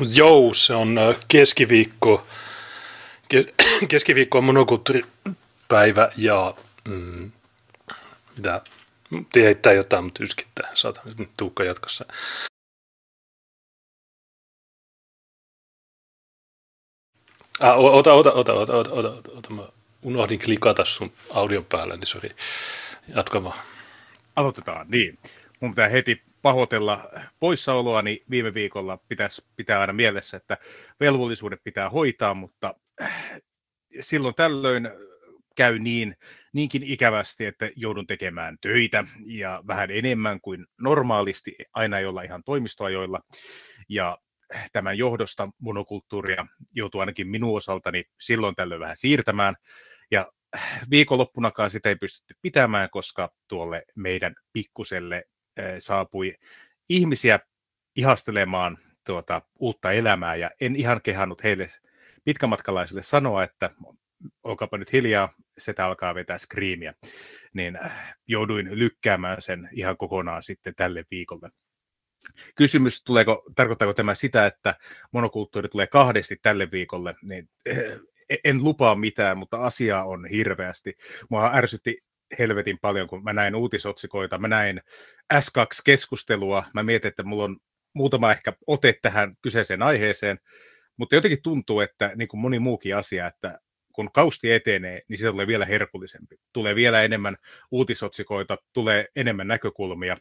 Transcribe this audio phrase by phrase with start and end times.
[0.00, 0.96] Joo, se on
[1.28, 2.26] keskiviikko.
[3.88, 6.54] Keskiviikko on monokulttuuripäivä ja
[6.88, 7.32] mm,
[8.36, 8.62] mitä,
[9.36, 10.70] heittää jotain, mutta yskittää.
[10.74, 12.04] Saatan nyt Tuukka jatkossa.
[17.60, 19.50] Ah, ota, ota, ota, ota, ota, ota, ota, ota.
[19.50, 19.68] Mä
[20.02, 22.30] unohdin klikata sun audion päälle, niin sori.
[23.16, 23.58] Jatka vaan.
[24.36, 25.18] Aloitetaan, niin.
[25.60, 30.58] Mun pitää heti pahoitella poissaoloa, niin viime viikolla pitäisi pitää aina mielessä, että
[31.00, 33.40] velvollisuudet pitää hoitaa, mutta äh,
[34.00, 34.88] silloin tällöin
[35.56, 36.16] käy niin,
[36.52, 42.44] niinkin ikävästi, että joudun tekemään töitä ja vähän enemmän kuin normaalisti, aina ei olla ihan
[42.44, 43.20] toimistoajoilla.
[43.88, 44.18] Ja
[44.72, 49.54] tämän johdosta monokulttuuria joutuu ainakin minun osaltani silloin tällöin vähän siirtämään.
[50.10, 50.32] Ja
[50.90, 55.24] viikonloppunakaan sitä ei pystytty pitämään, koska tuolle meidän pikkuselle
[55.78, 56.34] saapui
[56.88, 57.38] ihmisiä
[57.96, 61.66] ihastelemaan tuota uutta elämää, ja en ihan kehannut heille
[62.24, 63.70] pitkämatkalaisille sanoa, että
[64.42, 66.94] olkaapa nyt hiljaa, setä alkaa vetää skriimiä,
[67.52, 67.78] niin
[68.26, 71.50] jouduin lykkäämään sen ihan kokonaan sitten tälle viikolle.
[72.54, 74.74] Kysymys, tuleeko, tarkoittaako tämä sitä, että
[75.12, 77.48] monokulttuuri tulee kahdesti tälle viikolle, niin
[78.44, 80.94] en lupaa mitään, mutta asiaa on hirveästi.
[81.30, 81.98] Mua ärsytti
[82.38, 84.80] helvetin paljon, kun mä näin uutisotsikoita, mä näin
[85.34, 87.56] S2-keskustelua, mä mietin, että mulla on
[87.94, 90.38] muutama ehkä ote tähän kyseiseen aiheeseen,
[90.96, 93.58] mutta jotenkin tuntuu, että niin kuin moni muukin asia, että
[93.92, 96.36] kun kausti etenee, niin se tulee vielä herkullisempi.
[96.52, 97.36] Tulee vielä enemmän
[97.70, 100.16] uutisotsikoita, tulee enemmän näkökulmia.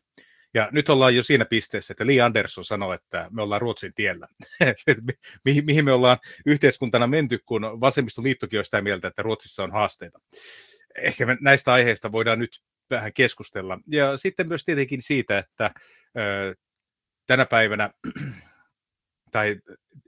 [0.53, 4.27] Ja nyt ollaan jo siinä pisteessä, että Lee Anderson sanoi, että me ollaan Ruotsin tiellä.
[5.65, 10.19] mihin, me ollaan yhteiskuntana menty, kun vasemmistoliittokin on sitä mieltä, että Ruotsissa on haasteita
[10.97, 13.79] ehkä näistä aiheista voidaan nyt vähän keskustella.
[13.87, 15.71] Ja sitten myös tietenkin siitä, että
[16.17, 16.55] ö,
[17.27, 17.89] tänä päivänä
[19.31, 19.55] tai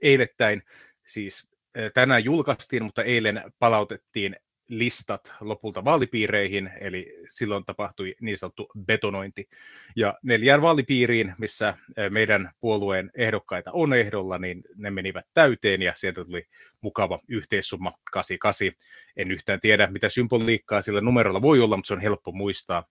[0.02, 0.62] eilettäin
[1.06, 1.48] siis
[1.94, 4.36] tänään julkaistiin, mutta eilen palautettiin
[4.68, 9.48] listat lopulta vaalipiireihin, eli silloin tapahtui niin sanottu betonointi.
[9.96, 11.76] Ja neljään vaalipiiriin, missä
[12.10, 16.46] meidän puolueen ehdokkaita on ehdolla, niin ne menivät täyteen ja sieltä tuli
[16.80, 18.72] mukava yhteissumma 88.
[19.16, 22.84] En yhtään tiedä, mitä symboliikkaa sillä numerolla voi olla, mutta se on helppo muistaa.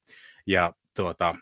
[0.47, 1.35] Ja tuota,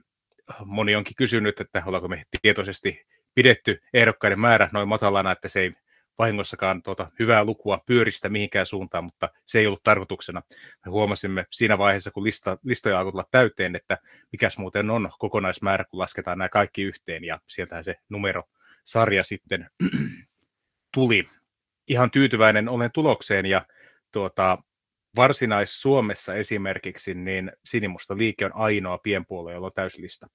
[0.65, 3.05] moni onkin kysynyt, että ollaanko me tietoisesti
[3.35, 5.73] pidetty ehdokkaiden määrä noin matalana, että se ei
[6.17, 10.41] vahingossakaan tuota hyvää lukua pyöristä mihinkään suuntaan, mutta se ei ollut tarkoituksena.
[10.85, 13.97] Me huomasimme siinä vaiheessa, kun lista, listoja alkoi tulla täyteen, että
[14.31, 18.43] mikäs muuten on kokonaismäärä, kun lasketaan nämä kaikki yhteen, ja sieltähän se numero
[18.83, 19.69] sarja sitten
[20.93, 21.23] tuli.
[21.87, 23.65] Ihan tyytyväinen olen tulokseen, ja
[24.11, 24.57] tuota,
[25.15, 30.27] Varsinais-Suomessa esimerkiksi, niin Sinimusta liike on ainoa pienpuolue, jolla on täyslista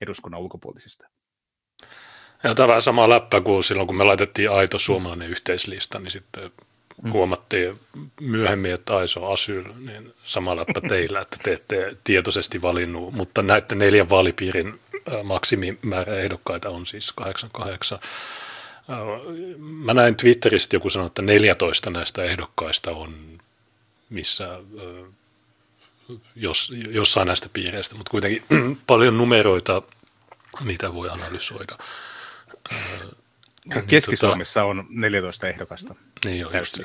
[0.00, 1.08] eduskunnan ulkopuolisista.
[2.42, 6.10] Ja tämä on vähän sama läppä kuin silloin, kun me laitettiin aito suomalainen yhteislista, niin
[6.10, 6.50] sitten
[7.02, 7.12] mm.
[7.12, 7.74] huomattiin
[8.20, 13.42] myöhemmin, että Aiso on asyl, niin sama läppä teillä, että te ette tietoisesti valinnut, mutta
[13.42, 14.80] näiden neljän vaalipiirin
[15.24, 17.98] maksimimäärä ehdokkaita on siis 88.
[19.58, 23.40] Mä näin Twitteristä joku sanoi, että 14 näistä ehdokkaista on
[24.10, 24.58] missä
[26.36, 28.44] jos, jossain näistä piireistä, mutta kuitenkin
[28.86, 29.82] paljon numeroita,
[30.64, 31.76] niitä voi analysoida.
[33.74, 35.94] Niin, Keski-Suomessa tota, on 14 ehdokasta.
[36.24, 36.82] Niin joo, just se.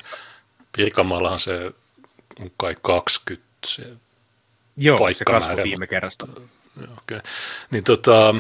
[0.78, 1.72] Pirkanmaallahan se
[2.40, 3.92] on kai 20 se
[4.78, 6.28] Joo, se kasvoi viime kerrasta.
[6.98, 7.20] Okay.
[7.72, 8.36] Niin, tota,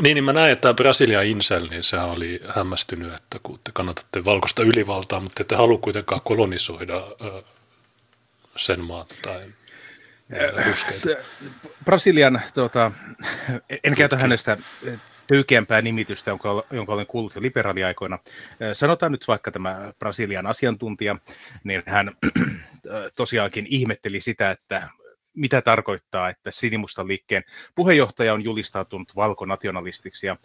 [0.00, 4.24] niin, niin mä näen, että Brasilia Insel, niin sehän oli hämmästynyt, että kun te kannatatte
[4.24, 7.02] valkoista ylivaltaa, mutta ette halua kuitenkaan kolonisoida
[8.56, 9.40] sen maan tai
[11.84, 12.92] Brasilian, tuota,
[13.84, 14.56] en käytä hänestä
[15.32, 18.18] töykeämpää nimitystä, jonka, jonka olen kuullut jo liberaaliaikoina.
[18.72, 21.16] Sanotaan nyt vaikka tämä Brasilian asiantuntija,
[21.64, 22.12] niin hän
[23.16, 24.88] tosiaankin ihmetteli sitä, että
[25.34, 27.44] mitä tarkoittaa, että Sinimustan liikkeen
[27.74, 30.36] puheenjohtaja on julistautunut valkonationalistiksi ja,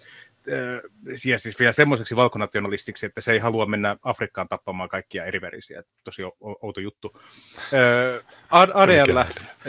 [1.26, 5.84] ja siis vielä semmoiseksi valkonationalistiksi, että se ei halua mennä Afrikkaan tappamaan kaikkia erivärisiä.
[6.04, 7.18] Tosi outo juttu.
[8.50, 9.20] ADL,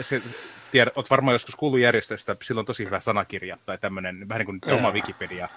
[0.01, 0.21] se,
[0.71, 4.59] tiedät, olet varmaan joskus kuullut järjestöstä, sillä on tosi hyvä sanakirja tai tämmöinen vähän niin
[4.61, 5.49] kuin oma Wikipedia,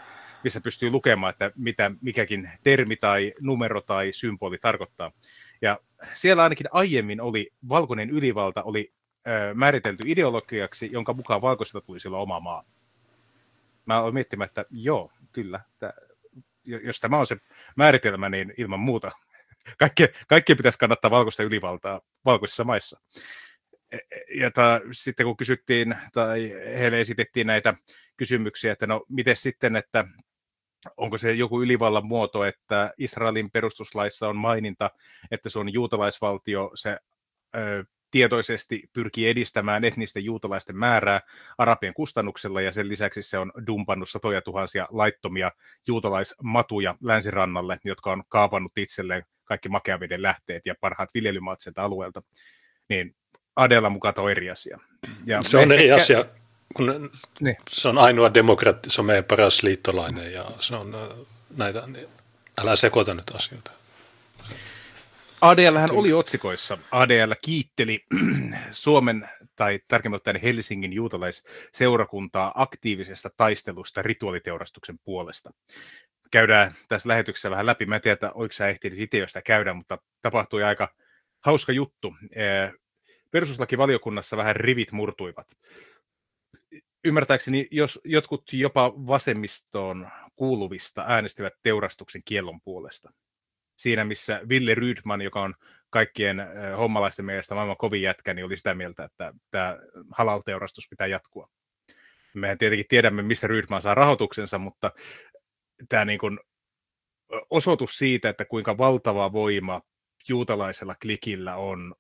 [0.45, 5.13] missä pystyy lukemaan, että mitä mikäkin termi tai numero tai symboli tarkoittaa.
[5.63, 5.79] Ja
[6.13, 8.93] siellä ainakin aiemmin oli valkoinen ylivalta oli
[9.27, 12.65] ö, määritelty ideologiaksi, jonka mukaan valkoisesta tuli silloin oma maa.
[13.87, 15.93] Mä olen miettimään, että joo, kyllä, että
[16.65, 17.37] jos tämä on se
[17.77, 19.11] määritelmä, niin ilman muuta
[19.79, 23.01] kaikkien, kaikkien pitäisi kannattaa valkoista ylivaltaa valkoisissa maissa
[24.39, 27.75] ja ta, sitten kun kysyttiin tai heille esitettiin näitä
[28.17, 30.05] kysymyksiä, että no miten sitten, että
[30.97, 34.91] onko se joku ylivallan muoto, että Israelin perustuslaissa on maininta,
[35.31, 36.97] että se on juutalaisvaltio, se
[37.57, 41.21] ö, tietoisesti pyrkii edistämään etnisten juutalaisten määrää
[41.59, 45.51] arabien kustannuksella ja sen lisäksi se on dumpannut satoja tuhansia laittomia
[45.87, 52.23] juutalaismatuja länsirannalle, jotka on kaavannut itselleen kaikki makeaveden lähteet ja parhaat viljelymaat sieltä alueelta.
[52.89, 53.17] Niin
[53.57, 54.79] Adela mukaan on eri asia.
[55.25, 55.97] Ja se on eri ehkä...
[55.97, 56.25] asia,
[56.75, 57.11] kun
[57.41, 57.57] niin.
[57.71, 60.97] se on ainoa demokraatti, se on meidän paras liittolainen ja se on
[61.57, 62.09] näitä, niin
[62.59, 63.71] älä sekoita nyt asioita.
[65.41, 66.79] ADL hän oli otsikoissa.
[66.91, 68.05] ADL kiitteli
[68.71, 75.51] Suomen tai tarkemmin ottaen Helsingin juutalaisseurakuntaa aktiivisesta taistelusta rituaaliteurastuksen puolesta.
[76.31, 77.87] Käydään tässä lähetyksessä vähän läpi.
[77.87, 80.89] Mä en tiedä, oliko sä ehtinyt itse jo sitä käydä, mutta tapahtui aika
[81.45, 82.15] hauska juttu.
[83.33, 85.47] Perustuslakivaliokunnassa vähän rivit murtuivat.
[87.05, 93.13] Ymmärtääkseni, jos jotkut jopa vasemmistoon kuuluvista äänestivät teurastuksen kiellon puolesta
[93.83, 95.55] siinä, missä Ville Rydman, joka on
[95.91, 96.37] kaikkien
[96.79, 99.79] hommalaisten mielestä maailman kovin jätkä, niin oli sitä mieltä, että tämä
[100.11, 101.49] halal-teurastus pitää jatkua.
[102.35, 104.93] Mehän tietenkin tiedämme, mistä Rydman saa rahoituksensa, mutta
[105.89, 106.39] tämä niin kuin
[107.51, 109.81] osoitus siitä, että kuinka valtava voima
[110.29, 111.95] juutalaisella klikillä on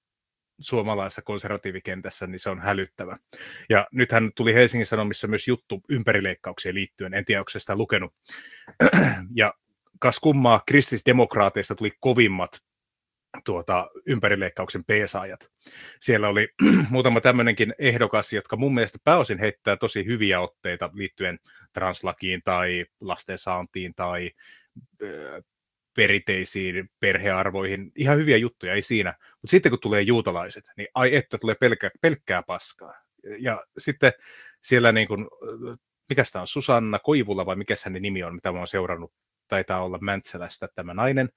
[0.63, 3.19] suomalaisessa konservatiivikentässä, niin se on hälyttävä.
[3.69, 8.15] Ja nythän tuli Helsingin Sanomissa myös juttu ympärileikkauksien liittyen, en tiedä, onko sitä lukenut.
[9.35, 9.55] ja
[9.99, 12.63] kas kummaa kristillisdemokraateista tuli kovimmat
[13.45, 15.51] tuota, ympärileikkauksen peesaajat.
[16.01, 16.49] Siellä oli
[16.91, 21.39] muutama tämmöinenkin ehdokas, jotka mun mielestä pääosin heittää tosi hyviä otteita liittyen
[21.73, 24.31] translakiin tai lastensaantiin tai
[25.97, 27.93] perinteisiin perhearvoihin.
[27.97, 29.15] Ihan hyviä juttuja, ei siinä.
[29.21, 32.95] Mutta sitten kun tulee juutalaiset, niin ai että tulee pelkkä, pelkkää paskaa.
[33.39, 34.13] Ja sitten
[34.63, 35.27] siellä niin kuin,
[36.09, 39.13] mikä sitä on, Susanna Koivula vai mikä hänen nimi on, mitä mä oon seurannut
[39.49, 41.29] taitaa olla Mäntsälästä tämä nainen,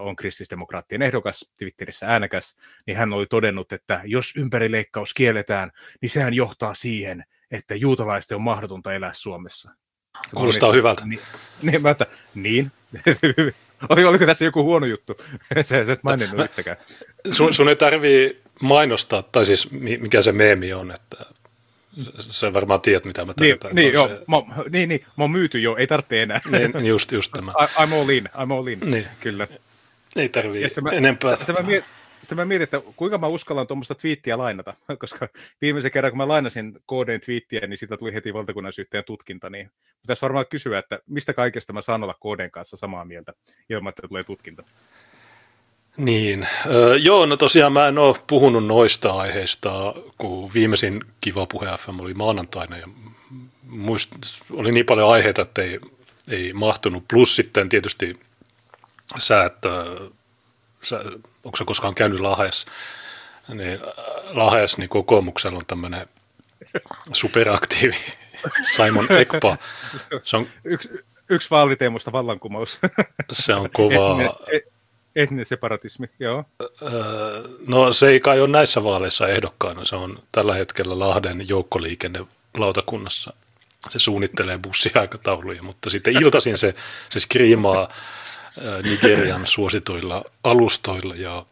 [0.00, 2.56] on kristillisdemokraattien ehdokas, Twitterissä äänekäs,
[2.86, 5.70] niin hän oli todennut, että jos ympärileikkaus kielletään,
[6.00, 9.70] niin sehän johtaa siihen, että juutalaisten on mahdotonta elää Suomessa.
[10.34, 11.06] Kuulostaa hyvältä.
[11.06, 11.20] Niin,
[11.62, 12.72] niin, mä että, niin.
[13.88, 15.16] oliko tässä joku huono juttu?
[15.62, 16.76] se, se et maininnut yhtäkään.
[17.30, 21.26] Sun, sun ei tarvii mainostaa, tai siis mikä se meemi on, että
[22.30, 23.76] sä varmaan tiedät, mitä mä niin, tarkoitan.
[23.76, 26.40] Niin, niin, joo, mä, niin, niin, mä oon myyty jo, ei tarvitse enää.
[26.50, 27.50] Niin, just, just tämä.
[27.50, 29.06] I, I'm all in, I'm all in, niin.
[29.20, 29.48] kyllä.
[30.16, 31.36] Ei tarvii enempää.
[31.36, 31.90] Sitä mä, mietin,
[32.26, 35.28] sitä mä mietin, että kuinka mä uskallan tuommoista twiittiä lainata, koska
[35.60, 39.70] viimeisen kerran, kun mä lainasin KDn twiittiä, niin siitä tuli heti valtakunnan syyttäjän tutkinta, niin
[40.02, 43.32] pitäisi varmaan kysyä, että mistä kaikesta mä saan olla KDn kanssa samaa mieltä,
[43.70, 44.62] ilman, että tulee tutkinta.
[45.96, 51.66] Niin, öö, joo, no tosiaan mä en ole puhunut noista aiheista, kun viimeisin Kiva Puhe
[51.78, 52.88] FM oli maanantaina ja
[53.62, 54.10] muist,
[54.50, 55.80] oli niin paljon aiheita, että ei,
[56.28, 57.04] ei mahtunut.
[57.08, 58.20] Plus sitten tietysti
[59.18, 59.68] sä, että
[60.82, 61.00] sä,
[61.46, 62.66] onko sä koskaan käynyt Lahes,
[63.48, 63.80] niin
[64.32, 66.06] Lahes, niin kokoomuksella on tämmöinen
[67.12, 67.96] superaktiivi
[68.76, 69.56] Simon Ekpa.
[70.24, 70.88] Se on, yksi,
[71.28, 72.78] yksi vaaliteemusta vallankumous.
[73.32, 74.18] Se on kovaa.
[75.16, 76.44] Etninen separatismi, joo.
[77.66, 79.84] No se ei kai ole näissä vaaleissa ehdokkaana.
[79.84, 83.32] Se on tällä hetkellä Lahden joukkoliikennelautakunnassa.
[83.88, 86.74] Se suunnittelee bussiaikatauluja, mutta sitten iltaisin se,
[87.10, 87.88] se skriimaa
[88.82, 91.46] Nigerian suosituilla alustoilla ja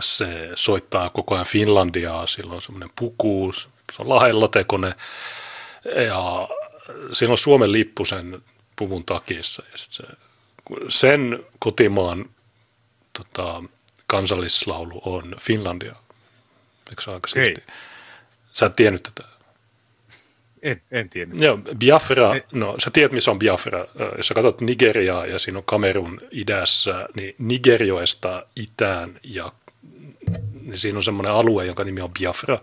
[0.00, 2.26] se soittaa koko ajan Finlandiaa.
[2.26, 3.52] Sillä on semmoinen puku,
[3.92, 4.94] se on Lahden latekone
[6.06, 6.48] ja
[7.12, 8.42] siinä on Suomen lippu sen
[8.76, 9.62] puvun takissa.
[9.72, 10.04] Ja se,
[10.88, 12.30] sen kotimaan
[13.12, 13.62] tota,
[14.06, 15.94] kansallislaulu on Finlandia.
[16.90, 17.28] Eikö se aika?
[18.52, 19.28] Sä et tiennyt tätä?
[20.62, 21.40] En, en tiennyt.
[21.40, 22.42] Joo, Biafra, en.
[22.52, 23.86] no sä tiedät missä on Biafra.
[24.16, 29.52] Jos sä katsot Nigeriaa ja siinä on Kamerun idässä, niin Nigerioesta itään ja
[30.62, 32.58] niin siinä on semmoinen alue, jonka nimi on Biafra,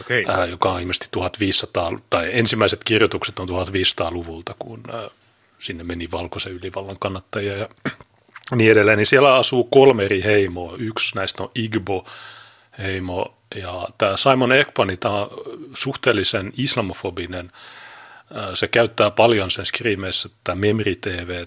[0.00, 0.24] okay.
[0.28, 5.10] ää, joka on ilmeisesti 1500, tai ensimmäiset kirjoitukset on 1500-luvulta, kun ää,
[5.58, 7.68] sinne meni valkoisen ylivallan kannattajia ja
[8.54, 10.76] niin edelleen, niin siellä asuu kolme eri heimoa.
[10.78, 15.30] Yksi näistä on Igbo-heimo, ja tämä Simon Ekpani, tämä on
[15.74, 17.52] suhteellisen islamofobinen.
[18.54, 21.46] Se käyttää paljon sen skriimeissä tätä Memri TV,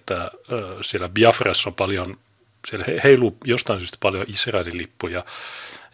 [0.81, 2.17] siellä Biafrassa on paljon,
[2.67, 5.25] siellä heiluu jostain syystä paljon Israelin lippuja,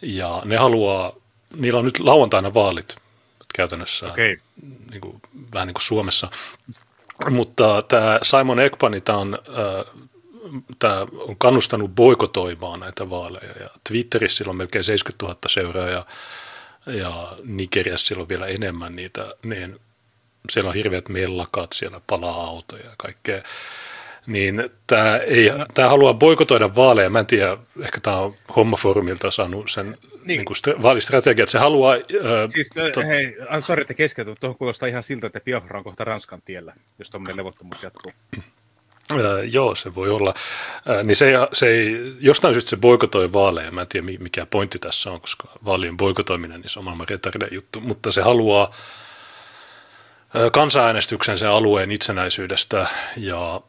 [0.02, 1.12] ja ne haluaa,
[1.56, 2.96] niillä on nyt lauantaina vaalit
[3.54, 4.36] käytännössä, okay.
[4.90, 5.22] niin kuin,
[5.54, 6.30] vähän niin kuin Suomessa,
[7.30, 9.38] mutta tämä Simon Ekpani, tämä on
[10.78, 13.52] tämä on kannustanut boikotoimaan näitä vaaleja.
[13.60, 16.06] Ja Twitterissä on melkein 70 000 seuraajaa
[16.86, 19.34] ja Nigeriassa on vielä enemmän niitä.
[19.44, 19.80] Niin
[20.50, 23.42] siellä on hirveät mellakat, siellä palaa autoja ja kaikkea.
[24.26, 25.66] Niin tämä, ei, no.
[25.74, 27.10] tämä haluaa boikotoida vaaleja.
[27.10, 30.26] Mä en tiedä, ehkä tämä on hommafoorumilta saanut sen niin.
[30.26, 31.94] Niin kuin vaalistrategia, että se haluaa...
[31.94, 32.00] Äh,
[32.48, 33.00] siis, to...
[33.06, 34.36] hei, sorry, että keskeytyn.
[34.40, 38.12] Tuohon kuulostaa ihan siltä, että Biafra on kohta Ranskan tiellä, jos tuommoinen levottomuus jatkuu.
[39.12, 40.34] Äh, joo, se voi olla.
[40.90, 43.70] Äh, niin se, se ei, jostain syystä se boikotoi vaaleja.
[43.70, 47.48] Mä en tiedä, mikä pointti tässä on, koska vaalien boikotoiminen niin se on maailman retarde
[47.50, 48.74] juttu, mutta se haluaa
[50.52, 52.86] kansanäänestyksen sen alueen itsenäisyydestä
[53.16, 53.60] ja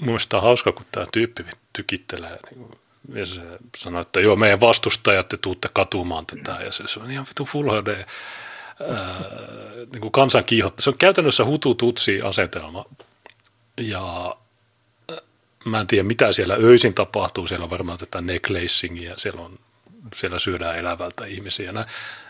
[0.00, 2.68] Mielestäni on hauska, kun tämä tyyppi tykittelee niin
[3.14, 3.40] ja se
[3.76, 7.44] sanoo, että joo, meidän vastustajat, te tuutte katumaan tätä, ja se, se on ihan vitu
[7.44, 8.04] full HD, ää,
[9.92, 10.82] niin kuin kansan kiihotta.
[10.82, 12.84] Se on käytännössä hutu-tutsi-asetelma,
[13.80, 14.36] ja
[15.64, 19.58] mä en tiedä, mitä siellä öisin tapahtuu, siellä on varmaan tätä necklacingia, siellä on
[20.14, 21.72] siellä syödään elävältä ihmisiä.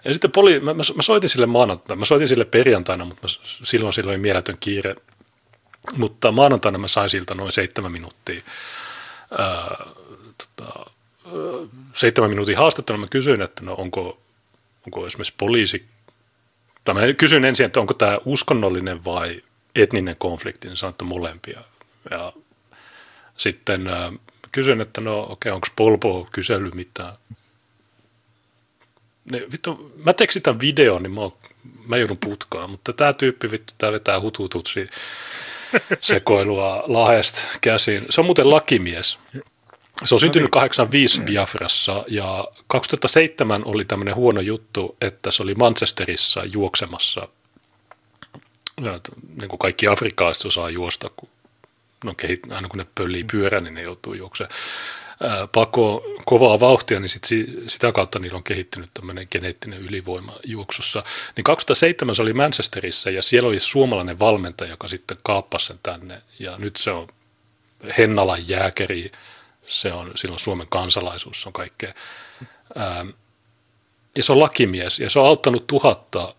[0.05, 3.29] Ja sitten poli, mä, mä, mä, soitin sille maanantaina, mä soitin sille perjantaina, mutta mä,
[3.43, 4.97] silloin silloin oli mieletön kiire
[5.97, 8.41] mutta maanantaina mä sain siltä noin seitsemän minuuttia,
[9.39, 9.87] ää,
[10.39, 10.91] tota,
[11.95, 13.01] seitsemän minuutin haastattelun.
[13.01, 14.21] Mä kysyin, että no onko,
[14.87, 15.87] onko esimerkiksi poliisi,
[16.85, 19.43] tai mä kysyin ensin, että onko tämä uskonnollinen vai
[19.83, 21.61] etninen konflikti, niin sanoin, että molempia.
[22.11, 22.33] Ja
[23.37, 24.13] sitten ää,
[24.53, 27.13] kysyin, että no okei, okay, onko Polpo kysely mitään.
[29.33, 31.37] Ne, vittu, mä tekstitän videon, niin mä, oon,
[31.87, 34.89] mä joudun putkaan, mutta tämä tyyppi vittu, tämä vetää hutututsi
[36.01, 38.03] sekoilua Lahesta käsin.
[38.11, 39.19] Se on muuten lakimies.
[40.05, 46.45] Se on syntynyt 85 Biafrassa ja 2007 oli tämmöinen huono juttu, että se oli Manchesterissa
[46.45, 47.29] juoksemassa.
[48.81, 51.29] Niin kuin kaikki afrikkalaiset osaa juosta, kun,
[52.05, 52.15] no,
[52.51, 54.55] aina kun ne pöllii pyörän, niin ne joutuu juoksemaan
[55.53, 57.29] pako kovaa vauhtia, niin sit,
[57.67, 61.03] sitä kautta niillä on kehittynyt tämmöinen geneettinen ylivoima juoksussa.
[61.37, 66.23] Niin 2007 se oli Manchesterissa ja siellä oli suomalainen valmentaja, joka sitten kaappasi sen tänne
[66.39, 67.09] ja nyt se on
[67.99, 69.13] Hennalan jääkeri,
[69.67, 71.95] se on, silloin Suomen kansalaisuus, se on kaikkea.
[74.17, 76.35] ja se on lakimies ja se on auttanut tuhatta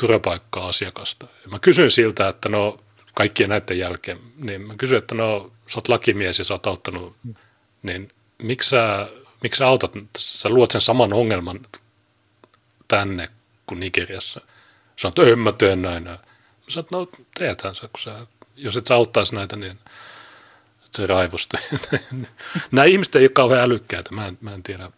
[0.00, 1.26] turvapaikkaa asiakasta.
[1.42, 2.80] Ja mä kysyin siltä, että no
[3.14, 7.16] kaikkien näiden jälkeen, niin mä kysyin, että no sä oot lakimies ja sä oot auttanut
[7.82, 9.08] niin miksi sä,
[9.42, 11.60] miksi sä autat, sä luot sen saman ongelman
[12.88, 13.28] tänne
[13.66, 14.40] kuin Nigeriassa.
[14.96, 16.04] Sä että en mä teen näin.
[16.04, 16.18] Mä
[16.68, 18.26] sanoin, no teethän sä, kun sä,
[18.56, 19.78] jos et sä auttaisi näitä, niin
[20.90, 21.60] se raivostui.
[22.72, 24.90] Nämä ihmiset ei ole kauhean älykkäitä, mä en, mä en tiedä,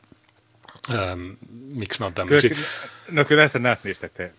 [0.90, 2.56] ähm, miksi ne on tämmöisiä.
[3.10, 4.22] No kyllä sä näet niistä, että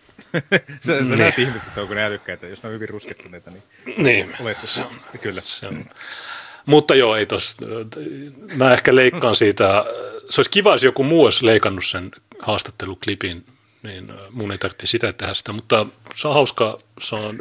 [0.86, 1.18] sä, sä niin.
[1.18, 3.62] näet ihmiset, onko ne älykkäitä, jos ne on hyvin ruskettuneita, niin,
[3.96, 4.36] niin.
[4.40, 5.42] Olet, se on, kyllä.
[5.44, 5.84] Se on.
[6.66, 7.56] Mutta joo, ei tos,
[8.54, 9.84] mä ehkä leikkaan siitä,
[10.30, 13.46] se olisi kiva, jos joku muu olisi leikannut sen haastatteluklipin,
[13.82, 17.38] niin mun ei tarvitse sitä tehdä sitä, mutta se on hauska, se on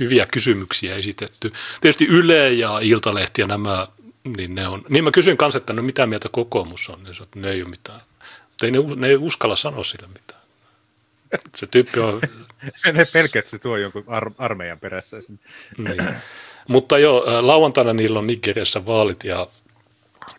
[0.00, 1.52] hyviä kysymyksiä esitetty.
[1.80, 3.88] Tietysti Yle ja Iltalehti ja nämä,
[4.36, 7.22] niin ne on, niin mä kysyin kanssa, että no mitä mieltä kokoomus on, niin se,
[7.22, 8.00] että ne ei ole mitään,
[8.50, 10.33] mutta ei ne, ne ei uskalla sanoa sille mitään.
[11.56, 12.20] Se tyyppi on...
[12.92, 15.16] ne pelkät se tuo jonkun ar- armeijan perässä.
[15.78, 16.14] niin.
[16.68, 19.48] Mutta joo, lauantaina niillä on Nigeriassa vaalit ja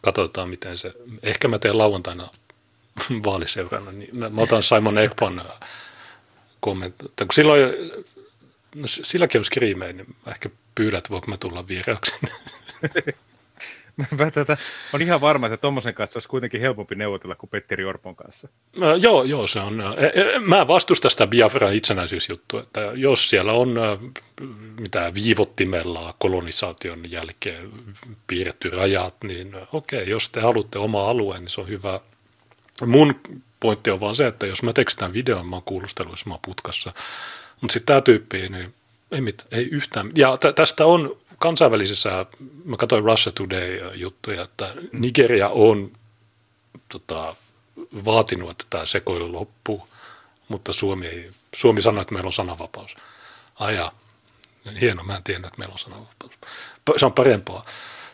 [0.02, 2.30] katsotaan miten se, ehkä mä teen lauantaina
[3.26, 5.44] vaaliseurana, niin mä, mä otan Simon Ekpan
[6.60, 7.62] kommentti, kun silloin,
[8.76, 12.16] no silläkin on skriimejä, niin ehkä pyydät, voiko mä tulla vieraaksi.
[14.20, 14.58] Mä tätä,
[14.94, 18.48] on ihan varma, että tuommoisen kanssa olisi kuitenkin helpompi neuvotella kuin Petteri Orpon kanssa.
[18.78, 19.82] Mä, joo, joo, se on.
[19.98, 23.76] E, e, mä vastustan sitä Biafran itsenäisyysjuttua, että jos siellä on
[24.80, 27.72] mitä viivottimella kolonisaation jälkeen
[28.28, 32.00] piirretty rajat, niin okei, jos te haluatte oma alueen, niin se on hyvä.
[32.86, 33.16] Mun
[33.60, 36.94] pointti on vaan se, että jos mä tekstään videon, mä oon kuulusteluissa, mä oon putkassa.
[37.62, 38.74] Mutta sitten tämä tyyppi, niin
[39.12, 40.12] ei, mit, ei yhtään.
[40.16, 42.26] Ja tä, tästä on kansainvälisessä,
[42.66, 45.92] mä katsoin Russia Today-juttuja, että Nigeria on
[46.90, 47.36] tota,
[48.06, 49.88] vaatinut, että tämä sekoilu loppuu,
[50.48, 52.96] mutta Suomi, ei, Suomi sanoi, että meillä on sananvapaus.
[53.56, 53.92] Aja,
[54.82, 56.34] hieno, mä en tiedä, että meillä on sananvapaus.
[56.98, 57.66] Se on parempaa.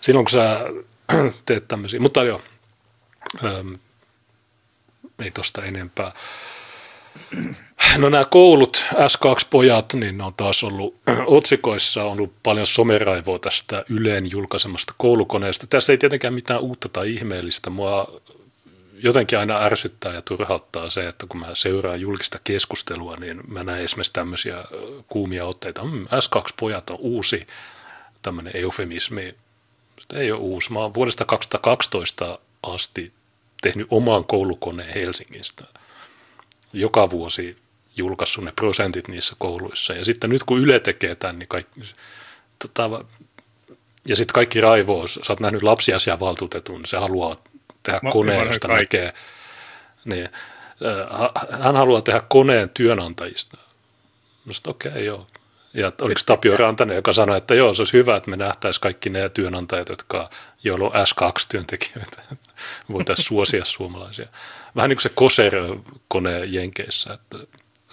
[0.02, 0.60] Silloin kun sä
[1.46, 2.42] teet tämmöisiä, mutta joo,
[5.20, 6.12] ei tosta enempää.
[7.98, 13.86] No nämä koulut, S2-pojat, niin ne on taas ollut otsikoissa, on ollut paljon someraivoa tästä
[13.90, 15.68] Yleen julkaisemasta koulukoneesta.
[15.68, 17.70] Tässä ei tietenkään mitään uutta tai ihmeellistä.
[17.70, 18.22] Mua
[19.04, 23.84] jotenkin aina ärsyttää ja turhauttaa se, että kun mä seuraan julkista keskustelua, niin mä näen
[23.84, 24.64] esimerkiksi tämmöisiä
[25.08, 25.82] kuumia otteita.
[25.82, 27.46] Hmm, S2-pojat on uusi
[28.22, 29.36] tämmöinen eufemismi.
[30.12, 30.74] Se ei ole uusi.
[30.74, 33.14] Mä oon vuodesta 2012 asti
[33.62, 35.66] tehnyt oman koulukoneen Helsingistä–
[36.74, 37.58] joka vuosi
[37.98, 39.94] julkaissut ne prosentit niissä kouluissa.
[39.94, 41.82] Ja sitten nyt kun Yle tekee tämän, niin kaikki,
[42.60, 43.06] tota,
[44.08, 47.36] ja sitten kaikki raivoo, sä oot nähnyt lapsiasiavaltuutetun, niin se haluaa
[47.84, 49.14] tehdä Mä, koneen, josta näkee.
[50.06, 50.30] Niin,
[51.62, 53.58] hän haluaa tehdä koneen työnantajista.
[54.68, 55.28] okei, okay, joo.
[55.74, 59.10] Ja oliko Tapio Rantanen, joka sanoi, että joo, se olisi hyvä, että me nähtäisiin kaikki
[59.10, 60.30] ne työnantajat, jotka,
[60.64, 62.22] joilla on S2-työntekijöitä.
[62.92, 64.28] Voitaisiin suosia suomalaisia.
[64.76, 67.38] Vähän niin kuin se Koser-kone Jenkeissä, että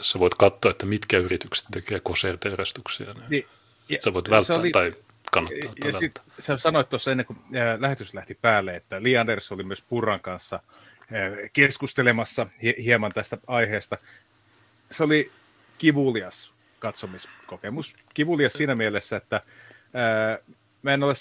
[0.00, 3.14] sä voit katsoa, että mitkä yritykset tekee Koser-teurastuksia.
[3.28, 3.47] Niin,
[3.88, 4.92] ja, sä voit välttää oli, tai
[5.32, 5.73] kannattaa.
[5.85, 7.38] Ja sit, sä sanoit tuossa ennen kuin
[7.78, 10.61] lähetys lähti päälle, että Li Anders oli myös Purran kanssa
[11.52, 12.47] keskustelemassa
[12.85, 13.99] hieman tästä aiheesta.
[14.90, 15.30] Se oli
[15.78, 17.97] kivulias katsomiskokemus.
[18.14, 19.40] Kivulias siinä mielessä, että
[19.94, 20.38] ää,
[20.82, 21.14] mä en ole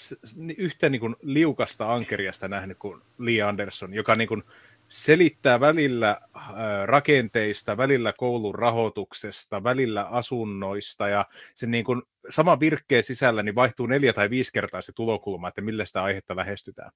[0.56, 4.44] yhtä niin kuin, liukasta ankeriasta nähnyt kuin Lee Anderson, joka niin kuin,
[4.88, 13.02] selittää välillä ää, rakenteista, välillä koulun rahoituksesta, välillä asunnoista ja sen niin kuin, sama virkkeen
[13.02, 16.90] sisällä niin vaihtuu neljä tai viisi kertaa se tulokulma, että millä sitä aihetta lähestytään.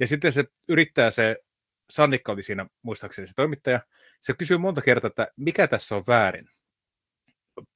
[0.00, 1.36] Ja sitten se yrittää se,
[1.90, 3.80] Sannikka oli siinä muistaakseni se toimittaja,
[4.20, 6.48] se kysyy monta kertaa, että mikä tässä on väärin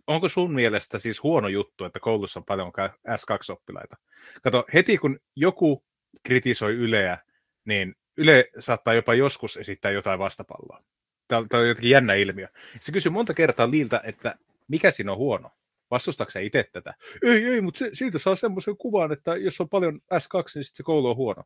[0.06, 2.72] onko sun mielestä siis huono juttu, että koulussa on paljon
[3.08, 3.96] S2-oppilaita?
[4.42, 5.84] Kato, heti kun joku
[6.22, 7.18] kritisoi Yleä,
[7.64, 10.82] niin Yle saattaa jopa joskus esittää jotain vastapalloa.
[11.28, 12.48] Tämä on jotenkin jännä ilmiö.
[12.80, 14.34] Se kysyy monta kertaa Liiltä, että
[14.68, 15.50] mikä siinä on huono?
[15.90, 16.94] Vastustaako itse tätä?
[17.22, 20.76] Ei, ei, mutta se, siitä saa semmoisen kuvan, että jos on paljon S2, niin sitten
[20.76, 21.44] se koulu on huono.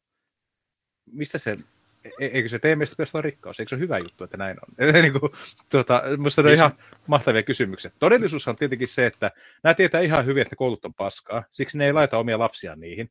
[1.12, 1.58] Mistä se
[2.04, 3.60] E-, eikö se tee meistä pelkästään rikkaus?
[3.60, 4.92] Eikö se ole hyvä juttu, että näin on?
[5.02, 5.32] niin kuin,
[5.70, 6.70] tuota, minusta on ihan
[7.06, 7.90] mahtavia kysymyksiä.
[7.98, 9.30] Todellisuus on tietenkin se, että
[9.62, 13.10] nämä tietää ihan hyvin, että koulut on paskaa, siksi ne ei laita omia lapsia niihin.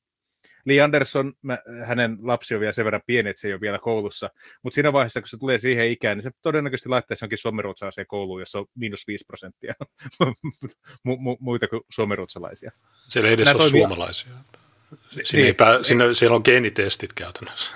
[0.67, 3.79] Lee Anderson, mä, hänen lapsi on vielä sen verran pieni, että se ei ole vielä
[3.79, 4.29] koulussa,
[4.63, 8.39] mutta siinä vaiheessa, kun se tulee siihen ikään, niin se todennäköisesti laittaisi jonkin suomenruotsalaiseen kouluun,
[8.39, 9.73] jossa on miinus 5 prosenttia
[11.07, 12.71] mu- mu- muita kuin suomenruotsalaisia.
[13.09, 13.69] Siellä ei edes ole toimia...
[13.69, 14.31] suomalaisia.
[15.23, 15.55] Sinne niin.
[15.55, 17.75] pää, sinne, siellä on geenitestit käytännössä.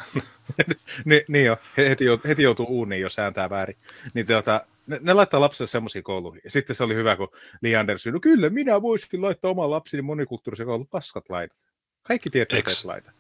[1.05, 3.77] niin, niin jo, heti, heti joutuu uuniin, jos sääntää väärin.
[4.13, 6.41] Niin tuota, ne, ne laittaa lapsensa semmoisiin kouluihin.
[6.43, 7.29] Ja sitten se oli hyvä, kun
[7.61, 11.70] Lee Anderson, no kyllä, minä voisin laittaa oman lapseni monikulttuurisen koulun, paskat laitat.
[12.03, 13.11] Kaikki tietää, että laita.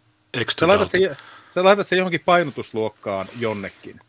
[0.59, 1.15] Sä laitat, sen,
[1.53, 3.99] sä laitat sen johonkin painotusluokkaan jonnekin.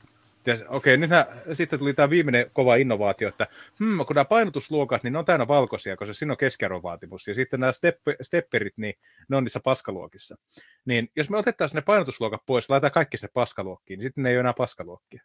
[0.69, 1.11] Okei, okay, nyt
[1.53, 3.47] sitten tuli tämä viimeinen kova innovaatio, että
[3.79, 7.29] hmm, kun nämä painotusluokat, niin ne on täynnä valkoisia, koska siinä on keskiarvovaatimus.
[7.29, 8.95] Ja sitten nämä stepp, stepperit, niin
[9.29, 10.37] ne on niissä paskaluokissa.
[10.85, 14.37] Niin jos me otettaisiin ne painotusluokat pois, laitetaan kaikki sinne paskaluokkiin, niin sitten ne ei
[14.37, 15.23] ole enää paskaluokkia.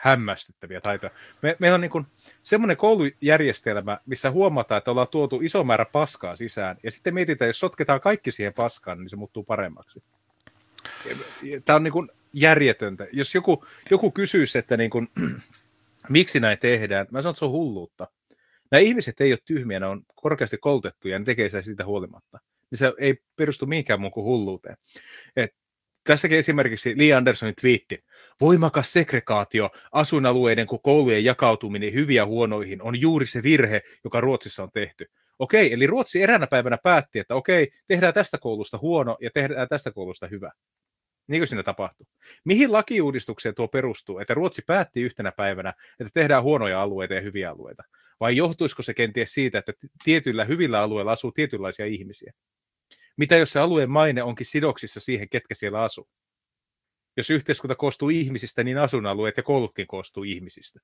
[0.00, 1.12] Hämmästyttäviä taitoja.
[1.42, 2.06] Me, meillä on niin kuin
[2.42, 7.60] semmoinen koulujärjestelmä, missä huomataan, että ollaan tuotu iso määrä paskaa sisään, ja sitten mietitään, jos
[7.60, 10.02] sotketaan kaikki siihen paskaan, niin se muuttuu paremmaksi.
[11.64, 13.06] Tämä on niin kuin järjetöntä.
[13.12, 15.08] Jos joku, joku kysyisi, että niin kuin,
[16.08, 18.06] miksi näin tehdään, mä sanon, että se on hulluutta.
[18.70, 22.38] Nämä ihmiset ei ole tyhmiä, ne on korkeasti koulutettuja ja ne tekee sitä siitä huolimatta.
[22.70, 24.76] Niin se ei perustu mihinkään muun kuin hulluuteen.
[25.36, 25.54] Et
[26.04, 28.04] tässäkin esimerkiksi Lee Andersonin twiitti.
[28.40, 34.70] Voimakas segregaatio asuinalueiden kuin koulujen jakautuminen hyviä huonoihin on juuri se virhe, joka Ruotsissa on
[34.72, 35.06] tehty.
[35.38, 39.92] Okei, eli Ruotsi eräänä päivänä päätti, että okei, tehdään tästä koulusta huono ja tehdään tästä
[39.92, 40.52] koulusta hyvä.
[41.26, 42.06] Niin kuin siinä tapahtui.
[42.44, 47.50] Mihin lakiuudistukseen tuo perustuu, että Ruotsi päätti yhtenä päivänä, että tehdään huonoja alueita ja hyviä
[47.50, 47.82] alueita?
[48.20, 49.72] Vai johtuisiko se kenties siitä, että
[50.04, 52.32] tietyillä hyvillä alueilla asuu tietynlaisia ihmisiä?
[53.16, 56.08] Mitä jos se alueen maine onkin sidoksissa siihen, ketkä siellä asuu?
[57.16, 60.80] Jos yhteiskunta koostuu ihmisistä, niin asuinalueet ja koulutkin koostuu ihmisistä.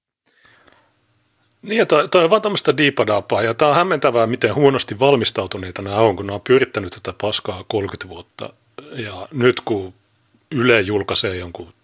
[1.62, 5.82] Niin, ja toi, toi on vaan tämmöistä diipadapaa, ja tämä on hämmentävää, miten huonosti valmistautuneita
[5.82, 8.52] nämä on, kun nämä on pyrittänyt tätä paskaa 30 vuotta.
[8.92, 9.94] Ja nyt kun
[10.50, 11.74] Yle julkaisee jonkun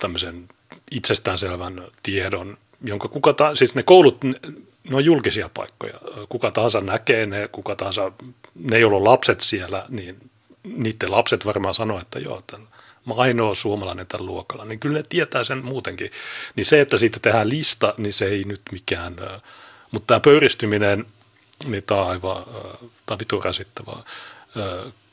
[0.00, 0.48] tämmöisen
[0.90, 4.18] itsestäänselvän tiedon, jonka kuka ta- siis ne koulut,
[4.90, 6.00] ne on julkisia paikkoja.
[6.28, 8.12] Kuka tahansa näkee ne, kuka tahansa,
[8.54, 10.30] ne joilla on lapset siellä, niin
[10.64, 12.68] niiden lapset varmaan sanoo, että joo, tämän,
[13.06, 16.10] mä ainoa suomalainen tällä luokalla, niin kyllä ne tietää sen muutenkin.
[16.56, 19.16] Niin se, että siitä tehdään lista, niin se ei nyt mikään,
[19.90, 21.06] mutta tämä pöyristyminen,
[21.64, 24.04] niin tämä on aivan, tämä on vitun rasittavaa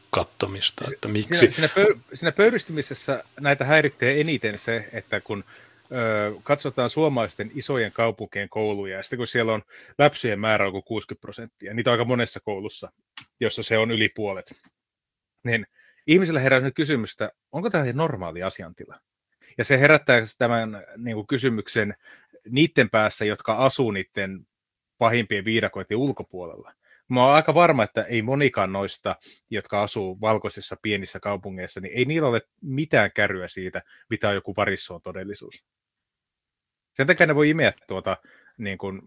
[0.09, 0.85] kattomista.
[0.93, 1.35] Että miksi?
[1.35, 5.43] Siinä, siinä, pöy, siinä pöyristymisessä näitä häiritsee eniten se, että kun
[6.43, 9.63] katsotaan suomalaisten isojen kaupunkien kouluja, ja sitten kun siellä on
[9.97, 12.91] läpsyjen määrä on kuin 60 prosenttia, niitä on aika monessa koulussa,
[13.39, 14.55] jossa se on yli puolet,
[15.43, 15.67] niin
[16.07, 18.99] ihmisillä herää nyt kysymystä, onko tämä normaali asiantila?
[19.57, 21.95] Ja se herättää tämän niin kuin kysymyksen
[22.49, 24.47] niiden päässä, jotka asuu niiden
[24.97, 26.73] pahimpien viidakoiden ulkopuolella.
[27.09, 29.15] Mä oon aika varma, että ei monikaan noista,
[29.49, 34.53] jotka asuu valkoisissa pienissä kaupungeissa, niin ei niillä ole mitään kärryä siitä, mitä on joku
[34.57, 35.63] varissuon todellisuus.
[36.95, 38.17] Sen takia ne voi imeä tuota
[38.58, 39.01] niin kuin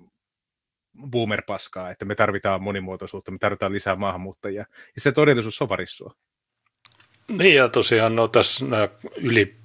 [1.10, 4.64] boomer-paskaa, että me tarvitaan monimuotoisuutta, me tarvitaan lisää maahanmuuttajia.
[4.94, 6.14] Ja se todellisuus on varissua.
[7.28, 9.56] Niin ja tosiaan no, tässä nämä yli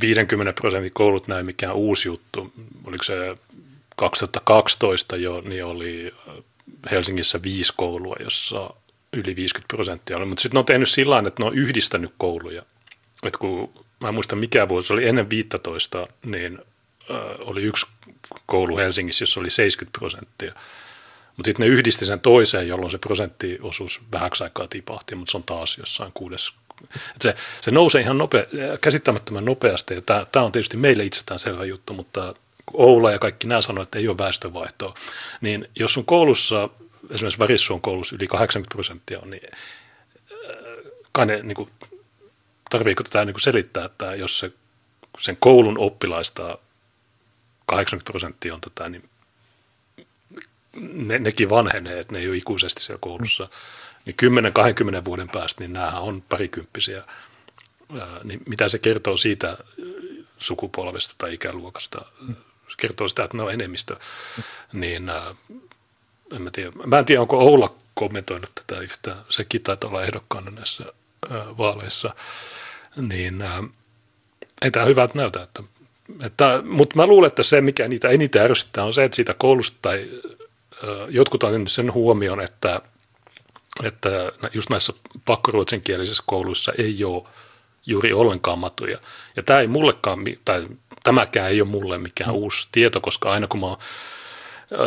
[0.00, 2.52] 50 prosentin koulut näin mikään uusi juttu.
[2.84, 3.36] Oliko se
[3.96, 6.14] 2012 jo, niin oli
[6.90, 8.70] Helsingissä viisi koulua, jossa
[9.12, 10.26] yli 50 prosenttia oli.
[10.26, 12.62] Mutta sitten ne on tehnyt sillä että ne on yhdistänyt kouluja.
[13.22, 16.73] Et kun, mä en muista mikä vuosi, oli ennen 15, niin äh,
[17.38, 17.86] oli yksi
[18.46, 20.52] koulu Helsingissä, jossa oli 70 prosenttia.
[21.36, 25.42] Mutta sitten ne yhdisti sen toiseen, jolloin se prosenttiosuus vähäksi aikaa tipahti, mutta se on
[25.42, 26.52] taas jossain kuudes.
[27.16, 28.44] Et se, se nousee ihan nopea,
[28.80, 30.00] käsittämättömän nopeasti, ja
[30.32, 32.34] tämä on tietysti meille itsestään selvä juttu, mutta
[32.72, 34.94] Oula ja kaikki nämä sanoivat, että ei ole väestövaihtoa,
[35.40, 36.68] niin jos sun koulussa,
[37.10, 39.42] esimerkiksi Varissuon koulussa yli 80 prosenttia on, niin
[41.12, 41.70] kai ne, niin kuin,
[42.70, 44.52] tarviiko tätä niin kuin selittää, että jos se,
[45.18, 46.58] sen koulun oppilaista
[47.66, 49.10] 80 prosenttia on tätä, niin
[50.76, 53.48] ne, nekin vanhenee, että ne ei ole ikuisesti siellä koulussa.
[54.04, 54.16] Niin
[55.00, 57.04] 10-20 vuoden päästä, niin nämä on parikymppisiä.
[58.00, 59.58] Ää, niin mitä se kertoo siitä
[60.38, 62.04] sukupolvesta tai ikäluokasta?
[62.68, 63.96] Se kertoo sitä, että ne on enemmistö.
[64.72, 65.34] Niin ää,
[66.32, 66.70] en mä, tiedä.
[66.86, 69.24] mä en tiedä, onko Oula kommentoinut tätä yhtään.
[69.28, 70.84] Sekin taitaa olla ehdokkaana näissä
[71.30, 72.14] ää, vaaleissa.
[72.96, 73.62] Niin ää,
[74.62, 75.62] ei tämä hyvältä näytä, että,
[76.64, 80.10] mutta mä luulen, että se, mikä niitä eniten ärsyttää, on se, että siitä koulusta tai
[81.08, 82.80] jotkut on sen huomioon, että,
[83.84, 84.92] että just näissä
[85.24, 87.22] pakkoruotsinkielisissä kouluissa ei ole
[87.86, 88.98] juuri ollenkaan matuja.
[89.36, 90.66] Ja tämä ei mullekaan, tai
[91.04, 92.36] tämäkään ei ole mulle mikään mm.
[92.36, 93.78] uusi tieto, koska aina kun mä oon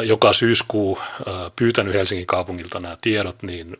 [0.03, 0.99] joka syyskuu
[1.56, 3.77] pyytänyt Helsingin kaupungilta nämä tiedot, niin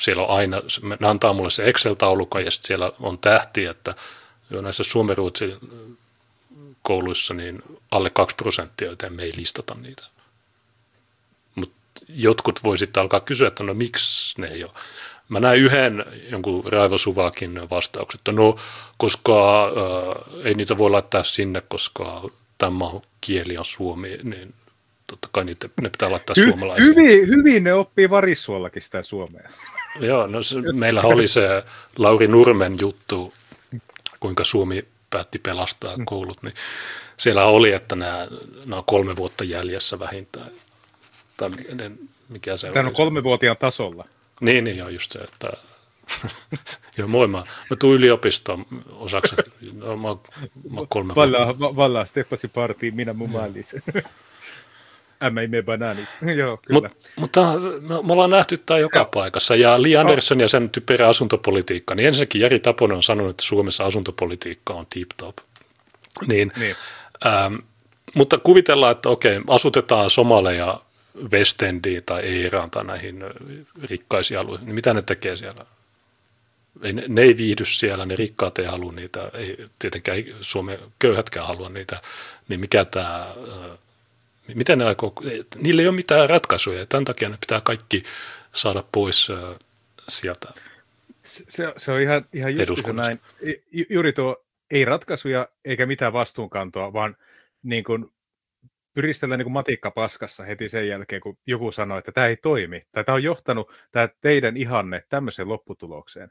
[0.00, 0.62] siellä on aina,
[1.00, 3.94] ne antaa mulle se Excel-taulukon ja sitten siellä on tähti, että
[4.50, 5.56] jo näissä suomenruotsin
[6.86, 10.06] kouluissa niin alle 2 prosenttia, joten me ei listata niitä
[12.08, 14.72] jotkut voi sitten alkaa kysyä, että no miksi ne ei ole.
[15.28, 18.56] Mä näin yhden jonkun Raivo Suvakin vastauksen, että no
[18.98, 22.84] koska äh, ei niitä voi laittaa sinne, koska tämä
[23.20, 24.54] kieli on suomi, niin
[25.06, 26.88] totta kai niitä, ne pitää laittaa Hy- suomalaisiin.
[26.88, 29.48] Hyvin, hyvin ne oppii Varissuollakin sitä suomea.
[30.00, 31.64] Joo, no se, meillä oli se
[31.98, 33.34] Lauri Nurmen juttu,
[34.20, 36.54] kuinka Suomi päätti pelastaa koulut, niin
[37.16, 38.28] siellä oli, että nämä,
[38.64, 40.50] nämä on kolme vuotta jäljessä vähintään
[41.36, 41.50] tai
[42.28, 44.04] mikä se Tämä on kolmevuotiaan tasolla.
[44.40, 45.52] Niin, niin joo, just se, että
[46.98, 49.36] joo, moi, mä, mä tuun yliopistoon osaksi,
[49.72, 50.08] no, mä,
[50.70, 51.76] mä kolme valla, vuotta.
[51.76, 53.30] Valla, steppasi partiin, minä mun.
[55.22, 56.16] Ämmä ime banaanis.
[56.36, 56.80] Joo, kyllä.
[56.80, 59.04] Mut, mutta me, me ollaan nähty tämä joka ja.
[59.04, 59.56] paikassa.
[59.56, 63.84] Ja Li Andersson ja sen typerä asuntopolitiikka, niin ensinnäkin Jari Taponen on sanonut, että Suomessa
[63.84, 65.36] asuntopolitiikka on tip-top.
[66.26, 66.76] Niin, niin.
[67.26, 67.54] Ähm,
[68.14, 70.80] mutta kuvitellaan, että okei, asutetaan somaleja
[71.32, 73.24] Westendiin tai Eiraan tai näihin
[73.82, 75.66] rikkaisiin alueisiin, niin mitä ne tekee siellä?
[76.82, 80.78] Ei, ne, ne ei viihdy siellä, ne rikkaat ei halua niitä, ei, tietenkään ei Suomen
[80.98, 82.02] köyhätkään halua niitä,
[82.48, 83.34] niin mikä tämä,
[84.54, 85.12] miten ne aikoo,
[85.58, 88.02] niillä ei ole mitään ratkaisuja, ja tämän takia ne pitää kaikki
[88.52, 89.28] saada pois
[90.08, 90.52] sieltä
[91.26, 93.20] se, se on ihan, ihan just näin.
[93.90, 97.16] Juuri tuo ei ratkaisuja eikä mitään vastuunkantoa, vaan
[97.62, 98.06] niin kuin
[98.94, 103.04] pyristellä niin matikka paskassa heti sen jälkeen, kun joku sanoo, että tämä ei toimi, tai
[103.04, 106.30] tämä on johtanut tämä teidän ihanne tämmöiseen lopputulokseen.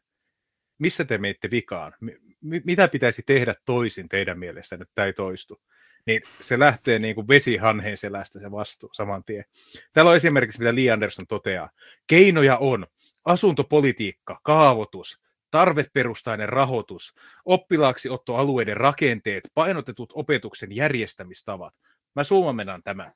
[0.78, 1.94] Missä te meitte vikaan?
[2.02, 5.62] M- mitä pitäisi tehdä toisin teidän mielestänne, että tämä ei toistu?
[6.06, 9.46] Niin se lähtee niin kuin vesihanheen selästä se vastuu saman tien.
[9.94, 11.70] Täällä on esimerkiksi, mitä Lee Anderson toteaa.
[12.08, 12.88] Keinoja on
[13.26, 15.20] asuntopolitiikka, kaavoitus,
[15.52, 17.14] tarveperustainen rahoitus,
[17.46, 21.74] oppilaaksi ottoalueiden rakenteet, painotetut opetuksen järjestämistavat,
[22.16, 23.12] Mä suomennan tämän.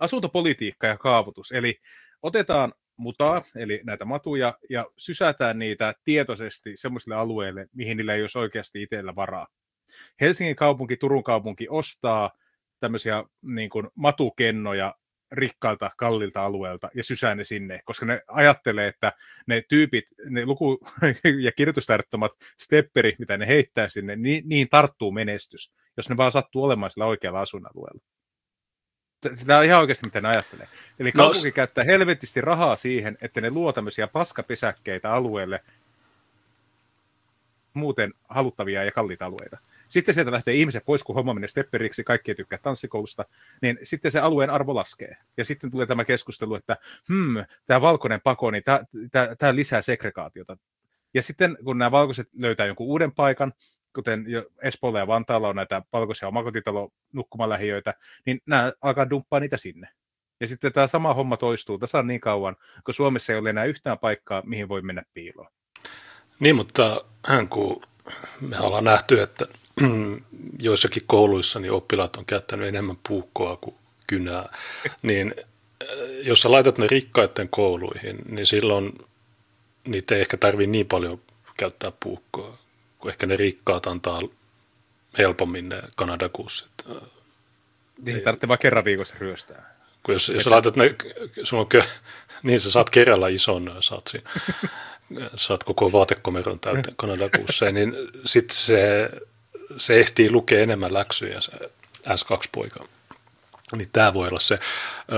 [0.00, 1.80] Asuntopolitiikka ja kaavoitus, eli
[2.22, 8.38] otetaan mutaa, eli näitä matuja, ja sysätään niitä tietoisesti sellaisille alueille, mihin niillä ei olisi
[8.38, 9.46] oikeasti itsellä varaa.
[10.20, 12.30] Helsingin kaupunki, Turun kaupunki ostaa
[12.80, 14.94] tämmöisiä niin kuin matukennoja
[15.32, 19.12] rikkailta, kallilta alueelta ja sysää ne sinne, koska ne ajattelee, että
[19.46, 20.78] ne tyypit, ne luku-
[21.44, 26.64] ja kirjoitustaidottomat stepperi, mitä ne heittää sinne, niin, niin tarttuu menestys jos ne vaan sattuu
[26.64, 28.00] olemaan sillä oikealla asuinalueella.
[29.46, 30.68] Tämä on ihan oikeasti, mitä ne ajattelee.
[30.98, 35.64] Eli no, kaupunki no, käyttää helvetisti rahaa siihen, että ne luo tämmöisiä paskapesäkkeitä alueelle,
[37.74, 39.58] muuten haluttavia ja kalliita alueita.
[39.90, 43.24] Sitten sieltä lähtee ihmiset pois, kun homma menee stepperiksi, kaikki ei tykkää tanssikoulusta,
[43.62, 45.16] niin sitten se alueen arvo laskee.
[45.36, 46.76] Ja sitten tulee tämä keskustelu, että
[47.08, 48.62] hmm, tämä valkoinen pako, niin
[49.38, 50.56] tämä, lisää segregaatiota.
[51.14, 53.52] Ja sitten kun nämä valkoiset löytää jonkun uuden paikan,
[53.94, 54.24] kuten
[54.62, 57.94] Espoolla ja Vantaalla on näitä valkoisia omakotitalo nukkumalähiöitä,
[58.26, 59.88] niin nämä alkaa dumppaa niitä sinne.
[60.40, 63.98] Ja sitten tämä sama homma toistuu tasan niin kauan, kun Suomessa ei ole enää yhtään
[63.98, 65.50] paikkaa, mihin voi mennä piiloon.
[66.40, 67.82] Niin, mutta hän kun
[68.40, 69.46] me ollaan nähty, että
[70.58, 74.48] joissakin kouluissa niin oppilaat on käyttänyt enemmän puukkoa kuin kynää,
[75.02, 75.34] niin
[75.82, 75.88] äh,
[76.22, 78.98] jos sä laitat ne rikkaiden kouluihin, niin silloin
[79.84, 81.20] niitä ei ehkä tarvii niin paljon
[81.56, 82.58] käyttää puukkoa,
[82.98, 84.20] kun ehkä ne rikkaat antaa
[85.18, 86.70] helpommin ne Kanadakussit.
[88.02, 89.76] Niin ei tarvitse vain kerran viikossa ryöstää.
[90.02, 90.94] Kun jos, jos laitat ne,
[91.52, 91.82] on kö,
[92.42, 94.24] niin sä saat kerralla ison satsi,
[95.34, 99.10] saat koko vaatekomeron täyteen Kanadakusseen, niin sitten se,
[99.78, 101.52] se ehtii lukea enemmän läksyjä se
[102.08, 102.88] S2-poika.
[103.76, 104.58] Niin tämä voi olla se.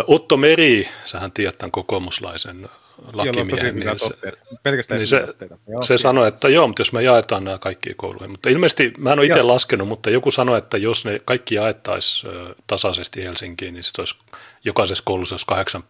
[0.07, 2.69] Otto Meri, sähän tiedät tämän kokoomuslaisen
[3.12, 5.27] lakimiehen, niin se, Pelkästään niin se,
[5.69, 8.31] joo, se sanoi, että joo, mutta jos me jaetaan nämä kaikkiin kouluihin.
[8.31, 12.33] Mutta ilmeisesti, mä en ole itse laskenut, mutta joku sanoi, että jos ne kaikki jaettaisiin
[12.67, 14.15] tasaisesti Helsinkiin, niin se olisi
[14.65, 15.83] jokaisessa koulussa olisi 8,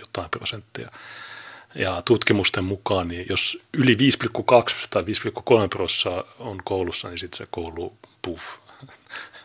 [0.00, 0.90] jotain prosenttia.
[1.74, 5.08] Ja tutkimusten mukaan, niin jos yli 5,2 tai 5,3
[5.70, 8.44] prosenttia on koulussa, niin sitten se koulu puff,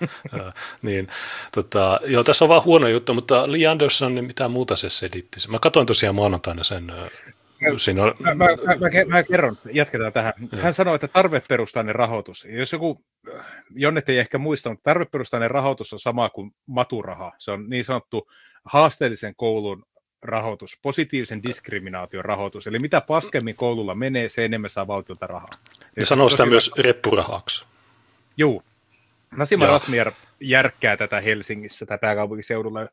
[0.81, 1.07] niin,
[1.51, 5.39] tota, joo, tässä on vaan huono juttu, mutta Lee Anderson, niin mitä muuta se selitti?
[5.47, 6.91] Mä katsoin tosiaan maanantaina sen.
[7.77, 8.13] Siinä on...
[8.19, 10.33] mä, mä, mä, mä, mä kerron, jatketaan tähän.
[10.61, 13.05] Hän sanoi, että tarveperustainen rahoitus, jos joku,
[13.69, 17.31] Jonnet ei ehkä muista, mutta tarveperustainen rahoitus on sama kuin maturaha.
[17.37, 18.27] Se on niin sanottu
[18.65, 19.85] haasteellisen koulun
[20.21, 22.67] rahoitus, positiivisen diskriminaation rahoitus.
[22.67, 25.57] Eli mitä paskemmin koululla menee, se enemmän saa valtiolta rahaa.
[25.95, 27.65] Ja sanoo sitä myös reppurahaksi.
[28.37, 28.63] Joo,
[29.31, 29.73] Nasima Joo.
[29.73, 32.87] Rasmier järkkää tätä Helsingissä tai pääkaupunkiseudulla,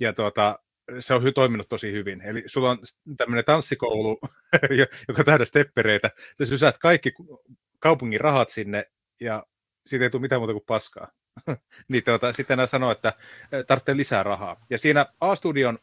[0.00, 0.58] ja tuota,
[0.98, 2.20] se on toiminut tosi hyvin.
[2.22, 2.78] Eli sulla on
[3.16, 4.20] tämmöinen tanssikoulu,
[5.08, 7.12] joka täydä steppereitä, sä sysäät kaikki
[7.78, 8.84] kaupungin rahat sinne,
[9.20, 9.46] ja
[9.86, 11.08] siitä ei tule mitään muuta kuin paskaa.
[11.88, 13.12] niin tuota, sitten nämä sanoo, että
[13.66, 14.66] tarvitsee lisää rahaa.
[14.70, 15.78] Ja siinä A-studion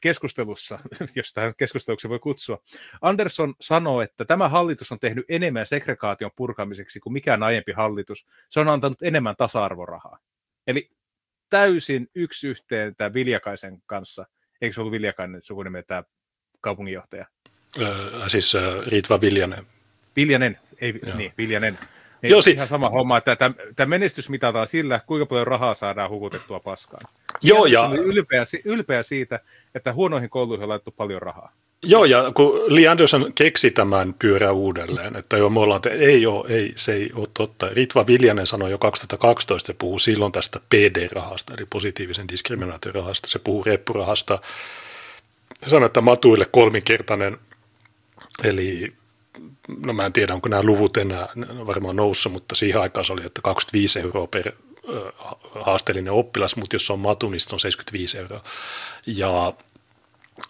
[0.00, 0.78] keskustelussa,
[1.16, 2.58] jos tähän keskusteluksi voi kutsua,
[3.02, 8.26] Anderson sanoo, että tämä hallitus on tehnyt enemmän segregaation purkamiseksi kuin mikään aiempi hallitus.
[8.48, 10.18] Se on antanut enemmän tasa-arvorahaa.
[10.66, 10.90] Eli
[11.50, 14.26] täysin yksi yhteen tämä Viljakaisen kanssa.
[14.60, 16.02] Eikö se ollut Viljakainen sukunimi tämä
[16.60, 17.26] kaupunginjohtaja?
[17.82, 19.66] Äh, siis äh, Ritva Viljanen.
[20.16, 21.78] Viljanen, ei, niin, Viljanen.
[22.24, 23.36] Niin Joo, ihan sama homma, että
[23.76, 27.04] tämä, menestys mitataan sillä, kuinka paljon rahaa saadaan hukutettua paskaan.
[27.42, 27.90] Joo, ja...
[27.92, 29.40] Ylpeä, ylpeä siitä,
[29.74, 31.52] että huonoihin kouluihin on laittu paljon rahaa.
[31.86, 36.26] Joo, ja kun Lee Anderson keksi tämän pyörä uudelleen, että joo, me ollaan, että ei
[36.26, 37.68] ole, ei, se ei ole totta.
[37.72, 43.38] Ritva Viljanen sanoi jo 2012, se puhuu silloin tästä PD-rahasta, eli positiivisen diskriminaation rahasta, se
[43.38, 44.38] puhuu reppurahasta.
[45.62, 47.38] Se sanoi, että matuille kolminkertainen,
[48.44, 48.92] eli
[49.86, 51.28] no mä en tiedä, onko nämä luvut enää
[51.66, 54.52] varmaan noussut, mutta siihen aikaan se oli, että 25 euroa per
[55.60, 58.42] haasteellinen oppilas, mutta jos se on matu, niin se on 75 euroa.
[59.06, 59.52] Ja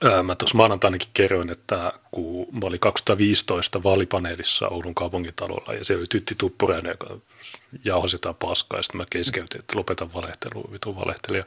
[0.05, 6.01] ää, mä tuossa maanantainakin kerroin, että kun mä olin 2015 vaalipaneelissa Oulun kaupungintalolla ja siellä
[6.01, 7.21] oli Tytti Tuppurainen, joka
[7.85, 11.45] jauhoi sitä paskaa ja sitten mä keskeytin, että lopetan valehtelua, vitun valehtelija.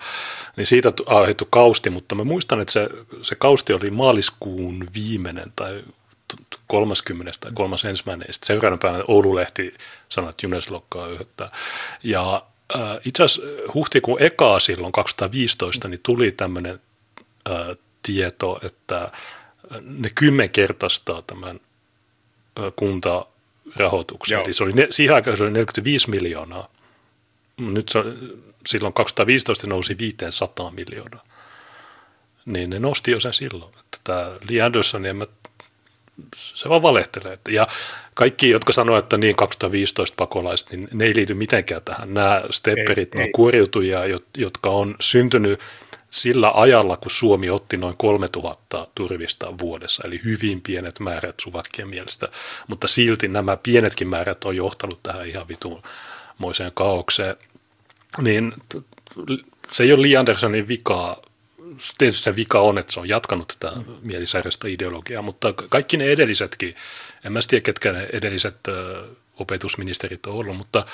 [0.57, 2.89] Niin siitä aiheutui kausti, mutta mä muistan, että se,
[3.21, 5.83] se kausti oli maaliskuun viimeinen tai
[6.67, 7.31] 30.
[7.39, 8.27] tai 31.
[8.27, 9.73] Ja sitten seuraavana päivänä Oululehti
[10.09, 11.51] sanoi, että Junes lokkaa yöttää.
[12.03, 12.43] Ja
[12.75, 16.81] äh, itse asiassa huhtikuun ekaa silloin 2015 niin tuli tämmöinen
[17.49, 19.11] äh, tieto, että
[19.81, 21.59] ne kymmenkertaistaa tämän
[22.59, 24.35] äh, kuntarahoituksen.
[24.35, 24.43] Joo.
[24.43, 26.69] Eli se oli, siihen aikaan se oli 45 miljoonaa.
[27.57, 27.99] Nyt se,
[28.65, 31.23] silloin 2015 nousi 500 miljoonaa.
[32.45, 33.71] Niin ne nosti jo sen silloin.
[33.79, 35.25] Että tämä Lee Anderson, en mä
[36.35, 37.39] se vaan valehtelee.
[37.49, 37.67] Ja
[38.13, 42.13] kaikki, jotka sanoo, että niin 2015 pakolaiset, niin ne ei liity mitenkään tähän.
[42.13, 43.99] Nämä stepperit, ei, nämä kuoriutujia,
[44.37, 45.59] jotka on syntynyt
[46.09, 52.27] sillä ajalla, kun Suomi otti noin 3000 turvista vuodessa, eli hyvin pienet määrät suvakkien mielestä,
[52.67, 57.35] mutta silti nämä pienetkin määrät on johtanut tähän ihan vitumoiseen kaaukseen,
[58.21, 58.53] niin
[59.69, 61.21] se ei ole Lee Andersonin vikaa
[61.97, 66.75] tietysti se vika on, että se on jatkanut tätä mielisairasta ideologiaa, mutta kaikki ne edellisetkin,
[67.25, 68.59] en mä tiedä ketkä ne edelliset
[69.39, 70.85] opetusministerit on ollut, mutta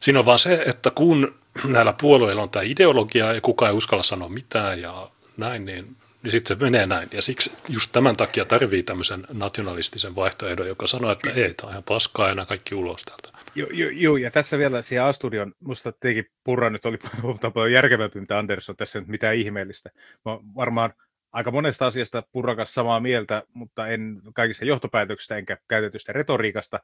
[0.00, 4.02] siinä on vaan se, että kun näillä puolueilla on tämä ideologia ja kukaan ei uskalla
[4.02, 7.08] sanoa mitään ja näin, niin niin sitten se menee näin.
[7.12, 11.72] Ja siksi just tämän takia tarvii tämmöisen nationalistisen vaihtoehdon, joka sanoo, että ei, tämä on
[11.72, 13.21] ihan paskaa ja kaikki ulos täältä.
[13.54, 16.98] Joo, jo, jo, ja tässä vielä siihen A-studion, musta teikin Purra nyt oli
[17.54, 19.90] paljon järkevämpi, mitä Andersson tässä nyt mitään ihmeellistä.
[20.24, 20.92] Mä varmaan
[21.32, 26.80] aika monesta asiasta Purrakas samaa mieltä, mutta en kaikista johtopäätöksistä enkä käytetystä retoriikasta.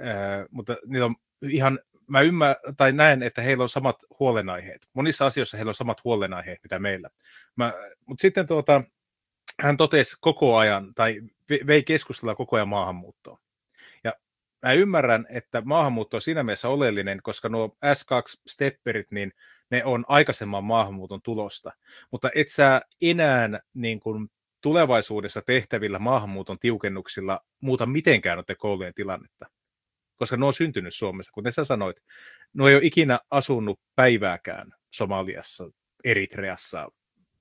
[0.00, 4.88] Äh, mutta niitä on ihan mä ymmärrän, tai näen, että heillä on samat huolenaiheet.
[4.92, 7.10] Monissa asioissa heillä on samat huolenaiheet, mitä meillä.
[8.06, 8.82] Mutta sitten tuota,
[9.60, 11.20] hän totesi koko ajan, tai
[11.66, 13.38] vei keskustella koko ajan maahanmuuttoon.
[14.64, 19.32] Mä ymmärrän, että maahanmuutto on siinä mielessä oleellinen, koska nuo S2-stepperit, niin
[19.70, 21.72] ne on aikaisemman maahanmuuton tulosta.
[22.10, 24.28] Mutta et sä enää niin kuin
[24.60, 29.46] tulevaisuudessa tehtävillä maahanmuuton tiukennuksilla muuta mitenkään noiden koulujen tilannetta.
[30.16, 31.96] Koska ne on syntynyt Suomessa, kuten sä sanoit.
[32.52, 35.64] Ne ei ole ikinä asunut päivääkään Somaliassa,
[36.04, 36.88] Eritreassa,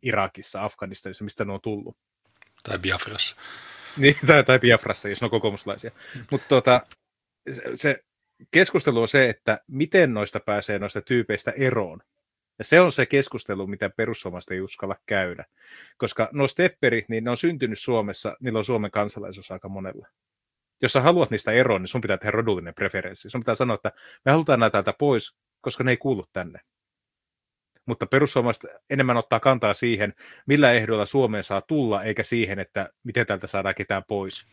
[0.02, 1.98] Irakissa, Afganistanissa, mistä ne on tullut.
[2.64, 3.36] Tai Biafrassa.
[3.98, 5.92] Niin, tai, tai Biafrassa, jos ne on kokoomuslaisia.
[6.32, 6.82] Mutta tota,
[7.74, 8.04] se,
[8.52, 12.00] keskustelu on se, että miten noista pääsee noista tyypeistä eroon.
[12.58, 15.46] Ja se on se keskustelu, mitä perussuomalaiset ei uskalla käydä.
[15.98, 20.08] Koska nuo stepperit, niin ne on syntynyt Suomessa, niillä on Suomen kansalaisuus aika monella.
[20.82, 23.30] Jos sä haluat niistä eroon, niin sun pitää tehdä rodullinen preferenssi.
[23.30, 23.92] Sun pitää sanoa, että
[24.26, 26.60] me halutaan näitä täältä pois, koska ne ei kuulu tänne.
[27.86, 30.14] Mutta perussuomalaiset enemmän ottaa kantaa siihen,
[30.46, 34.46] millä ehdoilla Suomeen saa tulla, eikä siihen, että miten täältä saadaan ketään pois.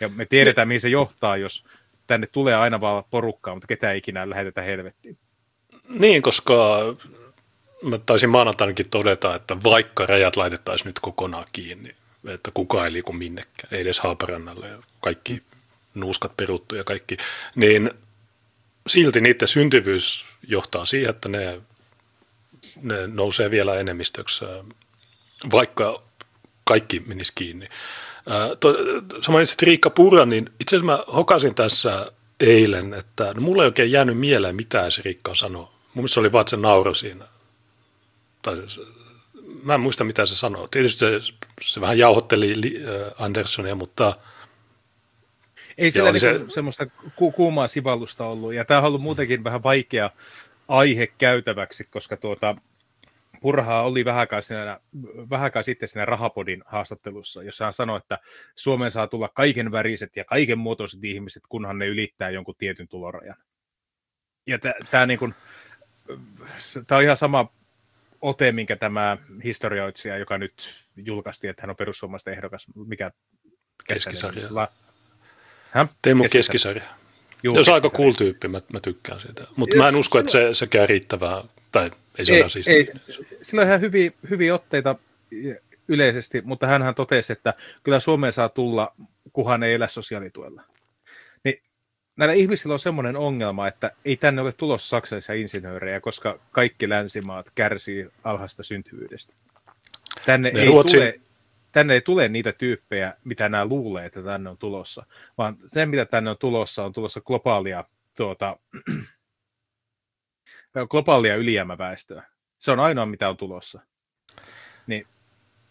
[0.00, 1.64] Ja me tiedetään, mihin se johtaa, jos
[2.06, 5.18] tänne tulee aina vaan porukkaa, mutta ketään ikinä lähetetä helvettiin.
[5.88, 6.54] Niin, koska
[7.82, 11.94] mä taisin maanantainakin todeta, että vaikka rajat laitettaisiin nyt kokonaan kiinni,
[12.28, 14.68] että kukaan ei liiku minnekään, ei edes Haaparannalle
[15.00, 15.42] kaikki
[15.94, 17.16] nuuskat peruttu ja kaikki,
[17.54, 17.90] niin
[18.86, 21.60] silti niiden syntyvyys johtaa siihen, että ne,
[22.82, 24.44] ne nousee vielä enemmistöksi,
[25.52, 26.02] vaikka
[26.64, 27.68] kaikki menisi kiinni.
[29.26, 33.66] Sä mainitsit Riikka Purra, niin itse asiassa mä hokasin tässä eilen, että no mulla ei
[33.66, 35.62] oikein jäänyt mieleen, mitä se Riikka sanoi.
[35.62, 37.24] Mun mielestä se oli vaan se nauro siinä
[38.44, 38.62] tai
[39.62, 40.68] mä en muista mitä se sanoi.
[40.70, 41.20] Tietysti se,
[41.62, 42.54] se vähän jauhotteli
[43.18, 44.16] Andersonia, mutta
[45.78, 46.40] ei sillä niin se...
[46.48, 50.10] semmoista ku- kuumaa sivallusta ollut, ja tämä on ollut muutenkin vähän vaikea
[50.68, 52.56] aihe käytäväksi, koska tuota,
[53.44, 54.80] Purhaa oli vähäkään, siinä,
[55.30, 58.18] vähäkään sitten siinä Rahapodin haastattelussa, jossa hän sanoi, että
[58.56, 63.36] Suomeen saa tulla kaiken väriset ja kaiken muotoiset ihmiset, kunhan ne ylittää jonkun tietyn tulorajan.
[64.46, 64.58] Ja
[64.90, 65.18] tämä niin
[66.90, 67.52] on ihan sama
[68.20, 73.10] ote, minkä tämä historioitsija, joka nyt julkaistiin, että hän on perussuomalaisten ehdokas, mikä...
[73.88, 74.48] Keskisarja.
[74.50, 74.68] La...
[76.02, 76.80] Teemu Keskisarja.
[76.80, 76.84] Keskisarja.
[77.42, 79.44] Juu, Jos aika cool tyyppi, mä, mä tykkään siitä.
[79.56, 82.68] Mutta mä en usko, että se, se käy riittävää, tai ei se ei, siis.
[82.68, 82.92] Ei.
[83.42, 84.96] Sillä on ihan hyviä, hyviä otteita
[85.88, 88.94] yleisesti, mutta hän totesi, että kyllä Suomeen saa tulla,
[89.32, 90.62] kuhan ei elä sosiaalituella
[92.16, 97.50] näillä ihmisillä on semmoinen ongelma, että ei tänne ole tulossa saksalaisia insinöörejä, koska kaikki länsimaat
[97.54, 99.34] kärsii alhaista syntyvyydestä.
[100.26, 101.00] Tänne ei, Ruotsin...
[101.00, 101.20] tule,
[101.72, 105.06] tänne ei tule niitä tyyppejä, mitä nämä luulee, että tänne on tulossa,
[105.38, 107.84] vaan se, mitä tänne on tulossa, on tulossa globaalia,
[108.16, 108.56] tuota,
[110.90, 112.22] globaalia ylijäämäväestöä.
[112.58, 113.80] Se on ainoa, mitä on tulossa.
[114.86, 115.06] Niin,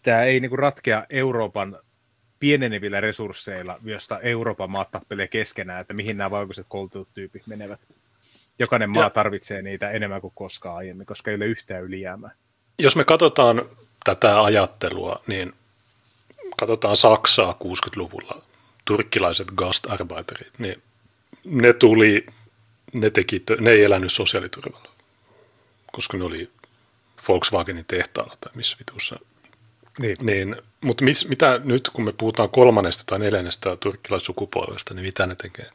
[0.02, 1.80] tämä ei niinku ratkea Euroopan
[2.40, 7.80] pienenevillä resursseilla, josta Euroopan maat tappelee keskenään, että mihin nämä valkoiset koulutut tyypit menevät.
[8.60, 9.10] Jokainen maa ja.
[9.10, 12.32] tarvitsee niitä enemmän kuin koskaan aiemmin, koska ei ole yhtään ylijäämää.
[12.80, 13.62] Jos me katsotaan
[14.04, 15.54] tätä ajattelua, niin
[16.60, 18.42] katsotaan Saksaa 60-luvulla,
[18.86, 20.82] turkkilaiset gastarbeiterit, niin
[21.46, 22.26] ne tuli,
[22.94, 24.93] ne, teki, ne ei elänyt sosiaaliturvalla,
[25.94, 26.52] koska ne oli
[27.28, 29.20] Volkswagenin tehtaalla tai missä vitussa
[30.00, 30.18] niin.
[30.22, 35.36] niin mutta mis, mitä nyt, kun me puhutaan kolmannesta tai neljännestä turkkilaissukupolvesta, niin mitä ne
[35.36, 35.70] tekee?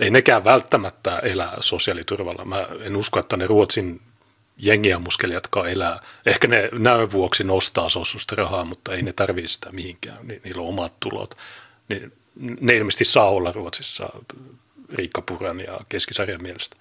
[0.00, 2.44] Ei nekään välttämättä elää sosiaaliturvalla.
[2.44, 4.00] Mä en usko, että ne Ruotsin
[4.56, 6.00] jengiammuskelijatkaan elää.
[6.26, 10.28] Ehkä ne näön vuoksi nostaa sossusta rahaa, mutta ei ne tarvitse sitä mihinkään.
[10.28, 11.34] Ni, niillä on omat tulot.
[11.88, 12.12] Niin,
[12.60, 14.08] ne ilmeisesti saa olla Ruotsissa
[14.92, 16.76] Riikka Puran ja keskisarjan mielestä.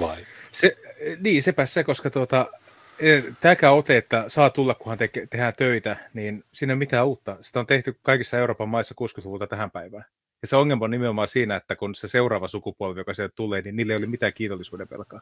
[0.00, 0.26] Vai?
[0.52, 0.76] Se,
[1.20, 2.46] niin, sepä se, koska tuota,
[3.40, 7.36] Tämäkään ote, että saa tulla, kunhan te- tehdään töitä, niin siinä ei mitään uutta.
[7.40, 10.04] Sitä on tehty kaikissa Euroopan maissa 60-luvulta tähän päivään.
[10.42, 13.76] Ja se ongelma on nimenomaan siinä, että kun se seuraava sukupolvi, joka sieltä tulee, niin
[13.76, 15.20] niille ei ole mitään kiitollisuuden velkaa.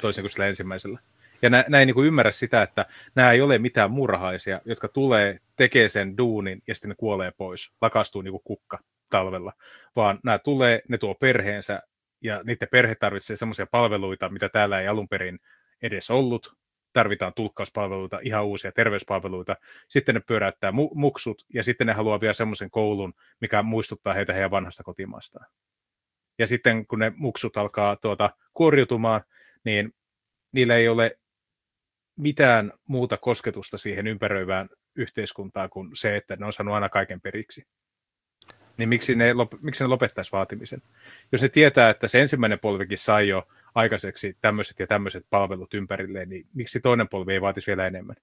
[0.00, 0.98] Toisin kuin sillä ensimmäisellä.
[1.42, 5.38] Ja nä, näin niin kuin ymmärrä sitä, että nämä ei ole mitään murhaisia, jotka tulee,
[5.56, 8.78] tekee sen duunin ja sitten ne kuolee pois, lakastuu niin kuin kukka
[9.10, 9.52] talvella.
[9.96, 11.82] Vaan nämä tulee, ne tuo perheensä
[12.22, 15.38] ja niiden perhe tarvitsee semmoisia palveluita, mitä täällä ei alun perin
[15.82, 16.56] edes ollut,
[16.92, 19.56] tarvitaan tulkkauspalveluita, ihan uusia terveyspalveluita,
[19.88, 24.32] sitten ne pyöräyttää mu- muksut, ja sitten ne haluaa vielä semmoisen koulun, mikä muistuttaa heitä
[24.32, 25.46] heidän vanhasta kotimaastaan.
[26.38, 29.22] Ja sitten kun ne muksut alkaa tuota, kuoriutumaan,
[29.64, 29.94] niin
[30.52, 31.18] niillä ei ole
[32.16, 37.66] mitään muuta kosketusta siihen ympäröivään yhteiskuntaan kuin se, että ne on saanut aina kaiken periksi.
[38.76, 40.82] Niin miksi ne, miksi ne lopettaisi vaatimisen?
[41.32, 46.28] Jos ne tietää, että se ensimmäinen polvikin sai jo aikaiseksi tämmöiset ja tämmöiset palvelut ympärilleen,
[46.28, 48.16] niin miksi toinen polvi ei vaatisi vielä enemmän?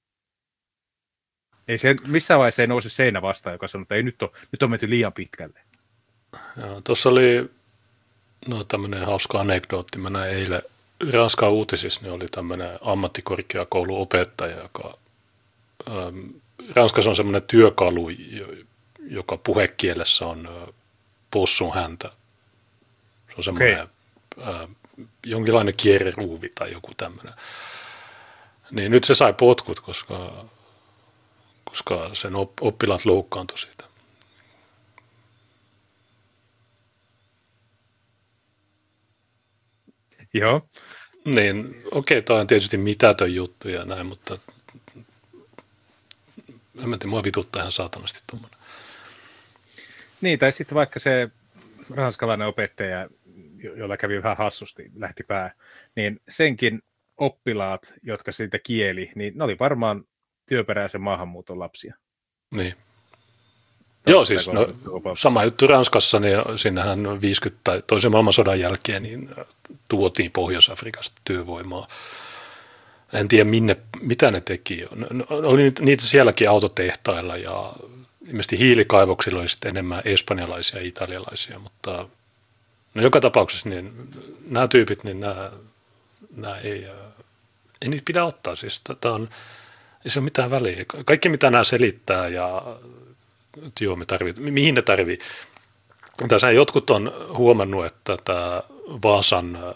[1.68, 4.64] Ei se, missään vaiheessa ei nouse seinä vastaan, joka sanoo, että ei nyt ole, nyt
[4.64, 5.60] on menty liian pitkälle.
[6.84, 7.50] Tuossa oli
[8.48, 10.00] no, tämmöinen hauska anekdootti.
[10.00, 10.62] Mä näin eilen
[11.14, 14.98] Ranskan uutisissa, niin oli tämmöinen ammattikorkeakouluopettaja, joka
[16.76, 18.10] Ranskassa on semmoinen työkalu,
[19.10, 20.74] joka puhekielessä on
[21.32, 22.12] possun häntä.
[23.30, 23.88] Se on semmoinen
[24.38, 24.54] okay.
[24.54, 24.70] äh,
[25.26, 27.34] jonkinlainen kierreruuvi tai joku tämmöinen.
[28.72, 30.46] Niin nyt se sai potkut, koska,
[31.64, 33.84] koska sen oppilaat loukkaantui siitä.
[40.34, 40.68] Joo.
[41.26, 44.38] Niin, okei, okay, toi on tietysti mitätön juttu ja näin, mutta
[46.80, 48.59] en mä tiedä, mua vituttaa ihan saatanasti tuommoinen.
[50.22, 51.30] Niin, tai sitten vaikka se
[51.96, 53.08] ranskalainen opettaja,
[53.76, 55.54] jolla kävi vähän hassusti, lähti pää,
[55.96, 56.82] niin senkin
[57.18, 60.04] oppilaat, jotka siitä kieli, niin ne oli varmaan
[60.50, 61.96] työperäisen maahanmuuton lapsia.
[62.52, 62.76] Niin.
[64.08, 64.68] Joo, siis no,
[65.18, 69.30] sama juttu Ranskassa, niin sinnehän 50 tai toisen maailmansodan jälkeen niin
[69.88, 71.88] tuotiin Pohjois-Afrikasta työvoimaa.
[73.14, 74.86] En tiedä minne, mitä ne teki.
[75.30, 77.74] Oli niitä sielläkin autotehtailla ja
[78.30, 82.08] ilmeisesti hiilikaivoksilla oli enemmän espanjalaisia ja italialaisia, mutta
[82.94, 84.10] no joka tapauksessa niin
[84.50, 85.52] nämä tyypit, niin nämä,
[86.36, 86.88] nämä ei,
[87.82, 88.56] ei niitä pidä ottaa.
[88.56, 89.30] Siis tätä on,
[90.06, 90.86] ei se ole mitään väliä.
[91.06, 92.62] Kaikki mitä nämä selittää ja
[93.68, 95.20] että joo, me tarvit, mihin ne tarvii.
[96.28, 98.64] Tässä jotkut on huomannut, että tämä
[99.04, 99.76] Vaasan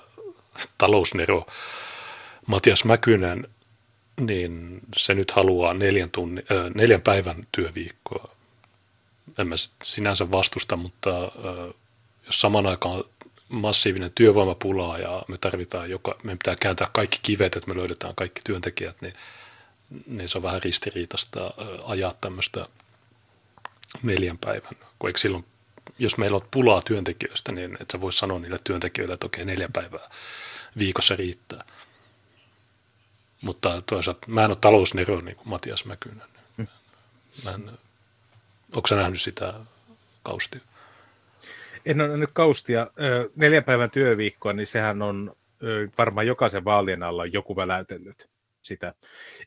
[0.78, 1.46] talousnero
[2.48, 3.48] Matias Mäkynen,
[4.20, 8.33] niin se nyt haluaa neljän, tunni, äh, neljän päivän työviikkoa
[9.38, 11.10] en mä sinänsä vastusta, mutta
[12.26, 13.04] jos saman aikaan
[13.50, 18.42] massiivinen työvoimapula ja me tarvitaan joka, me pitää kääntää kaikki kivet, että me löydetään kaikki
[18.44, 19.14] työntekijät, niin,
[20.08, 21.54] niin se on vähän ristiriitasta
[21.84, 22.68] ajaa tämmöistä
[24.04, 25.46] neljän päivän, kun eikö silloin,
[26.00, 29.70] jos meillä on pulaa työntekijöistä, niin et sä voi sanoa niille työntekijöille, että okei, neljä
[29.74, 30.10] päivää
[30.78, 31.64] viikossa riittää.
[33.42, 36.28] Mutta toisaalta mä en ole talousnero niin kuin Matias Mäkynen.
[37.44, 37.72] Mä en,
[38.76, 39.54] Onko sä nähnyt sitä
[40.24, 40.62] kaustia?
[41.86, 42.88] En ole nähnyt kaustia.
[43.36, 45.36] Neljän päivän työviikkoa, niin sehän on
[45.98, 48.30] varmaan jokaisen vaalien alla joku väläytellyt
[48.62, 48.94] sitä.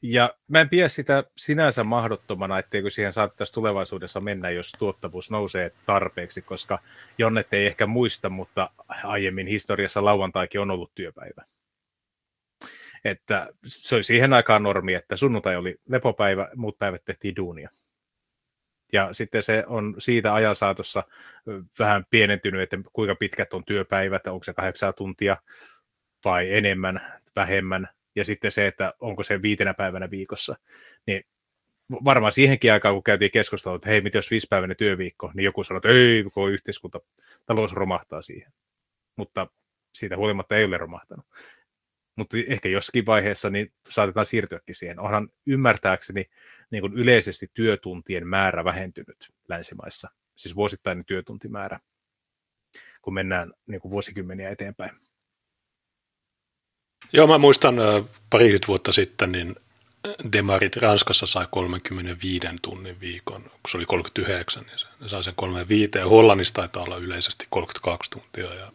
[0.03, 5.73] Ja mä en pidä sitä sinänsä mahdottomana, etteikö siihen saattaisi tulevaisuudessa mennä, jos tuottavuus nousee
[5.87, 6.79] tarpeeksi, koska
[7.19, 8.71] Jonnet ei ehkä muista, mutta
[9.05, 11.45] aiemmin historiassa lauantaikin on ollut työpäivä.
[13.05, 17.71] Että se oli siihen aikaan normi, että sunnuntai oli lepopäivä, muut päivät tehtiin duunia.
[18.97, 21.03] Ja sitten se on siitä ajan saatossa
[21.79, 25.37] vähän pienentynyt, että kuinka pitkät on työpäivät, onko se kahdeksan tuntia
[26.25, 27.89] vai enemmän, vähemmän.
[28.15, 30.57] Ja sitten se, että onko se viitenä päivänä viikossa.
[31.07, 31.25] Niin
[32.05, 35.79] varmaan siihenkin aikaan, kun käytiin keskustelua, että hei, mitä jos viisipäiväinen työviikko, niin joku sanoi,
[35.79, 37.01] että ei, koko yhteiskunta,
[37.47, 38.53] talous romahtaa siihen.
[39.17, 39.47] Mutta
[39.95, 41.27] siitä huolimatta ei ole romahtanut
[42.17, 45.01] mutta ehkä jossakin vaiheessa niin saatetaan siirtyäkin siihen.
[45.01, 46.25] Onhan ymmärtääkseni
[46.71, 51.81] niin kuin yleisesti työtuntien määrä vähentynyt länsimaissa, siis vuosittainen työtuntimäärä,
[53.03, 54.91] kun mennään niin kuin vuosikymmeniä eteenpäin.
[57.13, 57.77] Joo, mä muistan
[58.31, 59.57] pari vuotta sitten, niin
[60.33, 65.35] demarit Ranskassa sai 35 tunnin viikon, kun se oli 39, niin se, ne sai sen
[65.37, 68.73] 35, ja Hollannissa taitaa olla yleisesti 32 tuntia ja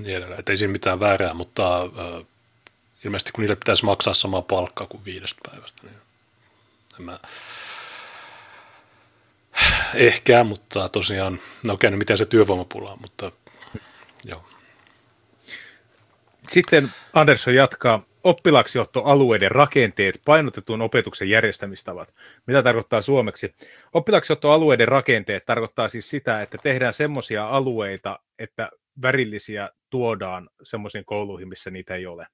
[0.00, 0.40] niin edelleen.
[0.40, 1.80] Et ei siinä mitään väärää, mutta
[3.04, 5.96] ilmeisesti kun niille pitäisi maksaa sama palkka kuin viidestä päivästä, niin
[6.98, 7.18] en mä...
[9.94, 13.32] Ehkä, mutta tosiaan, no okei, no miten se työvoimapula mutta
[14.24, 14.44] joo.
[16.48, 22.14] Sitten Andersson jatkaa oppilaaksiottoalueiden rakenteet, painotetun opetuksen järjestämistavat.
[22.46, 23.54] Mitä tarkoittaa suomeksi?
[23.92, 28.70] Oppilaaksiottoalueiden rakenteet tarkoittaa siis sitä, että tehdään semmoisia alueita, että
[29.02, 32.26] värillisiä tuodaan semmoisiin kouluihin, missä niitä ei ole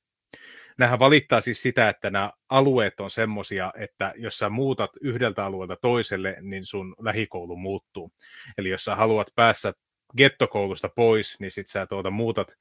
[0.78, 5.76] nämähän valittaa siis sitä, että nämä alueet on semmoisia, että jos sä muutat yhdeltä alueelta
[5.76, 8.12] toiselle, niin sun lähikoulu muuttuu.
[8.58, 9.72] Eli jos sä haluat päässä
[10.16, 12.56] gettokoulusta pois, niin sit sä tuota muutat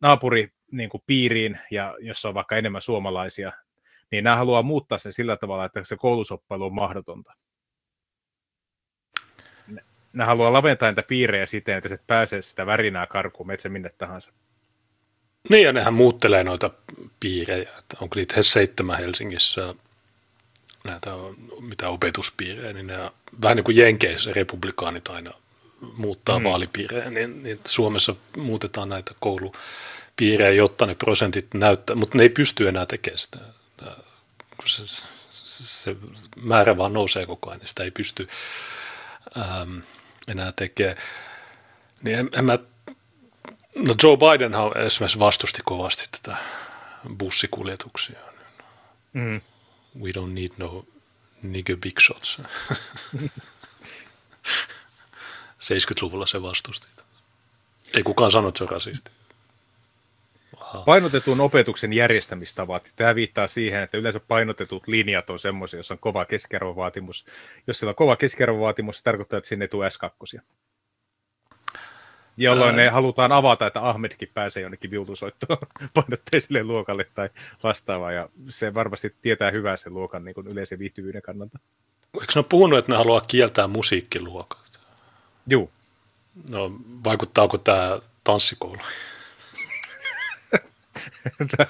[0.00, 3.52] naapuri niin kuin piiriin, ja jos on vaikka enemmän suomalaisia,
[4.10, 7.32] niin nämä haluaa muuttaa sen sillä tavalla, että se koulusoppailu on mahdotonta.
[10.12, 13.88] Nämä haluaa laventaa niitä piirejä siten, että sä et pääse sitä värinää karkuun metsä minne
[13.98, 14.32] tahansa.
[15.48, 16.70] Niin, ja nehän muuttelee noita
[17.20, 17.70] piirejä.
[17.78, 19.74] Että onko niitä seitsemän Helsingissä
[20.84, 21.10] näitä
[21.60, 23.10] mitä opetuspiirejä, niin ne
[23.42, 25.30] vähän niin kuin Jenkeissä republikaanit aina
[25.96, 26.44] muuttaa mm.
[26.44, 32.68] vaalipiirejä, niin, niin Suomessa muutetaan näitä koulupiirejä, jotta ne prosentit näyttää, mutta ne ei pysty
[32.68, 33.38] enää tekemään sitä.
[34.66, 35.96] Se, se, se
[36.36, 38.26] määrä vaan nousee koko ajan, niin sitä ei pysty
[39.38, 39.82] äm,
[40.28, 40.96] enää tekemään.
[42.02, 42.58] Niin en, en mä,
[43.74, 44.52] no Joe Biden
[44.86, 46.36] esimerkiksi vastusti kovasti tätä
[47.18, 48.18] bussikuljetuksia.
[49.12, 49.40] Mm.
[50.00, 50.84] We don't need no
[51.42, 52.40] nigger big shots.
[55.64, 56.88] 70-luvulla se vastusti.
[57.94, 59.10] Ei kukaan sano, että se on rasisti.
[60.60, 60.82] Aha.
[60.82, 62.92] Painotetun opetuksen järjestämistavat.
[62.96, 67.26] Tämä viittaa siihen, että yleensä painotetut linjat on semmoisia, jossa on kova keskiarvovaatimus.
[67.66, 70.40] Jos sillä on kova keskiarvovaatimus, se tarkoittaa, että sinne ei tule S2.
[72.36, 75.58] Jolloin ne halutaan avata, että Ahmedkin pääsee jonnekin viultusoittoon
[75.94, 77.30] painotteiselle luokalle tai
[77.62, 78.12] vastaavaa.
[78.12, 81.58] Ja se varmasti tietää hyvää sen luokan niin kuin yleisen viihtyvyyden kannalta.
[82.14, 84.80] Eikö ne ole puhunut, että ne haluaa kieltää musiikkiluokat?
[85.46, 85.70] Joo.
[86.48, 86.72] No,
[87.04, 88.82] vaikuttaako tämä tanssikoulu?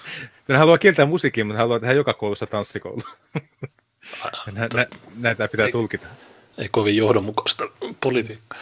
[0.49, 3.03] ne haluaa kieltää musiikkia, mutta haluaa tehdä joka koulussa tanssikoulu.
[4.53, 4.87] nä, nä,
[5.17, 6.07] näitä pitää ei, tulkita.
[6.59, 7.65] Ei kovin johdonmukaista
[8.01, 8.59] politiikkaa.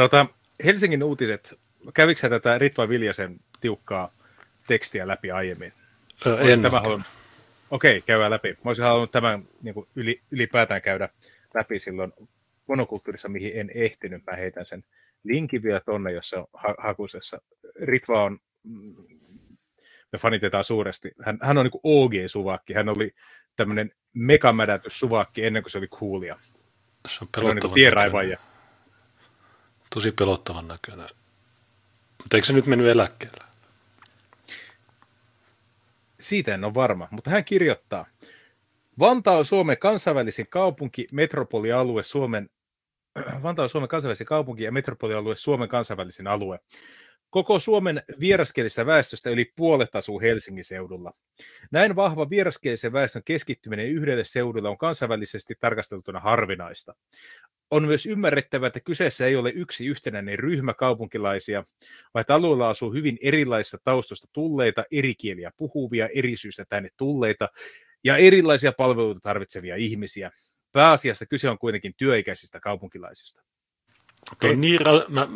[0.00, 0.26] Tuota,
[0.64, 1.58] Helsingin uutiset,
[1.94, 4.12] kävikö tätä Ritva Viljasen tiukkaa
[4.66, 5.72] tekstiä läpi aiemmin?
[6.26, 7.06] Ö, en tämä halunnut...
[7.70, 8.48] Okei, käydään läpi.
[8.48, 11.08] Mä olisin halunnut tämän niin kuin yli, ylipäätään käydä
[11.54, 12.12] läpi silloin
[12.68, 14.22] monokulttuurissa, mihin en ehtinyt.
[14.30, 14.84] Mä heitän sen
[15.24, 17.40] linkin vielä tonne, jos se on ha- hakusessa.
[17.82, 18.94] Ritva on, mm,
[20.12, 21.12] me fanitetaan suuresti.
[21.24, 22.74] Hän, hän on niin OG-suvakki.
[22.74, 23.14] Hän oli
[23.56, 26.38] tämmöinen megamädätys suvakki ennen kuin se oli coolia.
[27.08, 28.49] Se on pelottavan niin
[29.94, 31.08] Tosi pelottavan näköinen.
[32.22, 33.44] Mutta eikö se nyt mennyt eläkkeelle?
[36.20, 38.06] Siitä en ole varma, mutta hän kirjoittaa.
[38.98, 42.48] Vantaa on Suomen kansainvälisin kaupunki, metropolialue Suomen
[43.42, 46.58] Vantaa on Suomen kansainvälisin kaupunki ja metropolialue Suomen kansainvälisin alue.
[47.30, 51.12] Koko Suomen vieraskielistä väestöstä yli puolet asuu Helsingin seudulla.
[51.70, 56.94] Näin vahva vieraskielisen väestön keskittyminen yhdelle seudulle on kansainvälisesti tarkasteltuna harvinaista.
[57.70, 61.64] On myös ymmärrettävä, että kyseessä ei ole yksi yhtenäinen ryhmä kaupunkilaisia,
[62.14, 67.48] vaan että alueella asuu hyvin erilaisista taustoista tulleita, eri kieliä puhuvia, eri syistä tänne tulleita
[68.04, 70.30] ja erilaisia palveluita tarvitsevia ihmisiä.
[70.72, 73.42] Pääasiassa kyse on kuitenkin työikäisistä kaupunkilaisista.
[74.32, 74.56] Okay.
[74.56, 75.28] Niin, mä,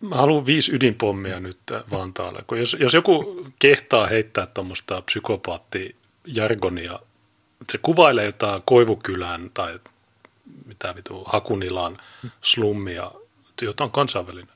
[0.00, 1.58] mä haluan viisi ydinpommia nyt
[1.90, 2.42] Vantaalle.
[2.46, 6.98] Kun jos, jos joku kehtaa heittää tuommoista psykopaattijargonia,
[7.72, 9.78] se kuvailee jotain Koivukylän tai
[10.66, 11.98] mitä vitu, Hakunilan
[12.42, 13.12] slummia,
[13.62, 14.54] jotain kansainvälinen.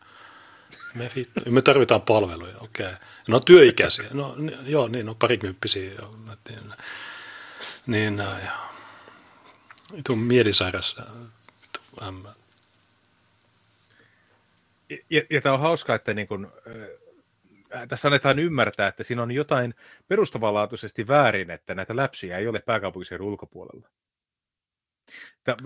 [0.94, 2.86] Me, vittu, me tarvitaan palveluja, okei.
[2.86, 2.98] Okay.
[3.28, 5.92] No työikäisiä, no joo, niin on parikymppisiä.
[7.86, 8.48] Niin, näin.
[9.96, 10.96] Vitu mielisairas.
[12.02, 12.34] Ämmä.
[14.90, 16.52] Ja, ja, ja tämä on hauskaa, että niin kun,
[17.74, 19.74] äh, tässä annetaan ymmärtää, että siinä on jotain
[20.08, 23.88] perustavanlaatuisesti väärin, että näitä läpsiä ei ole pääkaupunkiseudun ulkopuolella.
[25.44, 25.56] Tämä,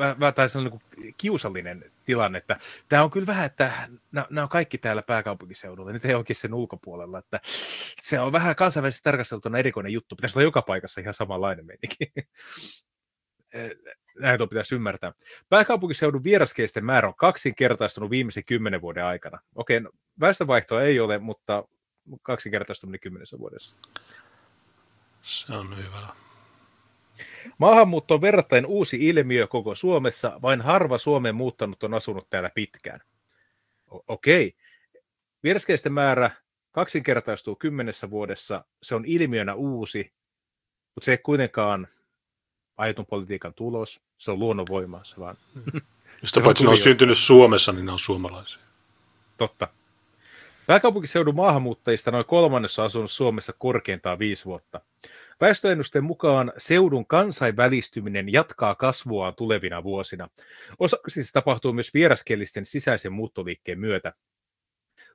[0.56, 2.56] on niin kiusallinen tilanne, että
[2.88, 7.18] tämä on kyllä vähän, että nämä on kaikki täällä pääkaupunkiseudulla, nyt ei oikein sen ulkopuolella,
[7.18, 7.40] että
[8.00, 12.12] se on vähän kansainvälisesti tarkasteltuna erikoinen juttu, pitäisi olla joka paikassa ihan samanlainen meininki.
[14.20, 15.12] Näin tuo pitäisi ymmärtää.
[15.48, 19.38] Pääkaupunkiseudun vieraskielisten määrä on kaksinkertaistunut viimeisen kymmenen vuoden aikana.
[19.54, 21.64] Okei, no, väestövaihtoa ei ole, mutta
[22.22, 23.76] kaksinkertaistuminen kymmenessä vuodessa.
[25.22, 26.25] Se on hyvä.
[27.58, 33.00] Maahanmuutto on verrattain uusi ilmiö koko Suomessa, vain harva Suomeen muuttanut on asunut täällä pitkään.
[33.94, 34.56] O- okei.
[35.42, 36.30] Vieraskielisten määrä
[36.72, 40.12] kaksinkertaistuu kymmenessä vuodessa, se on ilmiönä uusi,
[40.94, 41.88] mutta se ei kuitenkaan
[42.76, 45.04] aiotun politiikan tulos, se on luonnonvoima.
[45.04, 45.36] Se vaan...
[46.22, 48.62] Jos paitsi ne on syntynyt Suomessa, niin ne on suomalaisia.
[49.36, 49.68] Totta.
[50.66, 54.80] Pääkaupunkiseudun maahanmuuttajista noin kolmannessa asunut Suomessa korkeintaan viisi vuotta.
[55.40, 60.28] Väestöennusteen mukaan seudun kansainvälistyminen jatkaa kasvuaan tulevina vuosina.
[60.78, 64.12] Osa siis tapahtuu myös vieraskielisten sisäisen muuttoliikkeen myötä.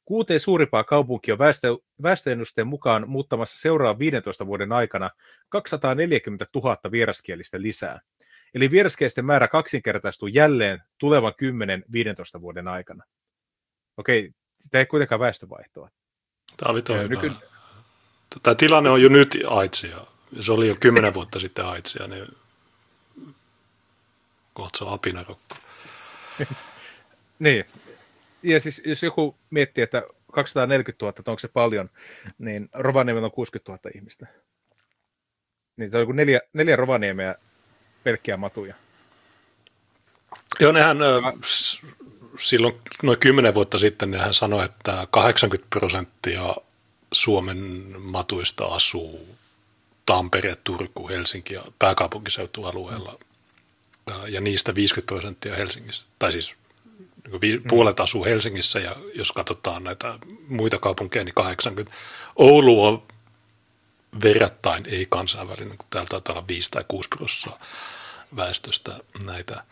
[0.05, 5.09] Kuuteen suurimpaa kaupunki on väestö, väestöennusteen mukaan muuttamassa seuraavan 15 vuoden aikana
[5.49, 7.99] 240 000 vieraskielistä lisää.
[8.53, 11.33] Eli vieraskielisten määrä kaksinkertaistuu jälleen tulevan
[12.37, 13.03] 10-15 vuoden aikana.
[13.97, 14.31] Okei,
[14.71, 15.89] tämä ei kuitenkaan väestövaihtoa.
[16.57, 17.31] Tämä on nyky...
[18.43, 19.97] Tämä tilanne on jo nyt aitsia.
[20.39, 22.27] Se oli jo kymmenen vuotta sitten aitsia, niin
[24.53, 25.55] kohta se on apinarokko.
[27.39, 27.65] niin,
[28.43, 31.89] ja siis jos joku miettii, että 240 000, että onko se paljon,
[32.37, 34.27] niin Rovaniemellä on 60 000 ihmistä.
[35.77, 37.35] Niin se on joku neljä, neljä Rovaniemeä
[38.03, 38.75] pelkkiä matuja.
[40.59, 40.97] Joo, nehän
[42.41, 46.55] silloin noin kymmenen vuotta sitten hän sanoi, että 80 prosenttia
[47.11, 49.35] Suomen matuista asuu
[50.05, 53.15] Tampere, Turku, Helsinki ja pääkaupunkiseutualueella.
[54.27, 56.55] Ja niistä 50 prosenttia Helsingissä, tai siis
[57.41, 61.97] niin puolet asuu Helsingissä ja jos katsotaan näitä muita kaupunkeja, niin 80.
[62.35, 63.03] Oulu on
[64.23, 67.59] verrattain ei kansainvälinen, kun täällä taitaa olla 5 tai 6 prosenttia
[68.35, 69.63] väestöstä näitä.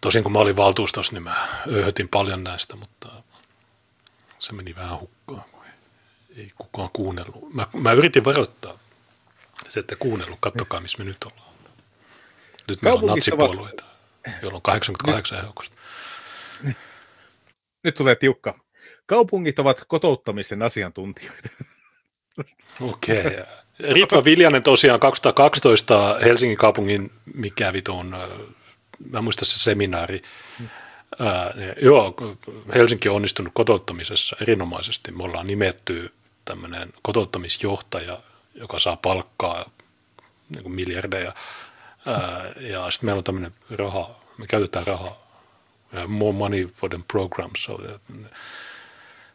[0.00, 3.08] Tosin kun mä olin valtuustossa, niin mä öhötin paljon näistä, mutta
[4.38, 5.62] se meni vähän hukkaan, kun
[6.36, 7.54] ei kukaan kuunnellut.
[7.54, 8.78] Mä, mä yritin varoittaa,
[9.66, 11.54] että ette kuunnellut, kattokaa missä me nyt ollaan.
[12.68, 13.84] Nyt meillä on natsipuolueita,
[14.42, 15.76] joilla on 88 ehdokusta.
[17.84, 18.58] Nyt tulee tiukka.
[19.06, 21.48] Kaupungit ovat kotouttamisen asiantuntijoita.
[22.80, 23.18] Okei.
[23.18, 23.44] Okay.
[23.78, 28.16] Ritva Viljanen tosiaan 2012 Helsingin kaupungin, mikä vitun,
[29.10, 30.22] mä muistan se seminaari,
[31.20, 32.14] Ää, joo,
[32.74, 35.12] Helsinki on onnistunut kotouttamisessa erinomaisesti.
[35.12, 36.12] Me ollaan nimetty
[36.44, 38.20] tämmöinen kotouttamisjohtaja,
[38.54, 39.70] joka saa palkkaa
[40.48, 41.34] niin kuin miljardeja.
[42.06, 45.28] Ää, ja sitten meillä on tämmöinen raha, me käytetään rahaa.
[46.06, 47.50] More money for the program.
[47.56, 47.80] So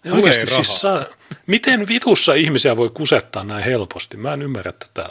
[0.03, 1.05] ja oikeasti siis saa,
[1.47, 4.17] miten vitussa ihmisiä voi kusettaa näin helposti?
[4.17, 5.09] Mä en ymmärrä tätä.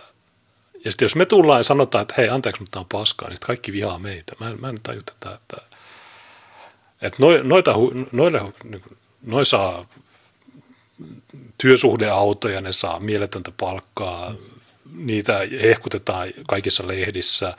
[0.84, 3.38] Ja sitten jos me tullaan ja sanotaan, että hei, anteeksi, mutta tämä on paskaa, niin
[3.46, 4.32] kaikki vihaa meitä.
[4.40, 5.56] Mä en, mä en taju tätä, että,
[7.02, 7.74] että noita,
[8.12, 8.82] noille, niin
[9.22, 9.86] noi saa
[11.58, 14.34] työsuhdeautoja, ne saa mieletöntä palkkaa,
[14.94, 17.56] niitä hehkutetaan kaikissa lehdissä,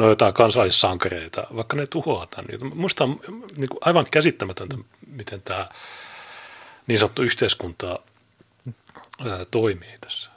[0.00, 2.46] on jotain kansallissankareita, vaikka ne tuhoataan.
[2.74, 3.20] Minusta on
[3.56, 5.68] niin kuin aivan käsittämätöntä, miten tämä
[6.86, 7.98] niin sanottu yhteiskunta
[9.50, 10.30] toimii tässä.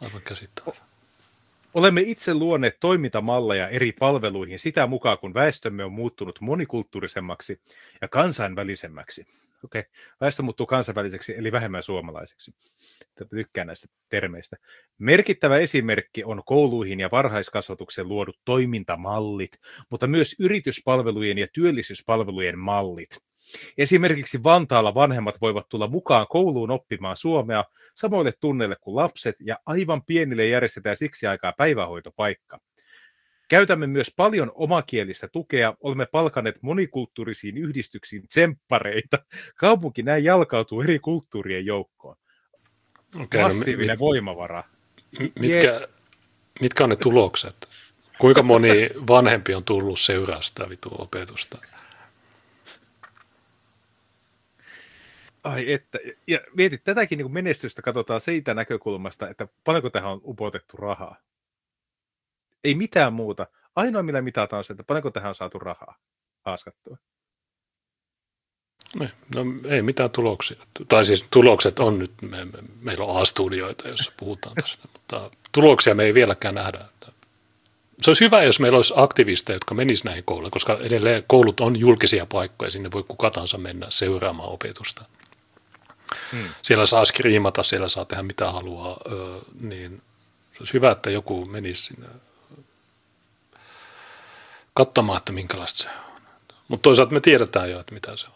[0.00, 0.87] Aivan käsittämätöntä.
[1.74, 7.60] Olemme itse luoneet toimintamalleja eri palveluihin sitä mukaan, kun väestömme on muuttunut monikulttuurisemmaksi
[8.00, 9.26] ja kansainvälisemmäksi.
[9.64, 9.84] Okei,
[10.20, 12.54] väestö muuttuu kansainväliseksi, eli vähemmän suomalaiseksi.
[13.30, 14.56] Tykkään näistä termeistä.
[14.98, 19.60] Merkittävä esimerkki on kouluihin ja varhaiskasvatuksen luodut toimintamallit,
[19.90, 23.27] mutta myös yrityspalvelujen ja työllisyyspalvelujen mallit.
[23.78, 30.02] Esimerkiksi Vantaalla vanhemmat voivat tulla mukaan kouluun oppimaan suomea samoille tunneille kuin lapset, ja aivan
[30.02, 32.58] pienille järjestetään siksi aikaa päivähoitopaikka.
[33.48, 39.18] Käytämme myös paljon omakielistä tukea, olemme palkanneet monikulttuurisiin yhdistyksiin tsemppareita.
[39.56, 42.16] Kaupunki näin jalkautuu eri kulttuurien joukkoon.
[43.20, 44.64] Okay, Massiivinen no, mit, voimavara.
[45.38, 45.88] Mitkä, yes.
[46.60, 47.68] mitkä on ne tulokset?
[48.18, 51.58] Kuinka moni vanhempi on tullut seuraa sitä vitu opetusta?
[55.44, 60.76] Ai että, ja mietit, tätäkin niin menestystä katsotaan siitä näkökulmasta, että paljonko tähän on upotettu
[60.76, 61.16] rahaa.
[62.64, 63.46] Ei mitään muuta.
[63.76, 65.98] Ainoa, millä mitataan se, että paljonko tähän on saatu rahaa
[66.44, 66.96] haaskattua.
[69.00, 70.56] Ne, no ei mitään tuloksia.
[70.88, 75.94] Tai siis tulokset on nyt, me, me, meillä on A-studioita, joissa puhutaan tästä, mutta tuloksia
[75.94, 76.84] me ei vieläkään nähdä.
[78.00, 81.78] Se olisi hyvä, jos meillä olisi aktivisteja, jotka menisivät näihin kouluihin, koska edelleen koulut on
[81.78, 85.04] julkisia paikkoja, sinne voi kuka tahansa mennä seuraamaan opetusta.
[86.32, 86.48] Hmm.
[86.62, 89.00] Siellä saa skriimata, siellä saa tehdä mitä haluaa,
[89.60, 90.02] niin
[90.52, 92.06] se olisi hyvä, että joku menisi sinne
[94.74, 96.22] katsomaan, että minkälaista se on.
[96.68, 98.32] Mutta toisaalta me tiedetään jo, että mitä se on.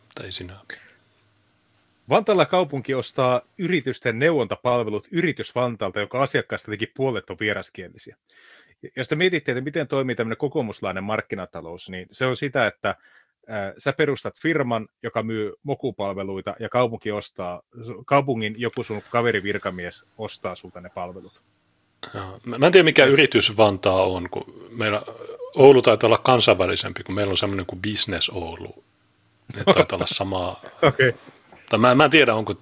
[0.00, 0.56] Mutta ei sinä.
[2.08, 8.16] Vantaalla kaupunki ostaa yritysten neuvontapalvelut Yritys Vantaalta, joka asiakkaista teki puolet on vieraskielisiä.
[8.96, 12.96] Jos te mietitte, että miten toimii tämmöinen kokoomuslainen markkinatalous, niin se on sitä, että
[13.78, 17.62] sä perustat firman, joka myy mokupalveluita ja kaupunki ostaa,
[18.06, 21.42] kaupungin joku sun kaveri virkamies ostaa sulta ne palvelut.
[22.44, 25.02] Mä en tiedä, mikä yritys Vantaa on, kun meillä
[25.54, 28.84] Oulu taitaa olla kansainvälisempi, kun meillä on semmoinen kuin Business Oulu.
[29.56, 30.60] Ne taitaa olla samaa.
[30.88, 31.12] okay.
[31.68, 32.54] Tai mä, mä en tiedä, onko,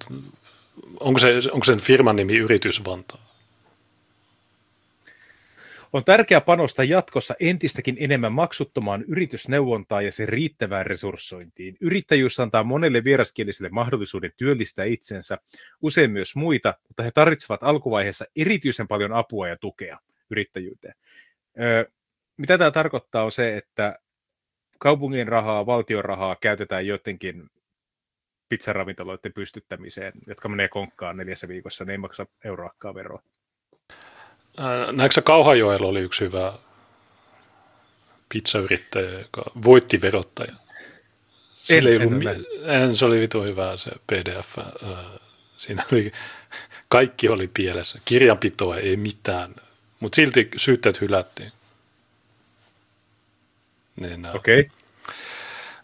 [0.99, 3.28] onko, se, onko sen firman nimi Yritys Vantaa.
[5.93, 11.77] On tärkeää panostaa jatkossa entistäkin enemmän maksuttomaan yritysneuvontaan ja sen riittävään resurssointiin.
[11.81, 15.37] Yrittäjyys antaa monelle vieraskieliselle mahdollisuuden työllistää itsensä,
[15.81, 20.93] usein myös muita, mutta he tarvitsevat alkuvaiheessa erityisen paljon apua ja tukea yrittäjyyteen.
[21.59, 21.85] Öö,
[22.37, 23.99] mitä tämä tarkoittaa on se, että
[24.79, 27.49] kaupungin rahaa, valtion rahaa käytetään jotenkin
[28.49, 33.21] pizzaravintoloiden pystyttämiseen, jotka menee konkkaan neljässä viikossa, ne ei maksa euroakkaa veroa.
[34.91, 36.53] Näetkö Kauhajoella oli yksi hyvä
[38.29, 40.59] pizzayrittäjä, joka voitti verottajan?
[41.55, 42.23] Sillä en, ollut,
[42.63, 44.57] en, se oli vitu hyvä se PDF.
[45.57, 46.11] Siinä oli,
[46.89, 47.99] kaikki oli pielessä.
[48.05, 49.55] Kirjanpitoa ei mitään,
[49.99, 51.51] mutta silti syytteet hylättiin.
[53.95, 54.59] Niin, Okei.
[54.59, 54.71] Okay.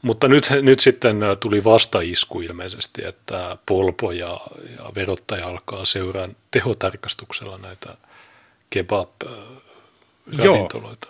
[0.02, 4.40] Mutta nyt, nyt sitten tuli vastaisku ilmeisesti, että Polpo ja,
[4.78, 7.98] ja verottaja alkaa seuraan tehotarkastuksella näitä
[8.76, 11.08] kebab-ravintoloita.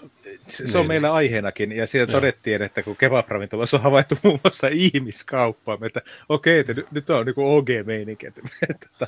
[0.47, 0.87] Se, se on niin.
[0.87, 2.19] meillä aiheenakin, ja siellä Joo.
[2.19, 7.25] todettiin, että kun kebab-ravintolassa on havaittu muun muassa ihmiskauppaa, että okei, että nyt, nyt on
[7.25, 9.07] niin OG-meininki, että, että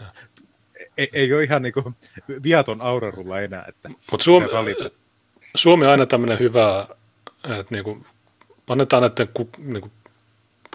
[0.97, 1.95] ei, ei ole ihan niin kuin
[2.43, 3.65] viaton aurarulla enää.
[3.67, 4.47] Että Mutta Suomi,
[5.55, 6.87] Suomi on aina tämmöinen hyvä,
[7.43, 8.05] että niin kuin,
[8.67, 9.91] annetaan näiden ku, niin kuin,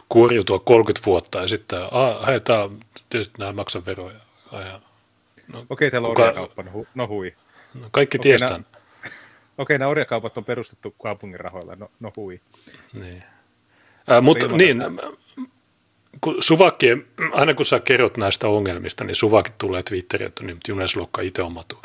[0.08, 1.80] kuoriutua 30 vuotta ja sitten,
[2.44, 2.68] tää,
[3.10, 4.20] tietysti nämä maksaa veroja.
[5.48, 6.22] No, Okei, täällä on kuka...
[6.22, 7.34] orjakauppa, no, no hui.
[7.74, 8.66] No, kaikki Okei, tiestään.
[8.72, 8.82] Nää...
[9.58, 12.40] Okei, nämä orjakaupat on perustettu kaupungin rahoilla, no, no hui.
[12.92, 13.22] Niin.
[14.10, 14.82] Äh, mutta niin,
[16.20, 16.86] kun Suvakki,
[17.32, 21.52] aina kun sä kerrot näistä ongelmista, niin Suvakki tulee Twitteriin, että niin Juneslokka itse on
[21.52, 21.82] matu.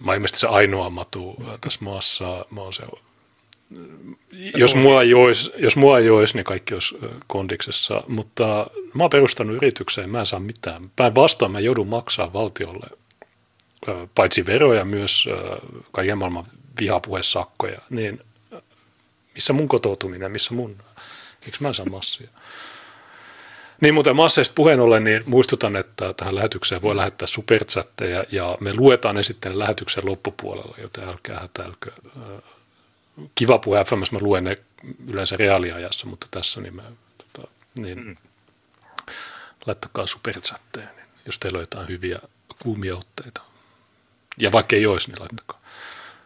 [0.00, 2.46] Mä ilmeisesti se ainoa matu tässä maassa.
[2.50, 2.82] Mä oon se,
[4.56, 8.02] jos mua, ei olisi, jos mua ei olisi, niin kaikki olisi kondiksessa.
[8.08, 10.90] Mutta mä oon perustanut yritykseen, mä en saa mitään.
[10.96, 12.86] Päinvastoin mä joudun maksaa valtiolle
[14.14, 15.28] paitsi veroja myös
[15.92, 16.46] kaiken maailman
[16.80, 17.80] vihapuhesakkoja.
[17.90, 18.20] Niin
[19.34, 20.76] missä mun kotoutuminen, missä mun,
[21.46, 22.28] miksi mä en saa massia?
[23.80, 28.74] Niin muuten masseista puheen ollen, niin muistutan, että tähän lähetykseen voi lähettää superchatteja ja me
[28.74, 31.92] luetaan ne sitten lähetyksen loppupuolella, joten älkää hätäilkö.
[33.34, 34.56] Kiva puhe FMS, mä luen ne
[35.06, 36.82] yleensä reaaliajassa, mutta tässä niin, mä,
[37.18, 37.48] tota,
[37.78, 38.16] niin mm.
[39.66, 42.18] laittakaa superchatteja, niin jos teillä on jotain hyviä
[42.62, 43.45] kuumia otteita.
[44.40, 45.60] Ja vaikka ei olisi, niin laittakaa.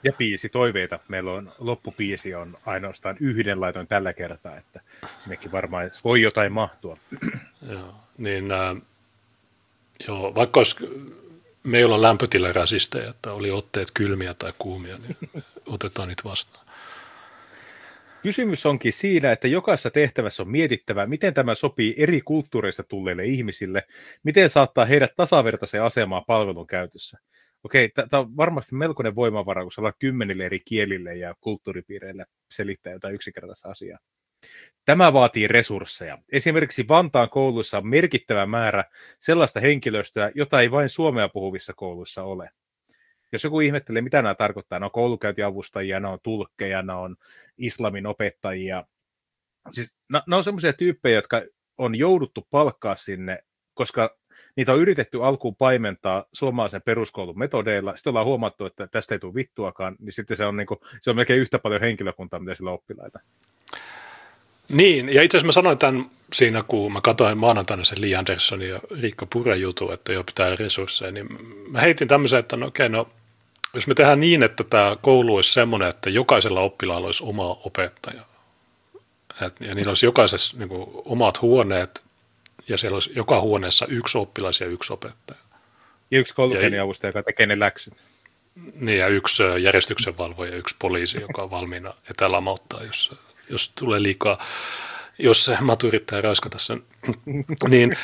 [0.04, 0.98] Ja biisi toiveita.
[1.08, 4.80] Meillä on loppupiisi on ainoastaan yhden laiton tällä kertaa, että
[5.18, 6.96] sinnekin varmaan voi jotain mahtua.
[7.70, 8.76] Joo, niin äh,
[10.08, 10.76] joo, vaikka olisi,
[11.62, 15.16] meillä on lämpötilarasisteja, että oli otteet kylmiä tai kuumia, niin
[15.66, 16.66] otetaan niitä vastaan.
[18.22, 23.86] Kysymys onkin siinä, että jokaisessa tehtävässä on mietittävä, miten tämä sopii eri kulttuureista tulleille ihmisille,
[24.22, 27.18] miten saattaa heidät tasavertaiseen asemaan palvelun käytössä.
[27.64, 33.14] Okei, tämä on varmasti melkoinen voimavara, kun sä kymmenille eri kielille ja kulttuuripiireille selittää jotain
[33.14, 33.98] yksinkertaista asiaa.
[34.84, 36.18] Tämä vaatii resursseja.
[36.32, 38.84] Esimerkiksi Vantaan kouluissa on merkittävä määrä
[39.18, 42.50] sellaista henkilöstöä, jota ei vain suomea puhuvissa kouluissa ole.
[43.32, 47.16] Jos joku ihmettelee, mitä nämä tarkoittaa, ne on koulukäyntiavustajia, ne on tulkkeja, ne on
[47.58, 48.84] islamin opettajia.
[49.70, 49.94] Siis,
[50.26, 51.42] ne on sellaisia tyyppejä, jotka
[51.78, 53.38] on jouduttu palkkaa sinne,
[53.74, 54.18] koska
[54.57, 59.34] niitä on yritetty alkuun paimentaa suomalaisen peruskoulun metodeilla, sitten ollaan huomattu, että tästä ei tule
[59.34, 62.70] vittuakaan, niin sitten se on, niin kuin, se on melkein yhtä paljon henkilökuntaa, mitä sillä
[62.70, 63.20] oppilaita.
[64.68, 68.68] Niin, ja itse asiassa mä sanoin tämän siinä, kun mä katsoin maanantaina sen Lee Andersonin
[68.68, 71.26] ja Riikka Puren jutun, että jo pitää resursseja, niin
[71.68, 73.09] mä heitin tämmöisen, että no okei, no
[73.74, 78.22] jos me tehdään niin, että tämä koulu olisi semmoinen, että jokaisella oppilaalla olisi oma opettaja,
[79.47, 82.03] et, ja niillä olisi jokaisessa niin kuin, omat huoneet,
[82.68, 85.40] ja siellä olisi joka huoneessa yksi oppilas ja yksi opettaja.
[86.11, 87.94] Ja yksi koulukäynniavustaja, joka tekee ne läksyt.
[88.74, 93.11] Niin, ja yksi järjestyksenvalvoja ja yksi poliisi, joka on valmiina etälamauttaa, jos,
[93.50, 94.44] jos tulee liikaa,
[95.18, 96.82] jos se matu yrittää raiskata sen.
[97.70, 97.96] niin,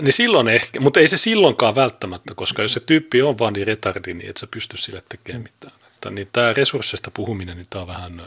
[0.00, 3.66] niin silloin ehkä, mutta ei se silloinkaan välttämättä, koska jos se tyyppi on vaan niin
[3.66, 5.72] retardi, niin et sä pysty sille tekemään mitään.
[5.86, 8.22] Että, niin tämä resursseista puhuminen, niin tämä on vähän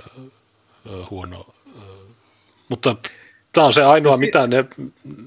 [1.09, 1.55] huono,
[2.69, 2.95] mutta
[3.53, 4.65] Tämä on se ainoa, mitä ne,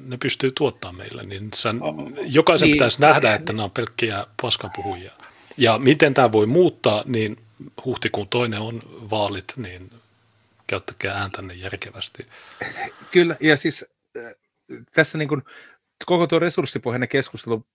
[0.06, 1.22] ne pystyy tuottamaan meille.
[1.22, 1.80] Niin sen,
[2.24, 5.12] jokaisen niin, pitäisi nähdä, että nämä on pelkkiä paskapuhujia.
[5.56, 7.36] Ja miten tämä voi muuttaa, niin
[7.84, 9.90] huhtikuun toinen on vaalit, niin
[10.66, 12.26] käyttäkää ääntänne järkevästi.
[13.10, 14.34] Kyllä, ja siis äh,
[14.94, 15.42] tässä niin kuin,
[16.06, 17.66] koko tuo resurssipohjainen keskustelu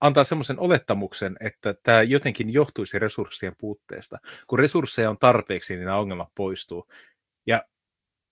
[0.00, 4.18] antaa semmoisen olettamuksen, että tämä jotenkin johtuisi resurssien puutteesta.
[4.46, 6.88] Kun resursseja on tarpeeksi, niin nämä ongelmat poistuu.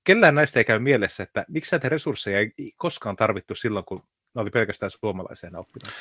[0.05, 4.03] Kellään näistä ei käy mielessä, että miksi näitä resursseja ei koskaan tarvittu silloin, kun
[4.35, 5.95] ne oli pelkästään suomalaisia oppineet?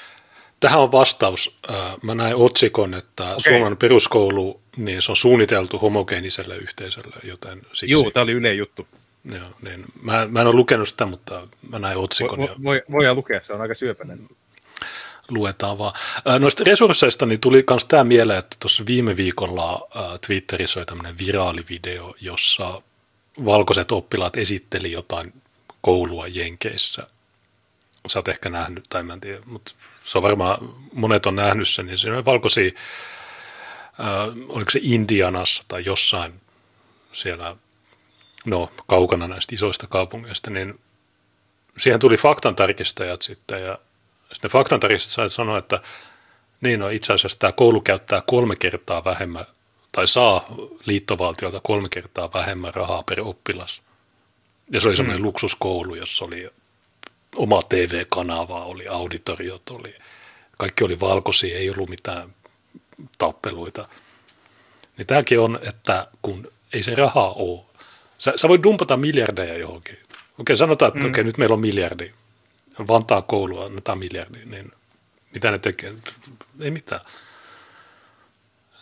[0.59, 1.59] Tähän on vastaus.
[2.01, 3.39] Mä näin otsikon, että okay.
[3.39, 7.91] Suomen peruskoulu, niin se on suunniteltu homogeeniselle yhteisölle, joten siksi...
[7.91, 8.87] Joo, tämä oli Yle juttu.
[9.33, 9.85] Joo, niin.
[10.01, 12.39] mä, mä en ole lukenut sitä, mutta mä näin otsikon.
[12.39, 14.29] Voi, voi, voidaan lukea, se on aika syöpäinen.
[15.29, 15.93] Luetaan vaan.
[16.39, 19.87] Noista resursseista niin tuli myös tämä mieleen, että tuossa viime viikolla
[20.27, 22.81] Twitterissä oli tämmöinen viraalivideo, jossa
[23.45, 25.33] valkoiset oppilaat esitteli jotain
[25.81, 27.07] koulua Jenkeissä.
[28.07, 29.71] Sä oot ehkä nähnyt, tai mä en tiedä, mutta
[30.03, 30.57] se on varmaan,
[30.93, 32.71] monet on nähnyt sen, niin siinä on valkoisia,
[33.99, 34.07] äh,
[34.47, 36.41] oliko se Indianassa tai jossain
[37.11, 37.55] siellä,
[38.45, 40.79] no kaukana näistä isoista kaupungeista, niin
[41.77, 43.77] siihen tuli faktantarkistajat sitten, ja
[44.33, 45.87] sitten faktantarkistajat sanoivat, että
[46.61, 49.45] niin no itse asiassa tämä koulu käyttää kolme kertaa vähemmän
[49.91, 50.45] tai saa
[50.85, 53.81] liittovaltiolta kolme kertaa vähemmän rahaa per oppilas.
[54.71, 55.25] Ja se oli semmoinen mm.
[55.25, 56.49] luksuskoulu, jossa oli
[57.35, 59.95] oma TV-kanava, oli auditoriot, oli,
[60.57, 62.35] kaikki oli valkoisia, ei ollut mitään
[63.17, 63.87] tappeluita.
[64.97, 67.61] Niin tämäkin on, että kun ei se rahaa ole,
[68.17, 69.97] sä, sä voit dumpata miljardeja johonkin.
[70.39, 71.09] Okei, sanotaan, että mm.
[71.09, 72.11] okei, nyt meillä on miljardi.
[72.87, 74.71] Vantaa koulua annetaan miljardi, niin
[75.33, 75.93] mitä ne tekee?
[76.59, 77.01] Ei mitään.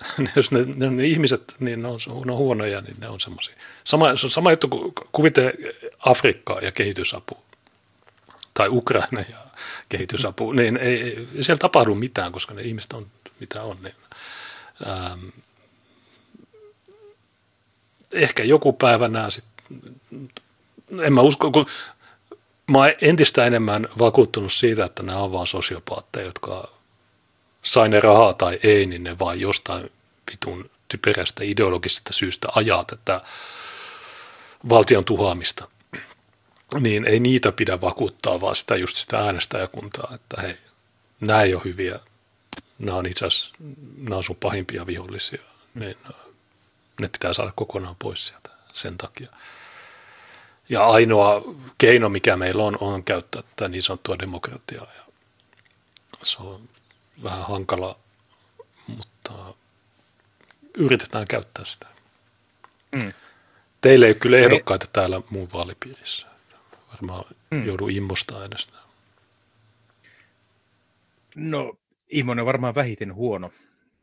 [0.36, 3.56] Jos ne, ne, ne ihmiset, niin ne on, ne on huonoja, niin ne on semmoisia.
[3.84, 5.54] Sama, se on sama juttu kuin kuvittele
[6.00, 7.38] Afrikkaa ja kehitysapu
[8.54, 9.46] tai Ukraina ja
[9.90, 13.08] kehitysapu, niin ei, ei, ei siellä tapahdu mitään, koska ne ihmiset on
[13.40, 13.78] mitä on.
[13.84, 13.96] Niin,
[14.88, 15.26] ähm,
[18.14, 19.90] ehkä joku päivä nämä sitten,
[21.02, 21.66] en mä usko, kun
[22.72, 26.72] mä oon entistä enemmän vakuuttunut siitä, että nämä on vaan sosiopaatteja, jotka
[27.64, 29.92] sai ne rahaa tai ei, niin ne vaan jostain
[30.32, 33.22] vitun typerästä ideologisesta syystä ajaa tätä
[34.70, 35.68] valtion tuhoamista.
[36.80, 40.58] Niin ei niitä pidä vakuuttaa, vaan sitä just sitä äänestäjäkuntaa, että hei,
[41.20, 42.00] nämä ei ole hyviä,
[42.80, 43.56] nämä on itse asiassa,
[43.98, 45.42] nämä on sun pahimpia vihollisia,
[45.76, 45.98] niin
[47.02, 49.30] ne pitää saada kokonaan pois sieltä sen takia.
[50.70, 51.42] Ja ainoa
[51.78, 54.88] keino, mikä meillä on, on käyttää tätä niin sanottua demokratiaa.
[54.98, 55.04] Ja
[56.24, 56.70] se on
[57.24, 58.00] vähän hankala,
[58.88, 59.54] mutta
[60.78, 61.88] yritetään käyttää sitä.
[62.96, 63.14] Mm.
[63.82, 64.90] Teille ei ole kyllä ehdokkaita ei.
[64.94, 66.28] täällä muun vaalipiirissä.
[66.92, 67.66] Varmaan mm.
[67.66, 68.90] joudu immosta äänestämään.
[71.36, 71.74] No,
[72.10, 73.52] Immonen on varmaan vähiten huono,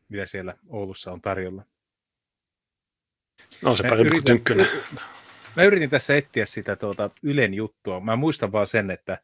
[0.09, 1.63] mitä siellä Oulussa on tarjolla.
[3.61, 4.67] No se parempi kuin Tynkkynen.
[5.55, 7.99] Mä yritin tässä etsiä sitä tuota Ylen juttua.
[7.99, 9.17] Mä muistan vaan sen, että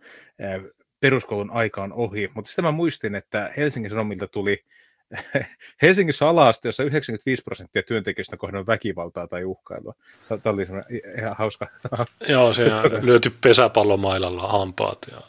[1.03, 4.63] peruskoulun aika on ohi, mutta sitten mä muistin, että Helsingin Sanomilta tuli
[5.81, 9.93] Helsingissä ala jossa 95 prosenttia työntekijöistä kohdannut väkivaltaa tai uhkailua.
[10.27, 10.63] Tämä oli
[11.17, 11.67] ihan hauska.
[12.29, 14.97] Joo, se on lyöty pesäpallomailalla hampaat.
[15.11, 15.21] Ja...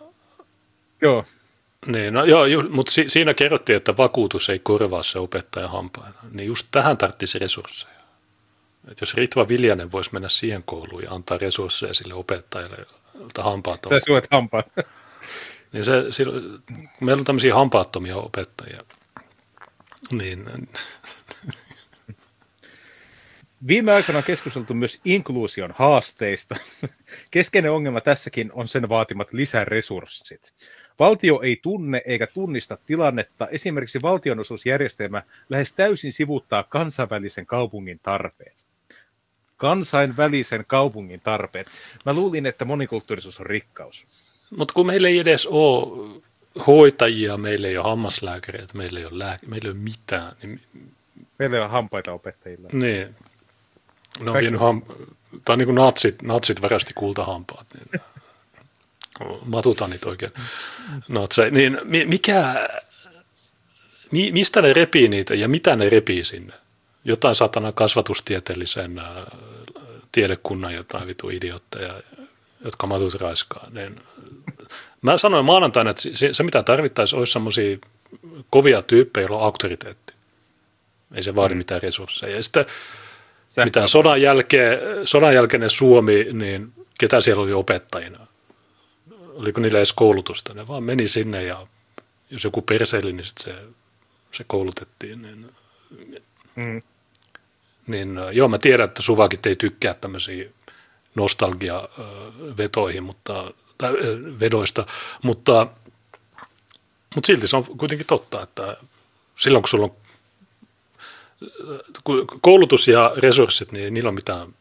[1.02, 1.24] Joo.
[1.86, 6.18] Niin, no joo, ju, mutta si, siinä kerrottiin, että vakuutus ei korvaa se opettajan hampaita.
[6.32, 7.94] Niin just tähän tarvitsisi resursseja.
[8.90, 12.76] Et jos Ritva Viljanen voisi mennä siihen kouluun ja antaa resursseja sille opettajalle,
[13.14, 13.90] jolta hampaat on.
[13.90, 14.72] Sä syöt hampaat.
[15.74, 16.60] Niin se, sillä,
[17.00, 18.82] meillä on tämmöisiä hampaattomia opettajia.
[20.12, 20.68] Niin.
[23.66, 26.56] Viime aikoina on keskusteltu myös inkluusion haasteista.
[27.30, 30.54] Keskeinen ongelma tässäkin on sen vaatimat lisäresurssit.
[30.98, 33.48] Valtio ei tunne eikä tunnista tilannetta.
[33.48, 38.66] Esimerkiksi valtionosuusjärjestelmä lähes täysin sivuttaa kansainvälisen kaupungin tarpeet
[39.56, 41.66] kansainvälisen kaupungin tarpeet.
[42.06, 44.06] Mä luulin, että monikulttuurisuus on rikkaus.
[44.56, 46.22] Mutta kun meillä ei edes ole
[46.66, 50.36] hoitajia, meillä ei ole hammaslääkäreitä, meillä ei ole, lääke- meillä ei ole mitään.
[50.42, 50.60] Niin...
[51.38, 52.68] Meillä ei ole hampaita opettajilla.
[52.72, 53.16] Niin.
[54.20, 55.06] Ne on vienyt ham-
[55.44, 57.66] tai niin kuin natsit, natsit värästi kultahampaat.
[57.74, 58.02] Niin
[59.54, 60.32] matutanit oikein
[61.08, 61.50] natsei.
[61.50, 62.68] Niin mikä,
[64.32, 66.52] mistä ne repii niitä ja mitä ne repii sinne?
[67.04, 69.00] Jotain satana kasvatustieteellisen
[70.12, 72.02] tiedekunnan jotain vitu idiotteja,
[72.64, 73.68] jotka matut raiskaa.
[73.70, 74.00] Niin,
[75.02, 76.02] mä sanoin maanantaina, että
[76.32, 77.78] se, mitä tarvittaisiin, olisi semmoisia
[78.50, 80.14] kovia tyyppejä, joilla on auktoriteetti.
[81.14, 81.58] Ei se vaadi mm.
[81.58, 82.36] mitään resursseja.
[82.36, 82.66] Ja sitten
[83.64, 88.26] mitä sodan, jälkeen, sodan jälkeinen Suomi, niin ketä siellä oli opettajina?
[89.34, 90.54] Oliko niillä edes koulutusta?
[90.54, 91.66] Ne vaan meni sinne ja
[92.30, 93.54] jos joku perseili, niin sit se,
[94.32, 95.22] se koulutettiin.
[95.22, 95.46] Niin,
[96.56, 96.82] mm.
[97.86, 100.44] niin joo, mä tiedän, että Suvakit ei tykkää tämmöisiä
[101.14, 103.92] nostalgia-vetoihin, mutta, tai,
[104.40, 104.86] vedoista,
[105.22, 105.66] mutta,
[107.14, 108.76] mutta silti se on kuitenkin totta, että
[109.36, 109.96] silloin kun sulla on
[112.40, 114.54] koulutus ja resurssit, niin niillä on mitään,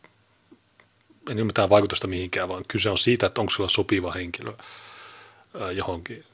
[1.29, 4.53] ei ole mitään vaikutusta mihinkään, vaan kyse on siitä, että onko sulla sopiva henkilö
[5.73, 6.25] johonkin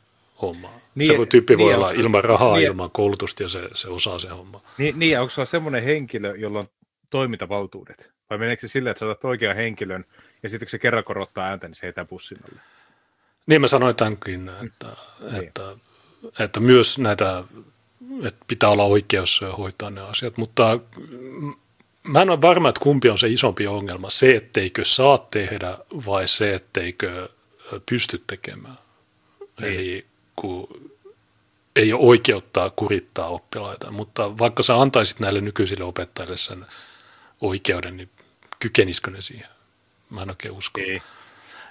[0.42, 0.82] hommaan.
[0.96, 4.20] Niin, se tyyppi voi niin, olla ilman rahaa, niin, ilman koulutusta ja se, se osaa
[4.20, 4.62] se homma.
[4.78, 6.70] Niin, niin onko sulla semmoinen henkilö, jolla on
[7.10, 8.12] toimintavaltuudet?
[8.30, 10.06] Vai meneekö se silleen, että sä otat oikean henkilön
[10.44, 12.62] ja sitten kun se kerran korottaa ääntä, niin se heitää pussin alle?
[13.48, 14.96] Niin mä sanoin tämänkin, että,
[15.32, 15.46] niin.
[15.46, 15.76] että,
[16.40, 17.44] että myös näitä,
[18.24, 20.80] että pitää olla oikeus hoitaa ne asiat, mutta
[22.04, 26.28] mä en ole varma, että kumpi on se isompi ongelma, se etteikö saa tehdä vai
[26.28, 27.30] se etteikö
[27.86, 28.78] pysty tekemään.
[29.62, 29.74] Niin.
[29.74, 30.06] Eli
[30.36, 30.92] kun
[31.76, 36.66] ei ole oikeutta kurittaa oppilaita, mutta vaikka sä antaisit näille nykyisille opettajille sen
[37.42, 38.10] oikeuden, niin
[38.60, 39.50] kykenisikö ne siihen?
[40.10, 40.82] Mä en oikein usko.
[40.82, 41.02] Ei.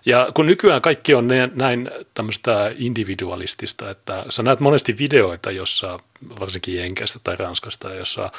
[0.07, 5.99] Ja kun nykyään kaikki on näin tämmöistä individualistista, että sä näet monesti videoita, jossa
[6.41, 8.31] varsinkin Jenkeistä tai Ranskasta, jossa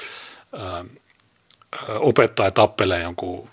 [0.53, 0.85] ää,
[1.87, 3.49] opettaja tappelee jonkun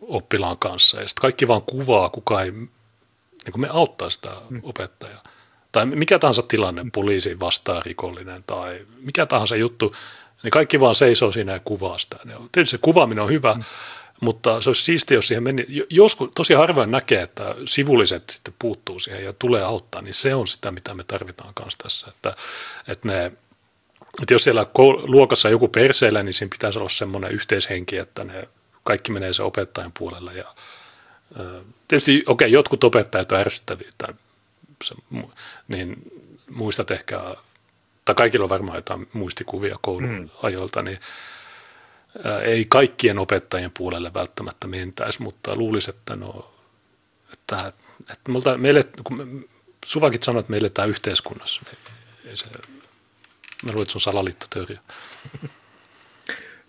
[0.00, 4.60] oppilaan kanssa ja sitten kaikki vaan kuvaa, kuka ei niin kuin me auttaa sitä mm.
[4.62, 5.22] opettajaa.
[5.72, 9.94] Tai mikä tahansa tilanne, poliisi vastaa rikollinen tai mikä tahansa juttu,
[10.42, 12.16] niin kaikki vaan seisoo siinä ja kuvaa sitä.
[12.52, 13.62] Tietysti se kuvaaminen on hyvä, mm.
[14.24, 15.66] Mutta se olisi siistiä, jos siihen meni.
[15.90, 20.46] Joskus tosi harvoin näkee, että sivulliset sitten puuttuu siihen ja tulee auttaa, niin se on
[20.46, 22.06] sitä, mitä me tarvitaan kanssa tässä.
[22.08, 22.34] Että,
[22.88, 23.26] että, ne,
[24.22, 24.66] että jos siellä
[25.02, 28.48] luokassa joku perseillä, niin siinä pitäisi olla semmoinen yhteishenki, että ne
[28.84, 30.32] kaikki menee se opettajan puolelle.
[30.32, 30.54] Ja,
[31.88, 34.14] tietysti, okei, okay, jotkut opettajat on ärsyttäviä, tai
[34.84, 34.94] se,
[35.68, 35.96] niin
[36.50, 37.36] muistat ehkä,
[38.04, 40.30] tai kaikilla on varmaan jotain muistikuvia koulun mm.
[40.42, 40.98] ajoilta, niin
[42.44, 46.54] ei kaikkien opettajien puolelle välttämättä mentäisi, mutta luulisin, että, no,
[47.32, 49.44] että, että multa, meille, kun
[49.84, 51.78] Suvakit sanoi, että me eletään yhteiskunnassa, niin
[52.30, 52.46] ei se,
[53.64, 54.80] mä luulen, että se on salaliittoteoria.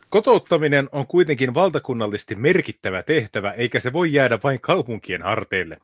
[0.09, 5.77] Kotouttaminen on kuitenkin valtakunnallisesti merkittävä tehtävä, eikä se voi jäädä vain kaupunkien harteille.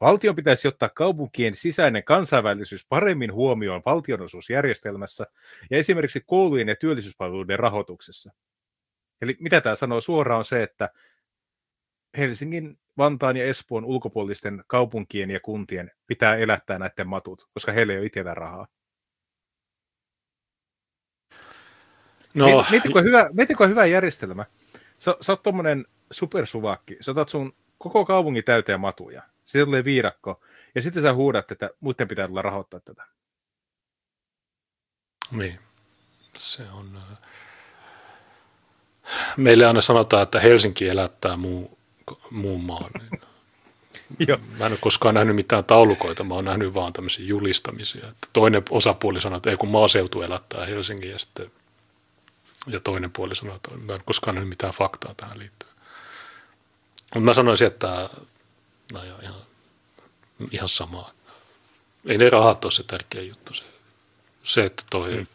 [0.00, 5.26] Valtion pitäisi ottaa kaupunkien sisäinen kansainvälisyys paremmin huomioon valtionosuusjärjestelmässä
[5.70, 8.32] ja esimerkiksi koulujen ja työllisyyspalveluiden rahoituksessa.
[9.22, 10.90] Eli mitä tämä sanoo suoraan on se, että
[12.18, 17.98] Helsingin, Vantaan ja Espoon ulkopuolisten kaupunkien ja kuntien pitää elättää näiden matut, koska heillä ei
[17.98, 18.66] ole itsellä rahaa.
[22.34, 22.66] No.
[22.70, 24.44] Mietitkö hyvä, mietitkö hyvä järjestelmä?
[24.98, 26.96] Sä, sä oot tommonen supersuvakki.
[27.00, 29.22] Sä otat sun koko kaupungin täyteen matuja.
[29.44, 30.40] Sitten tulee viidakko.
[30.74, 33.06] Ja sitten sä huudat, että muiden pitää tulla rahoittaa tätä.
[35.30, 35.58] Niin.
[36.38, 36.96] Se on...
[36.96, 37.18] Äh,
[39.36, 41.78] meille aina sanotaan, että Helsinki elättää muu,
[42.30, 42.90] muun maan.
[44.28, 44.38] Joo.
[44.58, 48.08] Mä en ole koskaan nähnyt mitään taulukoita, mä oon nähnyt vaan tämmöisiä julistamisia.
[48.08, 51.50] Että toinen osapuoli sanoo, että ei kun maaseutu elättää Helsingin ja sitten
[52.66, 55.72] ja toinen puoli sanoo, että mä en koskaan nähnyt mitään faktaa tähän liittyen.
[57.14, 58.10] Mutta mä sanoisin, että
[58.92, 59.42] no joo, ihan,
[60.50, 61.10] ihan sama.
[62.06, 63.54] Ei ne rahat ole se tärkeä juttu.
[63.54, 63.64] Se,
[64.42, 65.26] se että toi hmm.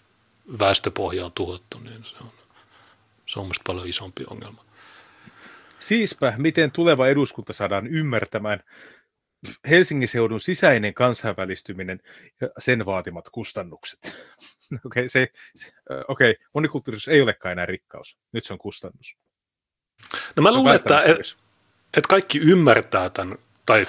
[0.60, 2.32] väestöpohja on tuhottu, niin se on,
[3.36, 4.66] se on paljon isompi ongelma.
[5.80, 8.60] Siispä, miten tuleva eduskunta saadaan ymmärtämään
[9.70, 12.00] Helsingin seudun sisäinen kansainvälistyminen
[12.42, 14.00] ja sen vaatimat kustannukset.
[14.86, 15.72] Okei, okay, se, se,
[16.08, 16.36] okay.
[16.54, 18.18] monikulttuurisuus ei olekaan enää rikkaus.
[18.32, 19.18] Nyt se on kustannus.
[20.36, 21.14] No mä luulen, että, että,
[21.98, 23.86] että kaikki ymmärtää tämän, tai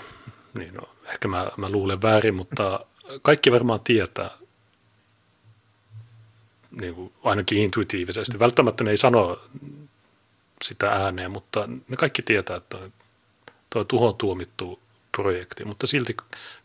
[0.59, 2.87] niin no, ehkä mä, mä luulen väärin, mutta
[3.23, 4.31] kaikki varmaan tietää,
[6.81, 8.39] niin kuin ainakin intuitiivisesti.
[8.39, 9.41] Välttämättä ne ei sano
[10.65, 12.79] sitä ääneen, mutta ne kaikki tietää, että
[13.71, 14.81] tuo tuhon tuomittu
[15.17, 16.17] projekti, mutta silti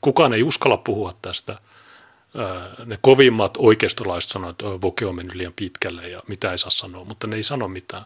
[0.01, 1.57] kukaan ei uskalla puhua tästä.
[2.85, 7.03] Ne kovimmat oikeistolaiset sanoivat, että Voke on mennyt liian pitkälle ja mitä ei saa sanoa,
[7.03, 8.05] mutta ne ei sano mitään.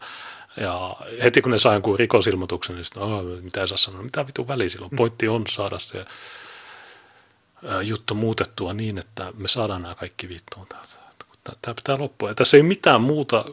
[0.58, 3.04] Ja heti kun ne saa jonkun rikosilmoituksen, niin sitten,
[3.42, 4.92] mitä ei saa sanoa, mitä vitu väliä silloin.
[4.92, 4.96] Mm.
[4.96, 6.06] Pointti on saada se
[7.84, 10.68] juttu muutettua niin, että me saadaan nämä kaikki vittuun
[11.62, 12.30] Tämä pitää loppua.
[12.30, 13.46] Ja tässä ei ole mitään muuta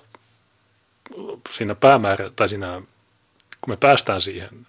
[1.50, 2.82] siinä päämäärä, tai siinä,
[3.60, 4.66] kun me päästään siihen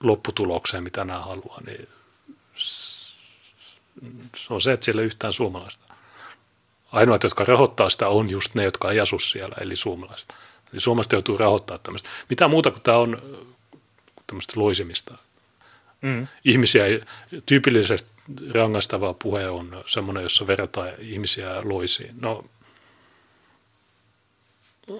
[0.00, 1.88] lopputulokseen, mitä nämä haluaa, niin
[4.36, 5.94] se on se, että siellä ei yhtään suomalaista.
[6.92, 10.34] Ainoat, jotka rahoittaa sitä, on just ne, jotka ei asu siellä, eli suomalaiset.
[10.72, 12.08] Eli suomalaiset joutuu rahoittamaan tämmöistä.
[12.30, 13.22] Mitä muuta kuin tämä on
[14.26, 15.18] tämmöistä loisimista.
[16.02, 16.26] Mm.
[16.44, 16.84] Ihmisiä,
[17.46, 18.17] tyypillisesti
[18.54, 22.14] rangaistava puhe on semmoinen, jossa verrataan ihmisiä loisiin.
[22.20, 22.44] No,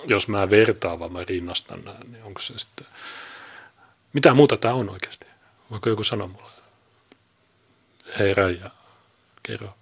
[0.04, 2.86] jos mä vertaan, vaan mä rinnastan nämä, niin onko se sitten
[4.12, 5.26] mitä muuta tämä on oikeasti?
[5.70, 6.50] Voiko joku sanoa mulle?
[8.18, 8.70] Herra ja
[9.42, 9.74] kerro.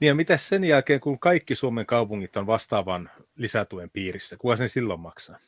[0.00, 4.68] Niin ja mitä sen jälkeen, kun kaikki Suomen kaupungit on vastaavan lisätuen piirissä, kuka sen
[4.68, 5.38] silloin maksaa?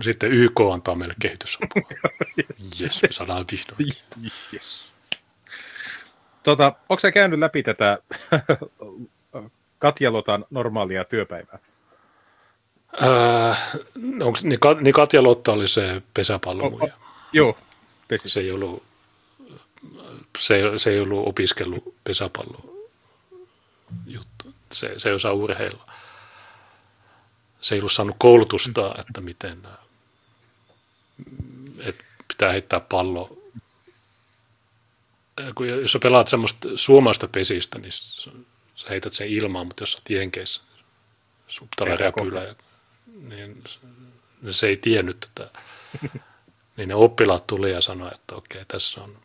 [0.00, 1.82] Sitten YK antaa meille kehitysapua.
[2.38, 2.82] yes.
[2.82, 3.88] yes, me saadaan vihdoin.
[4.54, 4.92] Yes.
[6.42, 7.98] Tota, onko sä käynyt läpi tätä
[9.78, 11.58] Katjalotan normaalia työpäivää?
[13.02, 13.54] Öö,
[14.22, 16.94] onko, niin, niin Katja Lotta oli se pesäpallomuja.
[16.94, 17.58] Oh, oh, joo,
[18.08, 18.28] pesi.
[18.28, 18.82] Se ei ollut,
[20.38, 22.86] se, se ei ollut opiskellut pesäpallo
[24.06, 24.54] juttu.
[24.72, 25.84] Se, se ei osaa urheilla.
[27.60, 29.62] Se ei ollut saanut koulutusta, että miten
[31.84, 33.38] että pitää heittää pallo.
[35.54, 37.92] Kun jos sä pelaat semmoista suomalaista pesistä, niin
[38.74, 40.62] sä heität sen ilmaan, mutta jos sä oot jenkeissä,
[41.46, 42.54] subtala räpylä ja
[43.28, 43.62] niin
[44.50, 45.50] se ei tiennyt tätä.
[46.76, 49.18] niin ne oppilaat tuli ja sanoi, että okei, tässä on.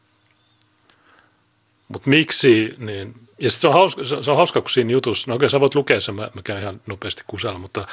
[1.87, 5.35] Mutta miksi, niin, ja sit se on, hauska, se, on hauska, kun siinä jutussa, no
[5.35, 7.87] okei, sä voit lukea sen, mä, mä käyn ihan nopeasti kusella, mutta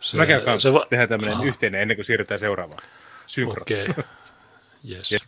[0.00, 2.82] se, mä käyn kanssa, se va- tehdään tämmöinen yhteinen ennen kuin siirrytään seuraavaan.
[3.26, 3.62] Synkro.
[3.62, 4.04] Okei, okay.
[4.90, 5.12] yes.
[5.12, 5.22] yes.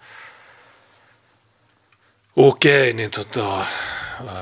[2.36, 3.66] Okei, niin tota,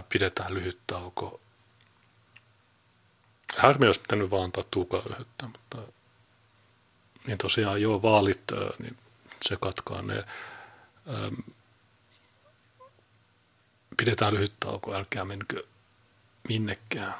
[0.08, 1.40] pidetään lyhyt tauko.
[3.56, 5.78] Harmi olisi pitänyt vaan antaa Tuukaa lyhyttä, mutta
[7.26, 8.42] niin tosiaan joo, vaalit,
[8.78, 8.96] niin
[9.42, 10.24] se katkaa ne.
[11.08, 11.34] Ähm,
[13.96, 15.64] pidetään lyhyt tauko, älkää menkö
[16.48, 17.14] minnekään.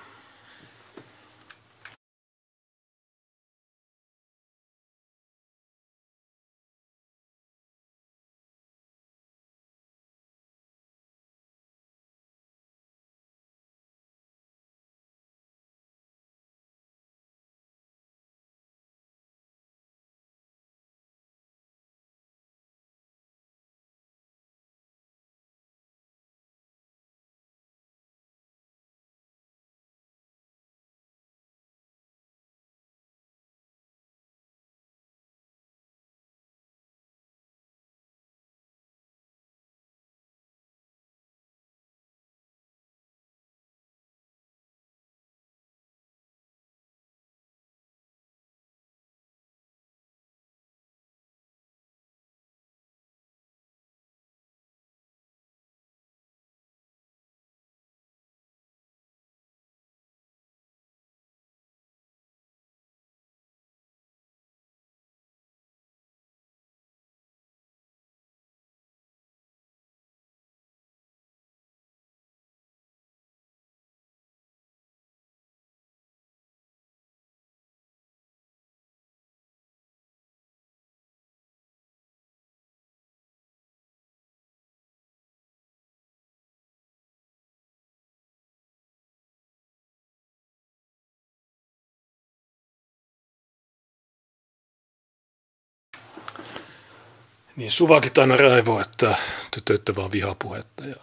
[97.57, 99.17] Niin suvakit aina raivoo, että
[99.55, 100.85] tytöitte vaan vihapuhetta.
[100.85, 100.97] Ja,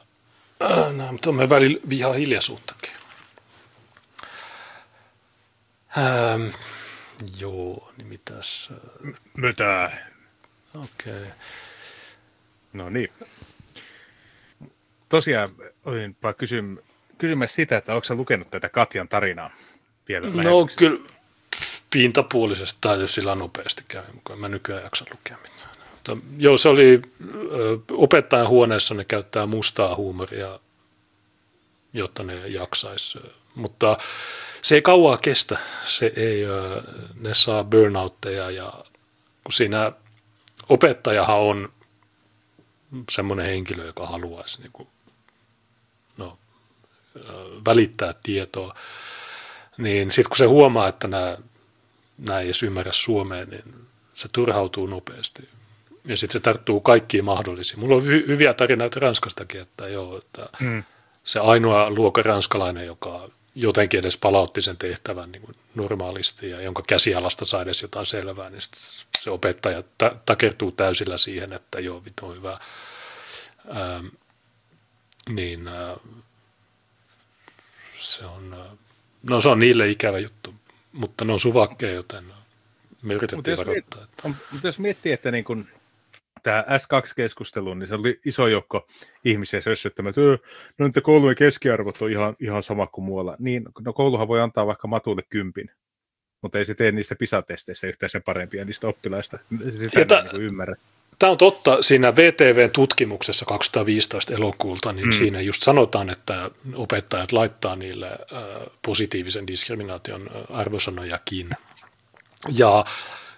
[0.64, 2.92] äh, näin, mutta me välillä vihaa hiljaisuuttakin.
[5.98, 6.48] Ähm,
[7.40, 8.74] joo, niin mitäs?
[9.38, 9.92] Mitä?
[10.76, 11.14] Okei.
[11.14, 11.26] Okay.
[12.74, 13.12] No niin.
[15.10, 15.50] Tosiaan
[15.86, 16.78] olin vaan kysym,
[17.18, 19.52] kysymässä sitä, että onko lukenut tätä Katjan tarinaa
[20.08, 21.10] vielä No kyllä
[21.90, 24.40] pintapuolisesti tai jos sillä nopeasti käy mukaan.
[24.40, 25.73] Mä nykyään jaksa lukea mitään.
[26.08, 27.02] Mutta, joo, se oli
[27.92, 30.60] opettajan huoneessa, ne käyttää mustaa huumoria,
[31.94, 33.20] jotta ne jaksaisi.
[33.56, 33.98] Mutta
[34.62, 36.44] se ei kauaa kestä, se ei,
[37.20, 38.74] ne saa burnoutteja ja
[39.44, 39.92] kun siinä
[40.70, 41.74] opettajahan on
[43.12, 44.88] semmoinen henkilö, joka haluaisi niin kuin,
[46.18, 46.38] no,
[47.66, 48.74] välittää tietoa,
[49.78, 51.38] niin sitten kun se huomaa, että nämä,
[52.18, 55.53] nämä ei edes ymmärrä suomea, niin se turhautuu nopeasti
[56.06, 57.80] ja sitten se tarttuu kaikkiin mahdollisiin.
[57.80, 60.84] Mulla on hy- hyviä tarinoita Ranskastakin, että joo, että mm.
[61.24, 66.84] se ainoa luokan ranskalainen, joka jotenkin edes palautti sen tehtävän niin kuin normaalisti ja jonka
[66.88, 68.62] käsialasta sai edes jotain selvää, niin
[69.20, 72.60] se opettaja ta- takertuu täysillä siihen, että joo, vittu on hyvä.
[73.76, 74.06] Ähm,
[75.30, 75.96] niin äh,
[77.94, 78.78] se on, äh,
[79.30, 80.54] no se on niille ikävä juttu,
[80.92, 82.34] mutta ne on suvakkeja, joten
[83.02, 84.08] me yritettiin varoittaa.
[84.52, 85.68] Mutta jos miettii, että niin kun
[86.44, 88.88] tämä S2-keskustelu, niin se oli iso joukko
[89.26, 90.48] ihmisiä sössöttämään, että
[90.78, 93.36] no että koulujen keskiarvot on ihan, ihan sama kuin muualla.
[93.40, 95.72] Niin, no kouluhan voi antaa vaikka matulle kympin,
[96.42, 99.40] mutta ei se tee niistä PISA-testeissä yhtään sen parempia niistä oppilaista.
[99.70, 100.76] Sitä ta- niin ymmärrä.
[101.20, 101.82] Tämä on totta.
[101.82, 105.12] Siinä VTV-tutkimuksessa 2015 elokuulta, niin mm.
[105.12, 108.18] siinä just sanotaan, että opettajat laittaa niille äh,
[108.86, 111.50] positiivisen diskriminaation arvosanojakin.
[112.58, 112.86] Ja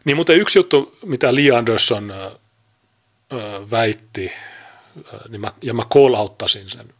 [0.06, 2.18] niin muuten yksi juttu, mitä Lee Anderson äh,
[3.72, 4.32] väitti,
[5.30, 6.94] niin mä, ja mä kolauttasin sen,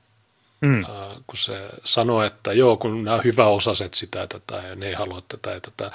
[0.62, 0.86] mm.
[1.28, 5.22] kun se sanoi, että joo, kun nämä hyväosaiset sitä ja tätä ja ne ei halua
[5.28, 5.92] tätä ja tätä,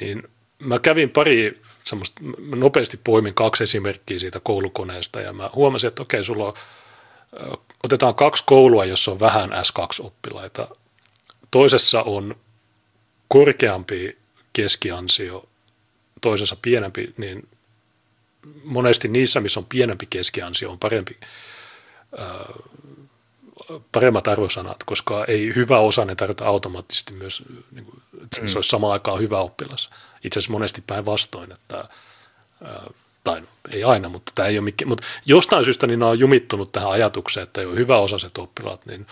[0.00, 0.22] niin
[0.58, 6.02] mä kävin pari semmoista, mä nopeasti poimin kaksi esimerkkiä siitä koulukoneesta ja mä huomasin, että
[6.02, 6.54] okei, sulla on,
[7.84, 10.76] otetaan kaksi koulua, jossa on vähän S2-oppilaita.
[11.50, 12.36] Toisessa on
[13.28, 14.18] korkeampi
[14.52, 15.48] keskiansio,
[16.20, 17.48] toisessa pienempi, niin
[18.64, 21.16] monesti niissä, missä on pienempi keskiansio, on parempi,
[23.92, 27.42] paremmat arvosanat, koska ei hyvä osa ne tarvita automaattisesti myös,
[27.72, 28.56] niin kuin, että se mm.
[28.56, 29.90] olisi samaan aikaan hyvä oppilas.
[30.24, 31.88] Itse asiassa monesti päinvastoin, että
[33.24, 33.42] tai
[33.72, 37.44] ei aina, mutta tämä ei ole mikään, mutta jostain syystä niin on jumittunut tähän ajatukseen,
[37.44, 39.06] että jo hyvä osaiset oppilaat, niin,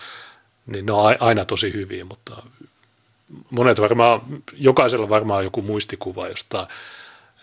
[0.65, 2.43] niin ne on aina tosi hyviä, mutta
[3.49, 4.21] monet varmaan,
[4.53, 6.67] jokaisella varmaan joku muistikuva jostain,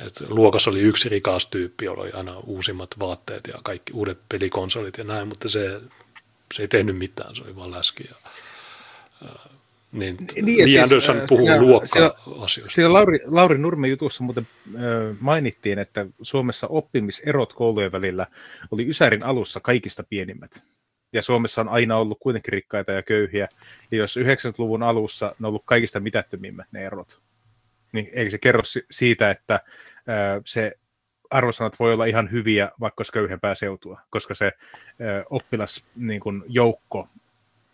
[0.06, 4.98] että luokassa oli yksi rikas tyyppi, jolla oli aina uusimmat vaatteet ja kaikki uudet pelikonsolit
[4.98, 5.81] ja näin, mutta se,
[6.55, 8.05] se ei tehnyt mitään, se oli vaan läski.
[8.09, 8.14] Ja,
[9.93, 12.74] niin, niin Lee siis, Anderson puhuu luokka-asioista.
[12.74, 14.48] Siellä Lauri, Lauri Nurmen jutussa muuten
[15.20, 18.27] mainittiin, että Suomessa oppimiserot koulujen välillä
[18.70, 20.62] oli Ysärin alussa kaikista pienimmät.
[21.12, 23.48] Ja Suomessa on aina ollut kuitenkin rikkaita ja köyhiä.
[23.90, 27.20] Ja jos 90-luvun alussa ne on ollut kaikista mitättömimmät ne erot,
[27.92, 29.60] niin eikö se kerro siitä, että
[30.46, 30.72] se
[31.30, 34.52] arvosanat voi olla ihan hyviä, vaikka olisi köyhempää seutua, koska se
[35.30, 36.20] oppilas niin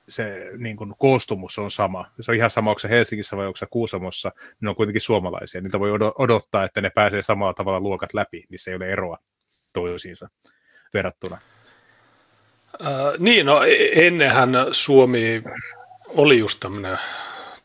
[0.08, 2.10] se niin kuin, koostumus on sama.
[2.20, 5.60] Se on ihan sama, onko se Helsingissä vai onko se Kuusamossa, ne on kuitenkin suomalaisia.
[5.60, 9.18] Niitä voi odottaa, että ne pääsee samalla tavalla luokat läpi, missä ei ole eroa
[9.72, 10.28] toisiinsa
[10.94, 11.38] verrattuna.
[12.84, 15.42] Äh, niin, no e-, ennenhän Suomi
[16.08, 16.98] oli just tämmöinen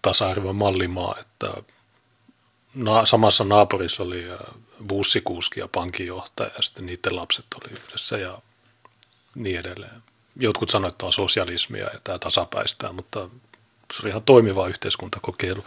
[0.02, 1.48] tasa-arvon mallimaa, että
[2.76, 4.26] na- samassa naapurissa oli
[4.88, 8.41] bussikuski ja pankinjohtaja ja sitten niiden lapset oli yhdessä ja
[9.35, 10.02] niin edelleen
[10.35, 13.30] jotkut sanoivat, että on sosialismia ja tämä tasapäistää, mutta
[13.93, 15.65] se oli ihan toimiva yhteiskuntakokeilu.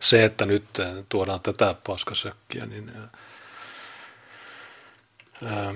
[0.00, 0.64] Se, että nyt
[1.08, 2.92] tuodaan tätä paskasäkkiä, niin
[5.44, 5.74] ää,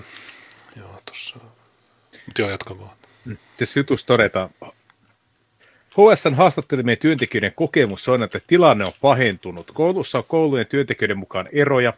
[0.76, 1.36] joo, tuossa,
[2.26, 2.96] mutta joo, jatka vaan.
[3.24, 3.36] Mm.
[3.58, 4.50] Tässä jutussa todetaan,
[5.94, 9.70] HSN haastattelemien työntekijöiden kokemus on, että tilanne on pahentunut.
[9.72, 11.92] Koulussa on koulujen työntekijöiden mukaan eroja.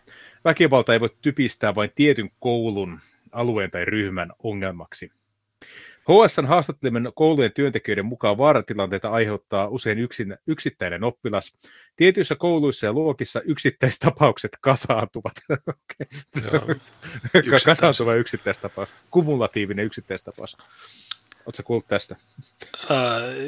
[0.45, 3.01] Väkivalta ei voi typistää vain tietyn koulun,
[3.33, 5.11] alueen tai ryhmän ongelmaksi.
[6.09, 11.55] HSN haastattelemien koulujen työntekijöiden mukaan vaaratilanteita aiheuttaa usein yksin, yksittäinen oppilas.
[11.97, 15.33] Tietyissä kouluissa ja luokissa yksittäistapaukset kasaantuvat.
[17.35, 17.65] Yksittäis.
[17.65, 18.89] Kasaantuva yksittäistapaus.
[19.11, 20.57] Kumulatiivinen yksittäistapaus.
[21.47, 22.17] Oletko kuullut tästä?
[22.73, 22.89] Uh,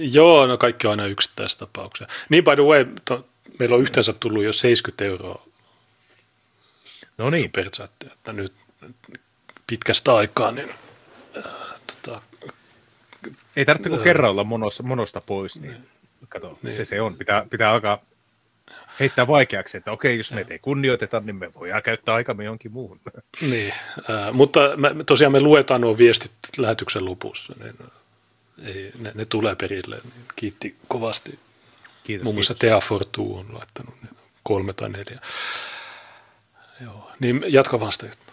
[0.00, 2.06] joo, no kaikki on aina yksittäistapauksia.
[2.28, 3.26] Niin by the way, to,
[3.58, 5.42] meillä on yhteensä tullut jo 70 euroa
[7.18, 7.42] no niin.
[7.42, 8.52] superchattia, että nyt
[9.66, 10.68] pitkästä aikaa, niin
[11.36, 11.44] uh,
[11.86, 12.22] tota,
[13.56, 15.88] ei tarvitse kuin kerran olla monosta, monosta pois, niin, niin.
[16.28, 16.76] kato, niin.
[16.76, 17.16] se se on.
[17.16, 17.98] Pitää, pitää alkaa
[19.00, 23.00] heittää vaikeaksi, että okei, jos meitä ei kunnioiteta, niin me voidaan käyttää aikamme jonkin muuhun.
[23.50, 23.72] Niin,
[24.10, 27.74] äh, mutta me, tosiaan me luetaan nuo viestit lähetyksen lopussa, niin
[28.64, 29.96] ei, ne, ne tulee perille.
[29.96, 31.38] Niin kiitti kovasti.
[32.04, 33.94] Kiitos, Muun muassa Tea Fortu on laittanut
[34.42, 35.20] kolme tai neljä.
[36.80, 38.27] Joo, niin jatka vasta juttu.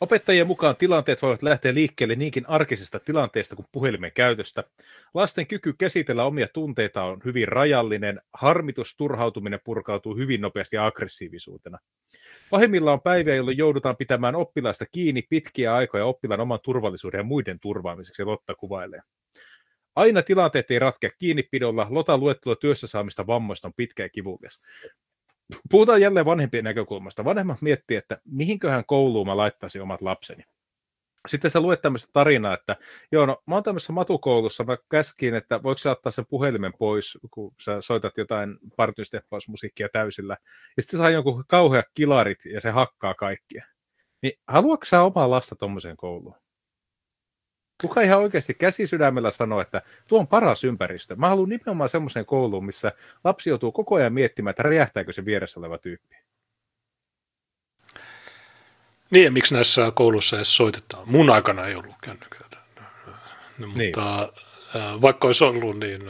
[0.00, 4.64] Opettajien mukaan tilanteet voivat lähteä liikkeelle niinkin arkisesta tilanteesta kuin puhelimen käytöstä.
[5.14, 8.20] Lasten kyky käsitellä omia tunteita on hyvin rajallinen.
[8.34, 11.78] Harmitus, turhautuminen purkautuu hyvin nopeasti aggressiivisuutena.
[12.50, 17.60] Pahimmillaan on päiviä, jolloin joudutaan pitämään oppilaista kiinni pitkiä aikoja oppilaan oman turvallisuuden ja muiden
[17.60, 19.00] turvaamiseksi, Lotta kuvailee.
[19.96, 21.86] Aina tilanteet ei ratkea kiinnipidolla.
[21.90, 24.60] Lotan luettelo työssä saamista vammoista on pitkä ja kivulias.
[25.70, 27.24] Puhutaan jälleen vanhempien näkökulmasta.
[27.24, 30.44] Vanhemmat miettii, että mihinköhän kouluun mä laittaisin omat lapseni.
[31.28, 32.76] Sitten sä luet tämmöistä tarinaa, että
[33.12, 37.18] joo, no mä oon tämmöisessä matukoulussa, mä käskin, että voiko sä ottaa sen puhelimen pois,
[37.30, 40.36] kun sä soitat jotain partysteppausmusiikkia täysillä,
[40.76, 43.64] ja sitten saa jonkun kauhea kilarit ja se hakkaa kaikkia.
[44.22, 46.36] Niin haluatko sä omaa lasta tommoseen kouluun?
[47.82, 51.16] Kuka ihan oikeasti käsisydämellä sanoo, että tuo on paras ympäristö.
[51.16, 52.92] Mä haluan nimenomaan semmoiseen kouluun, missä
[53.24, 56.16] lapsi joutuu koko ajan miettimään, että räjähtääkö se vieressä oleva tyyppi.
[59.10, 61.08] Niin, ja miksi näissä kouluissa edes soitetaan?
[61.08, 62.56] Mun aikana ei ollut kännyköitä.
[63.58, 63.92] No, niin.
[63.96, 64.32] Mutta
[65.02, 66.02] vaikka olisi ollut, niin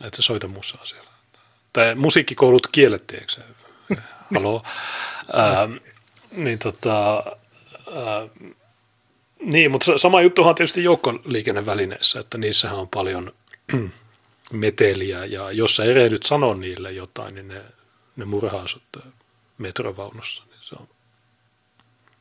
[0.00, 1.10] että se soita musaa siellä.
[1.72, 3.42] Tai musiikkikoulut kiellettiin, eikö se?
[4.34, 4.62] Halo.
[5.32, 5.68] Ää,
[6.32, 8.28] niin tota, ää,
[9.40, 13.32] niin, mutta sama juttuhan on tietysti joukkoliikennevälineissä, että niissähän on paljon
[14.52, 17.62] meteliä ja jos sä erehdyt sanoa niille jotain, niin ne,
[18.16, 18.82] ne murhaa sut
[19.58, 20.42] metrovaunussa.
[20.50, 20.88] Niin se on.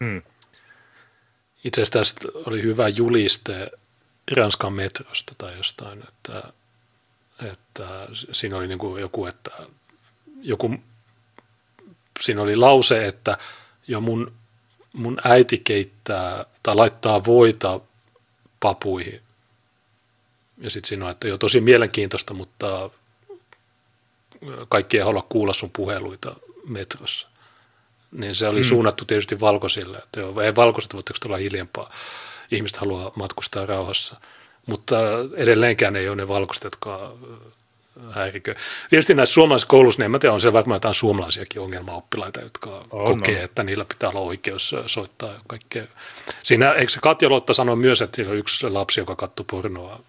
[0.03, 0.21] Hmm.
[1.63, 3.71] Itse asiassa tästä oli hyvä juliste
[4.37, 6.43] Ranskan metrosta tai jostain, että,
[7.51, 9.51] että siinä oli niin kuin joku, että
[10.41, 10.75] joku,
[12.19, 13.37] siinä oli lause, että
[13.87, 14.33] jo mun
[14.93, 17.79] mun äiti keittää tai laittaa voita
[18.59, 19.21] papuihin.
[20.57, 22.89] Ja sitten siinä on, että jo tosi mielenkiintoista, mutta
[24.69, 26.35] kaikki ei halua kuulla sun puheluita
[26.67, 27.27] metrossa.
[28.11, 28.63] Niin se oli mm.
[28.63, 31.91] suunnattu tietysti valkoisille, että joo, ei valkoiset voitteko olla hiljempaa.
[32.51, 34.19] Ihmiset haluaa matkustaa rauhassa.
[34.65, 34.97] Mutta
[35.35, 37.13] edelleenkään ei ole ne valkoiset, jotka
[38.11, 38.55] häirikö.
[38.89, 42.85] Tietysti näissä suomalaisissa kouluissa, niin en mä tiedä, on se varmaan jotain suomalaisiakin ongelmaoppilaita, jotka
[42.91, 43.43] on, kokee, no.
[43.43, 45.83] että niillä pitää olla oikeus soittaa kaikkea.
[46.43, 49.99] Siinä, eikö se Katja Lotta sano myös, että siinä on yksi lapsi, joka katsoo pornoa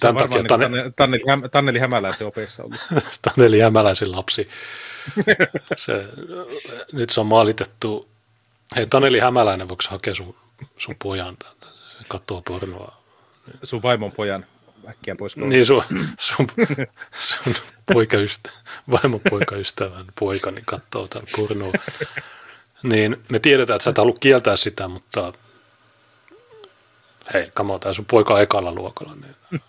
[0.00, 2.88] Tämän takia niin Tanne, Tanneli, Häm, Tanneli Hämäläisen opeissa ollut.
[3.22, 4.48] Tanneli Hämäläisen lapsi.
[5.76, 6.08] Se,
[6.92, 8.08] nyt se on maalitettu.
[8.76, 10.34] Hei, Taneli Hämäläinen, voiko hakea sun,
[10.78, 11.36] sun pojan
[12.08, 12.96] katsoo pornoa.
[13.62, 14.46] Sun vaimon pojan
[14.88, 15.54] äkkiä pois koulusta.
[15.54, 15.82] Niin, sun,
[16.18, 16.46] sun,
[17.12, 17.54] sun
[17.92, 18.50] poikaystä,
[18.90, 21.72] vaimon poikaystävän poikani katsoo tämän pornoa.
[22.82, 25.32] Niin me tiedetään, että sä et halua kieltää sitä, mutta
[27.34, 29.62] hei, kamo, tämä sun poika ekalla luokalla, niin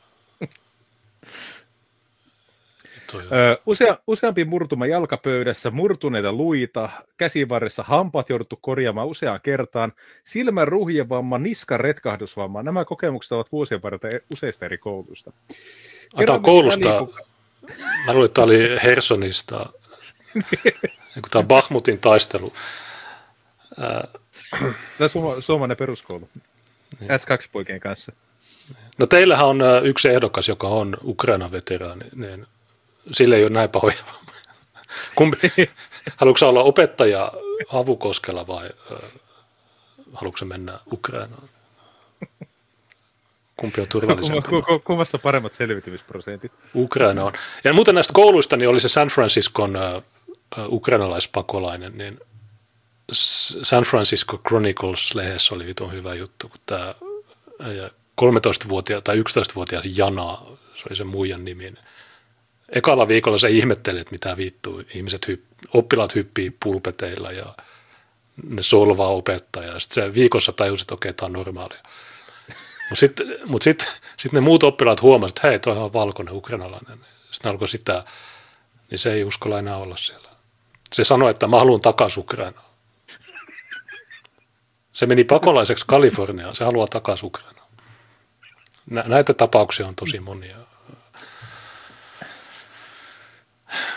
[3.65, 11.80] Usea, useampi murtuma jalkapöydässä, murtuneita luita, käsivarressa hampaat jouduttu korjaamaan useaan kertaan, silmän ruhjevamma, niskan
[11.80, 12.64] retkahdusvamma.
[12.64, 15.31] Nämä kokemukset ovat vuosien varrella useista eri kouluista.
[16.14, 17.10] Ota koulusta, väliin,
[18.07, 19.65] mä luulen, että tämä oli Hersonista,
[21.14, 22.53] kun tämä Bahmutin taistelu.
[24.98, 27.11] Tämä on suomalainen peruskoulu, niin.
[27.11, 28.11] S2-poikien kanssa.
[28.98, 32.45] No teillähän on yksi ehdokas, joka on Ukraina-veteraani, niin
[33.11, 33.97] sille ei ole näin pahoja.
[35.15, 35.38] Kumpi,
[36.17, 37.31] haluatko olla opettaja
[37.67, 38.69] Havukoskella vai
[40.13, 41.49] haluatko mennä Ukrainaan?
[43.57, 44.49] Kumpi on turvallisempi?
[44.84, 46.51] Kummassa paremmat selvitymisprosentit?
[46.75, 47.34] Ukraina on.
[47.63, 50.03] Ja muuten näistä kouluista niin oli se San Franciscon uh,
[50.73, 52.19] ukrainalaispakolainen, niin
[53.63, 56.95] San Francisco Chronicles-lehdessä oli vitun hyvä juttu, kun tämä
[58.21, 60.38] 13-vuotias tai 11-vuotias Jana,
[60.75, 61.77] se oli se muijan nimi, niin
[62.73, 67.55] ekalla viikolla se ihmetteli, että mitä vittuu, ihmiset, hypp- oppilaat hyppii pulpeteilla ja
[68.49, 69.79] ne solvaa opettajaa.
[69.79, 71.83] Sitten se viikossa tajusi, että okei, tämä on normaalia.
[72.89, 76.99] Mutta sitten mut sit, sit ne muut oppilaat huomasivat, että hei, toi on valkoinen ukrainalainen.
[77.31, 78.05] Sitten alkoi sitä,
[78.89, 80.29] niin se ei uskalla enää olla siellä.
[80.93, 82.65] Se sanoi, että mä haluan takaisin Ukrainaan.
[84.91, 87.67] Se meni pakolaiseksi Kaliforniaan, se haluaa takaisin Ukrainaan.
[88.89, 90.57] Näitä tapauksia on tosi monia.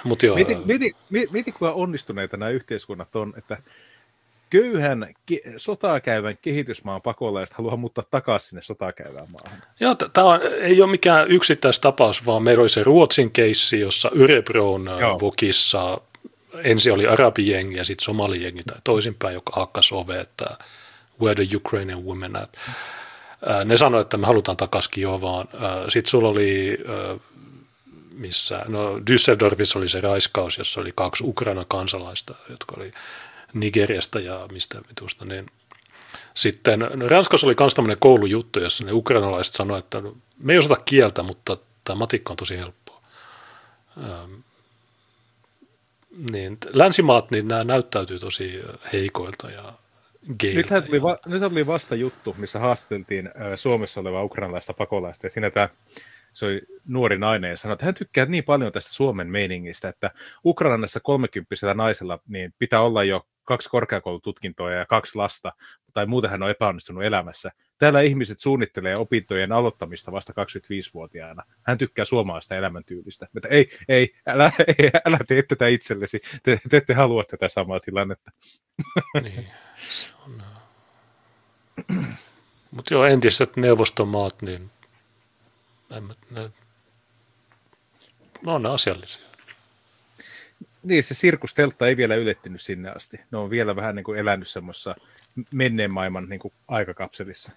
[0.04, 0.34] Mut joo.
[0.34, 3.58] Mieti, mieti, mieti, kuinka onnistuneita nämä yhteiskunnat on, että
[4.50, 9.62] köyhän ke- sotaa käyvän kehitysmaan pakolaiset haluaa muuttaa takaisin sinne sotaa käyvään maahan.
[9.80, 14.98] Joo, tämä ei ole mikään yksittäistapaus, vaan meillä oli se Ruotsin keissi, jossa Örebron äh,
[15.20, 16.00] vokissa
[16.64, 20.46] ensin oli arabijengi ja sitten somalijengi tai toisinpäin, joka hakkasi ove, että
[21.20, 22.58] where the Ukrainian women at.
[23.50, 25.48] Äh, ne sanoivat, että me halutaan takaisin Kiovaan.
[25.54, 26.78] Äh, sitten sulla oli
[28.16, 32.90] missä, no Düsseldorfissa oli se raiskaus, jossa oli kaksi Ukraina kansalaista, jotka oli
[33.55, 35.47] Nigeriasta ja mistä vitusta, niin
[36.34, 40.59] sitten no Ranskassa oli myös tämmöinen koulujuttu, jossa ne ukrainalaiset sanoivat, että no, me ei
[40.59, 43.01] osata kieltä, mutta tämä matikka on tosi helppoa.
[43.98, 44.32] Ähm,
[46.32, 48.60] niin, länsimaat, niin nämä näyttäytyy tosi
[48.93, 49.72] heikoilta ja
[50.38, 50.59] geiltä.
[50.59, 55.51] Nythän tuli, va- nyt tuli vasta juttu, missä haastateltiin Suomessa olevaa ukrainalaista pakolaista, ja siinä
[55.51, 55.68] tämä
[56.36, 60.10] se oli nuori nainen ja sanoi, että hän tykkää niin paljon tästä Suomen meiningistä, että
[60.44, 65.52] Ukrainassa 30 naisella niin pitää olla jo kaksi korkeakoulututkintoa ja kaksi lasta,
[65.92, 67.50] tai muuten hän on epäonnistunut elämässä.
[67.78, 71.42] Täällä ihmiset suunnittelee opintojen aloittamista vasta 25-vuotiaana.
[71.62, 73.28] Hän tykkää suomalaista elämäntyylistä.
[73.32, 76.20] Mutta ei, ei, älä, ei, älä tee tätä itsellesi.
[76.42, 78.30] Te, te ette halua tätä samaa tilannetta.
[79.22, 79.46] Niin,
[79.78, 80.42] se on...
[82.70, 84.70] Mutta joo, entiset neuvostomaat, niin
[85.90, 86.50] en, ne, no,
[88.42, 89.26] ne on asiallisia.
[90.82, 93.20] Niin, se sirkusteltta ei vielä ylettynyt sinne asti.
[93.30, 94.94] Ne on vielä vähän niin kuin elänyt semmoisessa
[95.52, 97.52] menneen maailman niin kuin aikakapselissa.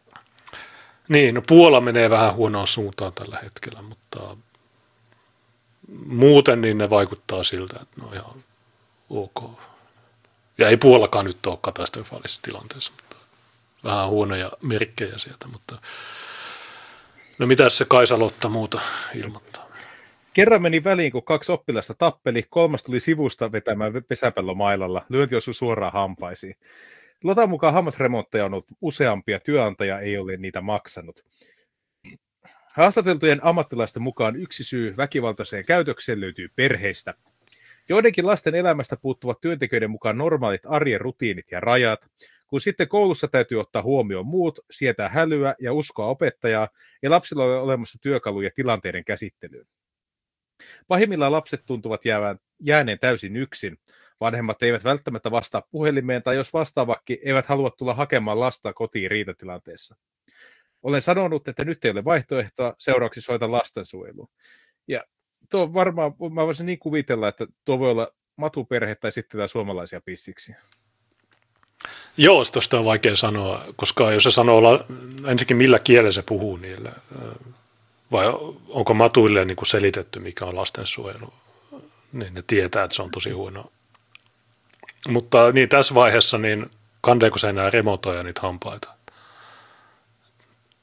[1.09, 4.37] Niin, no Puola menee vähän huonoon suuntaan tällä hetkellä, mutta
[6.05, 8.43] muuten niin ne vaikuttaa siltä, että ne on ihan
[9.09, 9.59] ok.
[10.57, 13.15] Ja ei Puolakaan nyt ole katastrofaalisessa tilanteessa, mutta
[13.83, 15.81] vähän huonoja merkkejä sieltä, mutta
[17.39, 18.81] No mitä se Kaisa Lotta muuta
[19.15, 19.69] ilmoittaa?
[20.33, 25.05] Kerran meni väliin, kun kaksi oppilasta tappeli, kolmas tuli sivusta vetämään pesäpallomailalla.
[25.09, 26.55] Lyönti osui suoraan hampaisiin.
[27.23, 31.23] Lotan mukaan hammasremontteja on ollut useampia, työnantaja ei ole niitä maksanut.
[32.75, 37.13] Haastateltujen ammattilaisten mukaan yksi syy väkivaltaiseen käytökseen löytyy perheistä.
[37.89, 42.05] Joidenkin lasten elämästä puuttuvat työntekijöiden mukaan normaalit arjen rutiinit ja rajat.
[42.49, 46.69] Kun sitten koulussa täytyy ottaa huomioon muut, sietää hälyä ja uskoa opettajaa,
[47.03, 49.67] ja lapsilla on olemassa työkaluja tilanteiden käsittelyyn.
[50.87, 53.77] Pahimmillaan lapset tuntuvat jäävän, jääneen täysin yksin.
[54.19, 59.95] Vanhemmat eivät välttämättä vastaa puhelimeen, tai jos vastaavakki, eivät halua tulla hakemaan lasta kotiin riitatilanteessa.
[60.83, 64.29] Olen sanonut, että nyt ei ole vaihtoehtoa, seuraavaksi soita lastensuojeluun.
[64.87, 65.03] Ja
[65.51, 70.55] tuo varmaan, mä voisin niin kuvitella, että tuo voi olla matuperhe tai sitten suomalaisia pissiksi.
[72.17, 76.57] Joo, tuosta on vaikea sanoa, koska jos se sanoo olla, ensinnäkin millä kielellä se puhuu
[76.57, 76.91] niille,
[78.11, 78.25] vai
[78.67, 81.33] onko matuille niin kuin selitetty, mikä on lastensuojelu,
[82.13, 83.71] niin ne tietää, että se on tosi huono.
[85.07, 86.71] Mutta niin tässä vaiheessa, niin
[87.01, 88.93] kandeeko se enää remontoja niitä hampaita?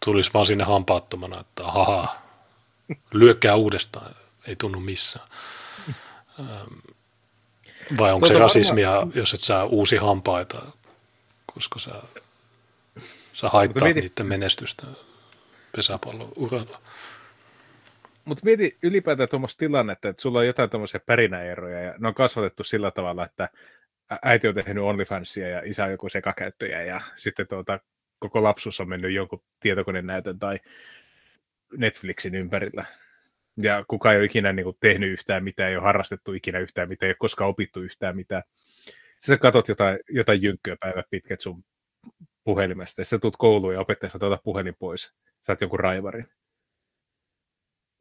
[0.05, 2.17] Tulisi vaan sinne hampaattomana, että haha,
[3.13, 4.15] lyökkää uudestaan,
[4.47, 5.29] ei tunnu missään.
[7.99, 9.13] Vai onko tuota, se rasismia, varmaan...
[9.15, 10.63] jos et saa uusi hampaita,
[11.57, 11.91] koska sä,
[13.33, 14.01] sä haittaa mieti...
[14.01, 14.87] niiden menestystä
[15.77, 16.81] pesäpallon uralla.
[18.25, 22.65] Mutta mieti ylipäätään tuommoista tilannetta, että sulla on jotain tuommoisia pärinäeroja ja ne on kasvatettu
[22.65, 23.49] sillä tavalla, että
[24.23, 27.81] äiti on tehnyt OnlyFansia ja isä on joku sekakäyttäjä ja sitten tuota,
[28.19, 30.59] koko lapsuus on mennyt jonkun tietokoneen näytön tai
[31.77, 32.85] Netflixin ympärillä.
[33.57, 36.89] Ja kukaan ei ole ikinä niin kuin, tehnyt yhtään mitään, ei ole harrastettu ikinä yhtään
[36.89, 38.43] mitään, ei ole koskaan opittu yhtään mitään.
[39.19, 41.65] Sä katot jotain, jotain jynkkyä päivä pitkät sun
[42.45, 45.13] puhelimesta, ja sä tulet kouluun ja opettaja tuota puhelin pois,
[45.49, 46.29] oot jonkun raivarin.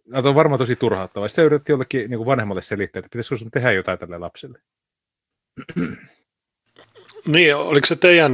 [0.05, 1.27] No, on varmaan tosi turhauttavaa.
[1.27, 4.59] Sitten yritettiin jollekin niin kuin vanhemmalle selittää, että pitäisikö sun tehdä jotain tälle lapselle.
[7.27, 8.33] Niin, oliko se teidän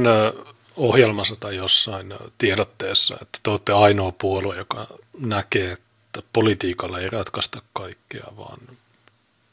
[0.76, 4.86] ohjelmassa tai jossain tiedotteessa, että te olette ainoa puolue, joka
[5.20, 8.58] näkee, että politiikalla ei ratkaista kaikkea, vaan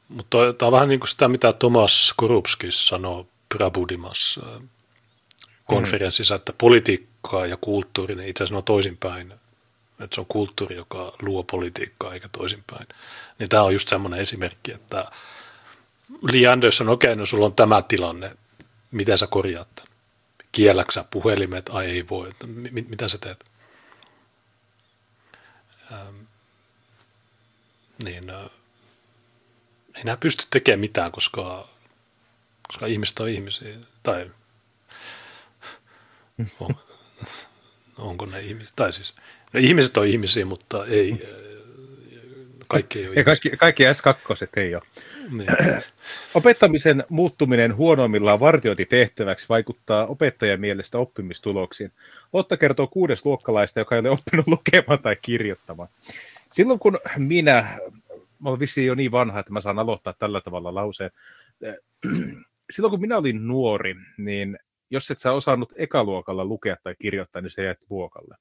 [0.10, 3.26] mutta tämä on vähän niin kuin sitä, mitä Thomas Korupskis sanoi
[3.56, 4.40] Prabudimas
[5.66, 9.34] konferenssissa, että politiikkaa ja kulttuuri, ne itse asiassa on toisinpäin.
[10.00, 12.88] Että se on kulttuuri, joka luo politiikkaa eikä toisinpäin.
[13.40, 15.06] Niin tämä on just semmoinen esimerkki, että
[16.32, 18.36] Lee Anderson, okei, okay, no sulla on tämä tilanne,
[18.92, 19.90] miten sä korjaat tämän?
[20.52, 23.46] Kielläksä puhelimet, ai ei voi, että mit, mitä sä teet?
[25.92, 26.16] Ähm,
[28.04, 28.50] niin, äh,
[30.00, 31.70] ei nämä pysty tekemään mitään, koska,
[32.68, 33.76] koska ihmiset on ihmisiä.
[34.04, 34.32] Tai
[36.60, 36.76] on,
[37.98, 38.72] onko ne ihmisiä?
[38.76, 39.14] Tai siis,
[39.54, 41.30] no ihmiset on ihmisiä, mutta ei,
[42.68, 44.84] kaikki ei ole ja kaikki, kaikki S2 ei ole.
[45.32, 45.48] Niin.
[46.34, 51.92] Opettamisen muuttuminen huonoimmillaan vartiointitehtäväksi vaikuttaa opettajan mielestä oppimistuloksiin.
[52.34, 55.90] Lotta kertoo kuudes luokkalaista, joka ei ole oppinut lukemaan tai kirjoittamaan.
[56.52, 57.78] Silloin kun minä
[58.40, 61.12] mä olen vissiin jo niin vanha, että mä saan aloittaa tällä tavalla lauseen.
[62.72, 64.60] Silloin kun minä olin nuori, niin
[64.90, 68.36] jos et sä osannut ekaluokalla lukea tai kirjoittaa, niin se jäät luokalle.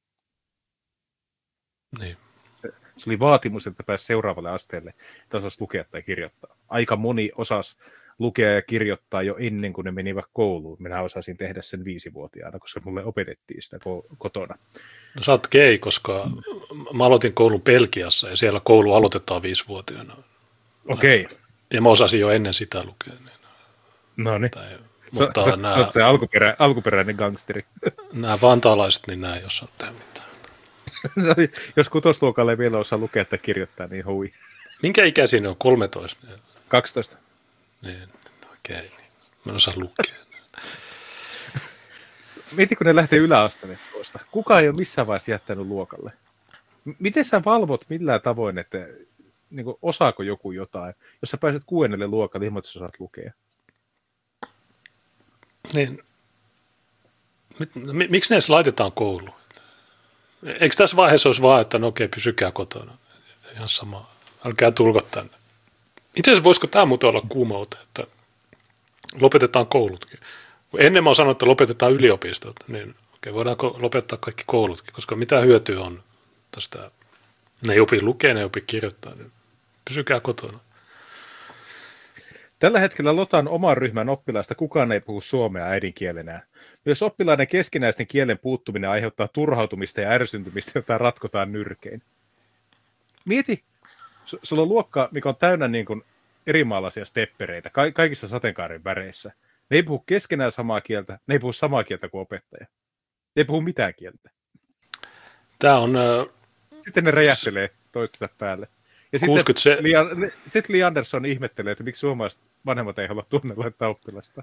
[1.98, 2.16] Niin.
[2.56, 4.92] Se, se oli vaatimus, että pääsi seuraavalle asteelle,
[5.22, 6.56] että osasi lukea tai kirjoittaa.
[6.68, 7.76] Aika moni osasi
[8.18, 10.76] lukea ja kirjoittaa jo ennen kuin ne menivät kouluun.
[10.80, 13.78] Minä osasin tehdä sen viisivuotiaana, koska mulle opetettiin sitä
[14.18, 14.54] kotona.
[15.16, 16.30] No sä oot gay, koska
[16.92, 20.16] mä aloitin koulun Pelkiassa ja siellä koulu aloitetaan viisivuotiaana.
[20.88, 21.24] Okei.
[21.24, 21.36] Okay.
[21.72, 23.14] Ja mä osasin jo ennen sitä lukea.
[23.14, 23.38] Niin,
[24.16, 24.50] no niin.
[24.50, 24.78] Tai,
[25.12, 27.64] mutta sä, nämä, sä oot se alkuperä, alkuperäinen gangsteri.
[28.12, 30.28] Nämä vantaalaiset, niin nämä ei osaa tehdä mitään.
[31.76, 34.30] Jos kutosluokalle ei vielä osaa lukea tai kirjoittaa, niin hui.
[34.82, 35.56] Minkä ikäisiä ne on?
[35.56, 36.26] 13?
[36.68, 37.16] 12.
[37.82, 38.08] Niin,
[38.52, 38.76] okei.
[38.76, 38.88] Okay.
[39.44, 40.14] Mä en osaa lukea.
[42.52, 44.18] Mieti, kun ne lähtee yläasteelle tuosta.
[44.30, 46.12] Kuka ei ole missään vaiheessa jättänyt luokalle?
[46.98, 48.78] Miten sä valvot millään tavoin, että
[49.50, 53.32] niin kuin, osaako joku jotain, jos sä pääset kuudennelle luokalle että sä saat lukea?
[55.74, 56.02] Niin.
[58.08, 59.38] Miksi ne edes laitetaan kouluun?
[60.42, 62.98] Eikö tässä vaiheessa olisi vaan, että no okei, pysykää kotona.
[63.54, 64.10] Ihan sama.
[64.46, 65.37] Älkää tulko tänne.
[66.16, 68.06] Itse asiassa voisiko tämä muuten olla kuumoute, että
[69.20, 70.18] lopetetaan koulutkin.
[70.78, 75.40] Ennen mä oon sanonut, että lopetetaan yliopistot, niin okei, voidaanko lopettaa kaikki koulutkin, koska mitä
[75.40, 76.02] hyötyä on
[76.50, 76.90] tästä,
[77.66, 79.32] ne ei opi lukea, ne ei opi kirjoittaa, niin
[79.84, 80.58] pysykää kotona.
[82.58, 86.42] Tällä hetkellä Lotan oman ryhmän oppilaista kukaan ei puhu suomea äidinkielenään.
[86.84, 92.02] Myös oppilaiden keskinäisten kielen puuttuminen aiheuttaa turhautumista ja ärsyntymistä, jota ratkotaan nyrkein.
[93.24, 93.64] Mieti,
[94.42, 96.02] sulla on luokka, mikä on täynnä niin kuin
[96.46, 99.32] erimaalaisia steppereitä ka- kaikissa sateenkaaren väreissä.
[99.70, 102.66] Ne ei puhu keskenään samaa kieltä, ne ei puhu samaa kieltä kuin opettaja.
[103.36, 104.30] Ne ei puhu mitään kieltä.
[105.58, 105.98] Tämä on...
[106.80, 108.68] Sitten ne räjähtelee toistensa päälle.
[109.12, 109.76] Ja sitten se...
[109.80, 110.08] Lian,
[110.46, 114.42] sit Li Anderson ihmettelee, että miksi suomalaiset vanhemmat ei halua tunnella oppilasta.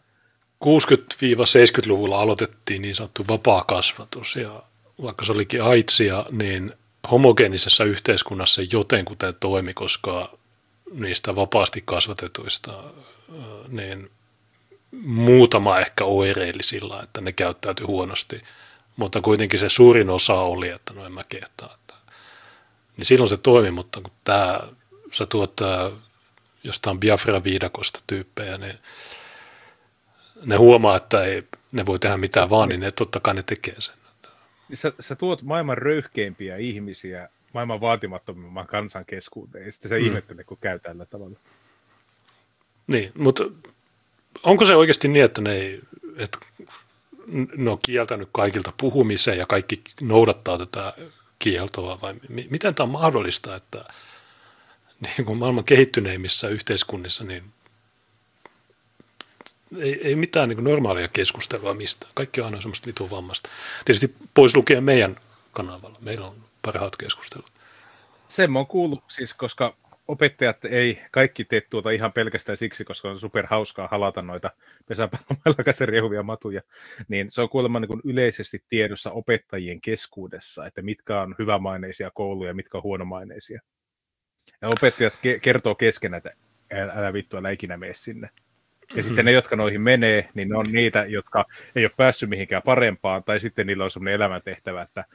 [0.65, 4.63] 60-70-luvulla aloitettiin niin sanottu vapaa kasvatus ja
[5.01, 6.71] vaikka se olikin aitsia, niin
[7.11, 10.37] homogeenisessa yhteiskunnassa jotenkuten toimi, koska
[10.91, 12.83] niistä vapaasti kasvatetuista
[13.67, 14.11] niin
[15.03, 18.41] muutama ehkä oireili sillä, että ne käyttäytyi huonosti,
[18.95, 21.75] mutta kuitenkin se suurin osa oli, että no en mä kehtaa.
[21.75, 21.93] Että,
[22.97, 24.59] niin silloin se toimi, mutta kun tämä,
[25.11, 25.53] sä tuot
[26.63, 28.79] jostain Biafra-viidakosta tyyppejä, niin
[30.43, 33.81] ne huomaa, että ei, ne voi tehdä mitään vaan, niin ne totta kai ne tekee
[33.81, 33.95] sen.
[34.69, 40.05] Niin sä, sä tuot maailman röyhkeimpiä ihmisiä maailman vaatimattomimman kansan keskuuteen, ja sitten sä mm.
[40.05, 41.39] ihmettelet, kun käy tällä tavalla.
[42.87, 43.43] Niin, mutta
[44.43, 45.81] onko se oikeasti niin, että ne, ei,
[46.17, 46.37] että
[47.57, 50.93] ne on kieltänyt kaikilta puhumiseen ja kaikki noudattaa tätä
[51.39, 52.13] kieltoa, vai
[52.49, 53.85] miten tämä on mahdollista, että
[55.01, 57.43] niin kuin maailman kehittyneimmissä yhteiskunnissa, niin
[59.79, 62.11] ei, ei mitään niin normaalia keskustelua mistään.
[62.15, 63.49] Kaikki on aina semmoista vitun vammasta.
[63.85, 65.15] Tietysti pois lukien meidän
[65.51, 65.97] kanavalla.
[66.01, 67.51] Meillä on parhaat keskustelut.
[68.27, 69.75] Sen on kuullut siis, koska
[70.07, 74.51] opettajat ei kaikki tee tuota ihan pelkästään siksi, koska on super hauskaa halata noita
[74.87, 76.61] pesäpallomailla rehuvia matuja,
[77.07, 82.53] niin se on kuulemma niin yleisesti tiedossa opettajien keskuudessa, että mitkä on hyvämaineisia kouluja ja
[82.53, 83.61] mitkä on huonomaineisia.
[84.61, 86.31] Ja opettajat ke- kertoo keskenään, että
[86.95, 88.29] älä vittu, älä ikinä mene sinne.
[88.95, 91.45] Ja sitten ne, jotka noihin menee, niin ne on niitä, jotka
[91.75, 95.05] ei ole päässyt mihinkään parempaan, tai sitten niillä on sellainen elämäntehtävä, että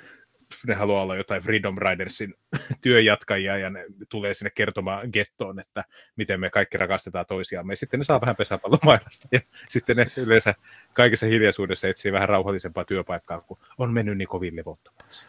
[0.67, 2.35] ne haluaa olla jotain Freedom Ridersin
[2.83, 5.85] työjatkajia, ja ne tulee sinne kertomaan gettoon, että
[6.17, 7.73] miten me kaikki rakastetaan toisiamme.
[7.73, 10.55] Ja sitten ne saa vähän pesäpallomailasta, ja sitten ne yleensä
[10.93, 15.25] kaikessa hiljaisuudessa etsii vähän rauhallisempaa työpaikkaa, kun on mennyt niin kovin levottomaksi.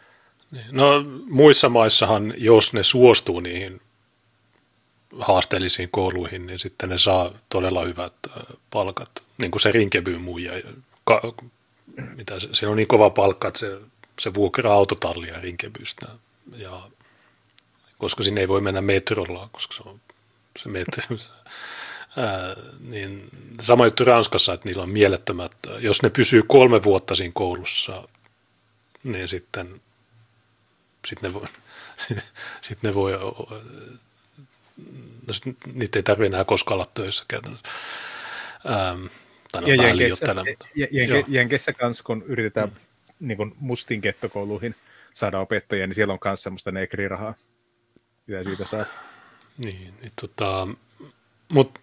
[0.50, 3.80] Niin, no muissa maissahan, jos ne suostuu niihin
[5.20, 8.14] haasteellisiin kouluihin, niin sitten ne saa todella hyvät
[8.70, 9.10] palkat.
[9.38, 10.52] Niin kuin se Rinkeby muija.
[11.04, 11.20] Ka,
[12.16, 13.78] mitä se, se on niin kova palkka, että se,
[14.20, 16.06] se vuokraa autotallia Rinkebystä.
[16.56, 16.90] Ja,
[17.98, 20.00] koska sinne ei voi mennä metrolla, koska se on
[20.58, 21.02] se metro.
[22.16, 23.28] Ää, niin
[23.60, 28.08] sama juttu Ranskassa, että niillä on mielettömät, jos ne pysyy kolme vuotta siinä koulussa,
[29.04, 29.80] niin sitten,
[31.06, 31.48] sitten ne voi,
[32.62, 34.00] sitten ne voi sit,
[35.74, 37.68] niitä ei tarvitse enää koskaan olla töissä käytännössä.
[38.70, 39.06] Ähm,
[39.52, 40.26] tai ja Jenkeissä,
[40.92, 42.74] jenke, Jenkeissä kanssa, kun yritetään mm.
[43.28, 44.74] niin kun mustin kettokouluihin
[45.14, 47.34] saada opettajia, niin siellä on myös semmoista negrirahaa,
[48.26, 48.84] mitä siitä saa.
[49.64, 50.68] Niin, niin tota,
[51.48, 51.80] mutta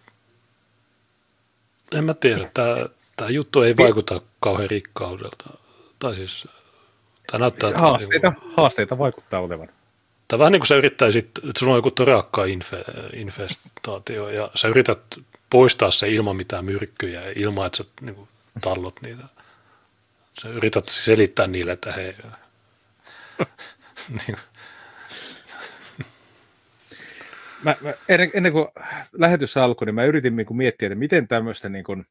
[1.92, 2.76] en mä tiedä, tämä,
[3.16, 5.50] tämä juttu ei vaikuta kauhean rikkaudelta.
[5.98, 6.48] Tai siis,
[7.30, 9.68] tämä näyttää, haasteita, niin kuin, haasteita vaikuttaa olevan.
[10.30, 14.68] Tai vähän niin kuin sä yrittäisit, että sulla on joku torakka infe, infestaatio ja sä
[14.68, 15.00] yrität
[15.50, 18.28] poistaa se ilman mitään myrkkyjä ilman, että sä niin kuin,
[18.60, 19.22] tallot niitä.
[20.42, 22.14] Sä yrität selittää niille, että hei.
[24.26, 24.36] niin.
[27.64, 28.68] mä, mä, ennen, ennen kuin
[29.12, 32.06] lähetys alkoi, niin mä yritin niin kuin miettiä, että miten tämmöistä niin kuin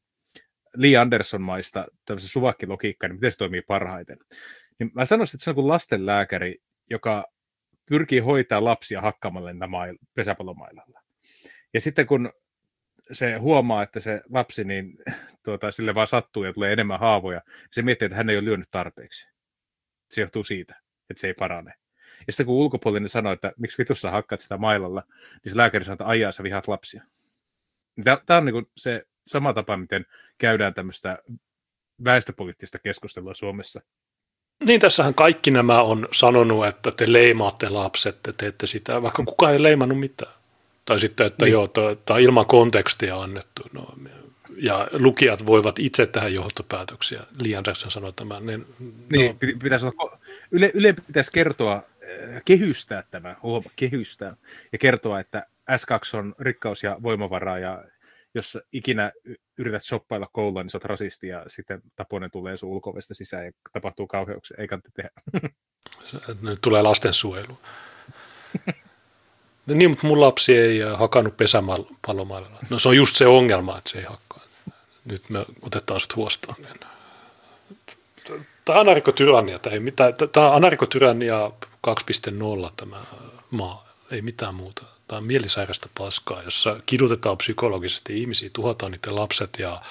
[0.76, 4.18] Lee Anderson-maista tämmöistä suvakkilogiikkaa, niin miten se toimii parhaiten.
[4.80, 6.56] Niin mä sanoisin, että se on kuin lastenlääkäri,
[6.90, 7.26] joka
[7.90, 11.02] pyrkii hoitaa lapsia hakkaamalla niitä mail, pesäpallomailalla.
[11.74, 12.34] Ja sitten kun
[13.12, 14.98] se huomaa, että se lapsi, niin
[15.46, 17.42] tuota, sille vaan sattuu ja tulee enemmän haavoja,
[17.72, 19.30] se miettii, että hän ei ole lyönyt tarpeeksi.
[20.10, 20.76] Se johtuu siitä,
[21.10, 21.74] että se ei parane.
[22.28, 25.04] Ja sitten kun ulkopuolinen sanoo, että miksi vitussa hakkaat sitä mailalla,
[25.44, 27.04] niin se lääkäri sanoo, että aijaa, sä vihaat lapsia.
[28.26, 30.06] Tämä on niin se sama tapa, miten
[30.38, 31.18] käydään tämmöistä
[32.04, 33.82] väestöpoliittista keskustelua Suomessa.
[34.68, 39.54] Niin, tässähän kaikki nämä on sanonut, että te leimaatte lapset, te teette sitä, vaikka kukaan
[39.54, 40.34] ei leimannut mitään.
[40.86, 41.54] Tai sitten, että niin.
[41.54, 43.64] joo, tämä on ilman kontekstia annettu.
[43.74, 43.94] No,
[44.62, 47.24] ja lukijat voivat itse tehdä johtopäätöksiä.
[47.42, 48.46] Li Andersson sanoi tämän.
[48.46, 48.66] Niin,
[49.12, 49.58] niin no.
[49.64, 50.18] pitäisi olla,
[50.52, 54.34] yle, yle pitäisi kertoa, äh, kehystää tämä, huoma, kehystää,
[54.72, 57.84] ja kertoa, että S2 on rikkaus ja voimavaraa, ja
[58.36, 59.12] jos ikinä
[59.58, 63.52] yrität shoppailla koulua, niin sä oot rasisti ja sitten Taponen tulee sun ulkovesta sisään ja
[63.74, 64.58] tapahtuu kauheuksia.
[64.60, 65.10] Ei kannata tehdä.
[66.42, 67.58] Nyt tulee lastensuojelu.
[69.66, 72.50] niin, mutta mun lapsi ei hakannut pesäpallomailla.
[72.70, 74.40] No se on just se ongelma, että se ei hakkaa.
[75.06, 76.56] Nyt me otetaan sut huostaan.
[78.66, 79.60] Tämä on anarkotyrannia.
[80.32, 81.52] Tämä on anarkotyrannia
[81.88, 83.04] 2.0 tämä
[83.52, 83.90] maa.
[84.12, 84.99] Ei mitään muuta.
[85.10, 89.82] Tämä on mielisairasta paskaa, jossa kidutetaan psykologisesti ihmisiä, tuhotaan niiden lapset ja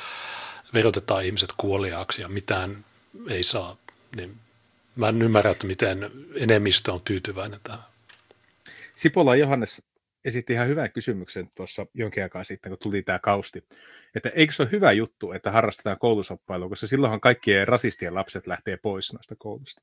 [0.75, 2.85] verotetaan ihmiset kuoliaaksi ja mitään
[3.29, 3.77] ei saa.
[4.17, 4.37] Niin
[4.97, 7.85] mä en ymmärrä, että miten enemmistö on tyytyväinen tähän.
[8.95, 9.83] Sipola Johannes
[10.25, 13.65] esitti ihan hyvän kysymyksen tuossa jonkin aikaa sitten, kun tuli tämä kausti.
[14.15, 18.77] Että eikö se ole hyvä juttu, että harrastetaan koulusoppailua, koska silloinhan kaikkien rasistien lapset lähtee
[18.77, 19.83] pois noista koulusta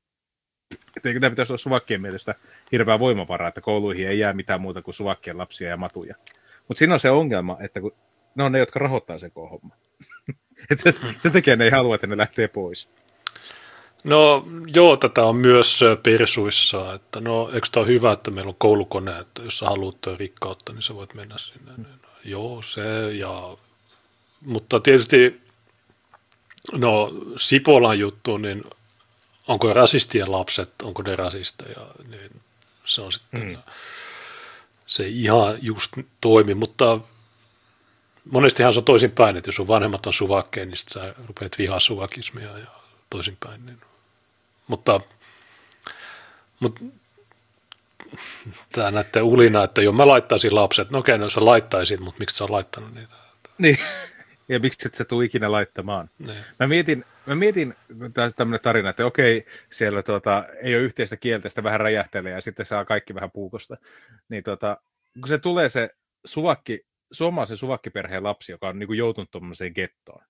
[0.96, 2.34] että eikö tämä pitäisi olla suvakkien mielestä
[2.72, 6.14] hirveä voimavara, että kouluihin ei jää mitään muuta kuin suvakkien lapsia ja matuja.
[6.68, 7.92] Mutta siinä on se ongelma, että kun
[8.34, 9.74] ne on ne, jotka rahoittaa sen homma.
[10.70, 12.88] että sen takia ne ei halua, että ne lähtee pois.
[14.04, 18.54] No joo, tätä on myös persuissa, että no eikö tämä ole hyvä, että meillä on
[18.58, 21.72] koulukone, että jos sä haluat rikkautta, niin sä voit mennä sinne.
[21.76, 21.84] Mm.
[22.24, 23.56] Joo, se ja,
[24.40, 25.40] mutta tietysti
[26.72, 28.64] no Sipolan juttu, niin
[29.46, 32.40] onko rasistien lapset, onko ne rasisteja, niin
[32.84, 33.56] se on sitten, mm.
[34.86, 37.00] se ei ihan just toimi, mutta
[38.30, 42.58] monestihan se on toisinpäin, että jos sun vanhemmat on suvakkeja, niin sä rupeat vihaa suvakismia
[42.58, 42.66] ja
[43.10, 43.66] toisinpäin.
[43.66, 43.80] Niin.
[44.66, 45.00] Mutta,
[46.60, 46.80] mutta
[48.72, 52.36] tämä näette ulina, että jo mä laittaisin lapset, no okei, no sä laittaisit, mutta miksi
[52.36, 53.14] sä oot laittanut niitä?
[53.58, 53.78] Niin,
[54.48, 56.10] ja miksi et sä tule ikinä laittamaan?
[56.18, 56.38] Niin.
[56.60, 57.74] Mä mietin, mä mietin
[58.36, 62.66] tämmöinen tarina, että okei, siellä tuota, ei ole yhteistä kieltä, sitä vähän räjähtelee ja sitten
[62.66, 63.76] saa kaikki vähän puukosta.
[64.28, 64.76] Niin tuota,
[65.14, 65.90] kun se tulee se
[66.24, 70.24] suvakki, suomalaisen suvakkiperheen lapsi, joka on niin kuin joutunut tuommoiseen gettoon,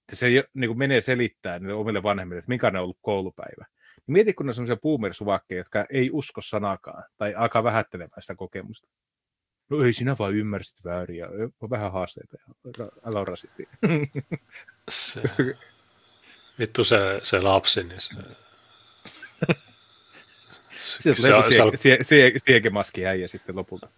[0.00, 3.66] että se niin kuin menee selittää niille omille vanhemmille, että mikä on ollut koulupäivä.
[4.06, 8.88] Mieti, kun ne on sellaisia boomersuvakkeja, jotka ei usko sanakaan tai alkaa vähättelemään sitä kokemusta.
[9.68, 11.28] No ei sinä vaan ymmärsit väärin ja
[11.70, 13.68] vähän haasteita ja älä ole rasisti.
[14.90, 15.22] Se,
[16.62, 18.14] vittu se, se lapsi, niin se...
[21.00, 23.88] Sieltä tulee sie, sie, siekemaski äijä sitten lopulta.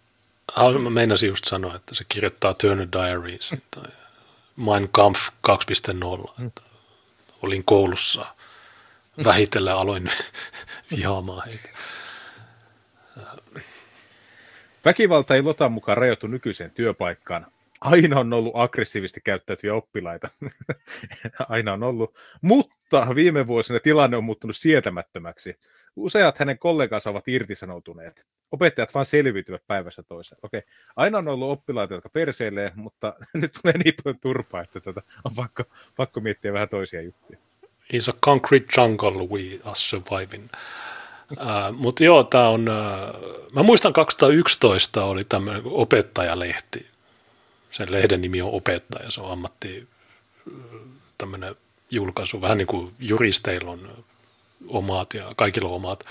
[0.83, 3.91] Mä meinasin just sanoa, että se kirjoittaa Turner Diaries tai
[4.55, 6.33] Mein Kampf 2.0.
[6.41, 6.51] Mm.
[7.41, 8.25] Olin koulussa.
[9.23, 10.11] Vähitellen aloin
[10.91, 11.69] vihaamaan heitä.
[14.85, 17.47] Väkivalta ei Lotan mukaan rajoitu nykyiseen työpaikkaan.
[17.81, 20.29] Aina on ollut aggressiivisesti käyttäytyviä oppilaita.
[21.49, 22.15] Aina on ollut.
[22.41, 25.59] Mutta viime vuosina tilanne on muuttunut sietämättömäksi.
[25.95, 28.25] Useat hänen kollegansa ovat irtisanoutuneet.
[28.51, 30.39] Opettajat vain selviytyvät päivästä toiseen.
[30.43, 30.61] Okei,
[30.95, 35.31] aina on ollut oppilaita, jotka perseilee, mutta nyt tulee niin paljon turpaa, että tota, on
[35.35, 35.63] pakko,
[35.95, 37.39] pakko miettiä vähän toisia juttuja.
[37.93, 40.47] It's a concrete jungle we are surviving.
[41.31, 46.94] Uh, Mutta joo, tämä on, uh, mä muistan 2011 oli tämmöinen opettajalehti.
[47.75, 49.87] Sen lehden nimi on Opettaja, se on ammatti
[51.17, 51.55] tämmöinen
[51.91, 54.05] julkaisu, vähän niin kuin juristeilla on
[54.67, 56.03] omat ja kaikilla on omat.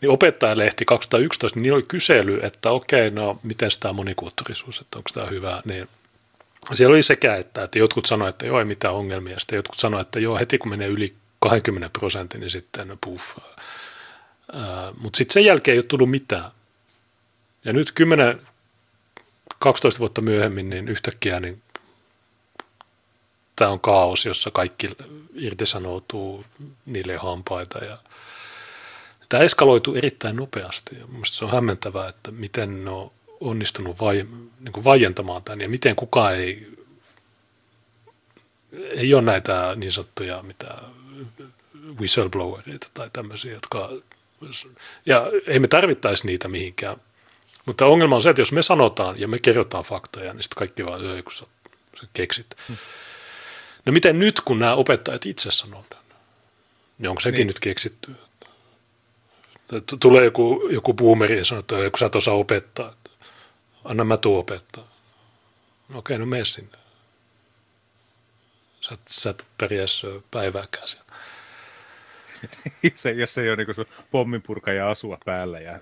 [0.00, 5.26] Niin opettajalehti 2011, niin oli kysely, että okei, no miten tämä monikulttuurisuus, että onko tämä
[5.26, 5.88] hyvä, niin
[6.72, 10.06] siellä oli sekä, että, että jotkut sanoivat, että joo, ei mitään ongelmia, sitten jotkut sanoivat,
[10.06, 13.36] että joo, heti kun menee yli 20 prosentin, niin sitten puff.
[14.98, 16.50] Mutta sitten sen jälkeen ei ole tullut mitään.
[17.64, 18.40] Ja nyt 10,
[19.60, 21.62] 12 vuotta myöhemmin, niin yhtäkkiä niin
[23.56, 24.90] tämä on kaos, jossa kaikki
[25.34, 26.44] irtisanoutuu,
[26.86, 27.98] niille hampaita ja
[29.28, 33.10] tämä eskaloituu erittäin nopeasti minusta se on hämmentävää, että miten ne on
[33.40, 34.26] onnistunut vai,
[34.60, 36.68] niin kuin vaientamaan tämän ja miten kukaan ei,
[38.72, 40.78] ei ole näitä niin sanottuja mitä
[42.00, 43.90] whistleblowereita tai tämmöisiä, jotka
[45.06, 46.96] ja ei me tarvittaisi niitä mihinkään.
[47.66, 50.86] Mutta ongelma on se, että jos me sanotaan ja me kerrotaan faktoja, niin sitten kaikki
[50.86, 51.46] vaan, kun sä,
[52.12, 52.46] keksit.
[52.68, 52.76] Hmm.
[53.86, 56.04] No miten nyt, kun nämä opettajat itse sanoo tämän?
[56.98, 57.46] Niin onko sekin niin.
[57.46, 58.14] nyt keksitty?
[60.00, 62.94] Tulee joku, joku boomeri ja sanoo, että kun sä et osaa opettaa,
[63.84, 64.90] anna mä tuu opettaa.
[65.88, 66.78] No okei, no mene sinne.
[68.80, 71.10] Sä, sä et periaatteessa päivääkään siellä.
[72.94, 75.80] se, jos ei ole niin pomminpurkaja asua päällä ja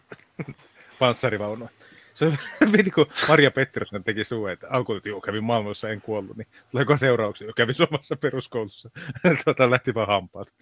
[0.99, 1.69] panssarivaunu.
[2.15, 2.33] Se
[2.71, 6.47] mietin, kun Maria Pettersson teki suu, että alkuun, että joo, kävin maailmassa, en kuollut, niin
[6.71, 7.47] tuleeko seurauksia?
[7.47, 8.91] Jo kävin samassa peruskoulussa.
[9.45, 10.55] tuota, lähti vaan hampaat.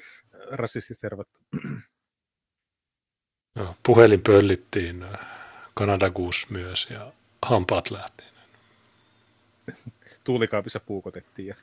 [0.51, 1.39] Rasistit servattu.
[3.55, 5.05] No, puhelin pöllittiin,
[5.75, 8.25] Kanada Goose myös ja hampaat lähti.
[10.25, 11.49] Tuulikaapissa puukotettiin.
[11.49, 11.55] Ja...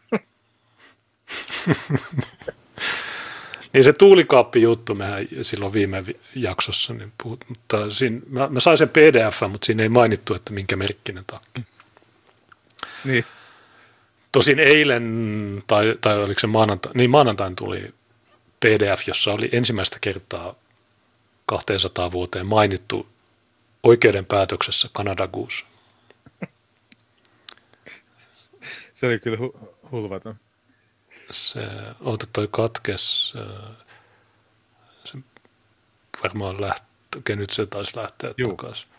[3.74, 6.04] Niin se tuulikaappi-juttu, mehän silloin viime
[6.36, 10.54] jaksossa niin puhut, mutta siinä, mä, mä, sain sen pdf, mutta siinä ei mainittu, että
[10.54, 11.62] minkä merkkinen takki.
[13.06, 13.26] Niin.
[14.32, 17.94] Tosin eilen, tai, tai oliko se maanantai, niin maanantain tuli
[18.60, 20.56] pdf, jossa oli ensimmäistä kertaa
[21.46, 23.08] 200 vuoteen mainittu
[23.84, 25.66] oikeuden päätöksessä Canada Goose.
[28.94, 30.36] Se oli kyllä hu- hulvaton
[31.34, 31.60] se,
[32.02, 33.34] oota toi katkes,
[35.06, 35.18] se
[36.24, 36.88] varmaan lähtee,
[37.18, 38.50] okei nyt se taisi lähteä Juu.
[38.50, 38.90] takaisin.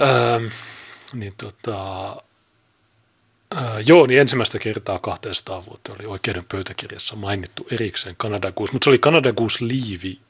[0.00, 0.44] Ähm,
[1.12, 2.10] niin tota,
[3.56, 8.84] äh, joo, niin ensimmäistä kertaa 200 vuotta oli oikeuden pöytäkirjassa mainittu erikseen Canada Goose, mutta
[8.84, 10.20] se oli Canada Goose liivi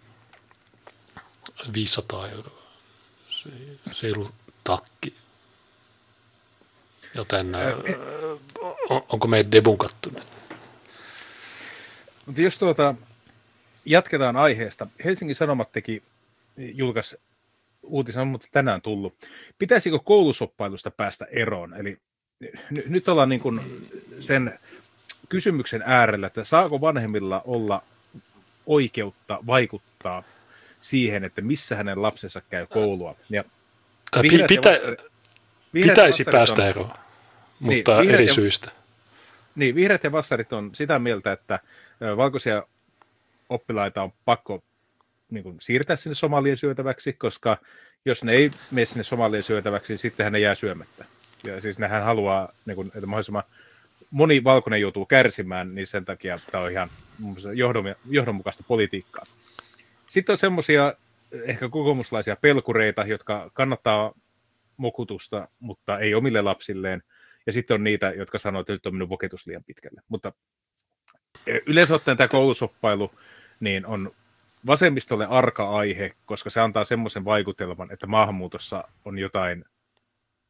[1.75, 2.63] 500 euroa.
[3.29, 3.51] Se,
[3.93, 4.35] se ei ollut
[4.65, 5.15] takki.
[7.15, 7.63] Joten äh,
[8.91, 10.29] on, onko meidän debunkattu nyt?
[12.27, 12.95] Mutta jos tuota,
[13.85, 14.87] jatketaan aiheesta.
[15.05, 16.03] Helsingin Sanomat teki,
[16.57, 17.17] julkaisi
[17.83, 19.15] uutisen, mutta tänään tullut.
[19.59, 21.75] Pitäisikö koulusoppailusta päästä eroon?
[21.75, 21.99] Eli
[22.71, 23.61] n- nyt ollaan niin kuin
[24.21, 24.59] sen
[25.29, 27.83] kysymyksen äärellä, että saako vanhemmilla olla
[28.67, 30.23] oikeutta vaikuttaa
[30.81, 33.17] siihen, että missä hänen lapsensa käy koulua.
[33.31, 33.45] Ja
[34.23, 34.71] Pitä, pitä,
[35.73, 36.91] pitäisi päästä on, eroon,
[37.65, 38.71] mutta niin, eri ja, syistä.
[39.55, 41.59] Niin, vihreät ja vassarit on sitä mieltä, että
[42.17, 42.63] valkoisia
[43.49, 44.65] oppilaita on pakko
[45.31, 47.57] niin kuin, siirtää sinne somalien syötäväksi, koska
[48.05, 51.05] jos ne ei mene sinne somalien syötäväksi, niin sittenhän ne jää syömättä.
[51.47, 53.43] Ja siis nehän haluaa, niin kuin, että mahdollisimman
[54.11, 56.89] moni valkoinen joutuu kärsimään, niin sen takia tämä on ihan
[58.05, 59.25] johdonmukaista politiikkaa.
[60.07, 60.95] Sitten on semmoisia
[61.45, 64.13] ehkä kokoomuslaisia pelkureita, jotka kannattaa
[64.77, 67.03] mokutusta, mutta ei omille lapsilleen.
[67.47, 70.01] Ja sitten on niitä, jotka sanoo, että nyt on minun voketus liian pitkälle.
[70.09, 70.33] Mutta
[71.47, 73.11] e, yleensä ottaen tämä koulusoppailu
[73.61, 74.13] niin on
[74.67, 79.65] vasemmistolle arka aihe, koska se antaa semmoisen vaikutelman, että maahanmuutossa on jotain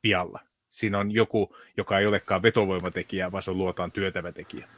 [0.03, 0.41] pialla.
[0.71, 4.69] Siinä on joku, joka ei olekaan vetovoimatekijä, vaan se on luotaan työtävä tekijä.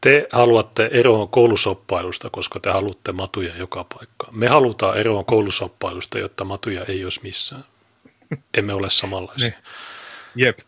[0.00, 4.38] Te haluatte eroon koulusoppailusta, koska te haluatte matuja joka paikkaan.
[4.38, 7.64] Me halutaan eroon koulusoppailusta, jotta matuja ei olisi missään.
[8.58, 9.48] Emme ole samanlaisia.
[9.48, 9.58] Niin.
[10.34, 10.58] Jep.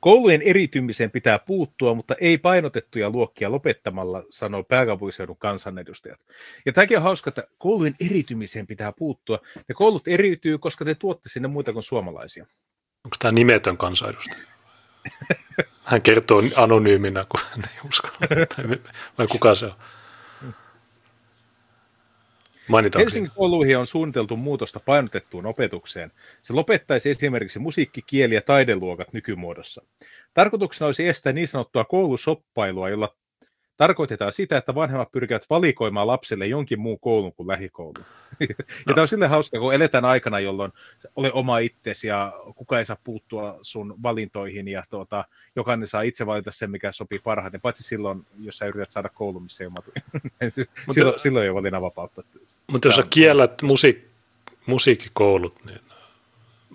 [0.00, 6.20] Koulujen eritymiseen pitää puuttua, mutta ei painotettuja luokkia lopettamalla, sanoo pääkaupunkiseudun kansanedustajat.
[6.66, 9.38] Ja tämäkin on hauska, että koulujen eritymiseen pitää puuttua.
[9.68, 12.46] Ne koulut eriytyy, koska te tuotte sinne muita kuin suomalaisia.
[13.04, 14.42] Onko tämä nimetön kansanedustaja?
[15.84, 18.18] Hän kertoo anonyyminä, kun hän ei uskalla.
[19.18, 19.74] Vai kuka se on?
[22.68, 26.12] Mainitaan Helsingin kouluihin on suunniteltu muutosta painotettuun opetukseen.
[26.42, 29.82] Se lopettaisi esimerkiksi musiikki-, kieli- ja taideluokat nykymuodossa.
[30.34, 33.16] Tarkoituksena olisi estää niin sanottua koulusoppailua, jolla
[33.76, 37.94] tarkoitetaan sitä, että vanhemmat pyrkivät valikoimaan lapselle jonkin muun koulun kuin lähikoulu.
[38.40, 38.46] ja
[38.86, 38.94] no.
[38.94, 40.72] tämä on sille hauska, kun eletään aikana, jolloin
[41.16, 45.24] ole oma itsesi ja kuka ei saa puuttua sun valintoihin ja tuota,
[45.56, 49.42] jokainen saa itse valita sen, mikä sopii parhaiten, paitsi silloin, jos sä yrität saada koulun,
[49.42, 50.52] missä ei ole
[50.94, 52.22] silloin, silloin ei ole valinnanvapautta.
[52.66, 54.06] Mutta jos sä kiellät musiik-
[54.66, 55.80] musiikkikoulut, niin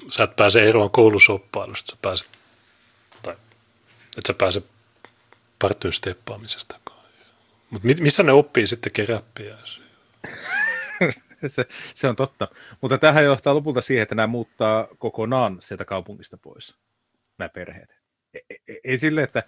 [0.10, 2.30] sä et pääse eroon koulusoppailusta, sä pääset,
[3.22, 3.36] tai
[4.18, 4.62] et sä pääse
[5.60, 6.80] partyyn steppaamisesta.
[7.70, 9.58] Mutta missä ne oppii sitten keräppiä?
[11.48, 12.48] se, se on totta.
[12.82, 16.78] Mutta tähän johtaa lopulta siihen, että nämä muuttaa kokonaan sieltä kaupungista pois,
[17.38, 17.98] nämä perheet.
[18.34, 19.44] Ei, ei, ei sille, että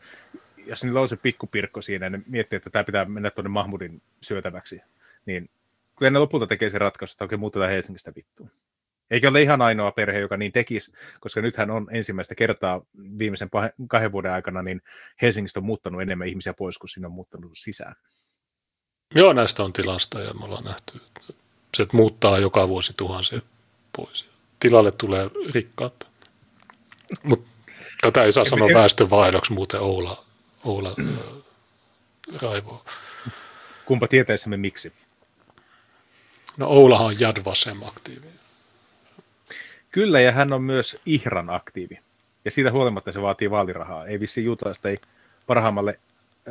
[0.66, 4.82] jos niillä on se pikkupirkko siinä, niin miettii, että tämä pitää mennä tuonne Mahmudin syötäväksi,
[5.26, 5.50] niin
[6.04, 8.52] kyllä ne lopulta tekee se ratkaisu, että oikein muutetaan Helsingistä vittuun.
[9.12, 12.82] Eikä ole ihan ainoa perhe, joka niin tekisi, koska nythän on ensimmäistä kertaa
[13.20, 13.50] viimeisen
[13.88, 14.82] kahden vuoden aikana, niin
[15.22, 17.96] Helsingistä on muuttanut enemmän ihmisiä pois kuin sinne on muuttanut sisään.
[19.16, 21.02] Joo, näistä on tilastoja, me ollaan nähty.
[21.78, 23.42] Se muuttaa joka vuosi tuhansia
[23.98, 24.30] pois.
[24.60, 26.08] Tilalle tulee rikkaat.
[27.24, 27.48] Mutta
[28.02, 30.26] tätä ei saa sanoa väestönvaihdoksi, muuten Oula,
[30.64, 30.96] Oula
[32.42, 32.86] raivoo.
[33.86, 34.94] Kumpa tietäisimme miksi?
[36.58, 38.28] No Oulahan on Jad Vasem aktiivi.
[39.92, 42.00] Kyllä, ja hän on myös Ihran aktiivi.
[42.46, 44.06] Ja siitä huolimatta se vaatii vaalirahaa.
[44.06, 44.98] Ei vissi juutalaista ei
[45.48, 46.00] parhaammalle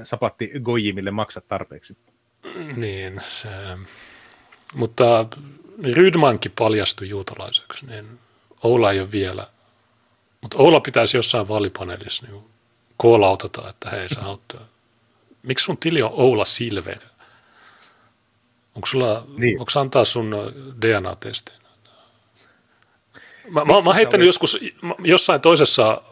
[0.04, 1.96] sapatti Gojimille maksa tarpeeksi.
[2.76, 3.48] Niin, se,
[4.74, 5.26] mutta
[5.92, 8.18] Rydmankin paljastui juutalaiseksi, niin
[8.62, 9.46] Oula ei ole vielä.
[10.40, 12.44] Mutta Oula pitäisi jossain vaalipaneelissa niin
[12.96, 14.56] koolautata, että hei sä oot,
[15.42, 16.98] miksi sun tili on Oula Silver?
[18.74, 19.60] Onko sulla, niin.
[19.60, 20.34] onko antaa sun
[20.82, 21.54] DNA-testin?
[23.50, 24.58] Mä, mä, mä heittänyt joskus
[24.98, 26.02] jossain toisessa,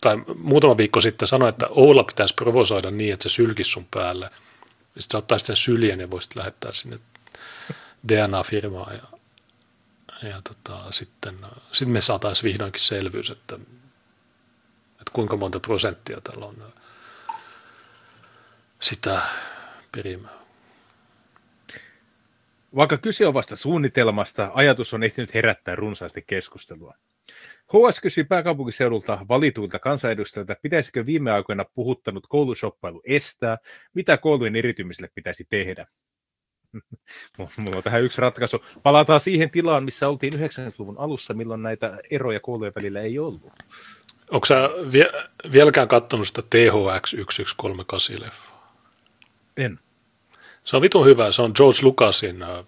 [0.00, 4.30] tai muutama viikko sitten sanoin, että Oula pitäisi provosoida niin, että se sylkisi sun päälle–
[4.98, 6.98] sitten sä ottaisit sen syljen ja voisit lähettää sinne
[8.08, 9.02] DNA-firmaan ja,
[10.28, 11.38] ja tota, sitten,
[11.72, 13.54] sitten me saataisiin vihdoinkin selvyys, että,
[14.90, 16.72] että kuinka monta prosenttia tällä on
[18.80, 19.22] sitä
[19.92, 20.39] perimää.
[22.76, 26.94] Vaikka kyse on vasta suunnitelmasta, ajatus on ehtinyt herättää runsaasti keskustelua.
[27.68, 33.58] HS kysyi pääkaupunkiseudulta valituilta kansanedustajilta, pitäisikö viime aikoina puhuttanut koulushoppailu estää,
[33.94, 35.86] mitä koulujen eritymiselle pitäisi tehdä.
[37.56, 38.64] Mulla on tähän yksi ratkaisu.
[38.82, 43.52] Palataan siihen tilaan, missä oltiin 90-luvun alussa, milloin näitä eroja koulujen välillä ei ollut.
[44.30, 48.76] Onko sä vie- vieläkään katsonut sitä THX 1138 leffaa?
[49.58, 49.78] En.
[50.64, 51.32] Se on vitun hyvä.
[51.32, 52.64] Se on George Lucasin äh,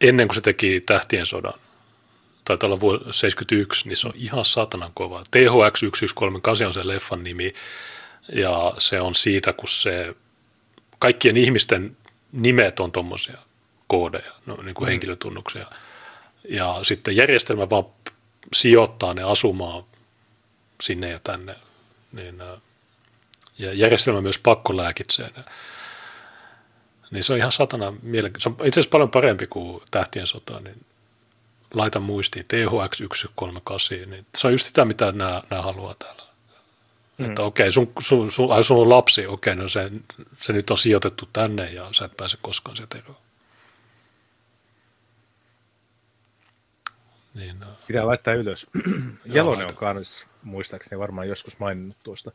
[0.00, 1.54] ennen kuin se teki Tähtien sodan
[2.48, 5.22] taitaa olla vuosi 71, niin se on ihan satanan kova.
[5.30, 7.54] THX 1138 on se leffan nimi,
[8.32, 10.14] Ja se on siitä, kun se
[10.98, 11.96] kaikkien ihmisten
[12.32, 13.38] nimet on tuommoisia
[13.86, 14.90] koodeja, no, niin kuin mm.
[14.90, 15.66] henkilötunnuksia.
[16.48, 17.84] Ja sitten järjestelmä vaan
[18.52, 19.84] sijoittaa ne asumaan
[20.80, 21.56] sinne ja tänne.
[22.12, 22.42] Niin,
[23.58, 25.44] ja järjestelmä myös pakkolääkitsee ne.
[27.10, 28.50] Niin se on ihan satana mielenkiintoista.
[28.50, 30.86] Se on itse asiassa paljon parempi kuin Tähtien sota, niin
[31.74, 36.22] laita muistiin THX 138, niin se on just sitä, mitä nämä, nämä haluaa täällä.
[37.18, 37.24] Mm.
[37.24, 39.90] Että okei, sun, sun, sun, ai, sun on lapsi, okei, no se,
[40.36, 43.18] se nyt on sijoitettu tänne ja sä et pääse koskaan sieltä eroon.
[47.34, 47.66] Niin, no.
[47.86, 48.66] Pitää laittaa ylös.
[49.24, 52.32] Jalonen on kanssa muistaakseni varmaan joskus maininnut tuosta.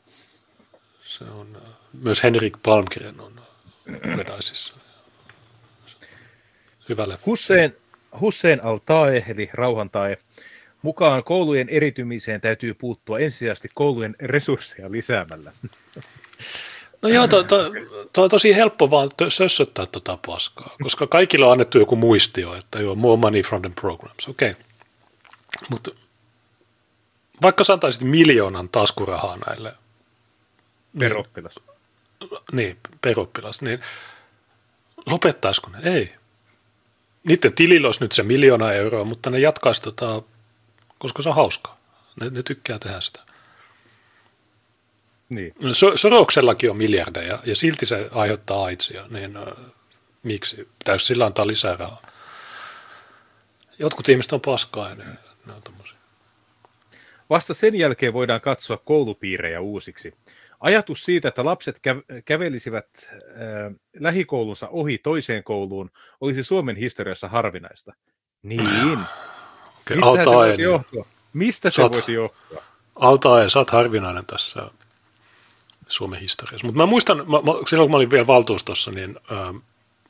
[1.03, 3.45] Se on, äh, myös Henrik Palmgren on äh,
[4.17, 4.73] vedaisissa.
[6.89, 7.23] Hyvä leffa.
[7.25, 7.75] Hussein,
[8.19, 10.17] Hussein al-Tae, eli rauhantae,
[10.81, 15.51] mukaan koulujen eritymiseen täytyy puuttua ensisijaisesti koulujen resursseja lisäämällä.
[17.01, 17.71] No joo, to, to,
[18.13, 22.79] to on tosi helppo vaan sössöttää tuota paskaa, koska kaikilla on annettu joku muistio, että
[22.79, 24.51] joo, more money from the programs, okei.
[24.51, 24.63] Okay.
[25.69, 25.91] Mutta
[27.41, 29.73] vaikka sä antaisit miljoonan taskurahaa näille
[30.99, 31.55] peroppilas.
[31.55, 31.72] Niin,
[33.01, 33.79] peroppilas, niin
[35.05, 35.95] lopettaisiko ne?
[35.95, 36.15] Ei.
[37.23, 40.21] Niiden tilillä olisi nyt se miljoona euroa, mutta ne jatkaisi tota,
[40.99, 41.75] koska se on hauskaa.
[42.21, 43.19] Ne, ne tykkää tehdä sitä.
[45.29, 45.53] Niin.
[45.71, 49.45] So, Soroksellakin on miljardeja ja silti se aiheuttaa aitsia, niin uh,
[50.23, 50.69] miksi?
[50.79, 52.01] Pitäisi sillä antaa lisää rahaa.
[53.79, 55.05] Jotkut ihmiset on paskaa ja ne,
[55.45, 55.97] ne on tommosia.
[57.29, 60.13] Vasta sen jälkeen voidaan katsoa koulupiirejä uusiksi.
[60.63, 61.79] Ajatus siitä, että lapset
[62.25, 65.91] kävelisivät äh, lähikoulunsa ohi toiseen kouluun,
[66.21, 67.93] olisi Suomen historiassa harvinaista.
[68.43, 68.99] Niin.
[69.85, 71.05] Okay, Mistä se voisi johtua?
[71.33, 72.63] Mistä se oot, voisi johtua?
[72.95, 74.61] Altae, sä oot harvinainen tässä
[75.87, 76.67] Suomen historiassa.
[76.67, 79.47] Mutta mä muistan, mä, mä, silloin kun mä olin vielä valtuustossa, niin äh,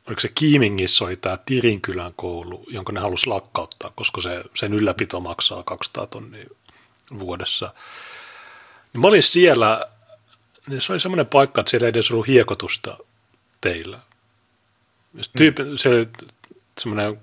[0.08, 5.20] oliko se Kiimingissä oli tämä Tirinkylän koulu, jonka ne halusi lakkauttaa, koska se, sen ylläpito
[5.20, 6.46] maksaa 200 tonnia
[7.20, 7.74] vuodessa.
[8.94, 9.88] Niin mä olin siellä,
[10.68, 12.98] niin se oli semmoinen paikka, että siellä ei edes ollut hiekotusta
[13.62, 14.00] teillä.
[15.38, 15.76] Tyyppi, mm.
[15.76, 16.08] Se oli
[16.80, 17.22] semmoinen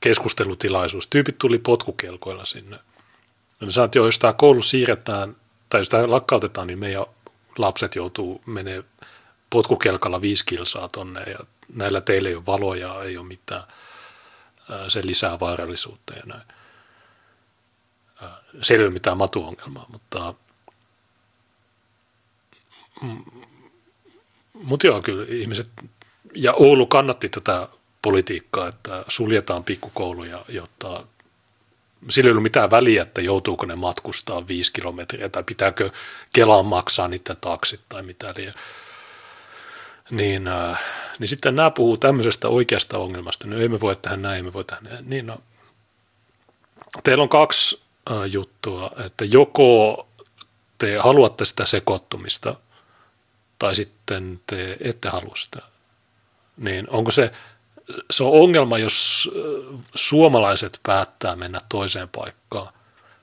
[0.00, 1.06] keskustelutilaisuus.
[1.06, 2.78] Tyypit tuli potkukelkoilla sinne.
[3.60, 5.36] Ja ne sanoi, että jos tämä koulu siirretään,
[5.70, 7.06] tai jos tämä lakkautetaan, niin meidän
[7.58, 8.84] lapset joutuu menee
[9.50, 11.38] potkukelkalla viisi kilsaa tonne, ja
[11.74, 13.62] näillä teillä ei ole valoja, ei ole mitään.
[14.88, 16.42] Se lisää vaarallisuutta ja näin.
[18.62, 20.34] Se ei ole mitään matuongelmaa, mutta
[24.54, 25.70] mutta joo, kyllä ihmiset,
[26.34, 27.68] ja Oulu kannatti tätä
[28.02, 31.04] politiikkaa, että suljetaan pikkukouluja, jotta
[32.08, 35.90] sillä ei ollut mitään väliä, että joutuuko ne matkustaa viisi kilometriä tai pitääkö
[36.32, 38.54] Kelaan maksaa niiden taksit tai mitä liian.
[40.10, 40.80] Niin, äh,
[41.18, 43.46] niin sitten nämä puhuu tämmöisestä oikeasta ongelmasta.
[43.46, 45.10] No ei me voi tehdä näin, me voi tehdä näin.
[45.10, 45.38] Niin no,
[47.04, 50.06] teillä on kaksi äh, juttua, että joko
[50.78, 52.56] te haluatte sitä sekoittumista
[53.58, 55.62] tai sitten te ette halua sitä.
[56.56, 57.32] Niin onko se
[58.10, 59.30] se on ongelma, jos
[59.94, 62.72] suomalaiset päättää mennä toiseen paikkaan.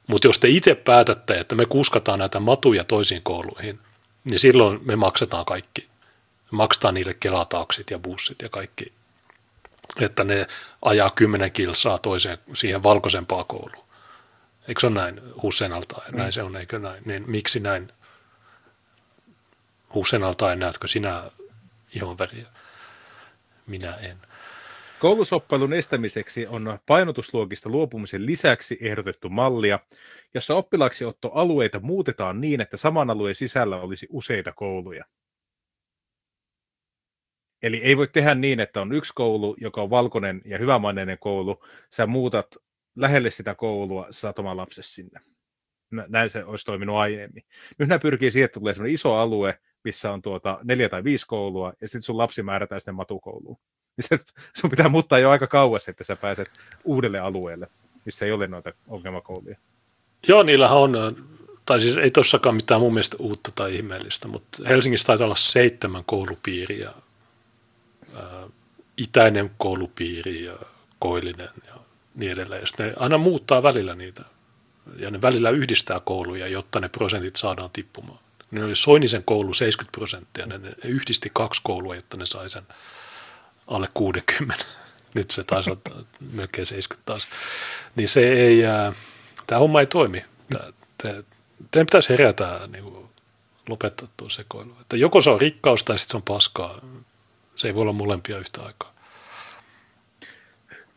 [0.08, 3.80] Mutta jos te itse päätätte, että me kuskataan näitä matuja toisiin kouluihin,
[4.24, 5.88] niin silloin me maksetaan kaikki.
[6.52, 8.94] Me maksetaan niille kelataaksit ja bussit ja kaikki,
[10.00, 10.48] että ne
[10.82, 13.86] ajaa kymmenen kilsaa toiseen siihen valkoisempaan kouluun.
[14.68, 16.14] Eikö se ole näin Hussein altaen?
[16.14, 16.32] Näin mm.
[16.32, 17.04] se on, eikö näin?
[17.06, 17.88] Niin miksi näin
[19.96, 21.32] Hussein altaen näetkö sinä
[21.96, 22.48] ihon väriä?
[23.68, 24.18] Minä en.
[25.00, 29.80] Koulusoppailun estämiseksi on painotusluokista luopumisen lisäksi ehdotettu mallia,
[30.34, 35.06] jossa oppilaaksiottoalueita muutetaan niin, että saman alueen sisällä olisi useita kouluja.
[37.64, 41.64] Eli ei voi tehdä niin, että on yksi koulu, joka on valkoinen ja hyvämaineinen koulu,
[41.90, 42.48] sä muutat
[42.96, 45.20] lähelle sitä koulua, saat oman lapsesi sinne.
[46.08, 47.44] Näin se olisi toiminut aiemmin.
[47.78, 51.74] Nyt nämä pyrkii siihen, että tulee iso alue, missä on tuota neljä tai viisi koulua,
[51.82, 53.58] ja sitten sun lapsi määrätään sinne matukouluun
[53.98, 54.20] niin se,
[54.58, 56.54] sun pitää muuttaa jo aika kauas, että sä pääset
[56.84, 57.68] uudelle alueelle,
[58.06, 59.58] missä ei ole noita ongelmakouluja.
[60.28, 61.16] Joo, niillähän on,
[61.66, 66.04] tai siis ei tossakaan mitään mun mielestä uutta tai ihmeellistä, mutta Helsingissä taitaa olla seitsemän
[66.06, 66.92] koulupiiriä,
[68.16, 68.48] ää,
[68.98, 70.58] itäinen koulupiiri ja
[71.00, 71.74] koillinen ja
[72.16, 72.62] niin edelleen.
[72.62, 74.24] Ja ne aina muuttaa välillä niitä,
[74.98, 78.20] ja ne välillä yhdistää kouluja, jotta ne prosentit saadaan tippumaan.
[78.52, 82.64] Ne oli Soinisen koulu 70 prosenttia, ne, ne yhdisti kaksi koulua, jotta ne sai sen
[83.68, 84.66] alle 60.
[85.14, 87.28] Nyt se taisi olla melkein 70 taas.
[87.96, 88.62] Niin se ei,
[89.48, 90.26] tämä homma ei toimi.
[90.98, 91.26] Teidän
[91.72, 93.10] pitäisi herätä niin kuin,
[93.70, 94.76] lopettaa tuo sekoilu.
[94.82, 96.80] Että joko se on rikkaus tai sitten se on paskaa.
[97.56, 98.94] Se ei voi olla molempia yhtä aikaa.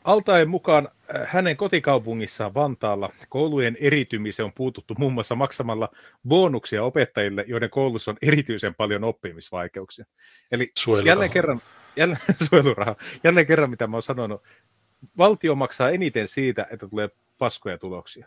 [0.05, 0.94] Altaen mukaan äh,
[1.27, 5.89] hänen kotikaupungissaan Vantaalla koulujen eritymiseen on puututtu muun muassa maksamalla
[6.29, 10.05] bonuksia opettajille, joiden koulussa on erityisen paljon oppimisvaikeuksia.
[10.53, 10.73] Eli
[11.05, 11.61] jälleen kerran,
[11.97, 14.43] jälleen, suojeluraha, jälleen kerran, mitä mä oon sanonut,
[15.19, 17.09] valtio maksaa eniten siitä, että tulee
[17.39, 18.27] paskoja tuloksia.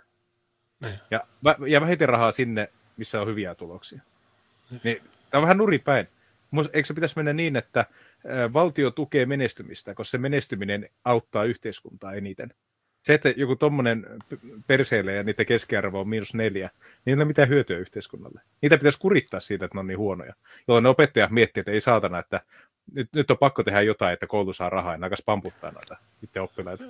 [0.79, 0.99] Ne.
[1.11, 1.27] Ja,
[1.67, 4.01] ja vähiten rahaa sinne, missä on hyviä tuloksia.
[4.83, 4.97] Niin,
[5.29, 6.07] tämä on vähän nuripäin.
[6.73, 7.85] Eikö se pitäisi mennä niin, että
[8.53, 12.53] valtio tukee menestymistä, koska se menestyminen auttaa yhteiskuntaa eniten.
[13.07, 14.07] Se, että joku tuommoinen
[14.67, 16.69] perseille ja niiden keskiarvo on miinus neljä,
[17.05, 18.41] niin ei ole mitään hyötyä yhteiskunnalle.
[18.61, 20.33] Niitä pitäisi kurittaa siitä, että ne on niin huonoja.
[20.67, 22.41] Jolloin ne opettajat miettii, että ei saatana, että
[22.93, 26.41] nyt, nyt on pakko tehdä jotain, että koulu saa rahaa ja alkaisi pamputtaa noita itse
[26.41, 26.83] oppilaita.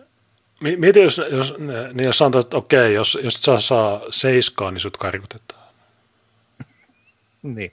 [0.78, 1.56] Mieti, jos, jos,
[1.94, 5.74] niin jos sanotaan, että okei, jos, jos sä saa seiskaa, niin sut karkotetaan.
[7.44, 7.72] niin.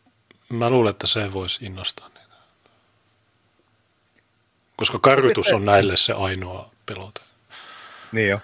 [0.49, 2.35] Mä luulen, että se voisi innostaa niitä.
[4.77, 7.34] Koska karkotus on näille se ainoa pelote.
[8.13, 8.41] Niin jo.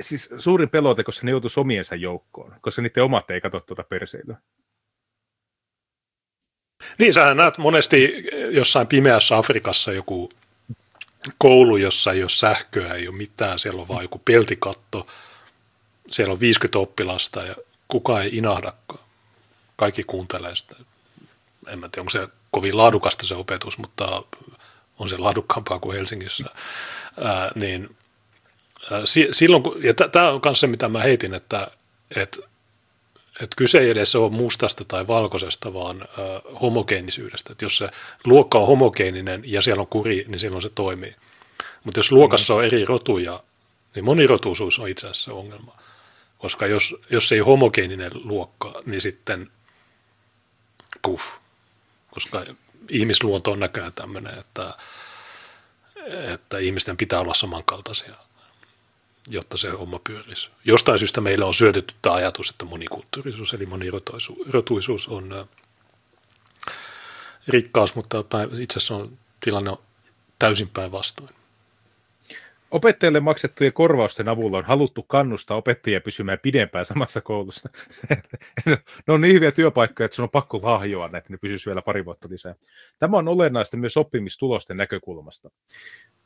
[0.00, 4.36] Siis suurin pelote, koska ne joutuisi omiensa joukkoon, koska niiden omat ei katso tuota perseilyä.
[6.98, 10.28] Niin, sä näet monesti jossain pimeässä Afrikassa joku
[11.38, 15.06] koulu, jossa ei ole sähköä, ei ole mitään, siellä on vaan joku peltikatto,
[16.10, 17.54] siellä on 50 oppilasta ja
[17.88, 19.00] kukaan ei inahdakaan.
[19.76, 20.76] Kaikki kuuntelee sitä.
[21.66, 24.22] En mä tiedä, onko se kovin laadukasta se opetus, mutta
[24.98, 26.44] on se laadukkaampaa kuin Helsingissä.
[27.22, 27.96] Ää, niin,
[28.90, 31.70] ää, silloin, ja tämä on myös se, mitä mä heitin, että,
[32.16, 32.38] että
[33.40, 37.52] että kyse ei edes ole mustasta tai valkoisesta, vaan ö, homogeenisyydestä.
[37.52, 37.88] Että jos se
[38.24, 41.16] luokka on homogeeninen ja siellä on kuri, niin silloin se toimii.
[41.84, 43.42] Mutta jos luokassa on eri rotuja,
[43.94, 45.76] niin monirotuisuus on itse asiassa se ongelma.
[46.38, 49.50] Koska jos, jos ei ole homogeeninen luokka, niin sitten
[51.02, 51.24] puff.
[52.10, 52.44] Koska
[52.88, 54.74] ihmisluonto on näköjään tämmöinen, että,
[56.34, 58.14] että ihmisten pitää olla samankaltaisia
[59.30, 60.50] jotta se homma pyörisi.
[60.64, 65.48] Jostain syystä meillä on syötetty tämä ajatus, että monikulttuurisuus eli monirotuisuus on
[67.48, 68.24] rikkaus, mutta
[68.58, 69.78] itse asiassa on tilanne on
[70.38, 71.37] täysin päinvastoin.
[72.70, 77.68] Opettajille maksettujen korvausten avulla on haluttu kannustaa opettajia pysymään pidempään samassa koulussa.
[79.06, 82.04] ne on niin hyviä työpaikkoja, että sun on pakko lahjoa että ne pysyisi vielä pari
[82.04, 82.54] vuotta lisää.
[82.98, 85.50] Tämä on olennaista myös oppimistulosten näkökulmasta.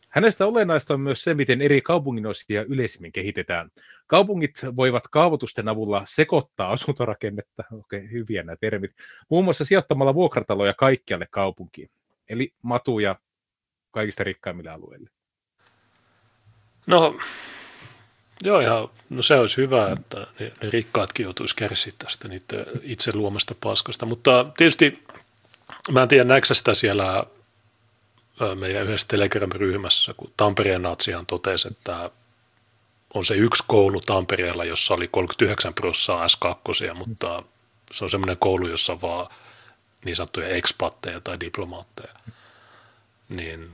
[0.09, 3.71] Hänestä olennaista on myös se, miten eri kaupunginosia yleisimmin kehitetään.
[4.07, 8.91] Kaupungit voivat kaavoitusten avulla sekoittaa asuntorakennetta, okei, hyviä nämä termit,
[9.31, 11.91] muun muassa sijoittamalla vuokrataloja kaikkialle kaupunkiin,
[12.29, 13.17] eli matuja
[13.91, 15.11] kaikista rikkaimmille alueille.
[16.87, 17.17] No,
[18.45, 23.13] joo, ja no se olisi hyvä, että ne, ne rikkaatkin joutuisi kärsiä tästä niiden itse
[23.15, 25.05] luomasta paskasta, mutta tietysti
[25.91, 27.25] mä en tiedä, näetkö sitä siellä
[28.55, 32.11] meidän yhdessä Telegram-ryhmässä, kun Tampereen natsihan totesi, että
[33.15, 37.43] on se yksi koulu Tampereella, jossa oli 39 prosenttia S2, mutta
[37.93, 39.27] se on semmoinen koulu, jossa vaan
[40.05, 42.15] niin sanottuja ekspatteja tai diplomaatteja.
[43.29, 43.71] Niin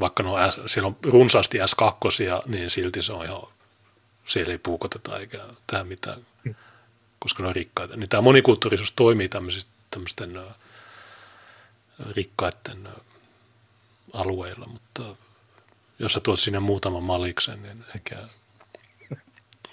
[0.00, 0.34] vaikka no,
[0.66, 3.42] siellä on runsaasti S2, niin silti se on ihan,
[4.26, 6.26] siellä ei puukoteta eikä tehdä mitään,
[7.18, 7.96] koska ne on rikkaita.
[7.96, 9.28] Niin tämä monikulttuurisuus toimii
[9.90, 10.40] tämmöisten
[12.16, 12.88] rikkaiden
[14.12, 15.16] alueilla, mutta
[15.98, 18.16] jos sä tuot sinne muutaman maliksen, niin ehkä,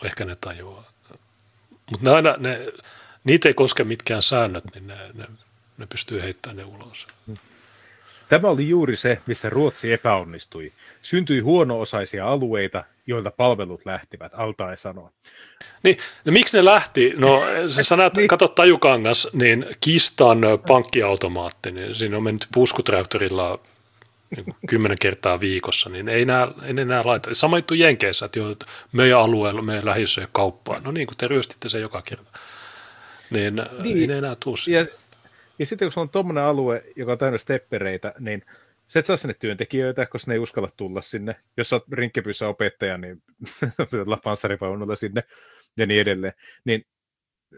[0.03, 0.84] ehkä ne tajuaa.
[1.91, 2.60] Mutta ne aina, ne,
[3.23, 5.27] niitä ei koske mitkään säännöt, niin ne, ne,
[5.77, 7.07] ne pystyy heittämään ne ulos.
[8.34, 10.72] Tämä oli juuri se, missä Ruotsi epäonnistui.
[11.01, 15.11] Syntyi huono-osaisia alueita, joilta palvelut lähtivät, Altae sanoo.
[15.84, 17.14] Niin, no miksi ne lähti?
[17.18, 18.27] No sä sanat, niin.
[18.27, 23.60] katsot Tajukangas, niin Kistan pankkiautomaatti, niin siinä on mennyt puskutraktorilla
[24.35, 27.30] niin kymmenen kertaa viikossa, niin ei enää, ei enää laita.
[27.34, 28.55] Sama juttu Jenkeissä, että jo,
[28.91, 30.80] meidän alueella, meidän lähiössä ei kauppaa.
[30.80, 32.39] No niin, kun te ryöstitte se joka kerta.
[33.30, 33.97] Niin, niin.
[33.97, 34.85] ei ne enää tuu ja,
[35.59, 38.43] ja sitten kun se on tuommoinen alue, joka on täynnä steppereitä, niin
[38.88, 41.35] se et saa sinne työntekijöitä, koska ne ei uskalla tulla sinne.
[41.57, 41.85] Jos sä oot
[42.49, 43.23] opettaja, niin
[44.23, 45.23] panssarivaunulla sinne
[45.77, 46.34] ja niin edelleen.
[46.65, 46.85] Niin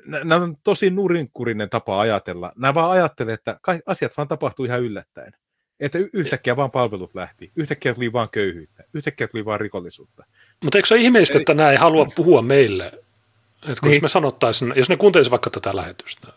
[0.06, 2.52] nämä on tosi nurinkurinen tapa ajatella.
[2.56, 5.34] Nämä vaan ajattelee, että asiat vaan tapahtuu ihan yllättäen.
[5.80, 10.26] Että yhtäkkiä vaan palvelut lähti, yhtäkkiä tuli vaan köyhyyttä, yhtäkkiä tuli vaan rikollisuutta.
[10.64, 12.86] Mutta eikö se ole ihmeellistä, että nämä ei halua puhua meille?
[12.86, 14.02] Että kun niin.
[14.02, 16.28] me sanottaisiin, jos ne kuuntelisivat vaikka tätä lähetystä,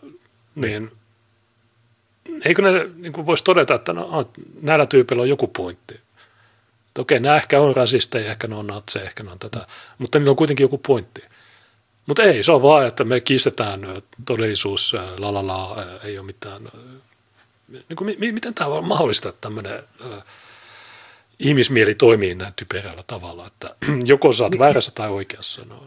[0.55, 0.91] niin
[2.45, 4.31] eikö ne niin voisi todeta, että no,
[4.61, 5.99] näillä tyypeillä on joku pointti.
[6.87, 10.19] Että okei, nämä ehkä on rasisteja, ehkä ne on natseja, ehkä ne on tätä, mutta
[10.19, 11.21] niillä on kuitenkin joku pointti.
[12.05, 13.81] Mutta ei, se on vaan, että me kiistetään
[14.25, 16.69] todellisuus, la la la, ei ole mitään.
[17.67, 19.83] Niin kuin, miten tämä on mahdollista, että tämmöinen
[21.39, 23.75] ihmismieli toimii näin typerällä tavalla, että
[24.05, 25.61] joko sä oot väärässä tai oikeassa.
[25.65, 25.83] No.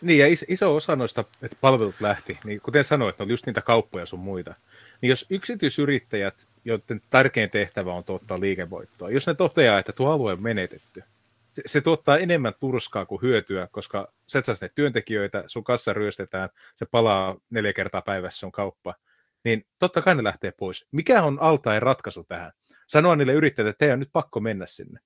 [0.00, 3.62] Niin, ja iso osa noista, että palvelut lähti, niin kuten sanoit, ne oli just niitä
[3.62, 4.54] kauppoja sun muita.
[5.00, 10.32] Niin jos yksityisyrittäjät, joiden tärkein tehtävä on tuottaa liikevoittoa, jos ne toteaa, että tuo alue
[10.32, 11.02] on menetetty,
[11.52, 16.48] se, se tuottaa enemmän turskaa kuin hyötyä, koska sä et saa työntekijöitä, sun kassa ryöstetään,
[16.76, 18.94] se palaa neljä kertaa päivässä sun kauppa,
[19.44, 20.86] niin totta kai ne lähtee pois.
[20.92, 22.52] Mikä on altaen ratkaisu tähän?
[22.86, 25.00] Sanoa niille yrittäjille, että teidän on nyt pakko mennä sinne.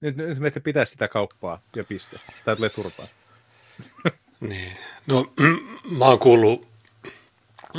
[0.00, 2.20] Nyt, nyt meitä pitää sitä kauppaa ja piste.
[2.44, 3.06] Tai tulee turpaa.
[4.40, 4.78] Niin.
[5.06, 5.32] No,
[5.98, 6.66] mä oon kuullut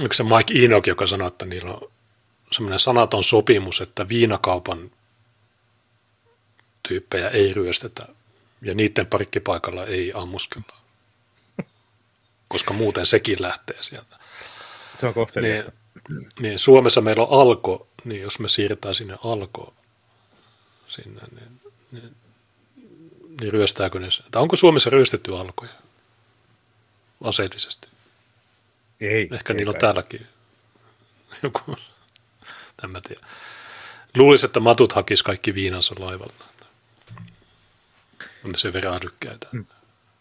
[0.03, 1.91] yksi se Mike Enoch, joka sanoi, että niillä on
[2.51, 4.91] semmoinen sanaton sopimus, että viinakaupan
[6.87, 8.07] tyyppejä ei ryöstetä
[8.61, 10.77] ja niiden parkkipaikalla ei ammuskella,
[12.49, 14.17] koska muuten sekin lähtee sieltä.
[14.93, 15.71] Se on kohteliasta.
[16.09, 19.73] Niin, niin Suomessa meillä on alko, niin jos me siirretään sinne alko
[20.87, 21.61] sinne, niin,
[21.91, 22.15] niin,
[23.39, 25.84] niin ryöstääkö ne tai onko Suomessa ryöstetty alkoja
[27.23, 27.87] aseellisesti?
[29.01, 29.29] Ei.
[29.31, 30.27] Ehkä ei niillä on täälläkin
[31.43, 31.77] joku,
[32.83, 33.27] en mä tiedä.
[34.17, 36.45] Luulisin, että matut hakis kaikki viinansa laivalla.
[38.45, 39.47] On ne sen verran älykkäitä.
[39.51, 39.65] Hmm.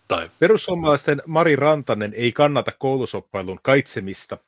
[0.08, 0.30] Tai...
[0.38, 4.38] Perussuomalaisten Mari Rantanen ei kannata koulusoppailun kaitsemista.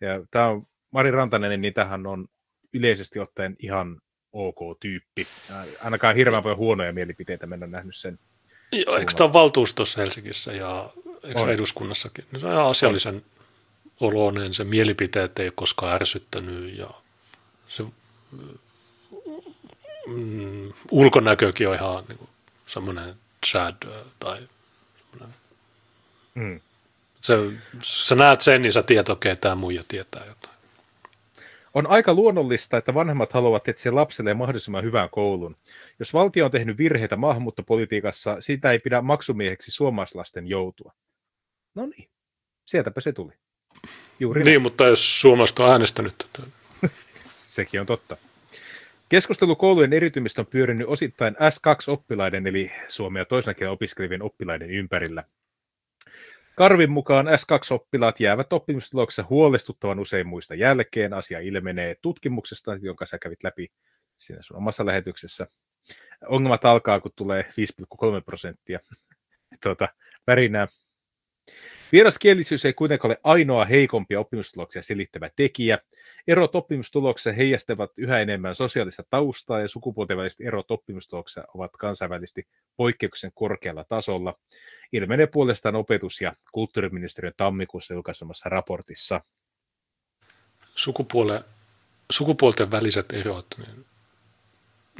[0.00, 2.28] Ja tämä on, Mari Rantanen, niin tähän on
[2.72, 4.00] yleisesti ottaen ihan
[4.32, 5.26] ok tyyppi.
[5.84, 8.18] Ainakaan hirveän paljon huonoja mielipiteitä mennä nähnyt sen.
[8.72, 10.92] Joo, eikö tämä valtuustossa Helsingissä ja
[11.24, 12.24] eikö eduskunnassakin?
[12.36, 13.24] Se on ihan asiallisen
[14.00, 16.86] oloinen, se mielipiteet ei ole koskaan ärsyttänyt ja
[17.68, 17.84] se
[20.06, 22.28] mm, ulkonäkökin on ihan niin
[22.66, 23.14] semmoinen
[23.46, 23.76] Chad
[24.18, 24.48] tai
[25.00, 25.36] semmoinen.
[26.34, 26.60] Mm.
[27.20, 27.34] Se,
[27.82, 30.52] sä näet sen, niin sä tiedät, okei, okay, tämä muija tietää jotain.
[31.74, 35.56] On aika luonnollista, että vanhemmat haluavat etsiä lapselle mahdollisimman hyvän koulun.
[35.98, 40.92] Jos valtio on tehnyt virheitä maahanmuuttopolitiikassa, sitä ei pidä maksumieheksi suomalaislasten joutua.
[41.74, 42.10] No niin,
[42.64, 43.32] sieltäpä se tuli.
[44.20, 44.62] Juuri niin, näin.
[44.62, 46.48] mutta jos suomalaiset on äänestänyt tätä.
[47.36, 48.16] Sekin on totta.
[49.08, 55.24] Keskustelu koulujen eritymistä on pyörinyt osittain S2-oppilaiden, eli suomea toisena opiskelevien oppilaiden ympärillä.
[56.54, 61.12] Karvin mukaan S2-oppilaat jäävät oppimistuloksessa huolestuttavan usein muista jälkeen.
[61.12, 63.72] Asia ilmenee tutkimuksesta, jonka sä kävit läpi
[64.16, 65.46] siinä sun omassa lähetyksessä.
[66.28, 68.80] Ongelmat alkaa, kun tulee 5,3 prosenttia
[69.62, 69.88] tuota,
[70.26, 70.68] värinää.
[71.92, 75.78] Vieraskielisyys ei kuitenkaan ole ainoa heikompia oppimistuloksia selittävä tekijä.
[76.28, 83.32] Erot oppimustuloksessa heijastavat yhä enemmän sosiaalista taustaa ja sukupuolten väliset erot oppimustuloksessa ovat kansainvälisesti poikkeuksellisen
[83.34, 84.34] korkealla tasolla.
[84.92, 89.20] Ilmenee puolestaan opetus- ja kulttuuriministeriön tammikuussa julkaisemassa raportissa.
[90.74, 91.44] Sukupuole,
[92.10, 93.86] sukupuolten väliset erot, niin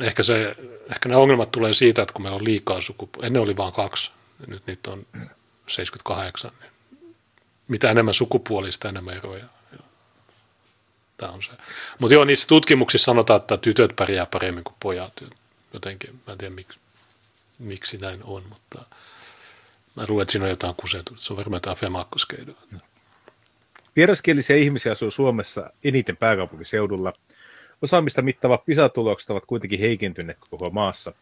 [0.02, 0.56] ehkä, se,
[0.90, 4.12] ehkä ne ongelmat tulee siitä, että kun meillä on liikaa sukupuolta, ennen oli vain kaksi,
[4.46, 5.06] nyt niitä on
[5.72, 6.72] 78, niin
[7.68, 9.44] mitä enemmän sukupuolista, enemmän eroja.
[11.16, 11.50] Tämä on se.
[11.98, 15.24] Mutta joo, niissä tutkimuksissa sanotaan, että tytöt pärjää paremmin kuin pojat.
[15.72, 16.78] Jotenkin, mä en tiedä miksi,
[17.58, 18.84] miksi näin on, mutta
[19.96, 21.16] mä luulen, että siinä on jotain kusetu.
[21.16, 22.62] Se on varmaan jotain femakkoskeinoa.
[23.96, 27.12] Vieraskielisiä ihmisiä asuu Suomessa eniten pääkaupunkiseudulla.
[27.82, 31.12] Osaamista mittavat PISA-tulokset ovat kuitenkin heikentyneet koko maassa.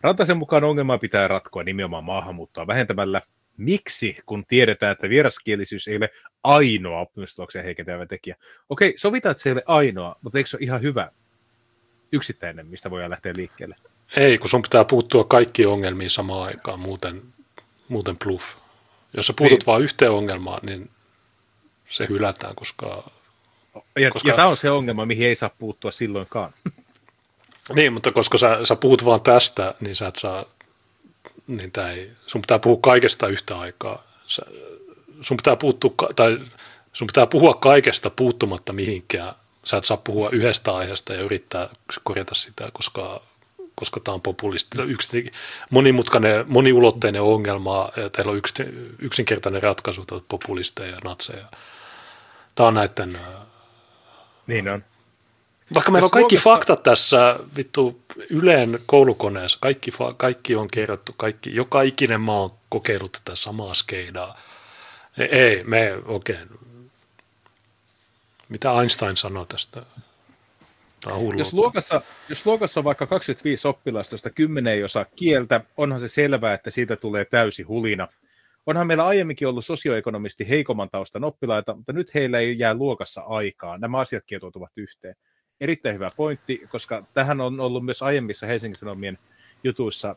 [0.00, 3.22] Rantasen mukaan ongelmaa pitää ratkoa nimenomaan maahanmuuttoa vähentämällä–
[3.58, 6.10] miksi, kun tiedetään, että vieraskielisyys ei ole
[6.44, 8.36] ainoa oppimistuloksen heikentävä tekijä.
[8.68, 11.10] Okei, sovitaan, että se ei ole ainoa, mutta eikö se ole ihan hyvä
[12.12, 13.76] yksittäinen, mistä voidaan lähteä liikkeelle?
[14.16, 17.22] Ei, kun sun pitää puuttua kaikkiin ongelmiin samaan aikaan, muuten,
[17.88, 18.44] muuten bluff.
[19.16, 19.66] Jos sä puutut niin.
[19.66, 20.90] vain yhteen ongelmaan, niin
[21.88, 23.10] se hylätään, koska...
[23.98, 24.28] Ja, koska...
[24.28, 26.54] ja tämä on se ongelma, mihin ei saa puuttua silloinkaan.
[27.74, 30.44] Niin, mutta koska sä, sä puhut vaan tästä, niin sä et saa
[31.48, 34.02] niin tämä ei, sun pitää puhua kaikesta yhtä aikaa.
[34.26, 34.42] Sä,
[35.20, 36.38] sun pitää puuttua, tai
[36.92, 39.34] sun pitää puhua kaikesta puuttumatta mihinkään.
[39.64, 41.68] Sä et saa puhua yhdestä aiheesta ja yrittää
[42.04, 43.22] korjata sitä, koska,
[43.74, 44.82] koska tämä on populisti.
[44.82, 45.30] Yksi,
[45.70, 48.54] monimutkainen, moniulotteinen ongelma, ja teillä on yks,
[48.98, 51.44] yksinkertainen ratkaisu, populisteja ja natseja.
[52.54, 53.18] Tämä on näiden...
[54.46, 54.84] Niin on.
[55.74, 56.50] Vaikka meillä on kaikki Suomessa...
[56.50, 58.00] faktat tässä vittu
[58.30, 64.38] Yleen koulukoneessa, kaikki, kaikki on kerrottu, kaikki, joka ikinen maa on kokeillut tätä samaa skeidaa.
[65.18, 66.44] E, ei, me oikein.
[66.44, 66.68] Okay.
[68.48, 69.82] Mitä Einstein sanoi tästä?
[71.04, 75.60] Tämä on jos, luokassa, jos luokassa on vaikka 25 oppilasta, josta 10 ei osaa kieltä,
[75.76, 78.08] onhan se selvää, että siitä tulee täysi hulina.
[78.66, 83.78] onhan meillä aiemminkin ollut sosioekonomisti heikomman taustan oppilaita, mutta nyt heillä ei jää luokassa aikaa.
[83.78, 85.14] Nämä asiat kietoutuvat yhteen.
[85.60, 89.18] Erittäin hyvä pointti, koska tähän on ollut myös aiemmissa Helsingin Sanomien
[89.64, 90.14] jutuissa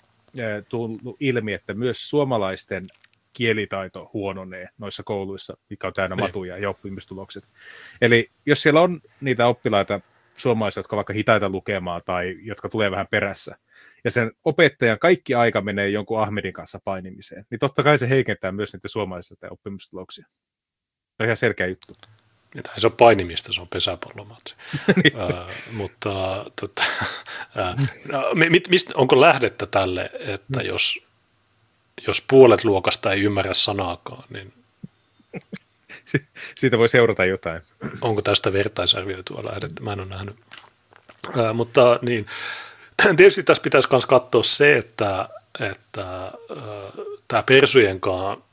[0.70, 2.88] tullut ilmi, että myös suomalaisten
[3.34, 6.24] kielitaito huononee noissa kouluissa, mikä on täynnä niin.
[6.24, 7.44] matuja ja oppimistulokset.
[8.02, 10.00] Eli jos siellä on niitä oppilaita
[10.36, 13.58] suomalaisia, jotka vaikka hitaita lukemaan tai jotka tulee vähän perässä,
[14.04, 18.52] ja sen opettajan kaikki aika menee jonkun Ahmedin kanssa painimiseen, niin totta kai se heikentää
[18.52, 20.26] myös niitä suomalaisia oppimistuloksia.
[20.28, 21.94] Se on ihan selkeä juttu.
[22.64, 24.56] Tai se on painimista, se on pesäpallomatsi.
[25.04, 25.14] niin.
[25.72, 26.10] mutta
[26.62, 26.84] tota,
[28.12, 30.66] no, mit, mistä, onko lähdettä tälle, että mm.
[30.66, 31.00] jos,
[32.08, 34.54] jos puolet luokasta ei ymmärrä sanaakaan, niin
[36.56, 37.62] siitä voi seurata jotain.
[38.02, 39.84] Onko tästä vertaisarvioitua lähdettä?
[39.84, 40.36] Mä en ole nähnyt.
[41.28, 42.26] Uh, mutta niin,
[43.18, 45.30] tietysti tässä pitäisi myös katsoa se, että,
[45.60, 48.44] että uh, tämä persujenkaan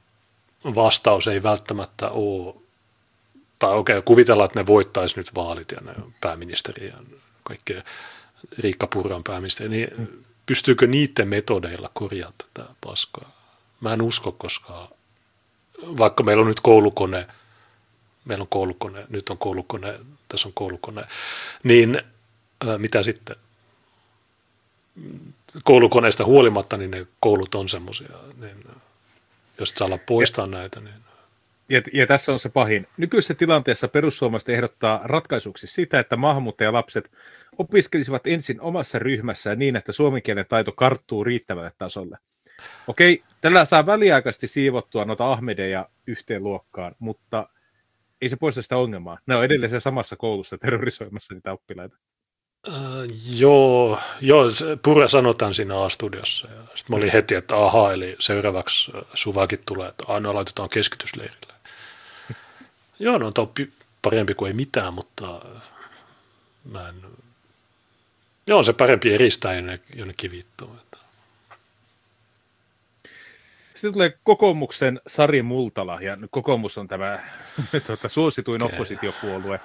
[0.65, 2.55] vastaus ei välttämättä ole
[3.59, 6.95] tai okei, okay, kuvitellaan, että ne voittaisi nyt vaalit ja ne pääministeri ja
[7.43, 7.83] kaikkea
[8.59, 13.33] Riikka Purran pääministeri, niin pystyykö niiden metodeilla korjaamaan tätä paskaa?
[13.81, 14.91] Mä en usko, koska
[15.99, 17.27] vaikka meillä on nyt koulukone,
[18.25, 21.05] meillä on koulukone, nyt on koulukone, tässä on koulukone,
[21.63, 22.03] niin
[22.67, 23.37] ää, mitä sitten?
[25.65, 28.09] Koulukoneista huolimatta, niin ne koulut on semmoisia,
[28.41, 28.65] niin
[29.59, 31.08] jos et saa poistaa näitä, niin
[31.69, 32.87] ja, ja tässä on se pahin.
[32.97, 37.11] Nykyisessä tilanteessa perussuomalaiset ehdottaa ratkaisuksi sitä, että maahanmuuttajalapset
[37.59, 42.19] opiskelisivat ensin omassa ryhmässään niin, että suomen kielen taito karttuu riittävälle tasolle.
[42.87, 47.49] Okei, tällä saa väliaikaisesti siivottua noita Ahmedeja yhteen luokkaan, mutta
[48.23, 49.19] ei se poista sitä ongelmaa.
[49.27, 51.97] Ne on edelleen samassa koulussa terrorisoimassa niitä oppilaita.
[52.69, 52.75] Uh,
[53.39, 54.45] joo, joo
[54.85, 56.49] Pure sanotaan siinä A-studiossa.
[56.49, 61.58] Sitten mä olin heti, että aha, eli seuraavaksi Suvakin tulee, että aina laitetaan keskitysleirille.
[62.99, 63.55] Joo, no on
[64.03, 65.41] parempi kuin ei mitään, mutta
[66.73, 66.95] mä en...
[68.47, 69.53] Joo, on se parempi eristää
[69.97, 70.81] jonnekin vittuun.
[73.75, 77.21] Sitten tulee kokoomuksen Sari Multala, ja kokoomus on tämä
[77.87, 79.61] tuota, suosituin oppositiopuolue,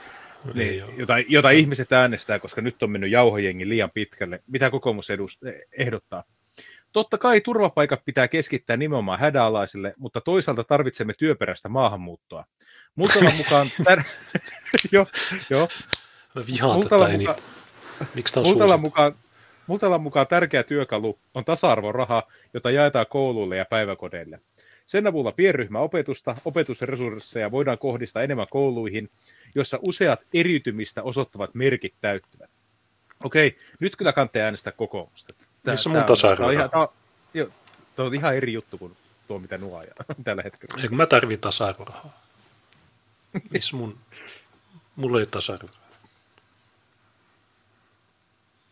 [0.54, 4.44] niin, jota, jota ihmiset äänestää, koska nyt on mennyt jauhojengi liian pitkälle.
[4.48, 5.42] Mitä kokoomus edust,
[5.78, 6.24] ehdottaa?
[6.92, 12.46] Totta kai turvapaikat pitää keskittää nimenomaan hädäalaisille, mutta toisaalta tarvitsemme työperäistä maahanmuuttoa.
[12.96, 13.68] Multalan mukaan...
[13.84, 14.04] Tär...
[14.92, 15.08] jo,
[15.50, 15.68] jo.
[16.48, 17.40] Vihaan Multalan tätä mukaan...
[18.16, 19.16] Miksi tämä Multalan mukaan,
[19.68, 24.40] Multalan mukaan tärkeä työkalu on tasa-arvoraha, jota jaetaan kouluille ja päiväkodeille.
[24.86, 29.10] Sen avulla pienryhmäopetusta, opetusresursseja voidaan kohdistaa enemmän kouluihin,
[29.56, 32.50] jossa useat eriytymistä osoittavat merkit täyttyvät.
[33.24, 35.34] Okei, nyt kyllä kannattaa äänestää kokoomusta.
[35.64, 36.04] Tää, Missä mun?
[36.04, 36.38] Tämä
[36.74, 36.88] on,
[37.98, 38.98] on, on ihan eri juttu kuin
[39.28, 40.84] tuo, mitä nuo ajaa tällä hetkellä.
[40.84, 42.23] Eikö mä tarvitsen tasa-arvorahaa?
[43.50, 43.98] Missä mun,
[44.96, 45.84] mulla ei tasa-arvoa.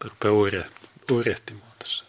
[0.04, 0.66] Rupeaa uire,
[1.12, 2.06] uirehtimaan tässä.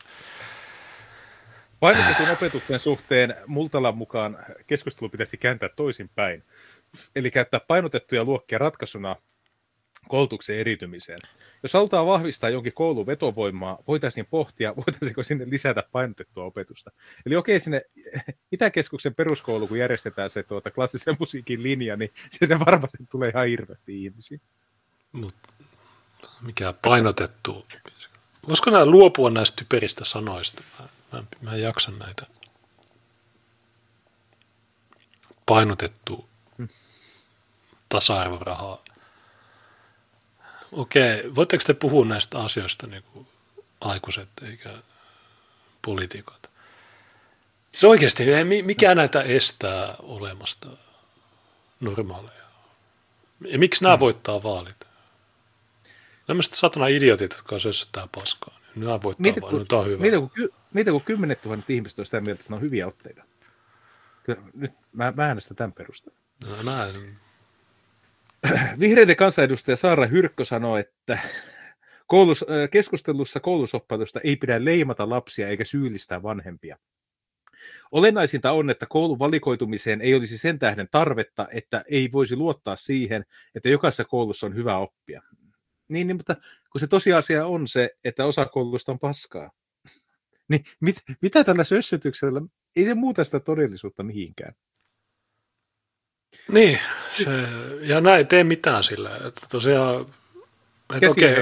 [1.81, 6.45] Painotetun opetuksen suhteen Multalan mukaan keskustelu pitäisi kääntää toisinpäin.
[7.17, 9.17] Eli käyttää painotettuja luokkia ratkaisuna
[10.09, 11.19] koulutuksen eritymiseen.
[11.63, 16.91] Jos halutaan vahvistaa jonkin koulun vetovoimaa, voitaisiin pohtia, voitaisiinko sinne lisätä painotettua opetusta.
[17.27, 17.83] Eli okei, sinne
[18.53, 24.05] Itäkeskuksen peruskoulu, kun järjestetään se tuota, klassisen musiikin linja, niin sinne varmasti tulee ihan hirveästi
[24.05, 24.39] ihmisiä.
[25.13, 25.35] Mut,
[26.41, 27.67] mikä painotettu?
[28.49, 30.63] Voisiko nämä luopua näistä typeristä sanoista?
[30.79, 32.27] Mä, mä, mä en jaksa näitä.
[35.47, 36.69] Painotettu hmm.
[37.89, 38.83] tasa-arvorahaa
[40.73, 43.27] Okei, voitteko te puhua näistä asioista niin kuin
[43.81, 44.75] aikuiset eikä
[45.87, 46.51] poliitikot?
[47.73, 48.25] Se oikeasti,
[48.65, 50.69] mikä näitä estää olemasta
[51.81, 52.43] normaaleja?
[53.41, 54.01] Ja miksi nämä mm.
[54.01, 54.87] voittaa vaalit?
[56.27, 60.03] Tämmöiset satana idiotit, jotka sössöttää paskaa, niin nämä voittaa mieti, vaalit, tämä on hyvä.
[60.03, 60.31] Mieti, kun,
[60.73, 63.23] mieti, kun kymmenet tuhannet ihmiset on sitä mieltä, että ne on hyviä otteita.
[64.55, 66.19] Nyt mä, mä äänestän tämän perusteella.
[66.49, 67.19] No, mä en,
[68.81, 71.19] Vihreiden kansanedustaja Saara Hyrkkö sanoi, että
[72.07, 76.79] koulus, keskustelussa koulusoppailusta ei pidä leimata lapsia eikä syyllistää vanhempia.
[77.93, 83.25] Olennaisinta on, että koulun valikoitumiseen ei olisi sen tähden tarvetta, että ei voisi luottaa siihen,
[83.55, 85.23] että jokaisessa koulussa on hyvä oppia.
[85.89, 86.37] Niin, niin mutta
[86.73, 89.51] kun se tosiasia on se, että osa koulusta on paskaa,
[90.51, 92.43] niin mit, mitä tällä sössytyksellä,
[92.77, 94.55] ei se muuta sitä todellisuutta mihinkään.
[96.53, 96.79] Niin,
[97.13, 97.31] se,
[97.81, 99.17] ja näin ei tee mitään sillä.
[99.17, 100.07] Että tosiaan,
[100.95, 101.35] että okei,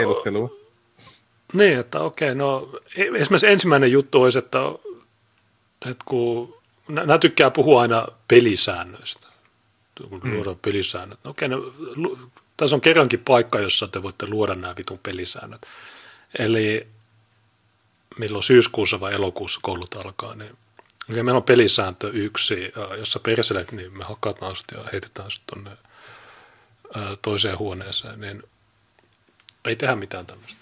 [1.53, 4.59] niin, että okei, no e- esimerkiksi ensimmäinen juttu olisi, että,
[5.91, 9.27] että kun nämä tykkää puhua aina pelisäännöistä,
[10.09, 10.35] kun mm.
[10.35, 11.19] luodaan pelisäännöt.
[11.25, 11.59] No, okei, no,
[12.57, 15.67] tässä on kerrankin paikka, jossa te voitte luoda nämä vitun pelisäännöt.
[16.39, 16.87] Eli
[18.19, 20.59] milloin syyskuussa vai elokuussa koulut alkaa, niin
[21.11, 25.71] okei, meillä on pelisääntö yksi, jossa perselet, niin me hakataan sut ja heitetään sut tuonne
[27.23, 28.43] toiseen huoneeseen, niin
[29.65, 30.61] ei tehdä mitään tämmöistä.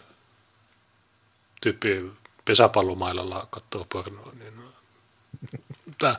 [1.61, 2.05] Tyyppi
[2.45, 4.55] pesäpallomailalla katsoo pornoa, niin
[5.99, 6.17] tämä,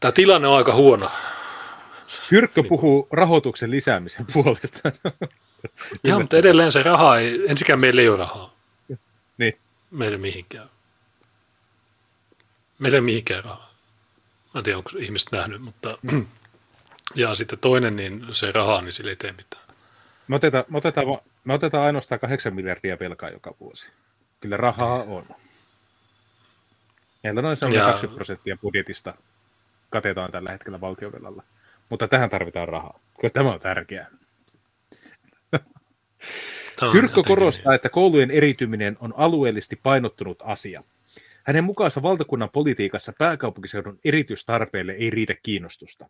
[0.00, 1.10] tämä tilanne on aika huono.
[2.30, 4.92] Hyrkkö puhuu rahoituksen lisäämisen puolesta.
[6.04, 8.54] Joo, mutta edelleen se raha ei, ensikään meillä ei ole rahaa.
[9.38, 9.58] Niin.
[9.90, 10.70] Meillä ei mihinkään.
[12.80, 13.74] Meillä ei mihinkään rahaa.
[14.54, 15.98] Mä en tiedä, onko ihmiset nähnyt, mutta
[17.14, 19.62] ja sitten toinen, niin se raha, niin sillä ei tee mitään.
[20.28, 21.06] Me otetaan, me otetaan,
[21.44, 23.92] me otetaan ainoastaan 8 miljardia velkaa joka vuosi.
[24.40, 25.26] Kyllä rahaa on.
[27.22, 29.14] Meillä noin 20 prosenttia budjetista
[29.90, 31.42] katetaan tällä hetkellä valtiovelalla.
[31.88, 34.06] Mutta tähän tarvitaan rahaa, koska tämä on tärkeää.
[36.92, 40.82] Hyrkkö korostaa, että koulujen erityminen on alueellisesti painottunut asia.
[41.46, 46.08] Hänen mukaansa valtakunnan politiikassa pääkaupunkiseudun erityistarpeille ei riitä kiinnostusta.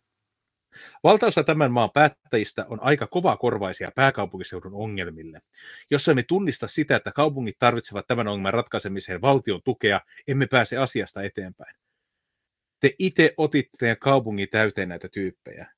[1.03, 5.41] Valtaosa tämän maan päättäjistä on aika kova korvaisia pääkaupunkiseudun ongelmille.
[5.89, 11.23] Jos emme tunnista sitä, että kaupungit tarvitsevat tämän ongelman ratkaisemiseen valtion tukea, emme pääse asiasta
[11.23, 11.75] eteenpäin.
[12.79, 15.73] Te itse otitte kaupungin täyteen näitä tyyppejä.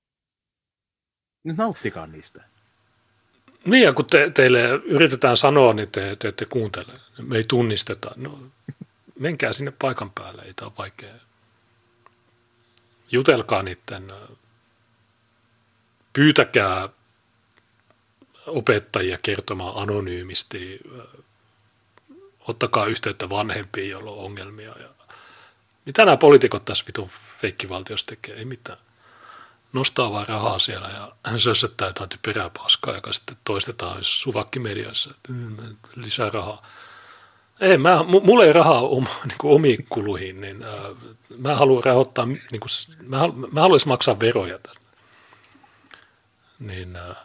[1.44, 2.44] Nyt nauttikaa niistä.
[3.66, 6.94] Niin, ja kun te, teille yritetään sanoa, niin te, te ette kuuntele.
[7.22, 8.12] Me ei tunnisteta.
[8.16, 8.40] No,
[9.20, 11.16] menkää sinne paikan päälle, ei tämä ole vaikea.
[13.12, 14.12] Jutelkaa niiden
[16.14, 16.90] pyytäkää
[18.48, 20.80] opettajia kertomaan anonyymisti,
[22.40, 24.76] ottakaa yhteyttä vanhempiin, joilla on ongelmia.
[24.80, 24.90] Ja
[25.86, 27.10] mitä nämä poliitikot tässä vitun
[27.42, 28.36] feikkivaltiossa tekee?
[28.36, 28.80] Ei mitään.
[29.74, 35.58] Nostaa vaan rahaa siellä ja hän sössettää jotain typerää paskaa, joka sitten toistetaan suvakkimediassa, mm,
[35.96, 36.66] lisää rahaa.
[37.64, 40.70] Ei, mä, mulla ei rahaa om, niin kuin omiin kuluihin, niin äh,
[41.38, 42.70] mä haluan rahoittaa, niin kuin,
[43.08, 43.18] mä,
[43.52, 44.84] mä haluaisin maksaa veroja tästä
[46.60, 47.16] niin, äh,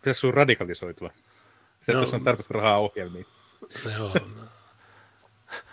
[0.00, 1.10] Pitäisi sun radikalisoitua.
[1.82, 3.26] Se, no, on tarpeeksi rahaa ohjelmiin.
[3.96, 4.16] Joo.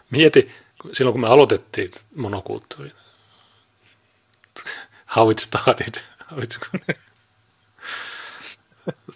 [0.10, 0.52] Mieti,
[0.94, 2.91] silloin kun me aloitettiin monokulttuuri.
[5.15, 6.02] How it started.
[6.31, 6.60] How it...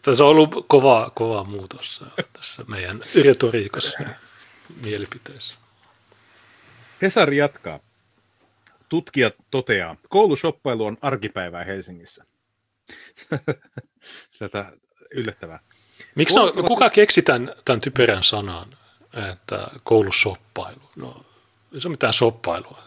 [0.01, 2.03] Tässä on ollut kova, kova muutos
[2.33, 4.09] tässä meidän retoriikassa ja
[4.81, 5.55] mielipiteissä.
[7.01, 7.79] Hesari jatkaa.
[8.89, 12.25] Tutkija toteaa, koulushoppailu on arkipäivää Helsingissä.
[14.39, 14.71] Tätä
[15.11, 15.59] yllättävää.
[16.15, 18.77] Miksi no, kuka keksi tämän, tämän typerän sanan,
[19.31, 20.81] että koulusoppailu?
[20.95, 21.25] No,
[21.73, 22.83] ei se ole mitään soppailua.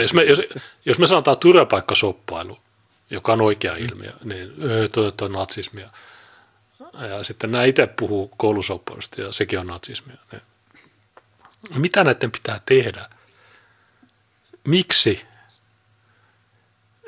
[0.00, 0.40] Jos me, jos,
[0.84, 2.56] jos me sanotaan turvapaikkasoppailu,
[3.12, 4.52] joka on oikea ilmiö, niin
[4.92, 5.90] tuo on natsismia.
[7.08, 10.16] Ja sitten nämä itse puhuu koulusoppailusta ja sekin on natsismia.
[10.32, 10.42] Niin.
[11.76, 13.08] Mitä näiden pitää tehdä?
[14.64, 15.26] Miksi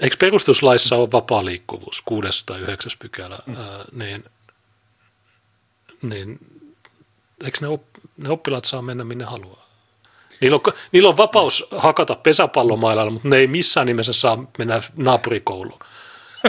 [0.01, 3.57] Eikö perustuslaissa ole vapaa liikkuvuus, kuudes tai yhdeksäs pykälä, mm.
[3.57, 4.25] ää, niin,
[6.03, 6.39] niin
[7.45, 7.83] eikö ne, op,
[8.17, 9.69] ne oppilaat saa mennä minne haluaa?
[10.41, 15.79] Niillä on, niillä on vapaus hakata pesäpallomailalla, mutta ne ei missään nimessä saa mennä naapurikouluun.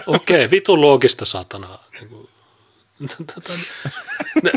[0.08, 1.80] Okei, okay, vitun loogista satana.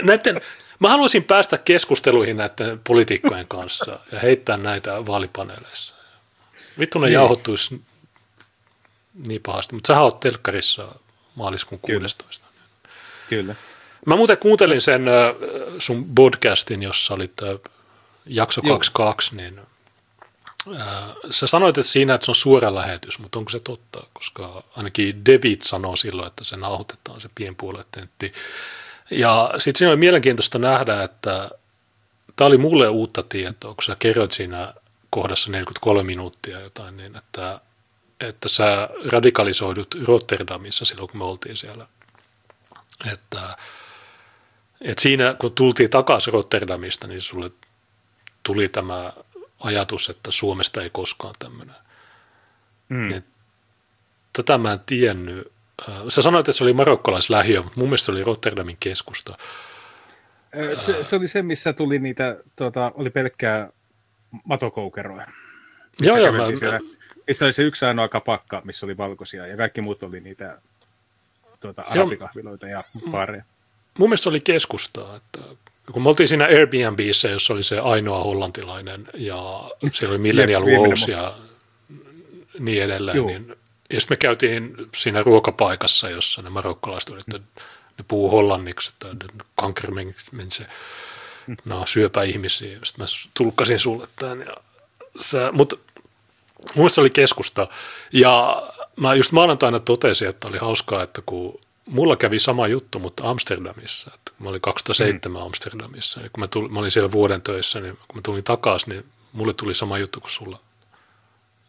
[0.02, 0.40] Näiden,
[0.78, 5.94] mä haluaisin päästä keskusteluihin näiden poliitikkojen kanssa ja heittää näitä vaalipaneeleissa.
[6.78, 7.14] Vittu ne niin.
[7.14, 7.82] jauhottuisi
[9.26, 10.88] niin pahasti, mutta sä oot telkkarissa
[11.34, 12.46] maaliskuun 16.
[13.28, 13.54] Kyllä.
[14.06, 15.02] Mä muuten kuuntelin sen
[15.78, 17.30] sun podcastin, jossa oli
[18.26, 18.76] jakso Joo.
[18.76, 19.60] 22, niin
[21.30, 24.00] sä sanoit, että siinä, että se on suora lähetys, mutta onko se totta?
[24.12, 28.32] Koska ainakin David sanoo silloin, että se nauhoitetaan se pienpuoletentti.
[29.10, 31.50] Ja sitten siinä oli mielenkiintoista nähdä, että
[32.36, 34.74] tämä oli mulle uutta tietoa, kun sä kerroit siinä
[35.10, 37.60] kohdassa 43 minuuttia jotain, niin että
[38.20, 41.86] että sä radikalisoidut Rotterdamissa silloin, kun me oltiin siellä.
[43.12, 43.56] Että,
[44.80, 47.50] että siinä, kun tultiin takaisin Rotterdamista, niin sulle
[48.42, 49.12] tuli tämä
[49.60, 51.76] ajatus, että Suomesta ei koskaan tämmöinen.
[52.88, 53.08] Mm.
[53.08, 53.24] Niin,
[54.32, 55.52] tätä mä en tiennyt.
[56.08, 59.36] Sä sanoit, että se oli marokkolaislähiö, mutta mun mielestä se oli Rotterdamin keskusta.
[60.74, 63.70] Se, se oli se, missä tuli niitä, tuota, oli pelkkää
[64.44, 65.24] matokoukeroa.
[66.00, 66.32] Joo, joo.
[66.32, 66.38] Mä,
[67.26, 70.60] missä oli se yksi ainoa kapakka, missä oli valkoisia, ja kaikki muut oli niitä
[71.60, 73.42] tuota, arabikahviloita ja baareja.
[73.98, 75.40] Mun mielestä se oli keskustaa, että
[75.92, 81.08] kun me oltiin siinä Airbnbissä, jossa oli se ainoa hollantilainen ja siellä oli Millennial Wows
[81.08, 81.34] ja
[82.58, 83.56] niin edelleen, niin
[83.92, 87.60] ja sitten me käytiin siinä ruokapaikassa, jossa ne marokkolaiset olivat, että
[87.98, 90.66] ne puhuu hollanniksi, että kankermense,
[91.64, 92.78] no syöpä ihmisiä.
[92.82, 93.06] Sitten mä
[93.36, 94.40] tulkkasin sulle tämän.
[94.40, 94.54] Ja
[95.20, 95.76] sä, mutta
[96.74, 97.68] mun se oli keskusta.
[98.12, 98.62] Ja
[98.96, 104.10] mä just maanantaina totesin, että oli hauskaa, että kun mulla kävi sama juttu, mutta Amsterdamissa.
[104.38, 105.46] Mä olin 2007 mm.
[105.46, 106.20] Amsterdamissa.
[106.20, 109.04] Ja kun mä, tulin, mä olin siellä vuoden töissä, niin kun mä tulin takaisin, niin
[109.32, 110.60] mulle tuli sama juttu kuin sulla.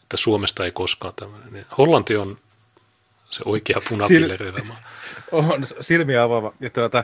[0.04, 1.54] Että Suomesta ei koskaan tämmöinen.
[1.54, 2.38] Niin Hollanti on
[3.30, 4.82] se oikea punapillerivä maa.
[5.32, 6.54] On silmiä avaava.
[6.60, 7.04] Ja tuota,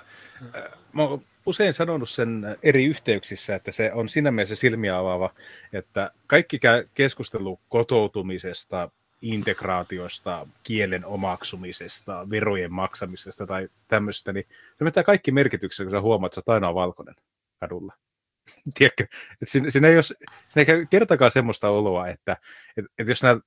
[0.93, 5.29] mä oon usein sanonut sen eri yhteyksissä, että se on siinä mielessä silmiä avaava,
[5.73, 6.59] että kaikki
[6.93, 8.89] keskustelu kotoutumisesta,
[9.25, 14.45] integraatiosta, kielen omaksumisesta, verojen maksamisesta tai tämmöistä, niin
[14.77, 17.15] se metää kaikki merkityksessä, kun sä huomaat, että sä oot ainoa valkoinen
[17.59, 17.93] kadulla.
[18.77, 19.03] Tiedätkö?
[19.03, 20.03] Että siinä, siinä, ei ole,
[20.47, 22.37] siinä ei kertakaan semmoista oloa, että,
[22.77, 23.39] että, että jos nämä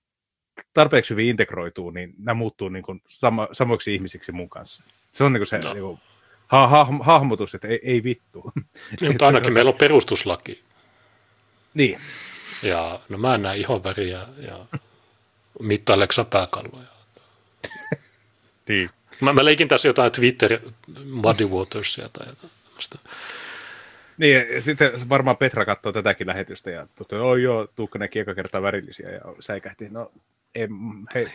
[0.74, 4.84] tarpeeksi hyvin integroituu, niin nämä muuttuu niin kuin sama, samoiksi ihmisiksi mun kanssa.
[5.12, 5.72] Se on niin kuin se no.
[5.72, 6.00] niin kuin,
[6.46, 8.52] ha, ha, hahmotus, että ei, ei vittu.
[9.00, 10.62] Niin, mutta ainakin meillä on perustuslaki.
[11.74, 11.98] Niin.
[12.62, 14.66] Ja no mä en näe ihonväriä ja
[15.60, 16.88] mittaileksä pääkalloja.
[18.68, 18.90] niin.
[19.20, 20.58] Mä, mä leikin tässä jotain Twitter
[21.04, 22.98] Muddy Watersia tai tämmöistä.
[24.18, 28.34] Niin, ja sitten varmaan Petra katsoo tätäkin lähetystä ja tuota, oi joo, Tuukka näki eka
[28.34, 29.88] kertaa värillisiä ja säikähti.
[29.90, 30.12] No,
[30.54, 30.70] en,
[31.14, 31.26] hei,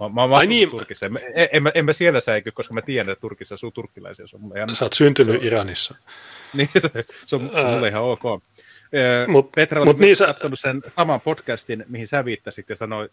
[0.00, 0.70] mä, mä, mä niin.
[0.70, 1.06] Turkissa.
[1.06, 1.18] En,
[1.52, 4.26] en, en, mä, siellä säiky, koska mä tiedän, että Turkissa asuu turkkilaisia.
[4.26, 5.94] Se on ihan, Sä oot syntynyt se, Iranissa.
[6.54, 6.68] niin,
[7.26, 8.22] se on, se on mulle ihan ok.
[9.28, 10.26] Mut, Petra oli mut niin sä...
[10.26, 13.08] katsonut sen saman podcastin, mihin sä viittasit ja sanoi,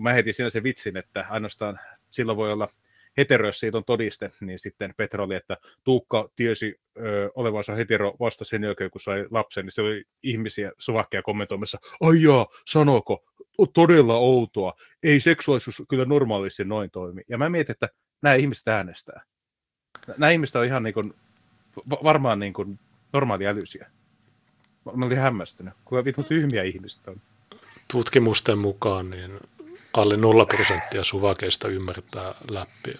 [0.00, 1.78] kun mä heitin siinä sen vitsin, että ainoastaan
[2.10, 2.68] silloin voi olla
[3.16, 8.16] hetero, jos siitä on todiste, niin sitten Petra oli, että Tuukka tiesi ö, olevansa hetero
[8.20, 13.24] vasta sen jälkeen, kun sai lapsen, niin se oli ihmisiä suvakkeja kommentoimassa, ai jaa, sanoko,
[13.74, 14.72] todella outoa,
[15.02, 17.22] ei seksuaalisuus kyllä normaalisti noin toimi.
[17.28, 17.88] Ja mä mietin, että
[18.22, 19.22] nämä ihmiset äänestää.
[20.18, 21.12] Nämä ihmiset on ihan niin kuin,
[21.90, 22.78] varmaan niin kuin
[23.12, 23.90] normaaliälyisiä.
[24.96, 27.20] Mä olin hämmästynyt, kuinka vitun tyhmiä ihmiset on.
[27.92, 29.40] Tutkimusten mukaan niin
[29.92, 32.98] alle 0 prosenttia suvakeista ymmärtää läppiä.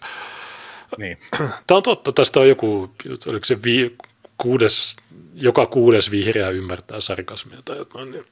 [0.98, 1.18] Niin.
[1.66, 2.12] Tämä on totta.
[2.12, 2.94] Tästä on joku,
[3.26, 3.96] oliko se vi,
[4.38, 4.96] kuudes,
[5.34, 8.10] joka kuudes vihreä ymmärtää sarkasmia tai jotain.
[8.10, 8.24] Niin.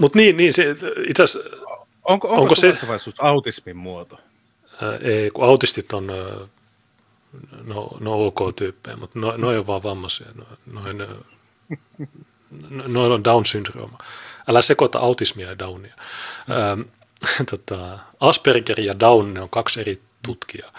[0.00, 0.70] Mutta niin, niin se,
[1.08, 1.50] itse asiassa,
[2.04, 2.74] onko, onko, onko se
[3.18, 4.20] autismin muoto?
[4.82, 6.06] Ää, ei, kun autistit on
[7.64, 10.26] no, no ok-tyyppejä, mutta no, no on vaan vammaisia.
[10.34, 10.98] No, noin,
[12.70, 13.98] no, noin on Down-syndrooma.
[14.48, 15.94] Älä sekoita autismia ja Downia.
[16.48, 16.78] Ää,
[17.50, 20.72] tota, Asperger ja Down, ne on kaksi eri tutkijaa.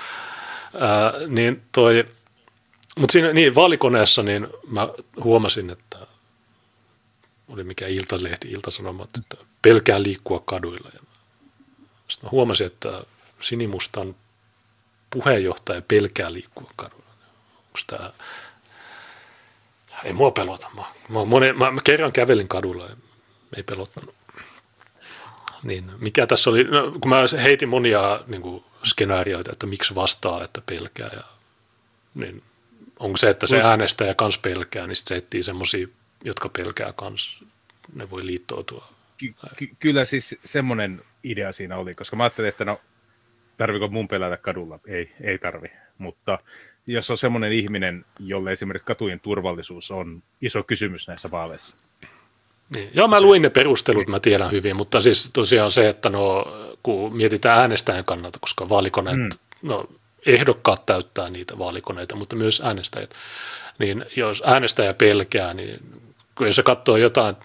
[0.79, 2.07] Ää, niin toi,
[2.99, 4.87] mutta siinä niin, vaalikoneessa niin mä
[5.23, 5.97] huomasin, että
[7.47, 10.89] oli mikä iltalehti, iltasanomat, että pelkää liikkua kaduilla.
[10.93, 10.99] Ja
[12.07, 13.03] sitten mä huomasin, että
[13.39, 14.15] Sinimustan
[15.09, 17.03] puheenjohtaja pelkää liikkua kaduilla.
[17.87, 18.11] Tämä...
[20.03, 20.69] Ei mua pelota.
[20.75, 22.95] Mä, mä, mä, mä kerran kävelin kadulla ja
[23.57, 24.15] ei pelottanut.
[25.63, 30.43] Niin, mikä tässä oli, no, kun mä heitin monia niin kuin, skenaarioita, että miksi vastaa,
[30.43, 31.09] että pelkää.
[31.13, 31.23] Ja,
[32.15, 32.43] niin,
[32.99, 35.87] onko se, että se äänestäjä kans pelkää, niin sitten se etsii semmoisia
[36.23, 37.43] jotka pelkää kans,
[37.93, 38.87] ne voi liittoutua.
[39.17, 42.81] Ky- ky- kyllä siis semmoinen idea siinä oli, koska mä ajattelin, että no
[43.57, 44.79] tarviko mun pelätä kadulla?
[44.87, 45.67] Ei, ei tarvi.
[45.97, 46.39] Mutta
[46.87, 51.77] jos on semmoinen ihminen, jolle esimerkiksi katujen turvallisuus on iso kysymys näissä vaaleissa.
[52.75, 52.89] Niin.
[52.93, 56.45] Joo, mä luin ne perustelut, mä tiedän hyvin, mutta siis tosiaan se, että no,
[56.83, 59.29] kun mietitään äänestäjän kannalta, koska vaalikoneet, mm.
[59.61, 59.85] no
[60.25, 63.13] ehdokkaat täyttää niitä vaalikoneita, mutta myös äänestäjät,
[63.79, 65.79] niin jos äänestäjä pelkää, niin
[66.35, 67.35] kun jos se katsoo jotain,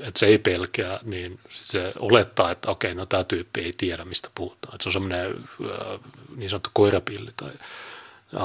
[0.00, 4.30] että se ei pelkää, niin se olettaa, että okei, no tämä tyyppi ei tiedä, mistä
[4.34, 4.74] puhutaan.
[4.74, 6.00] Että se on semmoinen äh,
[6.36, 7.50] niin sanottu koirapilli tai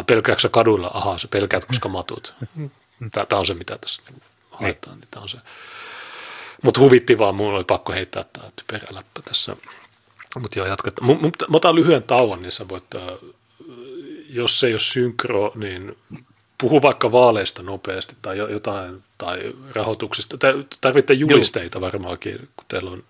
[0.07, 0.91] pelkääkö kaduilla?
[0.93, 2.35] Ahaa, se pelkäät, koska matut.
[3.11, 4.01] Tämä on se, mitä tässä
[4.51, 4.99] haetaan.
[4.99, 5.07] Niin.
[5.11, 5.37] Tämä on se.
[6.61, 9.55] Mutta huvitti vaan, mun oli pakko heittää tämä typerä läppä tässä.
[10.39, 11.07] Mutta joo, jatketaan.
[11.49, 13.01] Mä otan lyhyen tauon, niin sä voit, äh,
[14.29, 15.97] jos se ei ole synkro, niin
[16.57, 20.37] puhu vaikka vaaleista nopeasti tai jotain, tai rahoituksesta.
[20.81, 21.81] Tarvitte julisteita Joo.
[21.81, 23.03] varmaankin, kun teillä on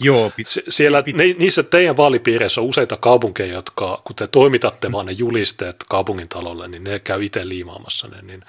[0.00, 5.06] Joo, pit, siellä pit, niissä teidän vaalipiireissä on useita kaupunkeja, jotka, kun te toimitatte vaan
[5.06, 8.22] ne julisteet kaupungin talolle, niin ne käy itse liimaamassa ne.
[8.22, 8.42] Niin,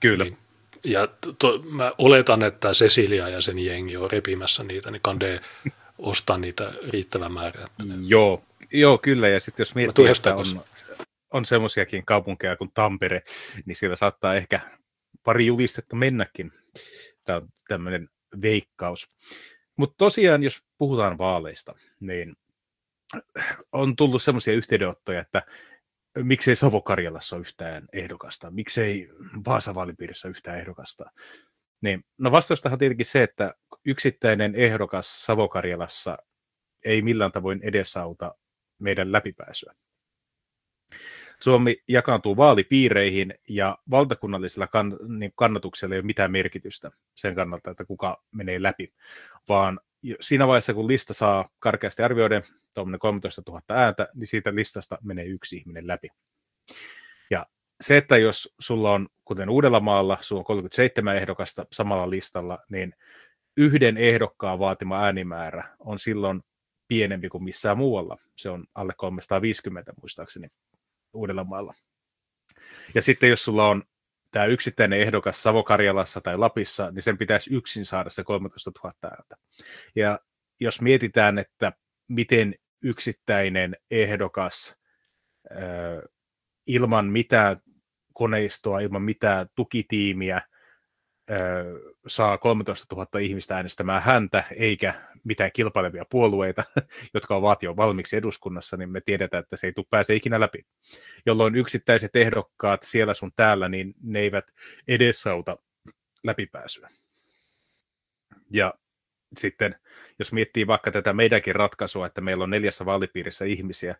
[0.00, 0.24] Kyllä.
[0.24, 0.38] Niin,
[0.84, 1.08] ja
[1.38, 5.40] to, mä oletan, että Cecilia ja sen jengi on repimässä niitä, niin kande
[5.98, 7.64] ostaa niitä riittävän määrä.
[7.64, 7.94] Että ne...
[8.06, 8.42] Joo,
[8.72, 9.28] joo, kyllä.
[9.28, 10.46] Ja sitten jos miettii, että on,
[11.30, 13.22] on semmoisiakin kaupunkeja kuin Tampere,
[13.64, 14.60] niin siellä saattaa ehkä
[15.22, 16.52] pari julistetta mennäkin.
[17.24, 18.08] Tämä on tämmöinen
[18.42, 19.10] veikkaus.
[19.76, 22.36] Mutta tosiaan, jos puhutaan vaaleista, niin
[23.72, 25.42] on tullut semmoisia yhteydenottoja, että
[26.18, 29.08] miksei Savo-Karjalassa ole yhtään ehdokasta, miksei
[29.46, 31.04] Vaasa-vaalipiirissä yhtään ehdokasta.
[31.80, 33.54] Niin, no vastaustahan on tietenkin se, että
[33.84, 36.18] yksittäinen ehdokas Savo-Karjalassa
[36.84, 38.34] ei millään tavoin edesauta
[38.78, 39.74] meidän läpipääsyä.
[41.40, 47.84] Suomi jakaantuu vaalipiireihin ja valtakunnallisella kann- niin kannatuksella ei ole mitään merkitystä sen kannalta, että
[47.84, 48.92] kuka menee läpi,
[49.48, 49.80] vaan
[50.20, 52.42] siinä vaiheessa, kun lista saa karkeasti arvioiden
[52.98, 56.08] 13 000 ääntä, niin siitä listasta menee yksi ihminen läpi.
[57.30, 57.46] Ja
[57.80, 62.94] se, että jos sulla on, kuten Uudellamaalla, sulla on 37 ehdokasta samalla listalla, niin
[63.56, 66.42] yhden ehdokkaan vaatima äänimäärä on silloin
[66.88, 68.16] pienempi kuin missään muualla.
[68.36, 70.48] Se on alle 350 muistaakseni
[71.12, 71.74] Uudellamaalla.
[72.94, 73.82] Ja sitten jos sulla on
[74.30, 79.36] tämä yksittäinen ehdokas Savokarjalassa tai Lapissa, niin sen pitäisi yksin saada se 13 000 ääntä.
[79.96, 80.18] Ja
[80.60, 81.72] jos mietitään, että
[82.10, 84.76] miten yksittäinen ehdokas
[86.66, 87.56] ilman mitään
[88.12, 90.42] koneistoa, ilman mitään tukitiimiä
[92.06, 96.62] saa 13 000 ihmistä äänestämään häntä, eikä mitään kilpailevia puolueita,
[97.14, 100.66] jotka ovat jo valmiiksi eduskunnassa, niin me tiedetään, että se ei tule pääse ikinä läpi.
[101.26, 104.44] Jolloin yksittäiset ehdokkaat siellä sun täällä, niin ne eivät
[104.88, 105.56] edesauta
[106.24, 106.88] läpipääsyä.
[108.50, 108.74] Ja
[109.36, 109.76] sitten,
[110.18, 113.96] jos miettii vaikka tätä meidänkin ratkaisua, että meillä on neljässä vaalipiirissä ihmisiä,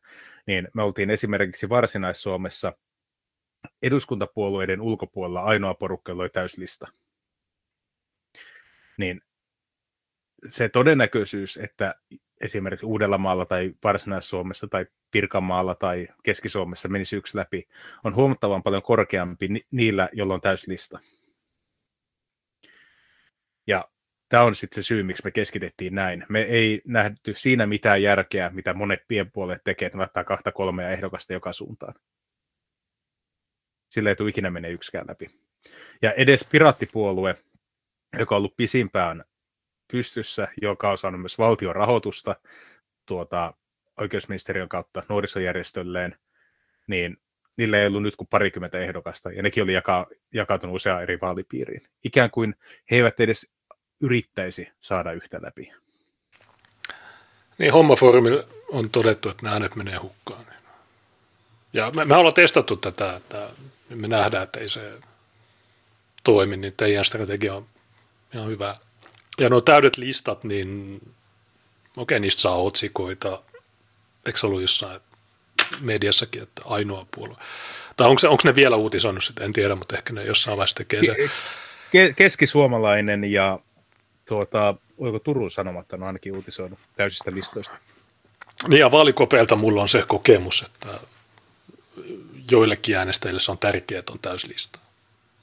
[0.47, 2.73] niin me oltiin esimerkiksi Varsinais-Suomessa
[3.83, 6.89] eduskuntapuolueiden ulkopuolella ainoa porukka, jolla oli täyslista.
[8.99, 9.21] Niin
[10.47, 11.95] se todennäköisyys, että
[12.41, 17.69] esimerkiksi Uudellamaalla tai Varsinais-Suomessa tai Pirkanmaalla tai Keski-Suomessa menisi yksi läpi,
[18.05, 20.99] on huomattavan paljon korkeampi niillä, joilla on täyslista.
[23.67, 23.91] Ja
[24.31, 26.27] tämä on sitten se syy, miksi me keskitettiin näin.
[26.29, 31.33] Me ei nähty siinä mitään järkeä, mitä monet pienpuolet tekee, että laittaa kahta kolmea ehdokasta
[31.33, 31.95] joka suuntaan.
[33.89, 35.27] Sillä ei tule ikinä mene yksikään läpi.
[36.03, 37.35] Ja edes piraattipuolue,
[38.19, 39.25] joka on ollut pisimpään
[39.93, 42.37] pystyssä, joka on saanut myös valtion rahoitusta
[43.07, 43.55] tuota,
[44.01, 46.17] oikeusministeriön kautta nuorisojärjestölleen,
[46.87, 47.17] niin
[47.57, 51.89] niillä ei ollut nyt kuin parikymmentä ehdokasta, ja nekin oli jaka, jakautunut useaan eri vaalipiiriin.
[52.05, 52.55] Ikään kuin
[52.91, 53.53] he eivät edes
[54.01, 55.73] yrittäisi saada yhtä läpi.
[57.59, 60.47] Niin, hommafoorumilla on todettu, että nämä äänet menee hukkaan.
[61.73, 63.49] Ja me, me ollaan testattu tätä, että
[63.89, 64.93] me nähdään, että ei se
[66.25, 67.67] toimi, niin teidän strategia on
[68.35, 68.77] ihan hyvä.
[69.41, 71.01] Ja nuo täydet listat, niin
[71.97, 73.43] okei, niistä saa otsikoita.
[74.27, 75.01] Eikö se ollut jossain
[75.81, 77.37] mediassakin, että ainoa puolue?
[77.97, 80.77] Tai onko, se, onko ne vielä uutisoinut sitä, en tiedä, mutta ehkä ne jossain vaiheessa
[80.77, 81.31] tekee se.
[82.17, 83.59] Keskisuomalainen ja
[84.31, 87.79] tuota, oliko Turun Sanomat on ainakin uutisoinut täysistä listoista.
[88.69, 91.01] Niin ja vaalikopeelta mulla on se kokemus, että
[92.51, 94.79] joillekin äänestäjille se on tärkeää, että on täyslista.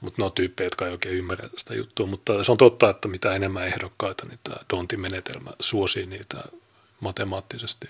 [0.00, 2.06] Mutta ne on tyyppejä, jotka ei oikein ymmärrä sitä juttua.
[2.06, 6.38] Mutta se on totta, että mitä enemmän ehdokkaita, niin tämä Dontin menetelmä suosii niitä
[7.00, 7.88] matemaattisesti.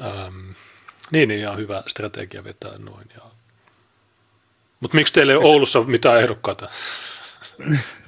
[0.00, 0.50] Ähm,
[1.10, 3.06] niin, niin, ihan hyvä strategia vetää noin.
[3.14, 3.22] Ja...
[4.80, 6.68] Mutta miksi teillä ei ole Oulussa mitään ehdokkaita?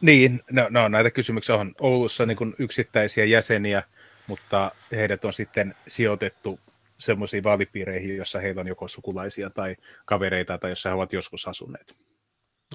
[0.00, 3.82] niin, no, no, näitä kysymyksiä on Oulussa niin yksittäisiä jäseniä,
[4.26, 6.60] mutta heidät on sitten sijoitettu
[6.98, 11.96] semmoisiin vaalipiireihin, jossa heillä on joko sukulaisia tai kavereita tai jossa he ovat joskus asuneet.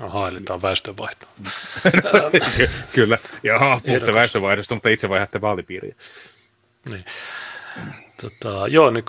[0.02, 1.28] Aha, eli tämä on väestönvaihto.
[2.96, 5.96] Kyllä, jaha, puhutte väestönvaihdosta, mutta itse vaihdatte vaalipiiriä.
[6.92, 7.06] Niin.
[8.22, 9.04] Tota, joo, niin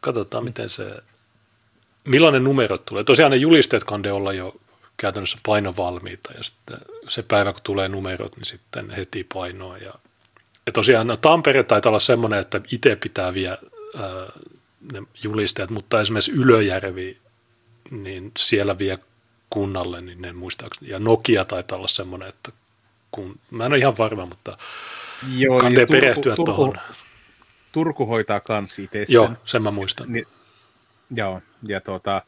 [0.00, 0.94] katsotaan, miten se,
[2.04, 3.04] millainen numero tulee.
[3.04, 4.60] Tosiaan ne julisteet kande olla jo
[5.00, 9.78] käytännössä painovalmiita ja sitten se päivä, kun tulee numerot, niin sitten heti painoa.
[9.78, 9.94] Ja,
[10.66, 13.58] ja tosiaan no, Tampere taitaa olla semmoinen, että itse pitää vielä
[14.92, 17.18] ne julisteet, mutta esimerkiksi Ylöjärvi,
[17.90, 18.98] niin siellä vie
[19.50, 20.90] kunnalle, niin ne muistaakseni.
[20.90, 22.52] Ja Nokia taitaa olla semmoinen, että
[23.10, 24.58] kun, mä en ole ihan varma, mutta
[25.36, 26.78] Joo, kannattaa perehtyä Turku, tuohon.
[27.72, 29.06] Turku hoitaa kans itse.
[29.08, 30.12] Joo, sen mä muistan.
[30.12, 30.24] Ni,
[31.14, 32.22] joo, ja tuota,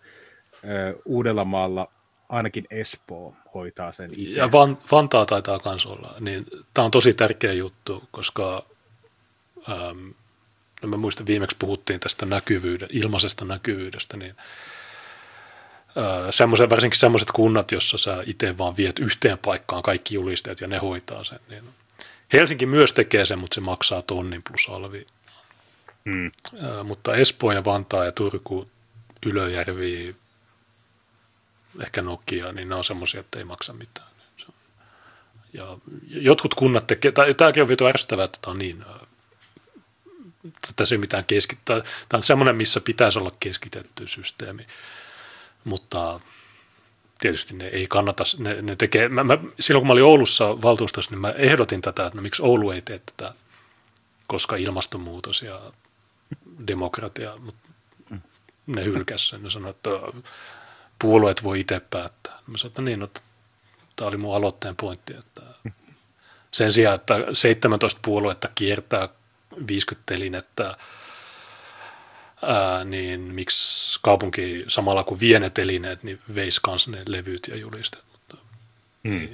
[1.05, 1.90] Uudellamaalla
[2.31, 4.39] ainakin Espoo hoitaa sen itse.
[4.39, 6.15] Ja Van, Vantaa taitaa myös olla.
[6.20, 8.62] Niin, Tämä on tosi tärkeä juttu, koska
[9.69, 10.15] äm,
[10.82, 14.35] no mä muistan viimeksi puhuttiin tästä näkyvyydestä, ilmaisesta näkyvyydestä, niin
[16.31, 20.78] semmoiset, varsinkin semmoiset kunnat, jossa sä itse vaan viet yhteen paikkaan kaikki julisteet ja ne
[20.78, 21.40] hoitaa sen.
[21.48, 21.65] Niin
[22.32, 25.07] Helsinki myös tekee sen, mutta se maksaa tonnin plus alvi.
[26.05, 26.31] Mm.
[26.85, 28.69] mutta Espoo ja Vantaa ja Turku,
[29.27, 30.16] Ylöjärvi,
[31.82, 34.10] ehkä Nokia, niin ne on semmoisia, että ei maksa mitään.
[35.52, 35.78] Ja
[36.09, 38.84] jotkut kunnat tekee, tämäkin on vitu ärsyttävää, että tämä on niin,
[40.76, 41.80] tässä ei mitään keskittää.
[41.80, 44.66] Tämä on semmoinen, missä pitäisi olla keskitetty systeemi,
[45.64, 46.20] mutta
[47.20, 51.10] tietysti ne ei kannata, ne, ne tekee, mä, mä, silloin kun mä olin Oulussa valtuustossa,
[51.10, 53.34] niin mä ehdotin tätä, että no, miksi Oulu ei tee tätä,
[54.26, 55.72] koska ilmastonmuutos ja
[56.66, 57.68] demokratia, mutta
[58.66, 59.90] ne hylkäsi sen, ne sanoi, että
[61.01, 62.39] puolueet voi itse päättää.
[62.47, 63.09] Mä sanoin, että niin, no,
[63.97, 65.43] tämä oli mun aloitteen pointti, että
[66.51, 69.09] sen sijaan, että 17 puoluetta kiertää
[69.68, 70.77] 50 telinettä,
[72.43, 77.56] ää, niin miksi kaupunki samalla kuin vie ne telineet, niin veisi myös ne levyt ja
[77.56, 78.05] julisteet.
[78.12, 78.36] Mutta,
[79.09, 79.28] hmm.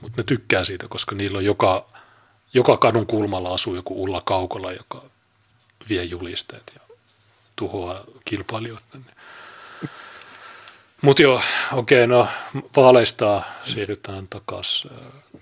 [0.00, 1.88] mutta ne tykkää siitä, koska niillä on joka,
[2.54, 5.04] joka kadun kulmalla asuu joku Ulla Kaukola, joka
[5.88, 6.96] vie julisteet ja
[7.56, 8.84] tuhoaa kilpailijoita.
[8.94, 9.06] Niin
[11.02, 11.40] mutta joo,
[11.72, 12.28] okei, no
[12.76, 14.90] vaaleista siirrytään takaisin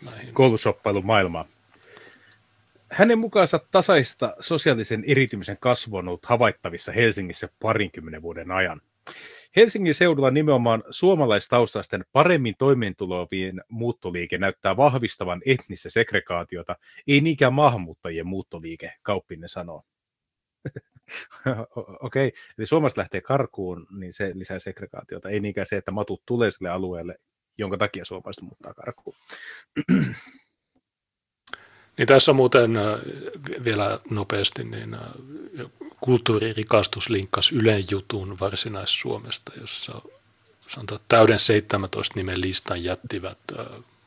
[0.04, 0.34] näihin.
[0.34, 1.44] Koulushoppailun maailmaan.
[2.90, 8.80] Hänen mukaansa tasaista sosiaalisen eritymisen kasvu on ollut havaittavissa Helsingissä parinkymmenen vuoden ajan.
[9.56, 16.76] Helsingin seudulla nimenomaan suomalaistaustaisten paremmin toimeentulovien muuttoliike näyttää vahvistavan etnistä segregaatiota,
[17.08, 19.82] ei niinkään maahanmuuttajien muuttoliike, kauppinne sanoo.
[22.00, 22.40] Okei, okay.
[22.58, 25.28] eli Suomesta lähtee karkuun, niin se lisää segregaatiota.
[25.28, 27.18] Ei niinkään se, että matut tulee sille alueelle,
[27.58, 29.16] jonka takia suomalaiset muuttaa karkuun.
[31.98, 32.84] Niin tässä muuten äh,
[33.64, 35.00] vielä nopeasti, niin äh,
[36.00, 40.02] kulttuuririkastus linkkas Ylen jutun Varsinais-Suomesta, jossa
[40.66, 43.66] sanotaan, täyden 17 nimen listan jättivät äh,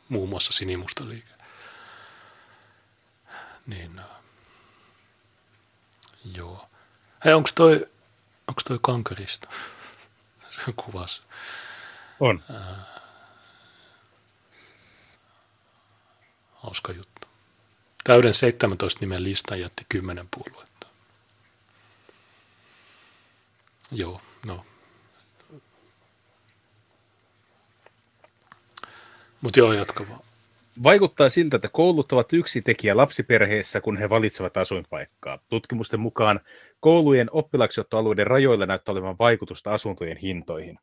[0.10, 1.34] muun muassa Sinimusta liike.
[3.68, 4.02] Niin,
[6.36, 6.66] joo.
[7.26, 7.88] Hei, onko toi,
[8.48, 9.50] onko toi kankarista?
[10.50, 11.24] Se on kuvassa.
[12.20, 12.44] On.
[16.54, 17.28] hauska juttu.
[18.04, 20.88] Täyden 17 nimen listan jätti 10 puoluetta.
[23.91, 24.65] Joo, no.
[29.41, 30.22] Mutta joo, jatka vaan.
[30.84, 35.39] Vaikuttaa siltä, että koulut ovat yksi tekijä lapsiperheessä, kun he valitsevat asuinpaikkaa.
[35.49, 36.39] Tutkimusten mukaan
[36.79, 40.79] koulujen oppilaksiottoalueiden rajoilla näyttää olevan vaikutusta asuntojen hintoihin.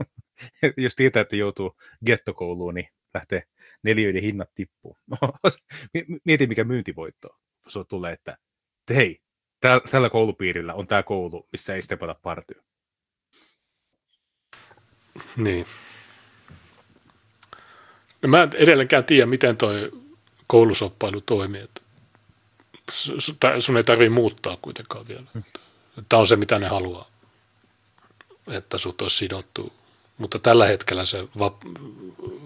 [0.76, 1.76] Jos tietää, että joutuu
[2.06, 3.42] gettokouluun, niin lähtee
[3.82, 4.98] neljöiden hinnat tippuu.
[6.24, 7.28] Mieti, mikä myyntivoitto
[7.68, 8.38] se tulee, että
[8.94, 9.20] hei,
[9.90, 12.60] tällä koulupiirillä on tämä koulu, missä ei stepata partyy.
[15.36, 15.64] Niin.
[18.26, 19.92] No mä en edelleenkään tiedä, miten toi
[20.46, 21.60] koulusoppailu toimii.
[21.60, 21.80] Että
[23.60, 25.22] sun ei tarvitse muuttaa kuitenkaan vielä.
[26.08, 27.08] Tämä on se, mitä ne haluaa,
[28.46, 29.72] että sut olisi sidottu.
[30.18, 31.58] Mutta tällä hetkellä se va-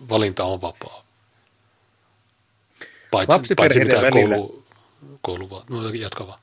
[0.09, 1.05] valinta on vapaa.
[3.10, 4.36] Paitsi, paitsi mitä välillä...
[4.36, 4.65] koulu,
[5.23, 5.67] koulu vaan.
[5.70, 6.41] No jatka vaan.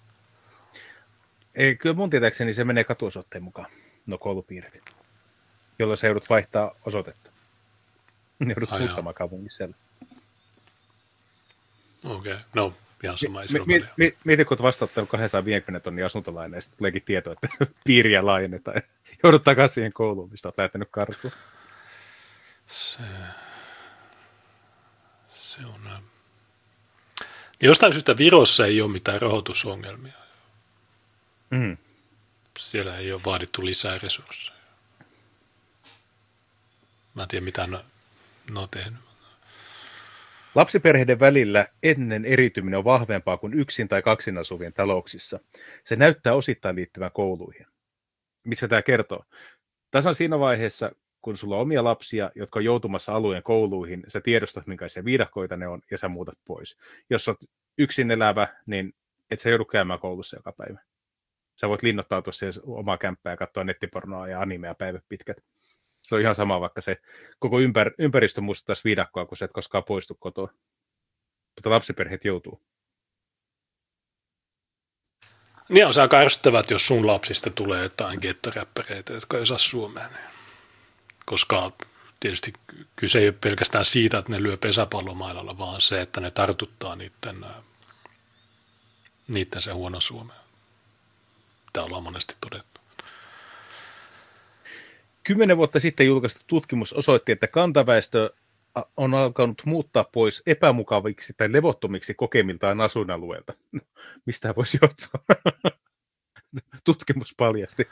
[1.55, 3.71] Ei, kyllä mun tietääkseni se menee katuosoitteen mukaan,
[4.05, 4.81] no koulupiirit,
[5.79, 7.26] jolloin se joudut vaihtaa osoitetta.
[8.39, 9.75] Ne joudut Ai muuttamaan kaupungissa siellä.
[12.05, 12.45] Okei, okay.
[12.55, 13.41] no ihan sama.
[13.41, 17.47] Mi- mi- mi- mieti, kun olet vastauttanut 250 tonnia asuntolainen ja sitten tuleekin tieto, että
[17.85, 18.81] piiriä laajennetaan.
[19.23, 21.33] Joudut takaisin siihen kouluun, mistä olet lähtenyt karkuun.
[22.67, 23.03] Se,
[25.33, 25.87] se on...
[25.87, 26.01] Äh,
[27.61, 30.13] jostain syystä Virossa ei ole mitään rahoitusongelmia.
[31.49, 31.77] Mm.
[32.57, 34.57] Siellä ei ole vaadittu lisää resursseja.
[37.13, 37.67] Mä en tiedä, mitä
[38.55, 38.99] on tehnyt.
[40.55, 45.39] Lapsiperheiden välillä ennen erityminen on vahvempaa kuin yksin tai kaksin asuvien talouksissa.
[45.83, 47.67] Se näyttää osittain liittyvän kouluihin.
[48.43, 49.23] Missä tämä kertoo?
[49.91, 54.67] Tasan siinä vaiheessa, kun sulla on omia lapsia, jotka on joutumassa alueen kouluihin, sä tiedostat,
[54.67, 56.77] minkälaisia viidakkoita ne on, ja sä muutat pois.
[57.09, 58.93] Jos olet yksin elävä, niin
[59.31, 60.79] et sä joudu käymään koulussa joka päivä.
[61.55, 65.37] Sä voit linnoittautua siihen omaa kämppää ja katsoa nettipornoa ja animea päivät pitkät.
[66.07, 66.97] Se on ihan sama, vaikka se
[67.39, 70.49] koko ympär, ympäristö muistaisi viidakkoa, kun sä et koskaan poistu kotoa.
[71.55, 72.61] Mutta lapsiperheet joutuu.
[75.69, 80.07] Niin on se aika ärsyttävät, jos sun lapsista tulee jotain gettoräppäreitä, jotka ei saa suomea.
[80.07, 80.19] Niin.
[81.25, 81.71] Koska
[82.19, 82.53] tietysti
[82.95, 87.45] kyse ei ole pelkästään siitä, että ne lyö pesäpallomailalla, vaan se, että ne tartuttaa niiden,
[89.27, 90.39] niiden se huono suomea.
[91.73, 92.76] Tämä ollaan monesti todettu.
[95.27, 98.33] Kymmenen vuotta sitten julkaistu tutkimus osoitti, että kantaväestö
[98.97, 103.53] on alkanut muuttaa pois epämukaviksi tai levottomiksi kokemiltaan asuinalueelta.
[104.25, 105.19] Mistä voisi johtua?
[106.85, 107.87] Tutkimus paljasti.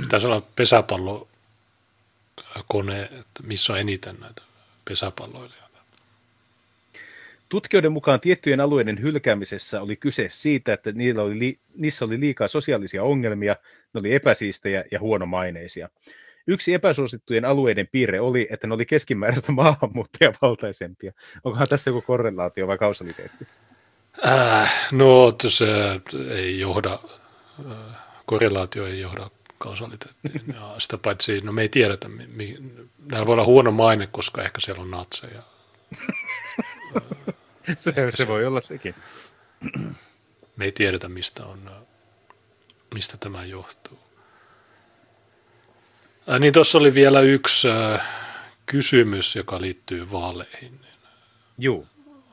[0.00, 3.10] Pitäisi olla pesäpallokone,
[3.42, 4.42] missä on eniten näitä
[4.84, 5.59] pesäpalloilijoita.
[7.50, 12.48] Tutkijoiden mukaan tiettyjen alueiden hylkäämisessä oli kyse siitä, että niillä oli li- niissä oli liikaa
[12.48, 13.56] sosiaalisia ongelmia,
[13.94, 15.88] ne oli epäsiistejä ja huonomaineisia.
[16.46, 21.12] Yksi epäsuosittujen alueiden piirre oli, että ne oli keskimääräistä maahanmuuttajavaltaisempia.
[21.44, 23.46] Onkohan tässä joku korrelaatio vai kausaliteetti?
[24.26, 25.66] Äh, no, se
[26.30, 26.98] ei johda,
[27.70, 27.76] äh,
[28.26, 30.42] korrelaatio ei johda kausaliteettiin.
[30.54, 32.58] Ja sitä paitsi, no me ei tiedetä, mi, mi,
[33.10, 35.42] näillä voi olla huono maine, koska ehkä siellä on natseja.
[37.80, 38.94] se, se, se voi olla sekin.
[40.56, 41.70] Me ei tiedetä, mistä, on,
[42.94, 43.98] mistä tämä johtuu.
[46.26, 48.08] Ää, niin tuossa oli vielä yksi äh,
[48.66, 50.80] kysymys, joka liittyy vaaleihin.
[51.58, 51.86] Joo.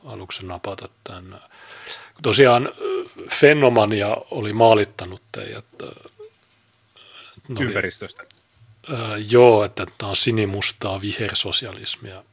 [0.04, 1.40] Aluksi napata tämän.
[2.22, 2.68] Tosiaan
[3.30, 5.64] Fenomania oli maalittanut teidät.
[7.60, 8.22] Ympäristöstä.
[8.22, 12.24] Oli, äh, joo, että tämä on sinimustaa vihersosialismia.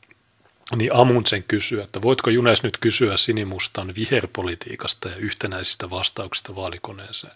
[0.76, 7.34] Niin Amundsen kysyy, että voitko Junes nyt kysyä sinimustan viherpolitiikasta ja yhtenäisistä vastauksista vaalikoneeseen.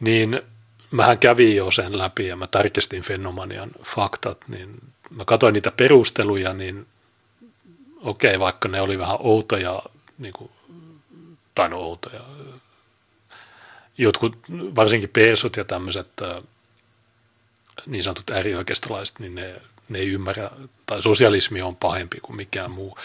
[0.00, 0.42] Niin
[0.90, 6.54] mähän kävin jo sen läpi ja mä tarkistin Fenomanian faktat, niin mä katsoin niitä perusteluja,
[6.54, 6.86] niin
[8.00, 9.82] okei, vaikka ne oli vähän outoja,
[10.18, 10.50] niin kuin,
[11.54, 12.20] tai no outoja,
[13.98, 16.10] jotkut, varsinkin persut ja tämmöiset
[17.86, 19.60] niin sanotut äärioikeistolaiset, niin ne,
[19.92, 20.50] ne ei ymmärrä,
[20.86, 22.98] tai sosialismi on pahempi kuin mikään muu,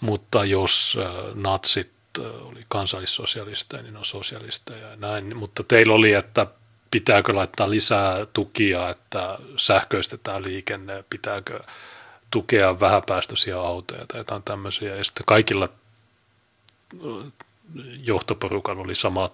[0.00, 0.98] mutta jos
[1.34, 6.46] natsit oli kansallissosialisteja, niin on sosialisteja ja näin, mutta teillä oli, että
[6.90, 11.60] pitääkö laittaa lisää tukia, että sähköistetään liikenne, pitääkö
[12.30, 14.96] tukea vähäpäästöisiä autoja tai jotain tämmöisiä.
[14.96, 15.68] Ja sitten kaikilla
[18.04, 19.32] johtoporukalla oli samat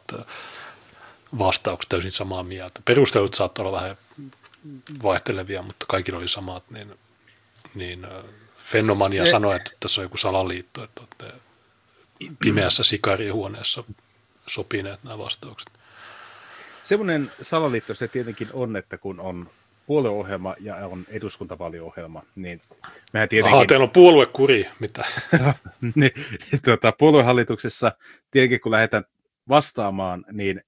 [1.39, 2.81] vastaukset, täysin samaa mieltä.
[2.85, 3.97] Perustelut saattoi olla vähän
[5.03, 6.95] vaihtelevia, mutta kaikilla oli samat, niin,
[7.75, 8.07] niin
[8.59, 9.31] Fenomania Se...
[9.31, 11.41] sanoi, että tässä on joku salaliitto, että olette
[12.39, 13.85] pimeässä sikarihuoneessa
[14.47, 15.71] sopineet nämä vastaukset.
[16.83, 19.47] Semmoinen salaliitto se tietenkin on, että kun on
[19.87, 22.61] puolueohjelma ja on eduskuntavaaliohjelma, niin
[23.13, 23.57] mehän tietenkin...
[23.57, 25.05] Aha, teillä on puoluekuri, mitä?
[25.95, 26.13] niin,
[26.65, 27.93] tuota, puoluehallituksessa
[28.31, 29.05] tietenkin kun lähdetään
[29.49, 30.63] vastaamaan, niin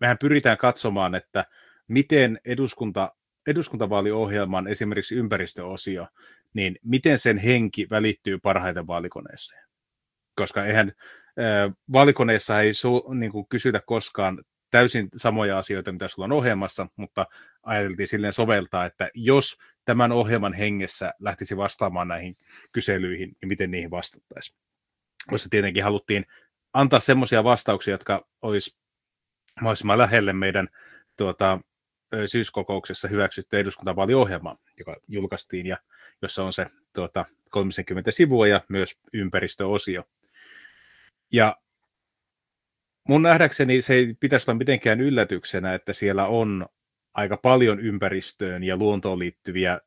[0.00, 1.44] mehän pyritään katsomaan, että
[1.88, 3.12] miten eduskunta,
[3.46, 6.06] eduskuntavaaliohjelman esimerkiksi ympäristöosio,
[6.54, 9.64] niin miten sen henki välittyy parhaiten vaalikoneeseen.
[10.36, 10.92] Koska eihän
[11.92, 14.38] vaalikoneessa ei su, niin kuin kysytä koskaan
[14.70, 17.26] täysin samoja asioita, mitä sulla on ohjelmassa, mutta
[17.62, 22.34] ajateltiin silleen soveltaa, että jos tämän ohjelman hengessä lähtisi vastaamaan näihin
[22.74, 24.58] kyselyihin, niin miten niihin vastattaisiin.
[25.26, 26.26] Koska tietenkin haluttiin
[26.72, 28.78] antaa semmoisia vastauksia, jotka olisi
[29.60, 30.68] mahdollisimman lähelle meidän
[31.16, 31.60] tuota,
[32.26, 35.76] syyskokouksessa hyväksytty eduskuntavaaliohjelma, joka julkaistiin ja
[36.22, 40.02] jossa on se tuota, 30 sivua ja myös ympäristöosio.
[41.32, 41.56] Ja
[43.08, 46.66] mun nähdäkseni se ei pitäisi olla mitenkään yllätyksenä, että siellä on
[47.14, 49.80] aika paljon ympäristöön ja luontoon liittyviä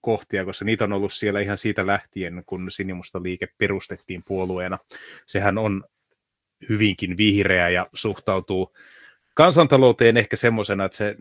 [0.00, 4.78] kohtia, koska niitä on ollut siellä ihan siitä lähtien, kun Sinimusta liike perustettiin puolueena.
[5.26, 5.84] Sehän on
[6.68, 8.72] hyvinkin vihreä ja suhtautuu
[9.34, 11.16] kansantalouteen ehkä semmoisena, että se,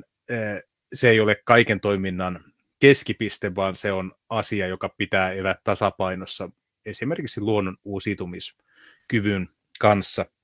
[0.94, 2.44] se ei ole kaiken toiminnan
[2.80, 6.50] keskipiste, vaan se on asia, joka pitää elää tasapainossa
[6.86, 10.26] esimerkiksi luonnon uusiutumiskyvyn kanssa–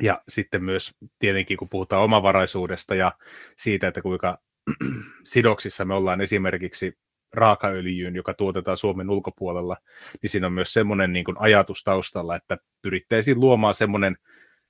[0.00, 3.12] ja sitten myös tietenkin, kun puhutaan omavaraisuudesta ja
[3.56, 4.38] siitä, että kuinka
[5.24, 6.98] sidoksissa me ollaan esimerkiksi
[7.32, 9.76] raakaöljyyn, joka tuotetaan Suomen ulkopuolella,
[10.22, 14.16] niin siinä on myös semmoinen niin ajatus taustalla, että pyrittäisiin luomaan semmoinen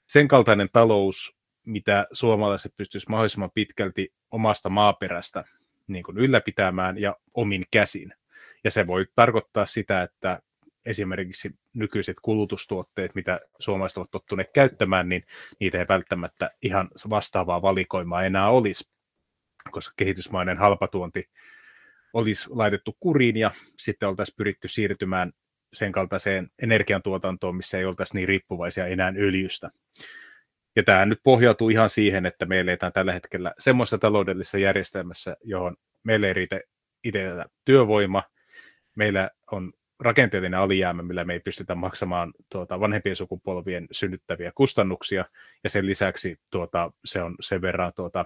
[0.08, 1.37] sen kaltainen talous,
[1.68, 5.44] mitä suomalaiset pystyisivät mahdollisimman pitkälti omasta maaperästä
[5.86, 8.14] niin kuin ylläpitämään ja omin käsin.
[8.64, 10.40] Ja se voi tarkoittaa sitä, että
[10.86, 15.24] esimerkiksi nykyiset kulutustuotteet, mitä suomalaiset ovat tottuneet käyttämään, niin
[15.60, 18.90] niitä ei välttämättä ihan vastaavaa valikoimaa enää olisi,
[19.70, 21.24] koska kehitysmainen halpatuonti
[22.12, 25.32] olisi laitettu kuriin ja sitten oltaisiin pyritty siirtymään
[25.72, 29.70] sen kaltaiseen energiantuotantoon, missä ei oltaisi niin riippuvaisia enää öljystä.
[30.78, 35.76] Ja tämä nyt pohjautuu ihan siihen, että me eletään tällä hetkellä semmoisessa taloudellisessa järjestelmässä, johon
[36.04, 36.60] meille ei riitä
[37.04, 37.28] itse
[37.64, 38.22] työvoima,
[38.94, 45.24] meillä on rakenteellinen alijäämä, millä me ei pystytä maksamaan tuota, vanhempien sukupolvien synnyttäviä kustannuksia,
[45.64, 48.24] ja sen lisäksi tuota, se on sen verran tuota,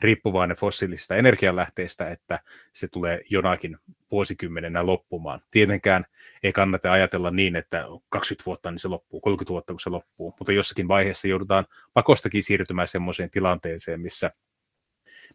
[0.00, 2.40] riippuvainen fossiilisista energialähteistä, että
[2.72, 3.78] se tulee jonakin
[4.10, 5.42] vuosikymmenenä loppumaan.
[5.50, 6.04] Tietenkään
[6.42, 10.34] ei kannata ajatella niin, että 20 vuotta niin se loppuu, 30 vuotta kun se loppuu,
[10.38, 14.30] mutta jossakin vaiheessa joudutaan pakostakin siirtymään sellaiseen tilanteeseen, missä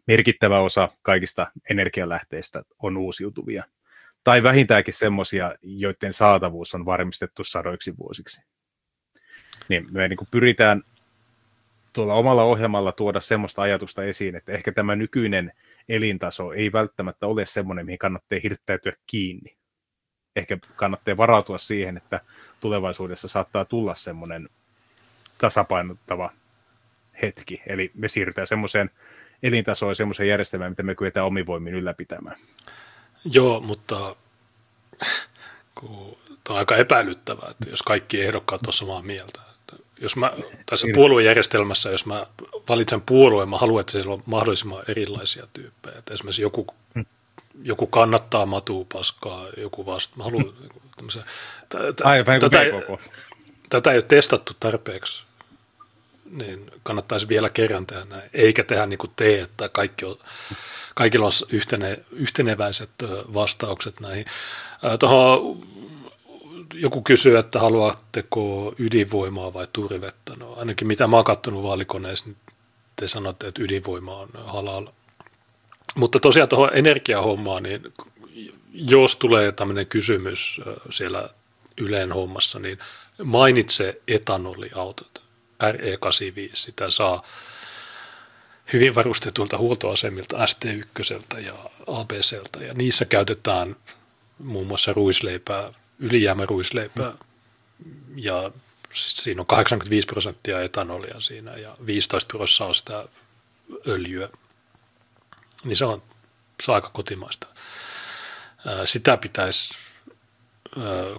[0.06, 3.64] merkittävä osa kaikista energialähteistä on uusiutuvia.
[4.24, 8.42] Tai vähintäänkin semmoisia, joiden saatavuus on varmistettu sadoiksi vuosiksi.
[9.68, 10.82] Niin me niin pyritään
[11.98, 15.52] tuolla omalla ohjelmalla tuoda semmoista ajatusta esiin, että ehkä tämä nykyinen
[15.88, 19.56] elintaso ei välttämättä ole semmoinen, mihin kannattaa hirttäytyä kiinni.
[20.36, 22.20] Ehkä kannattaa varautua siihen, että
[22.60, 24.48] tulevaisuudessa saattaa tulla semmoinen
[25.38, 26.32] tasapainottava
[27.22, 27.62] hetki.
[27.66, 28.90] Eli me siirrytään semmoiseen
[29.42, 32.36] elintasoon semmoiseen järjestelmään, mitä me kyetään omivoimin ylläpitämään.
[33.32, 34.16] Joo, mutta
[35.74, 36.18] kun,
[36.48, 39.47] on aika epäilyttävää, että jos kaikki ehdokkaat on samaa mieltä.
[40.00, 40.32] Jos mä,
[40.66, 40.94] tässä niin.
[40.94, 42.26] puoluejärjestelmässä, jos mä
[42.68, 45.98] valitsen puolueen, mä haluan, että siellä on mahdollisimman erilaisia tyyppejä.
[45.98, 47.06] Että esimerkiksi joku, hmm.
[47.62, 50.16] joku kannattaa matupaskaa, joku vasta.
[50.16, 50.52] Mä haluan
[50.96, 51.22] tämmöisen,
[52.04, 52.58] Aivan, tätä,
[53.68, 55.28] tätä ei ole testattu tarpeeksi
[56.30, 60.18] niin kannattaisi vielä kerran tehdä näin, eikä tehdä niin kuin te, että kaikki on,
[60.94, 62.90] kaikilla on yhtene, yhteneväiset
[63.34, 64.24] vastaukset näihin.
[64.98, 65.66] Tuohon
[66.74, 70.36] joku kysyy, että haluatteko ydinvoimaa vai turvetta.
[70.36, 72.36] No ainakin mitä mä oon kattonut vaalikoneessa, niin
[72.96, 74.86] te sanotte, että ydinvoima on halal.
[75.94, 77.92] Mutta tosiaan tuohon energiahommaan, niin
[78.72, 81.28] jos tulee tämmöinen kysymys siellä
[81.80, 82.78] Yleen hommassa, niin
[83.24, 85.22] mainitse etanoliautot.
[85.62, 87.22] RE85, sitä saa
[88.72, 91.54] hyvin varustetulta huoltoasemilta ST1 ja
[91.86, 93.76] ABCltä, ja niissä käytetään
[94.38, 97.14] muun muassa ruisleipää, ylijäämäruisleipää,
[98.16, 98.50] ja
[98.92, 103.08] siinä on 85 prosenttia etanolia siinä, ja 15 prosenttia on sitä
[103.86, 104.28] öljyä,
[105.64, 106.02] niin se on,
[106.62, 107.46] se on aika kotimaista.
[108.84, 109.78] Sitä pitäisi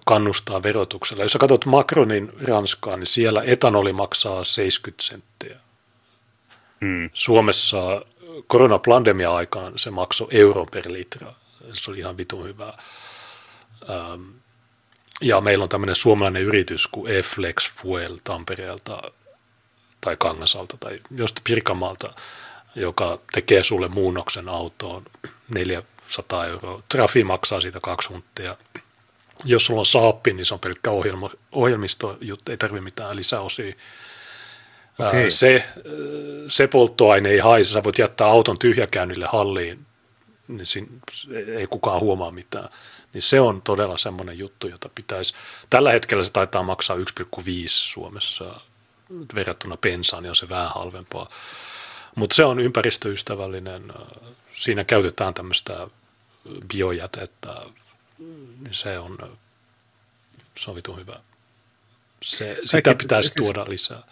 [0.06, 1.24] kannustaa verotuksella.
[1.24, 5.60] Jos sä katsot Macronin Ranskaa, niin siellä etanoli maksaa 70 senttiä.
[6.82, 7.10] Hmm.
[7.14, 8.06] Suomessa
[8.48, 11.34] koronaplandemia aikaan se maksoi euro per litra.
[11.74, 12.78] Se oli ihan vitun hyvää.
[15.22, 19.02] Ja meillä on tämmöinen suomalainen yritys kuin E-Flex Fuel Tampereelta
[20.02, 22.14] tai Kangasalta tai josta Pirkanmaalta,
[22.76, 25.04] joka tekee sulle muunnoksen autoon
[25.50, 26.84] 400 euroa.
[26.90, 28.56] Trafi maksaa siitä kaksi hunttia
[29.46, 33.74] jos sulla on saappi, niin se on pelkkä ohjelma, ohjelmistojuttu, ei tarvitse mitään lisäosia.
[35.00, 35.30] Okay.
[35.30, 35.66] Se,
[36.48, 39.86] se polttoaine ei haise, sä voit jättää auton tyhjäkäynnille halliin,
[40.48, 40.88] niin siinä
[41.58, 42.70] ei kukaan huomaa mitään.
[43.14, 45.34] Niin se on todella semmoinen juttu, jota pitäisi,
[45.70, 47.04] tällä hetkellä se taitaa maksaa 1,5
[47.68, 48.62] Suomessa
[49.36, 51.30] verrattuna pensaan, on se vähän halvempaa.
[52.16, 53.94] Mutta se on ympäristöystävällinen,
[54.54, 55.88] siinä käytetään tämmöistä
[56.68, 57.56] biojätettä,
[58.60, 59.38] niin se on,
[60.58, 61.20] se on vitun hyvä.
[62.24, 64.04] Se, kaikki, sitä pitäisi siis, tuoda lisää.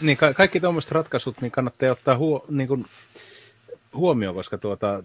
[0.00, 2.86] Niin, ka- kaikki tuommoiset ratkaisut niin kannattaa ottaa huo, niin kuin,
[3.94, 5.02] huomioon, koska tuota,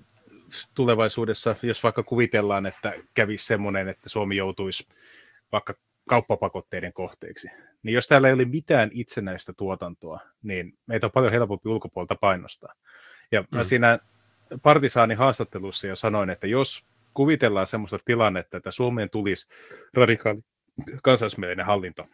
[0.76, 4.88] tulevaisuudessa, jos vaikka kuvitellaan, että kävisi semmoinen, että Suomi joutuisi
[5.52, 5.74] vaikka
[6.10, 7.48] kauppapakotteiden kohteeksi,
[7.84, 12.74] niin jos täällä ei ole mitään itsenäistä tuotantoa, niin meitä on paljon helpompi ulkopuolta painostaa.
[13.32, 13.48] Ja mm.
[13.58, 14.00] mä siinä
[14.62, 19.48] partisaani haastattelussa jo sanoin, että jos kuvitellaan semmoista tilannetta, että Suomeen tulisi
[19.94, 20.40] radikaali
[21.04, 22.08] kansallismielinen hallinto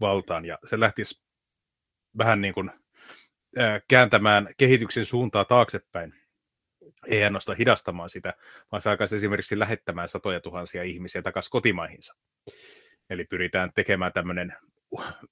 [0.00, 1.22] valtaan ja se lähtisi
[2.18, 2.70] vähän niin kuin
[3.88, 6.14] kääntämään kehityksen suuntaa taaksepäin,
[7.06, 8.34] ei ainoastaan hidastamaan sitä,
[8.72, 12.16] vaan se alkaisi esimerkiksi lähettämään satoja tuhansia ihmisiä takaisin kotimaihinsa.
[13.10, 14.52] Eli pyritään tekemään tämmöinen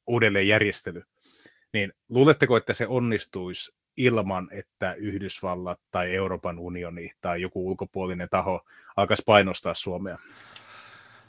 [0.06, 1.02] uudelleenjärjestely.
[1.72, 8.60] Niin luuletteko, että se onnistuisi ilman, että Yhdysvallat tai Euroopan unioni tai joku ulkopuolinen taho
[8.96, 10.16] alkaisi painostaa Suomea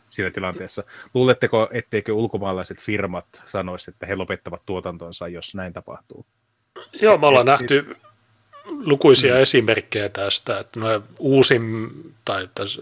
[0.09, 0.83] siinä tilanteessa.
[1.13, 6.25] Luuletteko, etteikö ulkomaalaiset firmat sanoisi, että he lopettavat tuotantonsa, jos näin tapahtuu?
[7.01, 8.08] Joo, me ollaan Et nähty sit...
[8.65, 9.39] lukuisia mm.
[9.39, 10.88] esimerkkejä tästä, että no
[11.19, 11.89] uusin,
[12.25, 12.81] tai tässä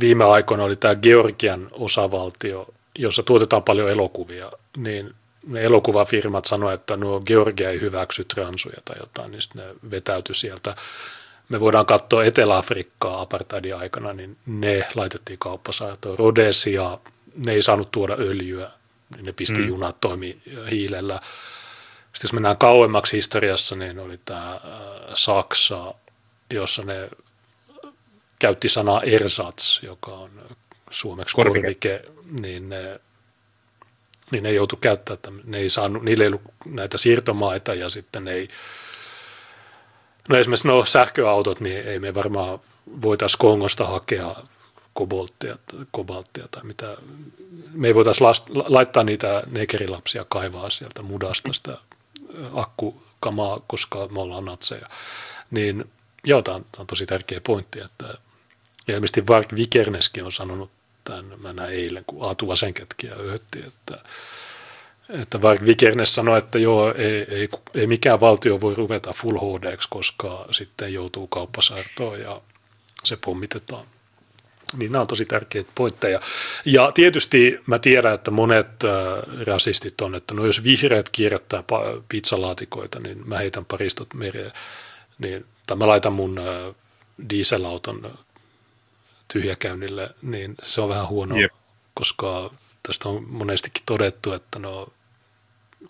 [0.00, 5.14] viime aikoina oli tämä Georgian osavaltio, jossa tuotetaan paljon elokuvia, niin
[5.46, 10.34] ne elokuvafirmat sanoivat, että nuo Georgia ei hyväksy transuja tai jotain, niin sitten ne vetäytyi
[10.34, 10.76] sieltä.
[11.48, 16.18] Me voidaan katsoa Etelä-Afrikkaa apartheidin aikana, niin ne laitettiin kauppasaartoon.
[16.18, 16.98] Rhodesia,
[17.46, 18.70] ne ei saanut tuoda öljyä,
[19.16, 19.68] niin ne pisti mm.
[19.68, 20.38] junat toimi
[20.70, 21.20] hiilellä.
[22.12, 24.60] Sitten jos mennään kauemmaksi historiassa, niin oli tämä äh,
[25.14, 25.94] Saksa,
[26.50, 27.10] jossa ne
[28.38, 30.30] käytti sanaa ersatz, joka on
[30.90, 32.02] suomeksi korvike, korvike
[32.40, 33.00] niin ne
[34.30, 38.32] niin ne joutu käyttämään, ne ei saanut, niillä ei ollut näitä siirtomaita ja sitten ne
[38.32, 38.48] ei,
[40.28, 42.58] No esimerkiksi no sähköautot, niin ei me varmaan
[43.02, 44.36] voitaisiin Kongosta hakea
[44.94, 45.58] kobolttia,
[45.90, 46.96] kobalttia tai mitä.
[47.72, 48.28] Me ei voitaisiin
[48.68, 51.78] laittaa niitä nekerilapsia kaivaa sieltä mudasta sitä
[52.54, 54.88] akkukamaa, koska me ollaan natseja.
[55.50, 55.84] Niin
[56.24, 58.14] joo, tämä on, tämä on tosi tärkeä pointti, että
[58.88, 59.24] ilmeisesti
[59.56, 60.70] Vikerneskin on sanonut
[61.04, 63.98] tämän, mä näin eilen, kun Aatu Vasenkätkiä öhötti, että,
[65.08, 69.76] että Vark Vikernes sanoi, että joo, ei, ei, ei mikään valtio voi ruveta full HD,
[69.90, 72.40] koska sitten joutuu kauppasaartoon ja
[73.04, 73.86] se pommitetaan.
[74.76, 76.20] Niin nämä on tosi tärkeitä pointteja.
[76.64, 81.64] Ja tietysti mä tiedän, että monet äh, rasistit on, että no jos vihreät kierrättää
[82.08, 84.52] pizzalaatikoita, niin mä heitän paristot mereen.
[85.18, 86.74] Niin, tai mä laitan mun äh,
[87.30, 88.18] dieselauton
[89.32, 91.52] tyhjäkäynnille, niin se on vähän huono, yep.
[91.94, 92.50] koska
[92.82, 94.88] tästä on monestikin todettu, että no,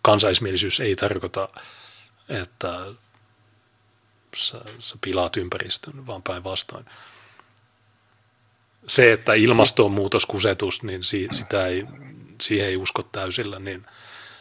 [0.02, 1.48] kansaismielisyys ei tarkoita,
[2.28, 2.86] että
[4.36, 6.84] sä, sä pilaat ympäristön, vaan päinvastoin
[8.86, 11.86] se, että ilmastonmuutoskusetus, niin si, sitä ei,
[12.40, 13.86] siihen ei usko täysillä, niin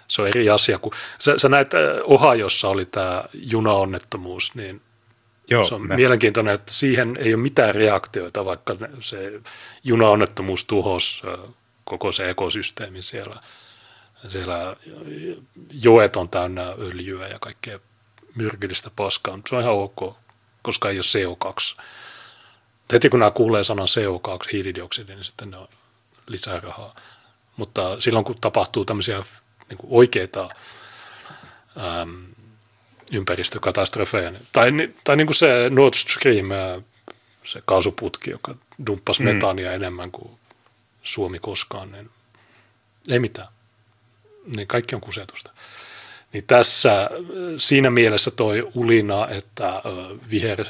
[0.07, 0.79] se on eri asia.
[0.79, 4.81] Kun, sä, sä näet, äh, Ohajossa oli tämä junaonnettomuus, niin
[5.49, 5.95] Joo, se on ne.
[5.95, 9.41] mielenkiintoinen, että siihen ei ole mitään reaktioita, vaikka se
[9.83, 11.53] junaonnettomuus tuhosi äh,
[11.83, 13.35] koko se ekosysteemi siellä.
[14.27, 14.75] Siellä
[15.71, 17.79] joet on täynnä öljyä ja kaikkea
[18.35, 20.15] myrkyllistä paskaa, se on ihan ok,
[20.61, 21.81] koska ei ole CO2
[22.93, 25.67] heti kun nämä kuulee sanan CO2, hiilidioksidi, niin sitten ne on
[26.27, 26.95] lisää rahaa.
[27.57, 29.23] Mutta silloin kun tapahtuu tämmöisiä
[29.69, 30.49] niin kuin oikeita
[32.01, 32.25] äm,
[33.11, 34.71] ympäristökatastrofeja, niin- tai,
[35.03, 36.47] tai niin kuin se Nord Stream,
[37.43, 39.29] se kaasuputki, joka dumppasi mm.
[39.29, 40.39] metaania enemmän kuin
[41.03, 42.09] Suomi koskaan, niin
[43.09, 43.47] ei mitään.
[44.55, 45.51] Niin kaikki on kusetusta.
[46.33, 47.09] Niin tässä
[47.57, 49.81] siinä mielessä toi ulina, että
[50.31, 50.65] viher,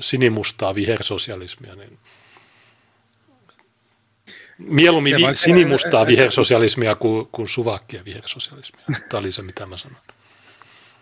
[0.00, 1.98] sinimustaa vihersosialismia, niin
[4.58, 8.84] mieluummin vi, sinimustaa vihersosialismia kuin, kuin suvakkia vihersosialismia.
[9.08, 10.02] Tämä oli se, mitä mä sanoin.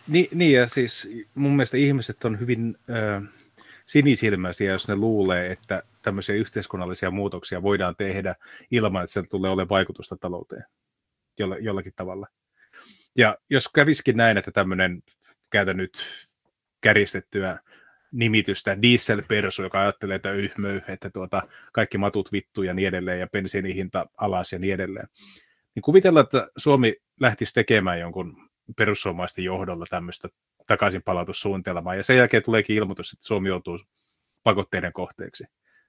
[0.09, 3.21] Niin, niin ja siis mun mielestä ihmiset on hyvin ö,
[3.87, 8.35] sinisilmäisiä, jos ne luulee, että tämmöisiä yhteiskunnallisia muutoksia voidaan tehdä
[8.71, 10.65] ilman, että se tulee olemaan vaikutusta talouteen
[11.39, 12.27] jolla, jollakin tavalla.
[13.17, 15.03] Ja jos käviskin näin, että tämmöinen,
[15.51, 16.05] käytä nyt
[16.81, 17.59] kärjistettyä
[18.13, 23.27] nimitystä, dieselpersu, joka ajattelee, että yhmöy, että tuota, kaikki matut vittu ja niin edelleen, ja
[23.27, 25.09] bensiinihinta alas ja niin edelleen.
[25.75, 28.37] Niin kuvitellaan, että Suomi lähtisi tekemään jonkun
[28.77, 30.29] perussuomaisten johdolla tämmöistä
[30.67, 33.81] takaisin palautussuunnitelmaa, ja sen jälkeen tuleekin ilmoitus, että Suomi joutuu
[34.43, 35.45] pakotteiden kohteeksi.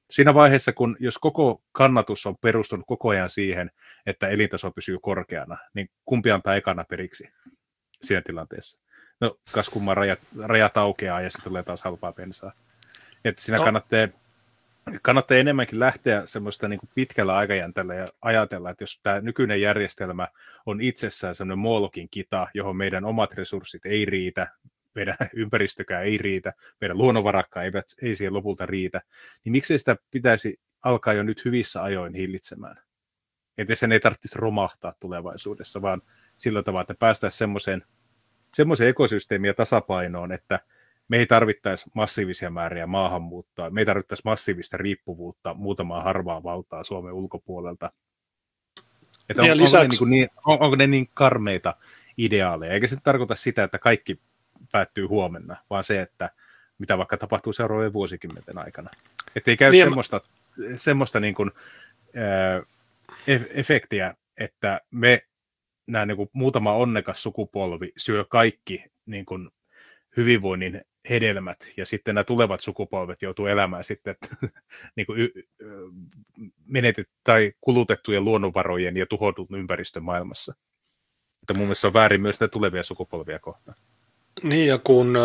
[0.09, 3.71] Siinä vaiheessa, kun jos koko kannatus on perustunut koko ajan siihen,
[4.05, 7.29] että elintaso pysyy korkeana, niin kumpi antaa ekana periksi
[8.01, 8.79] siinä tilanteessa?
[9.21, 12.51] No, kas kumman rajat, rajat aukeaa ja sitten tulee taas halpaa bensaa.
[13.25, 13.63] Että siinä no.
[13.63, 14.07] kannattaa,
[15.01, 20.27] kannattaa enemmänkin lähteä semmoista niin pitkällä aikajänteellä ja ajatella, että jos tämä nykyinen järjestelmä
[20.65, 24.47] on itsessään semmoinen moolokin kita, johon meidän omat resurssit ei riitä,
[24.95, 29.01] meidän ympäristökään ei riitä, meidän luonnonvarakkaan eivät, ei siihen lopulta riitä,
[29.43, 32.75] niin miksei sitä pitäisi alkaa jo nyt hyvissä ajoin hillitsemään?
[33.57, 36.01] Että sen ei tarvitsisi romahtaa tulevaisuudessa, vaan
[36.37, 37.83] sillä tavalla, että päästäisiin semmoiseen,
[38.53, 40.59] semmoiseen ekosysteemiin ja tasapainoon, että
[41.07, 47.13] me ei tarvittaisi massiivisia määriä maahanmuuttoa, me ei tarvittaisi massiivista riippuvuutta muutamaa harvaa valtaa Suomen
[47.13, 47.91] ulkopuolelta.
[49.29, 50.03] Että on, lisäksi...
[50.03, 51.75] onko, ne niin, on, onko ne niin karmeita
[52.17, 54.19] ideaaleja, eikä se tarkoita sitä, että kaikki
[54.75, 56.29] päättyy huomenna, vaan se, että
[56.77, 58.89] mitä vaikka tapahtuu seuraavien vuosikymmenten aikana.
[59.35, 60.21] Että ei käy niin, semmoista,
[60.75, 61.51] semmoista niin kuin,
[62.15, 62.61] ää,
[63.53, 65.21] efektiä, että me
[65.87, 69.49] nämä niin kuin muutama onnekas sukupolvi syö kaikki niin kuin
[70.17, 74.15] hyvinvoinnin hedelmät, ja sitten nämä tulevat sukupolvet joutuu elämään sitten
[74.95, 75.43] niin kuin y-
[76.65, 80.55] menetet tai kulutettujen luonnonvarojen ja tuhotun ympäristön maailmassa.
[81.41, 83.77] Että mun mielestä se on väärin myös tulevia sukupolvia kohtaan.
[84.43, 85.17] Niin ja kun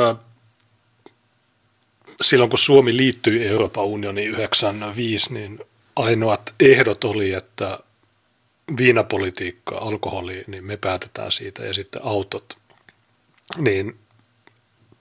[2.23, 5.61] silloin kun Suomi liittyi Euroopan unioniin 1995, niin
[5.97, 7.79] ainoat ehdot oli, että
[8.77, 12.59] viinapolitiikka, alkoholi, niin me päätetään siitä ja sitten autot.
[13.59, 13.99] Niin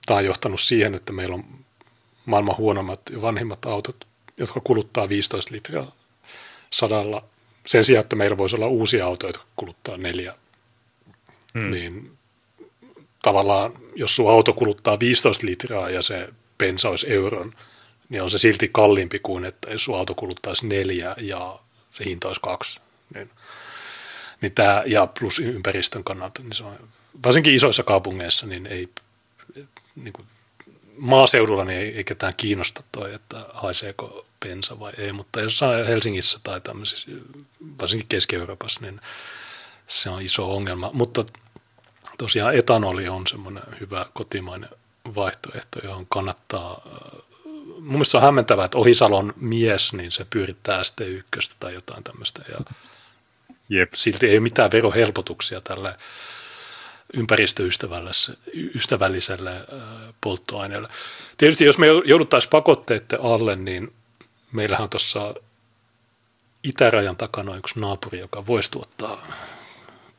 [0.05, 1.45] tämä on johtanut siihen, että meillä on
[2.25, 4.07] maailman huonommat ja vanhimmat autot,
[4.37, 5.95] jotka kuluttaa 15 litraa
[6.69, 7.25] sadalla.
[7.65, 10.35] Sen sijaan, että meillä voisi olla uusia autoja, jotka kuluttaa neljä.
[11.59, 11.71] Hmm.
[11.71, 12.18] Niin
[13.21, 17.53] tavallaan, jos sun auto kuluttaa 15 litraa ja se bensa olisi euron,
[18.09, 21.59] niin on se silti kalliimpi kuin, että jos sun auto kuluttaisi neljä ja
[21.91, 22.79] se hinta olisi kaksi.
[23.15, 23.29] Niin,
[24.41, 26.89] niin tämä, ja plus ympäristön kannalta, niin se on,
[27.25, 28.89] varsinkin isoissa kaupungeissa, niin ei,
[29.95, 30.27] niin kuin,
[30.97, 36.39] maaseudulla niin ei, ei ketään kiinnosta toi, että haiseeko pensa vai ei, mutta jossain Helsingissä
[36.43, 37.11] tai tämmöisissä,
[37.81, 38.99] varsinkin Keski-Euroopassa, niin
[39.87, 40.89] se on iso ongelma.
[40.93, 41.25] Mutta
[42.19, 44.69] tosiaan etanoli on semmoinen hyvä kotimainen
[45.15, 46.81] vaihtoehto, johon kannattaa
[47.79, 52.41] mun mielestä se on hämmentävää, että Ohisalon mies, niin se pyörittää ST1 tai jotain tämmöistä.
[52.49, 52.57] Ja
[53.69, 53.91] Jep.
[53.93, 55.95] Silti ei ole mitään verohelpotuksia tälle
[57.13, 59.51] ympäristöystävälliselle
[60.21, 60.89] polttoaineelle.
[61.37, 63.93] Tietysti jos me jouduttaisiin pakotteiden alle, niin
[64.51, 65.35] meillähän on tuossa
[66.63, 69.27] itärajan takana yksi naapuri, joka voisi tuottaa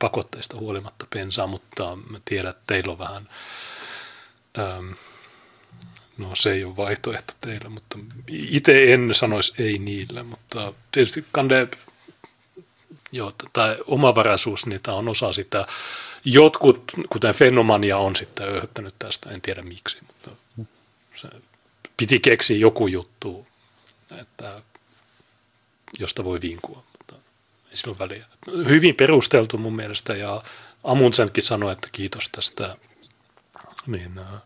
[0.01, 3.29] pakotteista huolimatta pensaa, mutta mä tiedän, että teillä on vähän,
[4.59, 4.93] ähm,
[6.19, 7.99] no se ei ole vaihtoehto teille, mutta
[8.29, 11.69] itse en sanoisi ei niille, mutta tietysti kande
[13.13, 15.67] Joo, tai omavaraisuus, niitä on osa sitä.
[16.25, 20.31] Jotkut, kuten Fenomania, on sitten öyhöttänyt tästä, en tiedä miksi, mutta
[21.15, 21.29] se
[21.97, 23.47] piti keksiä joku juttu,
[24.21, 24.63] että
[25.99, 26.83] josta voi vinkua,
[27.71, 28.27] ei sillä ole väliä.
[28.69, 30.41] Hyvin perusteltu mun mielestä, ja
[30.85, 32.77] Amundsenkin sanoi, että kiitos tästä.
[33.87, 34.43] Niin, äh,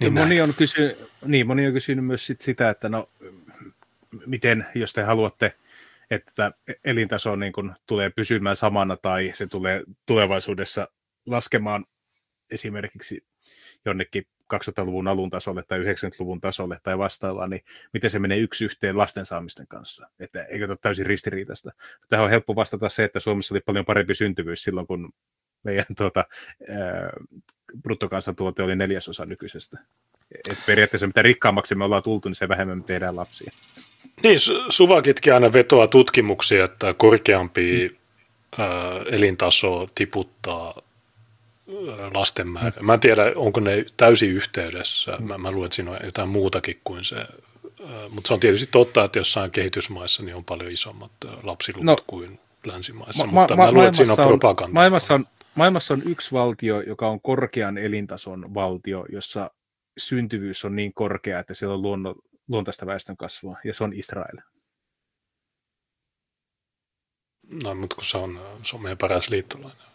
[0.00, 3.08] niin moni, on kysy, niin, moni on kysynyt myös sit sitä, että no,
[4.26, 5.54] miten, jos te haluatte
[6.14, 6.52] että
[6.84, 10.88] elintaso niin kuin tulee pysymään samana tai se tulee tulevaisuudessa
[11.26, 11.84] laskemaan
[12.50, 13.24] esimerkiksi
[13.84, 18.98] jonnekin 2000-luvun alun tasolle tai 90-luvun tasolle tai vastaavaa, niin miten se menee yksi yhteen
[18.98, 20.08] lasten saamisten kanssa?
[20.20, 21.72] Että eikö ole täysin ristiriitaista?
[22.08, 25.12] Tähän on helppo vastata se, että Suomessa oli paljon parempi syntyvyys silloin, kun
[25.62, 26.24] meidän tuota,
[26.68, 27.10] ää,
[27.82, 29.78] bruttokansantuote oli neljäsosa nykyisestä.
[30.50, 33.52] Et periaatteessa mitä rikkaammaksi me ollaan tultu, niin se vähemmän me tehdään lapsia.
[34.22, 38.62] Niin, Suvakitkin aina vetoaa tutkimuksia, että korkeampi mm.
[38.62, 38.68] ää,
[39.10, 40.82] elintaso tiputtaa
[42.14, 42.72] lasten määrä.
[42.80, 45.12] Mä en tiedä, onko ne täysin yhteydessä.
[45.20, 47.16] Mä, mä luulen, että siinä on jotain muutakin kuin se.
[48.10, 52.40] Mutta se on tietysti totta, että jossain kehitysmaissa niin on paljon isommat lapsiluvut no, kuin
[52.66, 53.26] länsimaissa.
[53.26, 54.72] Ma- mutta ma- mä luulen, että siinä on propaganda.
[54.72, 59.50] Maailmassa on, maailmassa on yksi valtio, joka on korkean elintason valtio, jossa
[59.98, 62.14] syntyvyys on niin korkea, että siellä on luonno,
[62.48, 64.38] luontaista väestön kasvua, ja se on Israel.
[67.64, 69.86] No, mutta kun se on, se on meidän paras liittolainen.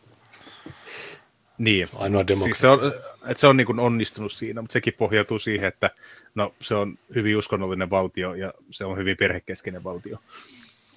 [1.58, 2.80] Niin, ainoa siis se on,
[3.28, 5.90] että se on niin kuin onnistunut siinä, mutta sekin pohjautuu siihen, että
[6.36, 10.18] no, se on hyvin uskonnollinen valtio ja se on hyvin perhekeskeinen valtio.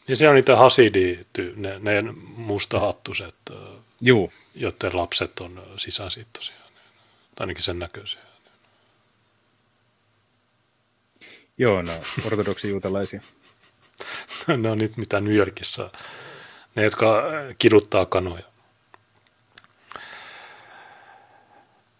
[0.08, 1.18] Ja se on niitä hasidi,
[1.56, 2.02] ne, ne
[2.36, 3.34] mustahattuset,
[4.00, 4.32] Juu.
[4.54, 6.56] joiden lapset on sisäsiittoisia,
[7.34, 8.20] tai ainakin sen näköisiä.
[11.58, 11.92] Joo, no
[12.26, 13.20] ortodoksi juutalaisia.
[14.62, 15.90] ne on nyt mitä New Yorkissa,
[16.74, 17.22] ne jotka
[17.58, 18.42] kiduttaa kanoja.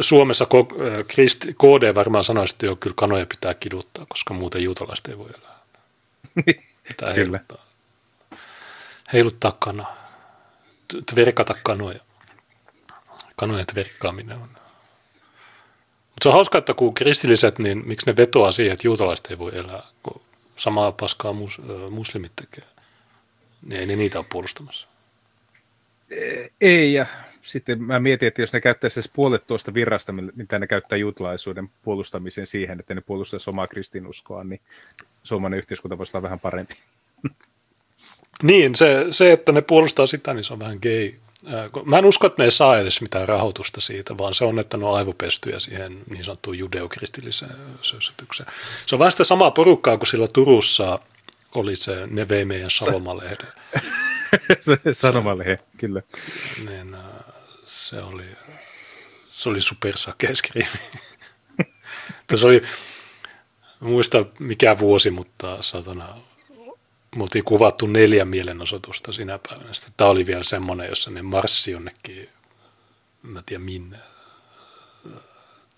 [0.00, 0.46] Suomessa
[1.58, 5.58] KD varmaan sanoisi, että jo kyllä kanoja pitää kiduttaa, koska muuten juutalaiset ei voi elää.
[6.88, 7.66] Pitää heiluttaa.
[9.12, 9.96] Heiluttaa kanaa.
[11.14, 12.00] Tverkata kanoja.
[13.36, 14.48] Kanojen tverkkaaminen on
[16.16, 19.38] mutta se on hauska, että kun kristilliset, niin miksi ne vetoaa siihen, että juutalaiset ei
[19.38, 20.20] voi elää, kun
[20.56, 21.60] samaa paskaa mus,
[21.90, 22.70] muslimit tekee.
[23.62, 24.86] Niin ei ne niitä ole puolustamassa.
[26.60, 27.06] Ei, ja
[27.46, 32.46] sitten mä mietin, että jos ne käyttäisi puolet tuosta virrasta, mitä ne käyttää juutalaisuuden puolustamiseen
[32.46, 34.60] siihen, että ne puolustaisi omaa kristinuskoa, niin
[35.22, 36.74] suomalainen yhteiskunta voisi olla vähän parempi.
[38.42, 41.12] Niin, se, se, että ne puolustaa sitä, niin se on vähän gay
[41.84, 44.76] Mä en usko, että ne ei saa edes mitään rahoitusta siitä, vaan se on, että
[44.76, 48.48] ne on aivopestyjä siihen niin sanottuun judeokristilliseen sössytykseen.
[48.86, 50.98] Se on vähän sitä samaa porukkaa kuin sillä Turussa
[51.54, 53.52] oli se Ne vei meidän Sanomalehden.
[54.92, 56.02] Sanomalehden, kyllä.
[56.68, 56.96] Niin,
[57.66, 58.24] se oli,
[59.30, 60.70] se oli supersakeskriimi.
[62.34, 62.62] se oli,
[63.80, 66.16] muista mikä vuosi, mutta satana,
[67.16, 69.72] me oltiin kuvattu neljä mielenosoitusta sinä päivänä.
[69.72, 72.28] Sitten tämä oli vielä semmoinen, jossa ne marssi jonnekin,
[73.22, 73.98] mä tiedä minne,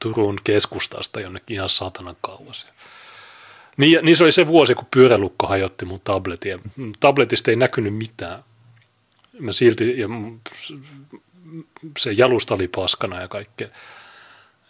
[0.02, 2.66] Turun keskustasta jonnekin ihan saatanan kauas.
[3.76, 6.60] Niin, niin se oli se vuosi, kun pyörälukko hajotti mun tabletin.
[7.00, 8.44] tabletista ei näkynyt mitään.
[9.40, 10.08] Mä silti, ja
[11.98, 13.68] se jalusta oli paskana ja kaikkea.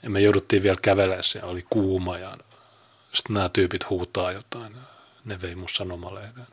[0.03, 2.37] Ja me jouduttiin vielä kävelemään, ja oli kuuma ja
[3.13, 4.77] sitten nämä tyypit huutaa jotain.
[5.25, 6.47] Ne vei mun sanomalehden.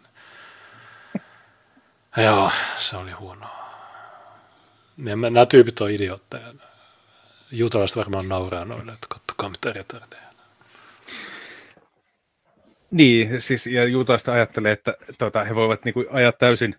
[2.17, 3.65] Joo, se oli huonoa.
[4.97, 6.53] Nämä tyypit on idiootteja.
[7.51, 10.21] Juutalaiset varmaan nauraa noille, että kattokaa mitä retardeja.
[12.91, 16.75] Niin, siis ja juutalaiset ajattelee, että tota, he voivat niin kuin, ajaa täysin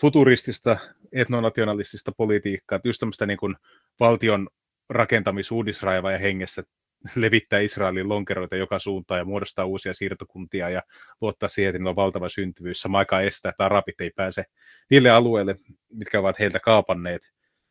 [0.00, 0.76] futuristista
[1.12, 3.56] etnonationalistista politiikkaa, että just tämmöistä niin kuin
[4.00, 4.48] valtion
[4.88, 6.62] rakentamisuudisraiva ja hengessä
[7.16, 10.82] levittää Israelin lonkeroita joka suuntaan ja muodostaa uusia siirtokuntia ja
[11.20, 12.80] luottaa siihen, että niillä on valtava syntyvyys.
[12.80, 14.44] Sama aikaan estää, että arabit ei pääse
[14.90, 15.56] niille alueille,
[15.92, 17.22] mitkä ovat heiltä kaapanneet.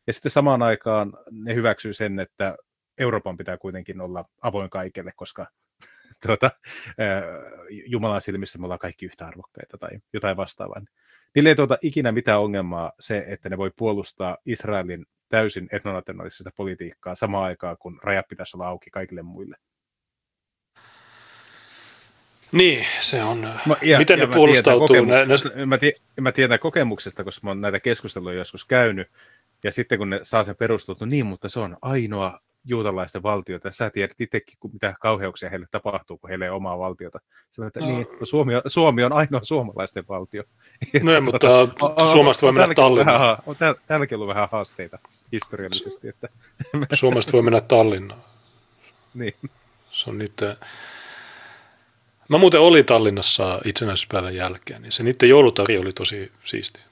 [0.06, 2.56] Ja sitten samaan aikaan ne hyväksyy sen, että
[2.98, 5.46] Euroopan pitää kuitenkin olla avoin kaikille, koska
[6.26, 6.50] tuota,
[7.86, 10.82] Jumalan silmissä me ollaan kaikki yhtä arvokkaita tai jotain vastaavaa.
[11.34, 17.14] Niille ei tuota ikinä mitään ongelmaa se, että ne voi puolustaa Israelin täysin etnonationalistista politiikkaa
[17.14, 19.56] samaan aikaan, kun rajat pitäisi olla auki kaikille muille.
[22.52, 23.40] Niin, se on.
[23.66, 24.88] Mä, ja, Miten ja ne puolustautuu?
[24.88, 29.08] Tiedän, ne, mä, tie, mä tiedän kokemuksesta, koska mä oon näitä keskusteluja joskus käynyt,
[29.64, 33.72] ja sitten kun ne saa sen perusteltu, niin, mutta se on ainoa juutalaisten valtiota.
[33.72, 37.20] Sä tiedät itsekin, mitä kauheuksia heille tapahtuu, kun heille ei omaa valtiota.
[37.50, 37.86] Sä että, no.
[37.86, 40.44] niin, no Suomi, on, Suomi on ainoa suomalaisten valtio.
[41.02, 41.48] No, mutta
[42.12, 43.38] Suomesta voi mennä Tallinnaan.
[43.46, 43.56] On
[43.86, 44.98] täälläkin ollut vähän haasteita
[45.32, 46.08] historiallisesti.
[46.08, 46.28] Että.
[46.92, 48.22] Suomesta voi mennä Tallinnaan.
[49.14, 49.34] Niin.
[49.90, 50.56] Se on niiden...
[52.28, 56.82] Mä muuten olin Tallinnassa itsenäisyyspäivän jälkeen, niin se niiden joulutarjo oli tosi siistiä.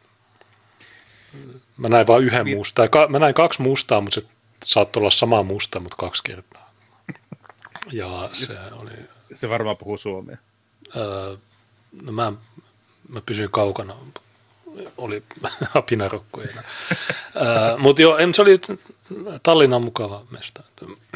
[1.77, 2.59] Mä näin vain yhden niin.
[2.59, 2.87] mustaa.
[3.09, 4.27] Mä näin kaksi mustaa, mutta se
[4.65, 6.71] saattoi olla sama musta, mutta kaksi kertaa.
[7.93, 8.91] Ja se oli...
[9.35, 10.37] Se varmaan puhuu suomea.
[10.97, 11.37] Öö,
[12.03, 12.33] no mä,
[13.09, 13.95] mä pysyin kaukana.
[14.97, 15.23] Oli
[15.75, 16.49] apinarokkoja.
[17.37, 18.61] öö, mutta joo, se oli
[19.43, 20.63] Tallinnan mukava mesta.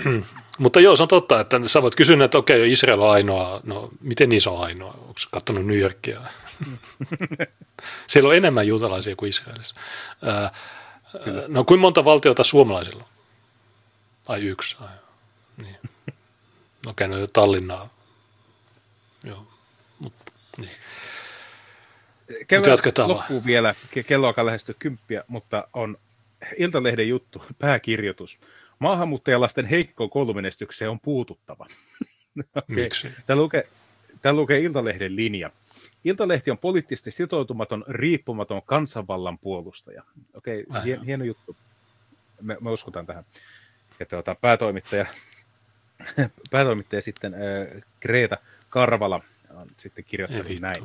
[0.58, 3.88] mutta joo, se on totta, että sä voit kysyä, että okei, Israel on ainoa, no
[4.00, 4.94] miten iso ainoa?
[4.98, 6.20] Onko katsonut New Yorkia?
[8.06, 9.74] Siellä on enemmän juutalaisia kuin Israelissa.
[10.22, 10.48] Öö,
[11.48, 13.21] no kuinka monta valtiota suomalaisilla on?
[14.28, 14.76] Ai yksi.
[14.80, 14.96] Ai,
[15.62, 15.76] niin.
[16.86, 17.88] No käynyt jo Tallinnaa.
[19.24, 19.46] Joo.
[20.04, 20.14] Mut,
[20.58, 20.70] niin.
[22.48, 23.46] Kevään jatketaan loppuu vaan.
[23.46, 23.74] vielä.
[24.06, 25.98] Kello alkaa lähestyä kymppiä, mutta on
[26.56, 28.40] Iltalehden juttu, pääkirjoitus.
[28.78, 31.66] Maahanmuuttajalasten heikkoon koulumenestykseen on puututtava.
[32.38, 32.62] okay.
[32.68, 33.08] Miksi?
[33.26, 33.68] Tämä lukee,
[34.22, 35.50] tämä lukee Iltalehden linja.
[36.04, 40.02] Iltalehti on poliittisesti sitoutumaton, riippumaton kansanvallan puolustaja.
[40.34, 41.56] Okei, okay, hieno juttu.
[42.40, 43.24] Me, me uskotaan tähän
[44.06, 45.06] tuota, päätoimittaja,
[46.50, 48.36] päätoimittaja sitten äh, Greta
[48.68, 49.20] Karvala
[49.54, 50.84] on sitten kirjoittanut näin.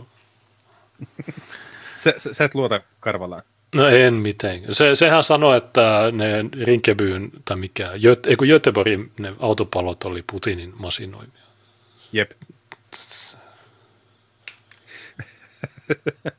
[1.97, 3.43] sä, sä, sä et luota Karvalaan.
[3.75, 4.59] No en mitään.
[4.71, 10.23] Se, sehän sanoi, että ne Rinkebyyn, tai mikä, Göt, ei kun Göteborgin ne autopalot oli
[10.31, 11.43] Putinin masinoimia.
[12.11, 12.31] Jep.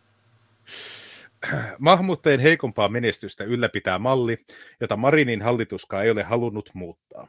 [1.79, 4.45] Mahmutteen heikompaa menestystä ylläpitää malli,
[4.81, 7.29] jota Marinin hallituskaan ei ole halunnut muuttaa.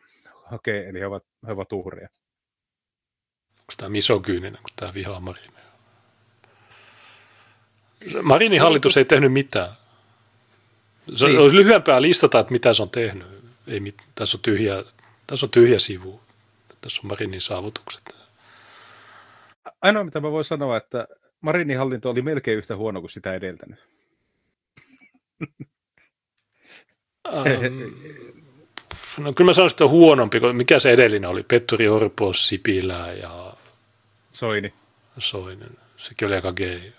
[0.52, 2.10] Okei, eli he ovat, he ovat uhreja.
[3.60, 5.60] Onko tämä misogyyninen, kun tämä vihaa Marinia?
[8.22, 9.72] Marinin hallitus ei tehnyt mitään.
[11.14, 11.40] Se niin.
[11.40, 13.28] olisi lyhyempää listata, että mitä se on tehnyt.
[13.68, 14.84] Ei mit, tässä, on tyhjä,
[15.28, 16.22] tässä on tyhjä sivu.
[16.82, 18.16] Tässä on Marinin saavutukset.
[19.82, 21.08] Ainoa, mitä mä voin sanoa, että
[21.42, 23.80] Marinin hallinto oli melkein yhtä huono kuin sitä edeltänyt.
[27.28, 27.94] Um,
[29.18, 33.54] no kyllä mä sanoisin, että on huonompi, mikä se edellinen oli, Petteri Orpo, Sipilä ja...
[34.32, 34.74] Soini.
[35.18, 36.92] Soinen, sekin oli aika gay.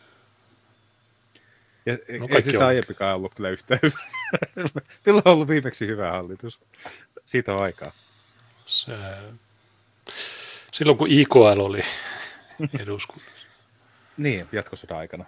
[1.87, 3.99] Ja no, ei sitä aiempikaan ollut kyllä yhtä hyvä.
[5.07, 6.61] Milloin on ollut viimeksi hyvä hallitus?
[7.27, 7.93] Siitä on aikaa.
[8.67, 8.93] Se,
[10.73, 11.81] silloin kun IKL oli
[12.79, 13.47] eduskunnassa.
[14.17, 15.25] niin, jatkosodan aikana.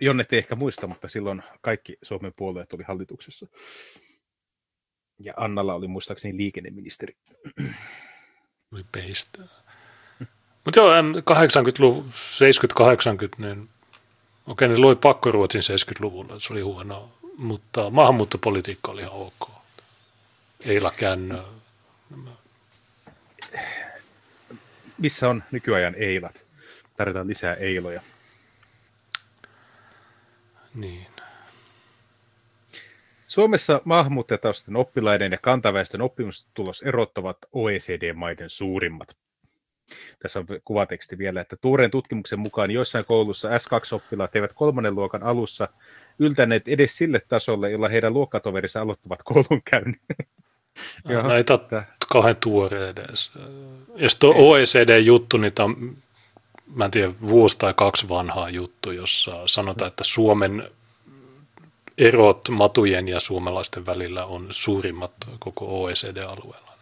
[0.00, 3.46] Jonne te ehkä muista, mutta silloin kaikki Suomen puolueet oli hallituksessa.
[5.24, 7.16] Ja Annalla oli muistaakseni liikenneministeri.
[8.72, 9.42] Oli peistä.
[10.64, 12.12] Mutta joo, 80-luvun,
[13.38, 13.68] 70-80, niin
[14.46, 19.50] okei, ne loi pakkoruotsin 70-luvulla, se oli huono, mutta maahanmuuttopolitiikka oli ihan ok.
[20.66, 21.44] Eila Kännö.
[24.98, 26.46] Missä on nykyajan eilat?
[26.96, 28.00] Tarvitaan lisää eiloja.
[30.80, 31.06] Niin.
[33.26, 39.16] Suomessa maahanmuuttajataustaisten oppilaiden ja kantaväestön oppimistulos erottavat OECD-maiden suurimmat.
[40.18, 45.68] Tässä on kuvateksti vielä, että tuoreen tutkimuksen mukaan joissain koulussa S2-oppilaat eivät kolmannen luokan alussa
[46.18, 50.00] yltäneet edes sille tasolle, jolla heidän luokkatoverinsa aloittavat koulunkäynnin.
[51.04, 53.32] No, ei ole kauhean tuore edes.
[53.96, 55.96] Ja tuo OECD-juttu, niin on
[56.74, 60.64] mä en tiedä, vuosi tai kaksi vanhaa juttu, jossa sanotaan, että Suomen
[61.98, 66.72] erot matujen ja suomalaisten välillä on suurimmat koko OECD-alueella.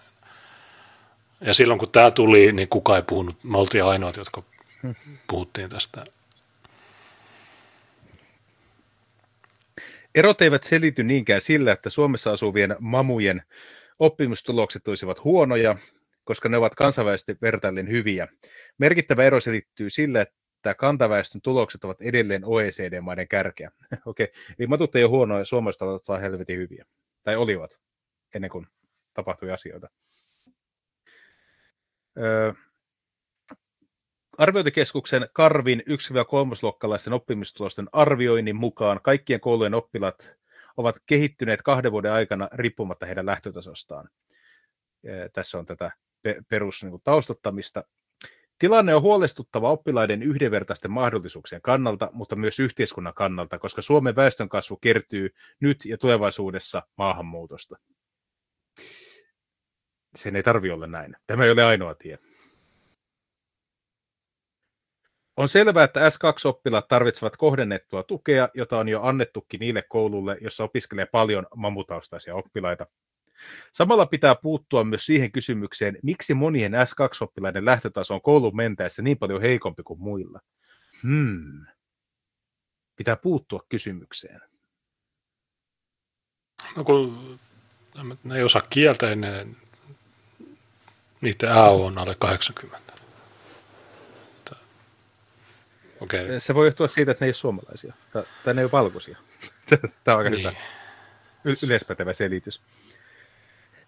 [1.41, 3.37] Ja silloin kun tämä tuli, niin kukaan ei puhunut.
[3.43, 4.43] Me oltiin ainoat, jotka
[5.27, 6.05] puhuttiin tästä.
[10.15, 13.43] Erot eivät selity niinkään sillä, että Suomessa asuvien mamujen
[13.99, 15.77] oppimistulokset olisivat huonoja,
[16.27, 18.29] koska ne ovat kansainvälisesti vertaillen hyviä.
[18.79, 23.71] Merkittävä ero selittyy sillä, että kantaväestön tulokset ovat edelleen OECD-maiden kärkeä.
[24.07, 24.55] Okei, okay.
[24.59, 26.85] eli matut ei ole huonoja, suomalaiset ovat helvetin hyviä.
[27.23, 27.81] Tai olivat,
[28.35, 28.67] ennen kuin
[29.15, 29.89] tapahtui asioita.
[32.19, 32.53] Öö,
[34.39, 40.37] Arviointikeskuksen Karvin 1-3-luokkalaisten oppimistulosten arvioinnin mukaan kaikkien koulujen oppilaat
[40.77, 44.09] ovat kehittyneet kahden vuoden aikana riippumatta heidän lähtötasostaan.
[45.33, 45.91] Tässä on tätä
[46.49, 47.85] perus niin taustottamista.
[48.59, 55.35] Tilanne on huolestuttava oppilaiden yhdenvertaisten mahdollisuuksien kannalta, mutta myös yhteiskunnan kannalta, koska Suomen väestönkasvu kertyy
[55.61, 57.77] nyt ja tulevaisuudessa maahanmuutosta.
[60.15, 61.17] Sen ei tarvi olla näin.
[61.27, 62.19] Tämä ei ole ainoa tie.
[65.37, 71.07] On selvää, että S2-oppilaat tarvitsevat kohdennettua tukea, jota on jo annettukin niille koululle, jossa opiskelee
[71.07, 72.87] paljon mamutaustaisia oppilaita.
[73.73, 79.41] Samalla pitää puuttua myös siihen kysymykseen, miksi monien S2-oppilaiden lähtötaso on koulun mentäessä niin paljon
[79.41, 80.41] heikompi kuin muilla.
[81.03, 81.67] Hmm.
[82.97, 84.41] Pitää puuttua kysymykseen.
[86.77, 87.39] No kun
[88.25, 89.57] ne ei osaa kieltä ennen,
[91.21, 92.97] niiden AO on alle 80.
[96.01, 96.41] Okay.
[96.41, 99.19] Se voi johtua siitä, että ne ei ole suomalaisia, tai, tai ne ei ole valkoisia.
[100.05, 100.39] Tämä on aika niin.
[100.39, 100.55] hyvä
[101.63, 102.63] yleispätevä selitys.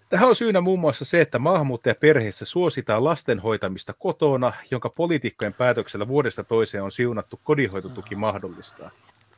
[0.08, 6.08] Tähän on syynä muun muassa se, että maahanmuuttajaperheissä suositaan lasten hoitamista kotona, jonka poliitikkojen päätöksellä
[6.08, 8.90] vuodesta toiseen on siunattu kodinhoitotuki mahdollistaa.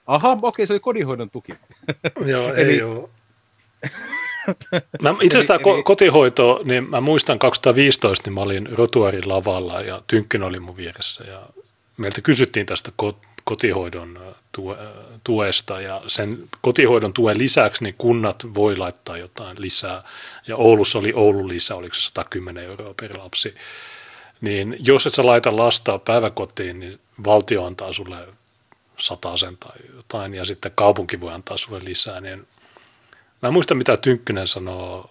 [0.07, 1.53] Aha, okei, se oli kodinhoidon tuki.
[2.27, 2.73] Joo, eli...
[2.73, 3.09] ei ole.
[5.03, 5.83] Mä, itse asiassa eli, eli...
[5.83, 11.25] kotihoito, niin mä muistan 2015, niin mä olin Rotuarin lavalla ja Tynkkyn oli mun vieressä
[11.25, 11.43] ja
[11.97, 12.93] meiltä kysyttiin tästä
[13.51, 14.35] kotihoidon
[15.25, 20.03] tuesta ja sen kotihoidon tuen lisäksi niin kunnat voi laittaa jotain lisää
[20.47, 23.55] ja Oulussa oli Oulun lisä, oliko se 110 euroa per lapsi.
[24.41, 28.29] Niin jos et sä laita lasta päiväkotiin, niin valtio antaa sulle
[28.99, 32.21] sen tai jotain ja sitten kaupunki voi antaa sulle lisää.
[32.21, 32.49] Niin
[33.43, 35.11] mä en muista mitä Tynkkynen sanoo.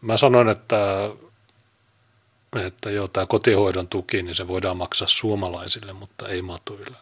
[0.00, 0.76] Mä sanoin, että
[2.60, 6.96] että joo, tämä kotihoidon tuki, niin se voidaan maksaa suomalaisille, mutta ei matuille.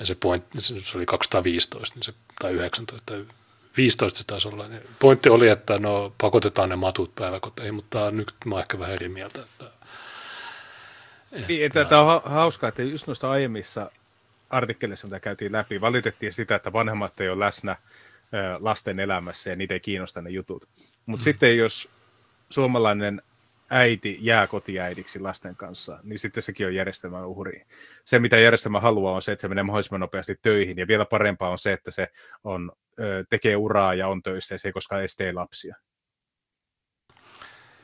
[0.00, 3.26] Ja se pointti, se oli 215 niin se, tai 19 tai
[3.76, 4.68] 15 se taisi olla.
[4.68, 8.94] Niin pointti oli, että no pakotetaan ne matut päiväkoteihin, mutta nyt mä oon ehkä vähän
[8.94, 9.42] eri mieltä.
[9.42, 9.70] Että,
[11.32, 13.90] että, niin, että tämä on hauskaa, että just noista aiemmissa
[14.50, 17.76] artikkeleissa, mitä käytiin läpi, valitettiin sitä, että vanhemmat ei ole läsnä
[18.60, 20.68] lasten elämässä ja niitä ei kiinnosta ne jutut.
[21.06, 21.24] Mutta hmm.
[21.24, 21.88] sitten jos
[22.50, 23.22] suomalainen
[23.70, 27.62] äiti jää kotiäidiksi lasten kanssa, niin sitten sekin on järjestelmän uhri.
[28.04, 31.50] Se, mitä järjestelmä haluaa, on se, että se menee mahdollisimman nopeasti töihin, ja vielä parempaa
[31.50, 32.08] on se, että se
[32.44, 32.72] on,
[33.30, 35.76] tekee uraa ja on töissä, ja se ei koskaan estee lapsia.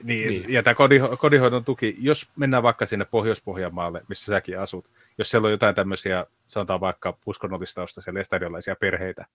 [0.02, 0.52] Niin, niin.
[0.52, 5.46] Ja tämä kodiho- kodihoidon tuki, jos mennään vaikka sinne Pohjois-Pohjanmaalle, missä säkin asut, jos siellä
[5.46, 9.26] on jotain tämmöisiä, sanotaan vaikka uskonnollistaustisia lestadiolaisia perheitä,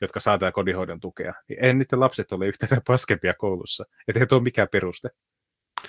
[0.00, 3.84] jotka saa tätä kodihoidon tukea, niin ei niiden lapset ole yhtään paskempia koulussa.
[4.08, 5.10] Että ei ole mikään peruste.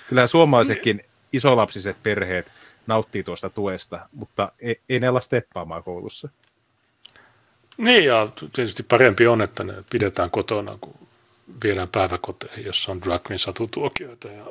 [0.08, 1.00] Kyllä suomalaisetkin
[1.32, 2.46] isolapsiset perheet
[2.86, 6.28] nauttii tuosta tuesta, mutta ei, ei ne ala steppaamaan koulussa.
[7.76, 11.08] Niin, ja tietysti parempi on, että ne pidetään kotona, kun
[11.64, 14.46] viedään päiväkoteihin, jossa on drag satutuokioita ja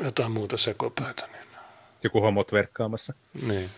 [0.00, 1.26] jotain muuta sekopäitä.
[1.26, 1.42] Niin...
[2.04, 3.14] Joku homot verkkaamassa.
[3.46, 3.70] Niin.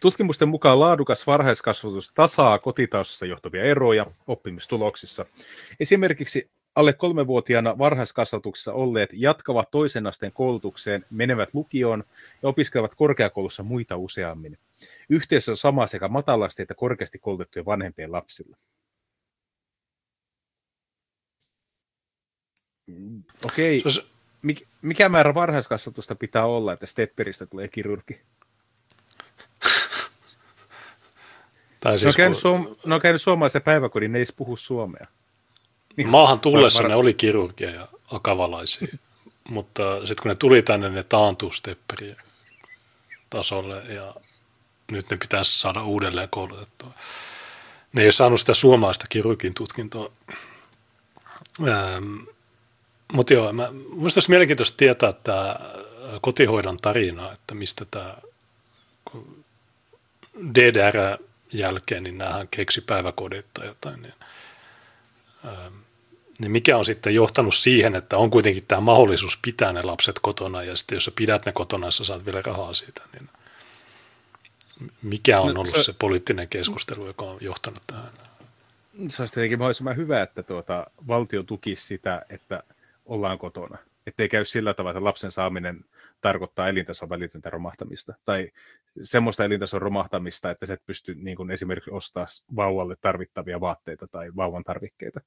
[0.00, 5.26] Tutkimusten mukaan laadukas varhaiskasvatus tasaa kotitaustassa johtuvia eroja oppimistuloksissa.
[5.80, 12.04] Esimerkiksi alle kolmevuotiaana varhaiskasvatuksessa olleet jatkavat toisen asteen koulutukseen, menevät lukioon
[12.42, 14.58] ja opiskelevat korkeakoulussa muita useammin.
[15.08, 18.56] Yhteys on sama sekä matalasti että korkeasti koulutettujen vanhempien lapsilla.
[23.44, 24.64] Okei, okay.
[24.82, 28.20] mikä määrä varhaiskasvatusta pitää olla, että stepperistä tulee kirurgi?
[31.80, 32.40] Tai siis ne, on siis käynyt kun...
[32.40, 35.06] suom- ne on käynyt suomalaisen päiväkodin, ne ei puhu suomea.
[36.00, 38.88] Niin, Maahan tullessa ne oli kirurgia ja akavalaisia,
[39.50, 42.16] mutta sitten kun ne tuli tänne, ne taantuu stepperi
[43.30, 44.14] tasolle ja
[44.90, 46.90] nyt ne pitäisi saada uudelleen koulutettua.
[47.92, 50.12] Ne ei ole saanut sitä suomalaista kirurgin tutkintoa.
[51.68, 52.16] Ähm,
[53.12, 55.56] mutta joo, mä, minusta olisi mielenkiintoista tietää tämä
[56.20, 58.16] kotihoidon tarina, että mistä tämä
[60.54, 61.18] DDR
[61.52, 64.14] jälkeen, niin näähän keksi päiväkodit tai jotain, niin
[65.44, 65.74] Ähm,
[66.40, 70.62] niin mikä on sitten johtanut siihen, että on kuitenkin tämä mahdollisuus pitää ne lapset kotona
[70.62, 73.28] ja sitten jos sä pidät ne kotona, sä saat vielä rahaa siitä, niin
[75.02, 78.10] Mikä on no, ollut se, se poliittinen keskustelu, joka on johtanut tähän?
[79.08, 82.62] Se olisi tietenkin mahdollisimman hyvä, että tuota, valtio tukisi sitä, että
[83.04, 83.78] ollaan kotona.
[84.06, 85.84] Että ei käy sillä tavalla, että lapsen saaminen
[86.20, 88.14] tarkoittaa elintason välitöntä romahtamista.
[88.24, 88.50] Tai
[89.02, 94.30] semmoista elintason romahtamista, että sä et pysty niin kuin esimerkiksi ostaa vauvalle tarvittavia vaatteita tai
[94.36, 95.20] vauvan tarvikkeita.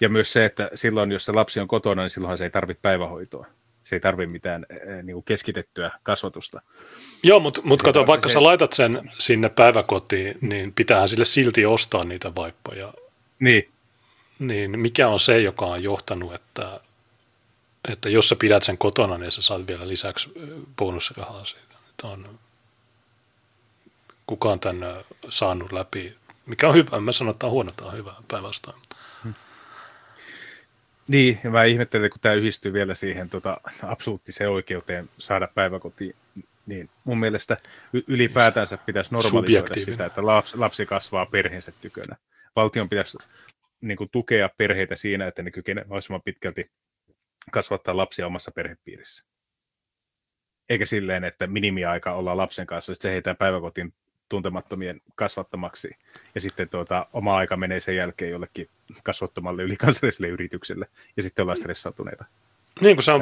[0.00, 2.80] Ja myös se, että silloin, jos se lapsi on kotona, niin silloin se ei tarvitse
[2.82, 3.46] päivähoitoa.
[3.84, 4.66] Se ei tarvitse mitään
[5.02, 6.60] niin kuin keskitettyä kasvatusta.
[7.22, 8.32] Joo, mutta mut kato, vaikka se...
[8.32, 12.94] sä laitat sen sinne päiväkotiin, niin pitäähän sille silti ostaa niitä vaippoja.
[13.38, 13.70] Niin.
[14.38, 16.80] Niin mikä on se, joka on johtanut, että,
[17.92, 20.30] että jos sä pidät sen kotona, niin sä saat vielä lisäksi
[20.76, 21.76] bonusrahaa siitä.
[21.96, 22.38] Tämä on,
[24.26, 27.00] kukaan tämän saanut läpi, mikä on hyvä.
[27.00, 28.76] Mä sanon, että on huono, tämä on hyvä päinvastoin.
[31.10, 36.14] Niin, ja mä ihmettelen, kun tämä yhdistyy vielä siihen tota, absoluuttiseen oikeuteen saada päiväkotiin,
[36.66, 37.56] niin mun mielestä
[38.06, 42.16] ylipäätänsä pitäisi normalisoida sitä, että lapsi, lapsi kasvaa perheensä tykönä.
[42.56, 43.18] Valtion pitäisi
[43.80, 46.70] niin kuin, tukea perheitä siinä, että ne kykenevät mahdollisimman pitkälti
[47.52, 49.24] kasvattaa lapsia omassa perhepiirissä.
[50.68, 53.94] Eikä silleen, että minimiaika olla lapsen kanssa, että se heitää päiväkotiin
[54.30, 55.90] tuntemattomien kasvattamaksi,
[56.34, 58.68] ja sitten tuota, oma aika menee sen jälkeen jollekin
[59.02, 60.86] kasvattomalle ylikansalliselle yritykselle,
[61.16, 62.24] ja sitten ollaan stressautuneita.
[62.80, 63.20] Niin kuin se on,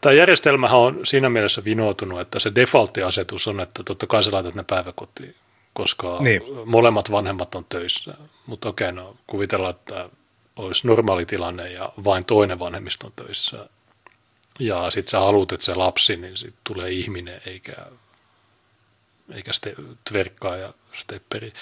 [0.00, 4.54] tämä järjestelmähän on siinä mielessä vinoutunut, että se defaultti-asetus on, että totta kai sä laitat
[4.54, 5.34] ne päiväkotiin,
[5.72, 6.42] koska niin.
[6.64, 8.14] molemmat vanhemmat on töissä.
[8.46, 10.08] Mutta okei, no kuvitellaan, että
[10.56, 13.68] olisi normaali tilanne ja vain toinen vanhemmista on töissä.
[14.58, 17.72] Ja sitten sä haluat, että se lapsi, niin sitten tulee ihminen eikä
[19.32, 19.74] eikä ste,
[20.10, 21.52] tverkkaa ja stepperi,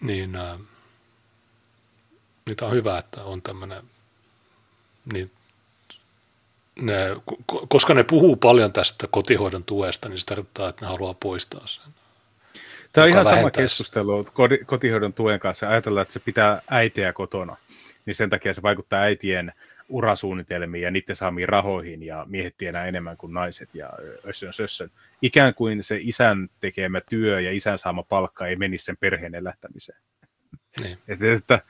[0.00, 0.58] niin ää,
[2.48, 3.82] niitä on hyvä, että on tämmöinen,
[5.12, 5.30] niin
[6.76, 6.96] ne,
[7.68, 11.84] koska ne puhuu paljon tästä kotihoidon tuesta, niin se tarkoittaa, että ne haluaa poistaa sen.
[12.92, 14.26] Tämä on ihan sama keskustelu
[14.66, 15.68] kotihoidon tuen kanssa.
[15.68, 17.56] Ajatellaan, että se pitää äitiä kotona,
[18.06, 19.52] niin sen takia se vaikuttaa äitien
[19.92, 23.90] urasuunnitelmiin ja niiden saamiin rahoihin ja miehet tienaa enemmän kuin naiset ja
[24.28, 24.90] össön sössön.
[25.22, 29.98] Ikään kuin se isän tekemä työ ja isän saama palkka ei menisi sen perheen elättämiseen.
[30.82, 30.98] Niin.
[31.08, 31.60] Että, että,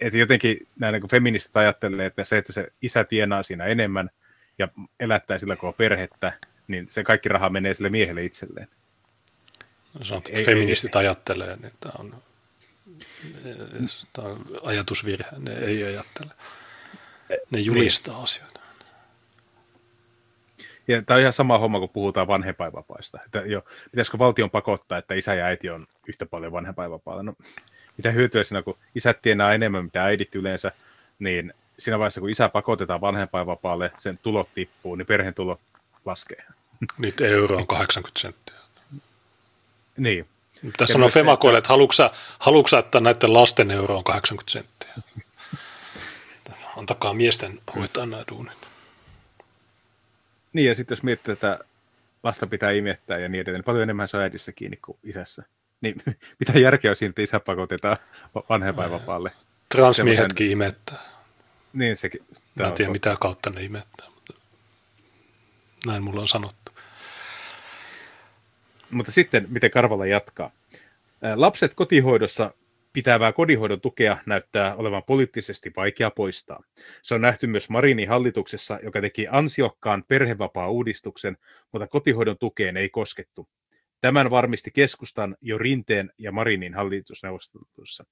[0.00, 4.10] että jotenkin näin niin feministit ajattelee, että se, että se isä tienaa siinä enemmän
[4.58, 4.68] ja
[5.00, 6.32] elättää sillä koko perhettä,
[6.68, 8.68] niin se kaikki raha menee sille miehelle itselleen.
[9.98, 12.22] No, sanot, että ei, feministit ei, ajattelee, niin tämä on,
[14.12, 16.30] tämä on ajatusvirhe, ne ei ajattele.
[17.50, 18.24] Ne julistaa niin.
[18.24, 18.60] asioita.
[20.88, 23.18] Ja tämä on ihan sama homma, kun puhutaan vanhempainvapaista.
[23.26, 27.22] Että jo, pitäisikö valtion pakottaa, että isä ja äiti on yhtä paljon vanhempainvapaalla?
[27.22, 27.32] No,
[27.96, 30.72] mitä hyötyä siinä, kun isät tienaa enemmän, mitä äidit yleensä,
[31.18, 35.60] niin siinä vaiheessa, kun isä pakotetaan vanhempainvapaalle, sen tulot tippuu, niin perheen tulot
[36.04, 36.44] laskee.
[36.98, 38.56] Niitä euro on 80 senttiä.
[39.96, 40.26] Niin.
[40.76, 41.72] Tässä sanoo Femakoille, että
[42.38, 45.24] haluatko että näiden lasten euro on 80 senttiä?
[46.76, 48.58] Antakaa miesten hoitaa nämä duunit.
[50.52, 51.58] Niin, ja sitten jos miettii, että
[52.22, 55.42] lasta pitää imettää ja niin edelleen, niin paljon enemmän se on äidissä kiinni kuin isässä.
[55.80, 56.02] Niin
[56.40, 57.96] mitä järkeä on siinä, että isä pakotetaan
[58.48, 59.32] vanhempainvapaalle?
[59.68, 60.98] Transmiehetkin imettää.
[61.72, 62.20] Niin sekin.
[62.54, 64.34] Mä en tiedä, mitä kautta ne imettää, mutta
[65.86, 66.72] näin mulla on sanottu.
[68.90, 70.50] Mutta sitten, miten Karvala jatkaa.
[71.34, 72.52] Lapset kotihoidossa
[72.92, 76.62] pitävää kodinhoidon tukea näyttää olevan poliittisesti vaikea poistaa.
[77.02, 81.36] Se on nähty myös Marinin hallituksessa, joka teki ansiokkaan perhevapaa-uudistuksen,
[81.72, 83.48] mutta kotihoidon tukeen ei koskettu.
[84.00, 88.04] Tämän varmisti keskustan jo Rinteen ja Marinin hallitusneuvostelussa.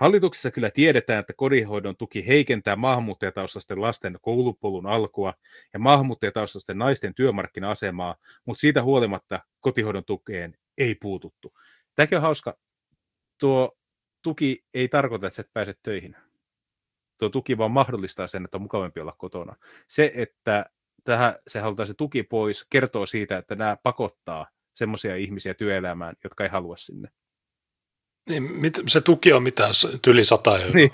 [0.00, 5.34] Hallituksessa kyllä tiedetään, että kodinhoidon tuki heikentää maahanmuuttajataustaisten lasten koulupolun alkua
[5.72, 11.52] ja maahanmuuttajataustaisten naisten työmarkkina-asemaa, mutta siitä huolimatta kotihoidon tukeen ei puututtu.
[11.94, 12.58] Tämäkin on hauska.
[13.40, 13.77] Tuo
[14.22, 16.16] tuki ei tarkoita, että sä et pääse töihin.
[17.18, 19.56] Tuo tuki vaan mahdollistaa sen, että on mukavampi olla kotona.
[19.88, 20.66] Se, että
[21.04, 26.44] tähän se halutaan se tuki pois, kertoo siitä, että nämä pakottaa semmoisia ihmisiä työelämään, jotka
[26.44, 27.08] ei halua sinne.
[28.28, 29.72] Niin, mit, se tuki on mitään
[30.06, 30.74] yli 100 euroa.
[30.74, 30.90] Niin.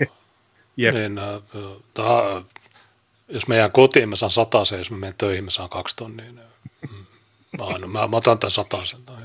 [0.77, 0.93] Jep.
[0.93, 1.25] Niin, äh,
[1.93, 2.41] tää,
[3.27, 6.25] jos meidän kotiin mä saan se, jos mä menen töihin mä saan kaksi tonnia.
[6.25, 6.39] Niin,
[6.91, 7.05] mm,
[7.59, 9.24] mä, mä, mä otan tämän sen, tämä on hyvä.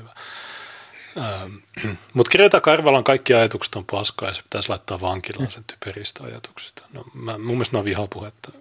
[2.13, 6.87] Mutta Greta Karvalan kaikki ajatukset on paskaa ja se pitäisi laittaa vankilaan sen typeristä ajatuksista.
[6.93, 8.51] No, mä, mun mielestä ne on vihapuhetta.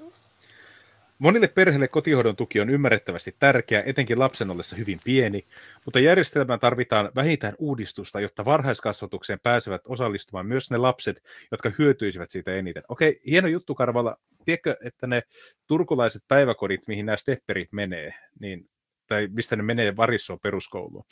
[1.19, 5.47] Monille perheille kotihoidon tuki on ymmärrettävästi tärkeä, etenkin lapsen ollessa hyvin pieni,
[5.85, 12.55] mutta järjestelmään tarvitaan vähintään uudistusta, jotta varhaiskasvatukseen pääsevät osallistumaan myös ne lapset, jotka hyötyisivät siitä
[12.55, 12.83] eniten.
[12.89, 14.17] Okei, hieno juttu Karvala.
[14.45, 15.23] Tiedätkö, että ne
[15.67, 18.69] turkulaiset päiväkodit, mihin nämä stepperit menee, niin
[19.11, 21.05] tai mistä ne menee varissoon peruskouluun,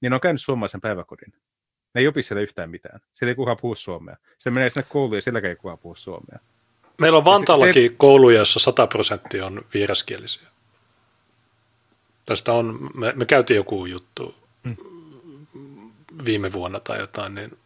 [0.00, 1.32] niin ne on käynyt suomalaisen päiväkodin.
[1.94, 3.00] Ne ei opi siellä yhtään mitään.
[3.14, 4.16] Siellä ei kukaan puhu suomea.
[4.38, 6.38] Se menee sinne kouluun ja sielläkään ei kukaan puhu suomea.
[7.00, 10.48] Meillä on Vantaallakin se, kouluja, jossa 100 prosenttia on vieraskielisiä.
[12.26, 14.76] Tästä on, me, me käytiin joku juttu hmm.
[16.24, 17.58] viime vuonna tai jotain, niin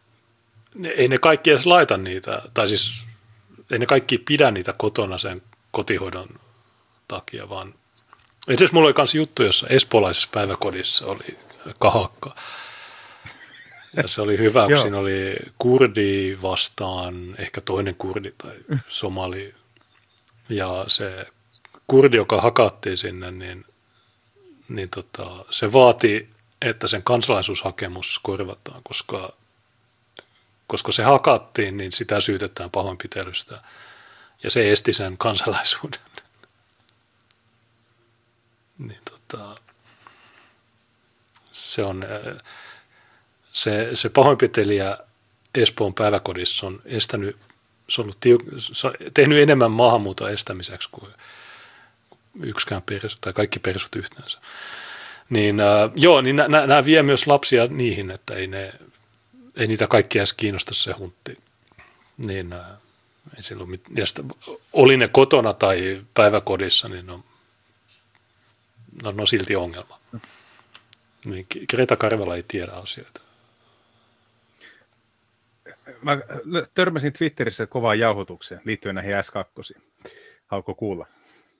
[0.75, 3.05] ne, ei ne kaikki edes laita niitä, tai siis
[3.71, 5.41] ei ne kaikki pidä niitä kotona sen
[5.71, 6.29] kotihoidon
[7.07, 7.73] takia, vaan
[8.53, 11.37] itse asiassa mulla oli myös juttu, jossa espoolaisessa päiväkodissa oli
[11.79, 12.35] kahakka.
[13.95, 18.55] Ja se oli hyvä, kun siinä oli kurdi vastaan, ehkä toinen kurdi tai
[18.87, 19.53] somali.
[20.49, 21.25] Ja se
[21.87, 23.65] kurdi, joka hakattiin sinne, niin,
[24.69, 26.29] niin tota, se vaati,
[26.61, 29.33] että sen kansalaisuushakemus korvataan, koska,
[30.67, 33.59] koska se hakattiin, niin sitä syytetään pahoinpitelystä.
[34.43, 35.99] Ja se esti sen kansalaisuuden.
[38.77, 39.55] Niin tota,
[41.51, 42.03] se on
[43.53, 44.97] se, se pahoinpitelijä
[45.55, 47.37] Espoon päiväkodissa on estänyt,
[47.89, 51.11] se on, ollut tiuk- tehnyt enemmän maahanmuuton estämiseksi kuin
[52.43, 54.39] yksikään perus, tai kaikki persut yhteensä.
[55.29, 58.73] Niin äh, joo, niin nämä vie myös lapsia niihin, että ei, ne,
[59.55, 61.33] ei niitä kaikkia edes kiinnosta se huntti.
[62.17, 62.65] Niin äh,
[63.35, 64.23] ei silloin mit- ja sitä,
[64.73, 67.23] oli ne kotona tai päiväkodissa, niin on,
[69.03, 69.99] no, no silti ongelma.
[71.25, 73.21] Niin Greta Karvala ei tiedä asioita
[76.01, 76.17] mä
[76.73, 79.81] törmäsin Twitterissä kovaan jauhotukseen liittyen näihin S2.
[80.47, 81.07] Haluatko kuulla?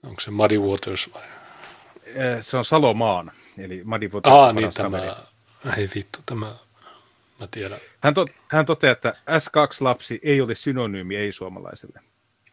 [0.02, 1.22] Onko se Muddy Waters vai?
[2.40, 4.34] Se on Salomaan, eli Muddy Waters.
[4.34, 5.16] Ah, niin tämä,
[5.76, 6.56] ei vittu, tämä,
[7.40, 7.78] mä tiedän.
[8.00, 12.00] Hän, to, hän toteaa, että S2-lapsi ei ole synonyymi ei-suomalaiselle.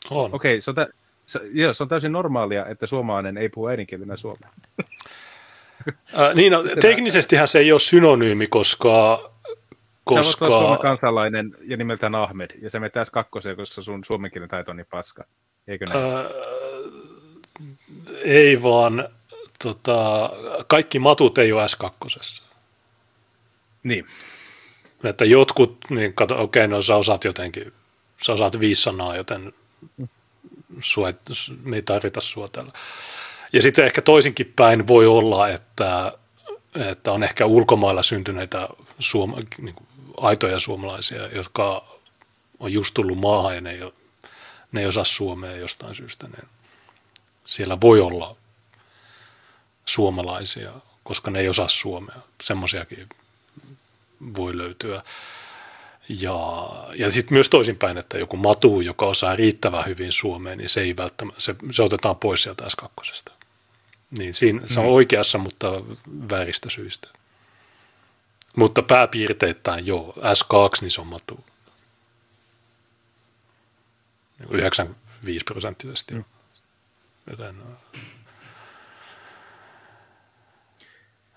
[0.09, 0.33] On.
[0.33, 0.87] Okei, okay, se, on tä,
[1.25, 4.49] se, joo, se on täysin normaalia, että suomalainen ei puhu äidinkielenä suomea.
[6.19, 9.31] Äh, niin, no, teknisestihän se ei ole synonyymi, koska
[10.05, 10.45] koska...
[10.45, 14.49] Sä voit Suomen kansalainen ja nimeltään Ahmed, ja se menet kakkoseen, koska sun suomen kielen
[14.49, 15.23] taito on niin paska.
[15.67, 16.05] Eikö näin?
[16.05, 16.29] Öö,
[18.23, 19.09] ei vaan,
[19.63, 20.29] tota,
[20.67, 22.43] kaikki matut ei ole S2.
[23.83, 24.05] Niin.
[25.03, 27.73] Että jotkut, niin kato, okei, no sä osaat jotenkin,
[28.25, 29.53] sä osaat viisi sanaa, joten
[30.79, 31.07] sua,
[31.63, 32.71] me ei tarvita sua täällä.
[33.53, 36.11] Ja sitten ehkä toisinkin päin voi olla, että,
[36.89, 39.87] että on ehkä ulkomailla syntyneitä suoma, niin kuin
[40.17, 41.85] aitoja suomalaisia, jotka
[42.59, 43.79] on just tullut maahan ja ne ei,
[44.71, 46.27] ne ei osaa suomea jostain syystä.
[46.27, 46.37] Ne,
[47.45, 48.35] siellä voi olla
[49.85, 50.73] suomalaisia,
[51.03, 52.15] koska ne ei osaa suomea.
[52.43, 53.09] Semmoisiakin
[54.37, 55.03] voi löytyä.
[56.09, 60.81] Ja, ja sitten myös toisinpäin, että joku matu, joka osaa riittävän hyvin suomea, niin se
[60.81, 63.33] ei välttämättä, se, se otetaan pois sieltä S2.
[64.17, 64.91] Niin siinä, se on mm.
[64.91, 65.71] oikeassa, mutta
[66.29, 67.07] vääristä syistä.
[68.55, 71.45] Mutta pääpiirteittäin joo, S2 niin se on matu.
[74.49, 76.13] 95 prosenttisesti.
[76.13, 76.23] Mm.
[77.29, 77.55] Joten,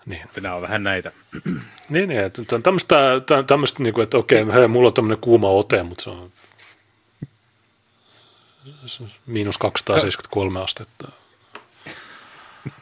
[0.09, 0.21] niin.
[0.41, 1.11] Nämä on vähän näitä.
[1.89, 2.95] Niin, niin että tämmöistä,
[3.47, 6.31] tämmöistä niin kuin, että okei, hei, mulla on tämmöinen kuuma ote, mutta se on
[9.25, 11.11] miinus 273 astetta.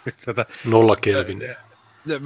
[0.25, 1.43] Tätä, Nolla Kelvin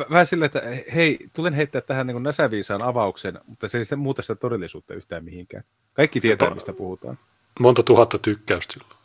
[0.09, 0.61] vähän sillä, että
[0.95, 5.23] hei, tulen heittää tähän niin näsäviisaan avauksen, mutta se ei sitten muuta sitä todellisuutta yhtään
[5.23, 5.63] mihinkään.
[5.93, 7.19] Kaikki tietää, Jota, mistä puhutaan.
[7.59, 9.01] Monta tuhatta tykkäystä silloin.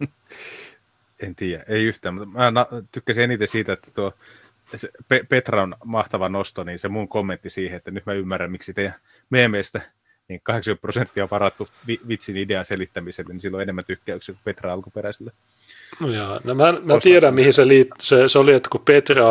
[1.22, 4.12] en tiedä, ei yhtään, mutta mä tykkäsin eniten siitä, että tuo
[4.74, 4.90] se
[5.28, 8.94] Petran mahtava nosto, niin se mun kommentti siihen, että nyt mä ymmärrän, miksi teidän
[9.30, 9.80] meemeistä
[10.28, 11.68] niin 80 prosenttia on varattu
[12.08, 15.32] vitsin idean selittämiselle, niin silloin enemmän tykkäyksiä kuin Petra alkuperäiselle.
[16.00, 16.40] No, jaa.
[16.44, 17.96] no mä, mä tiedän, mihin se liittyy.
[18.00, 19.24] Se, se oli, että kun Petra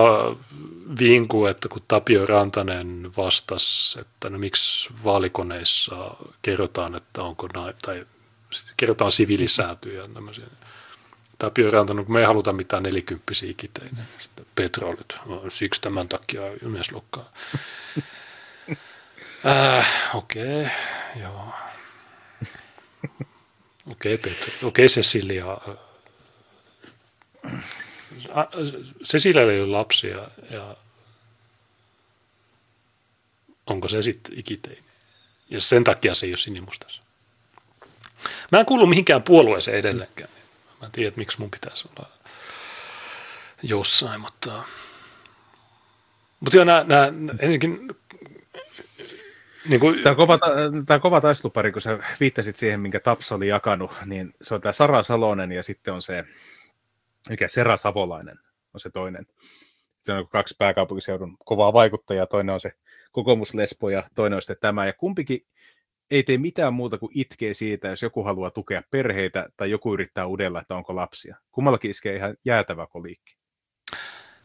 [0.99, 8.05] vinkui, että kun Tapio Rantanen vastasi, että no miksi vaalikoneissa kerrotaan, että onko näin, tai
[8.77, 9.11] kerrotaan
[10.13, 10.45] tämmöisiä.
[11.39, 13.95] Tapio Rantanen, kun me ei haluta mitään nelikymppisiä kiteitä.
[14.19, 17.25] Sitten Petra oli, että no, siksi tämän takia Yleslokkaa.
[19.47, 21.49] äh, Okei, okay, joo.
[23.91, 24.31] Okei, okay.
[24.63, 25.45] Okei, okay, Cecilia
[29.03, 30.77] Cecilialla ei ole lapsia ja
[33.67, 34.83] onko se sitten ikiteini?
[35.49, 37.01] Ja sen takia se ei ole sinimustassa.
[38.51, 40.29] Mä en kuulu mihinkään puolueeseen edelleenkään.
[40.85, 42.09] Mä en tiedä, että miksi mun pitäisi olla
[43.63, 44.63] jossain, mutta...
[46.39, 47.05] Mutta joo, nämä, nämä
[47.39, 47.89] ensinnäkin
[49.69, 50.03] niin kuin...
[50.03, 50.39] Tämä, kova,
[50.85, 54.73] tämä kova taistelupari, kun sä viittasit siihen, minkä Taps oli jakanut, niin se on tämä
[54.73, 56.25] Sara Salonen ja sitten on se
[57.29, 58.39] mikä Sera Savolainen
[58.73, 59.27] on se toinen.
[59.99, 62.71] se on kaksi pääkaupunkiseudun kovaa vaikuttajaa, toinen on se
[63.11, 65.45] kokoomuslespo ja toinen on sitten tämä, ja kumpikin
[66.11, 70.27] ei tee mitään muuta kuin itkee siitä, jos joku haluaa tukea perheitä tai joku yrittää
[70.27, 71.35] udella, että onko lapsia.
[71.51, 73.35] Kummallakin iskee ihan jäätävä koliikki.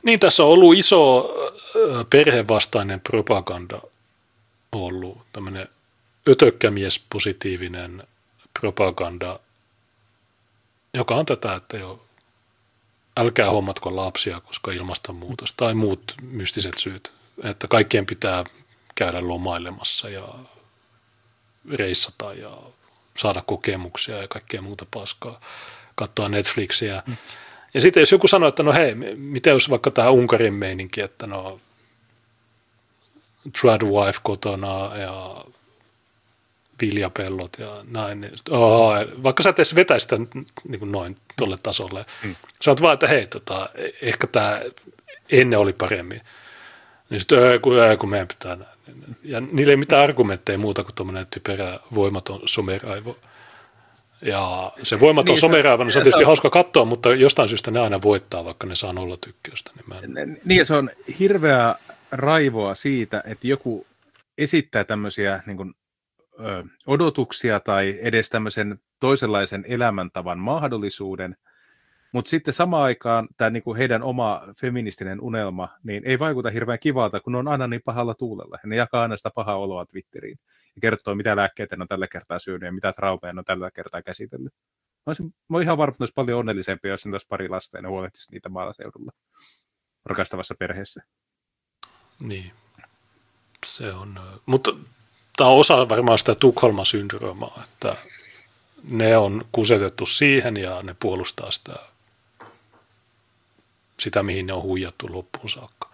[0.02, 1.34] Niin, tässä on ollut iso
[2.10, 3.80] perhevastainen propaganda
[4.72, 5.68] ollut, tämmöinen
[6.28, 8.02] ötökkämies positiivinen
[8.60, 9.40] propaganda,
[10.94, 12.04] joka on tätä, että jo
[13.16, 17.12] älkää hommatko lapsia, koska ilmastonmuutos tai muut mystiset syyt,
[17.44, 18.44] että kaikkien pitää
[18.94, 20.34] käydä lomailemassa ja
[21.72, 22.58] reissata ja
[23.16, 25.40] saada kokemuksia ja kaikkea muuta paskaa,
[25.94, 27.02] katsoa Netflixiä.
[27.06, 27.16] Mm.
[27.74, 31.26] Ja sitten jos joku sanoo, että no hei, miten jos vaikka tämä Unkarin meininki, että
[31.26, 31.60] no
[33.60, 35.44] trad wife kotona ja
[36.80, 38.20] viljapellot ja näin.
[38.20, 40.16] Niin sit, oh, vaikka sä et edes vetäisi sitä
[40.68, 42.06] niin kuin noin tuolle tasolle.
[42.24, 42.34] Mm.
[42.60, 43.70] Sanot vaan, että hei, tota,
[44.02, 44.60] ehkä tämä
[45.28, 46.20] ennen oli paremmin.
[47.10, 48.69] Niin sitten, kun, kun meidän pitää näin.
[49.22, 53.16] Ja niillä ei mitään argumentteja muuta kuin tuommoinen typerä voimaton someraivo.
[54.22, 57.48] Ja se voimaton niin, someraivo, niin se on tietysti se on, hauska katsoa, mutta jostain
[57.48, 59.70] syystä ne aina voittaa, vaikka ne saa nolla tykkäystä.
[60.00, 60.40] Niin, en...
[60.44, 61.74] niin se on hirveä
[62.12, 63.86] raivoa siitä, että joku
[64.38, 65.74] esittää tämmöisiä niin kuin,
[66.40, 71.36] ö, odotuksia tai edes tämmöisen toisenlaisen elämäntavan mahdollisuuden–
[72.12, 77.20] mutta sitten samaan aikaan tämä niinku heidän oma feministinen unelma niin ei vaikuta hirveän kivalta,
[77.20, 78.58] kun ne on aina niin pahalla tuulella.
[78.64, 80.38] Ne jakaa aina sitä pahaa oloa Twitteriin
[80.76, 83.70] ja kertoo, mitä lääkkeitä ne on tällä kertaa syönyt ja mitä traumeja ne on tällä
[83.70, 84.52] kertaa käsitellyt.
[85.06, 87.78] Mä olisin, mä olisin ihan varma, että olisi paljon onnellisempi, jos ne olisi pari lasta
[87.78, 89.12] ja ne huolehtisi niitä maaseudulla
[90.06, 91.02] rakastavassa perheessä.
[92.20, 92.52] Niin,
[93.66, 94.20] se on.
[94.46, 94.72] Mutta
[95.36, 97.96] tämä on osa varmaan sitä Tukholman syndroomaa, että
[98.90, 101.72] ne on kusetettu siihen ja ne puolustaa sitä
[104.00, 105.90] sitä, mihin ne on huijattu loppuun saakka.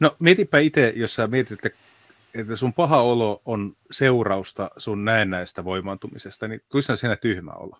[0.00, 1.78] No mietipä itse, jos sä mietit, että,
[2.34, 7.78] että sun paha olo on seurausta sun näennäistä voimaantumisesta, niin tulisi siinä tyhmä olo.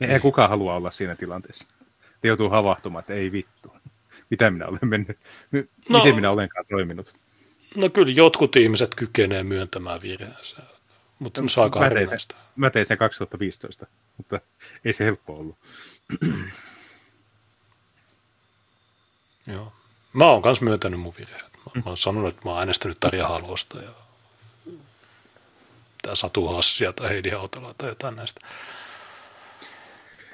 [0.00, 1.68] Eihän kukaan halua olla siinä tilanteessa.
[2.20, 3.72] Te joutuu havahtumaan, että ei vittu.
[4.30, 5.18] Mitä minä olen mennyt?
[5.88, 7.14] No, miten minä olenkaan toiminut?
[7.74, 10.56] No kyllä jotkut ihmiset kykenee myöntämään virheensä,
[11.18, 12.18] mutta no, se on aika mä tein, sen,
[12.56, 14.40] mä tein sen 2015, mutta
[14.84, 15.58] ei se helppo ollut.
[19.46, 19.72] Joo.
[20.12, 21.52] Mä oon myös myöntänyt mun virheet.
[21.52, 23.90] Mä, mä oon sanonut, että mä oon äänestänyt Tarja Halosta ja
[26.02, 28.40] tää Satu Hassia tai Heidi Hautala tai jotain näistä.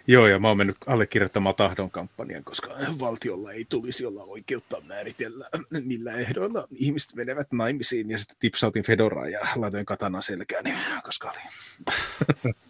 [0.07, 2.69] Joo, ja mä oon mennyt allekirjoittamaan tahdon kampanjan, koska
[3.01, 5.49] valtiolla ei tulisi olla oikeutta määritellä,
[5.85, 11.31] millä ehdoilla ihmiset menevät naimisiin, ja sitten tipsautin Fedoraa ja laitoin katana selkään, niin koska
[11.31, 12.55] oli.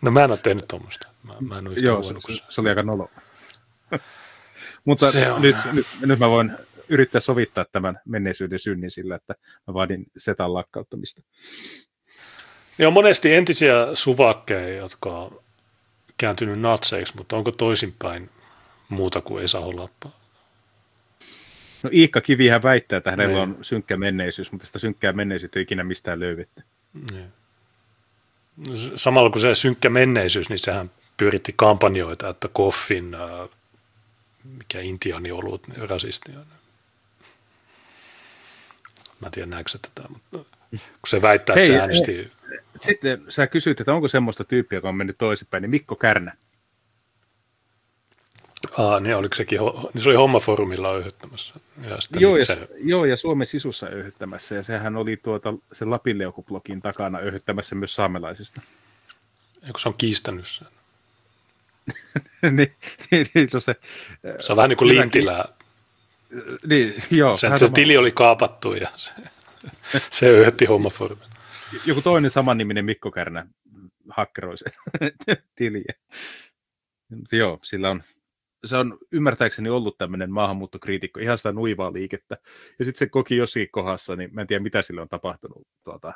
[0.00, 1.08] No mä en ole tehnyt tuommoista.
[1.22, 3.10] Mä, mä en ole Joo, se, se, se, oli aika nolo.
[4.88, 5.06] Mutta
[5.38, 6.52] nyt, nyt, nyt mä voin
[6.88, 9.34] yrittää sovittaa tämän menneisyyden synnin sillä, että
[9.66, 11.22] mä vaadin setan lakkauttamista.
[12.78, 15.40] Ja on monesti entisiä suvakkeja, jotka on
[16.18, 18.30] kääntynyt natseiksi, mutta onko toisinpäin
[18.88, 20.10] muuta kuin Esa Holappa?
[21.82, 23.42] No Iikka Kivihän väittää, että hänellä niin.
[23.42, 26.62] on synkkä menneisyys, mutta sitä synkkää menneisyyttä ei ikinä mistään löydetty.
[27.12, 27.32] Niin.
[28.96, 33.16] Samalla kuin se synkkä menneisyys, niin sehän pyöritti kampanjoita, että Koffin
[34.58, 36.38] mikä intiani ollut rasistia.
[39.20, 40.38] Mä en tiedä näetkö tätä, mutta
[40.70, 42.16] kun se väittää, Hei, että se äänesti...
[42.16, 42.30] Hei,
[42.80, 46.32] sitten sä kysyit, että onko semmoista tyyppiä, joka on mennyt toisinpäin, niin Mikko Kärnä.
[48.78, 49.58] Aa, niin oliko sekin,
[49.94, 51.54] niin se oli hommaforumilla öyhyttämässä.
[51.82, 52.68] Ja joo, ja, se...
[52.76, 58.60] joo, ja Suomen sisussa öyhyttämässä, ja sehän oli tuota, sen Lapinleuku-blogin takana öyhyttämässä myös saamelaisista.
[59.62, 60.66] Eikö se on kiistänyt sen?
[62.42, 62.74] niin,
[63.10, 63.76] niin, niin se,
[64.40, 65.44] se on vähän niin kuin Lintilää.
[66.66, 67.36] Niin, joo.
[67.36, 69.12] Sen, se tili oli kaapattu ja se,
[70.10, 71.28] se öyhötti hommaformin.
[71.86, 73.46] Joku toinen samanniminen Mikko Kärnä
[74.08, 74.72] hakkeroi sen
[75.56, 75.94] tiliä.
[77.32, 78.02] Joo, sillä on,
[78.64, 82.36] se on ymmärtääkseni ollut tämmöinen maahanmuuttokriitikko, ihan sitä nuivaa liikettä.
[82.78, 86.12] Ja sitten se koki jossakin kohdassa, niin mä en tiedä mitä sille on tapahtunut tuota,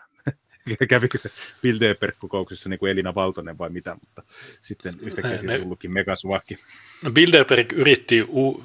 [0.88, 1.18] kävikö
[1.62, 4.22] Bilderberg-kokouksessa niin kuin Elina Valtonen vai mitä, mutta
[4.62, 6.58] sitten yhtäkkiä siitä tullutkin megasuvakki.
[7.02, 8.64] No Bilderberg yritti u,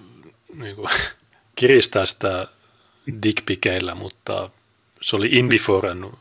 [0.54, 0.90] niin kuin,
[1.56, 2.48] kiristää sitä
[3.24, 4.50] dickpikeillä, mutta
[5.02, 6.20] se oli inbiforannut.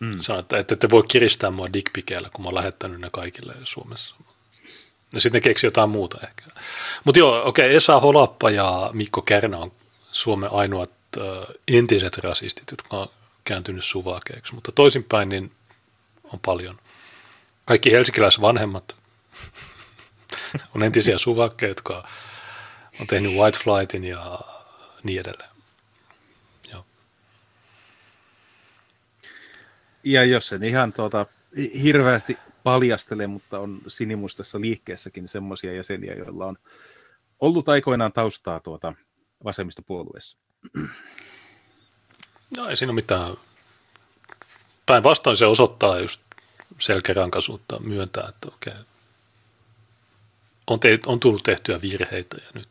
[0.00, 0.20] Mm.
[0.20, 4.16] Sanoi, että ette te voi kiristää mua dickpikeillä, kun mä oon lähettänyt ne kaikille Suomessa.
[5.12, 6.44] Ja sitten ne keksi jotain muuta ehkä.
[7.04, 9.72] Mutta joo, okei, okay, Esa Holappa ja Mikko Kärnä on
[10.12, 13.08] Suomen ainoat uh, entiset rasistit, jotka on
[13.44, 15.52] kääntynyt suvakeeksi, mutta toisinpäin niin
[16.24, 16.78] on paljon.
[17.64, 17.90] Kaikki
[18.40, 18.96] vanhemmat
[20.74, 22.08] on entisiä suvakkeja, jotka
[23.00, 24.40] on tehnyt White Flightin ja
[25.02, 25.50] niin edelleen.
[26.72, 26.86] Joo.
[30.04, 31.26] Ja jos sen ihan tuota,
[31.82, 36.58] hirveästi paljastele, mutta on sinimustassa liikkeessäkin semmoisia jäseniä, joilla on
[37.40, 38.94] ollut aikoinaan taustaa tuota
[39.44, 40.38] vasemmistopuolueessa.
[42.56, 43.36] No ei siinä ole mitään.
[44.86, 46.20] Päinvastoin se osoittaa just
[46.78, 48.72] selkärankaisuutta myöntää, että okei,
[50.66, 52.68] on, te, on tullut tehtyä virheitä ja nyt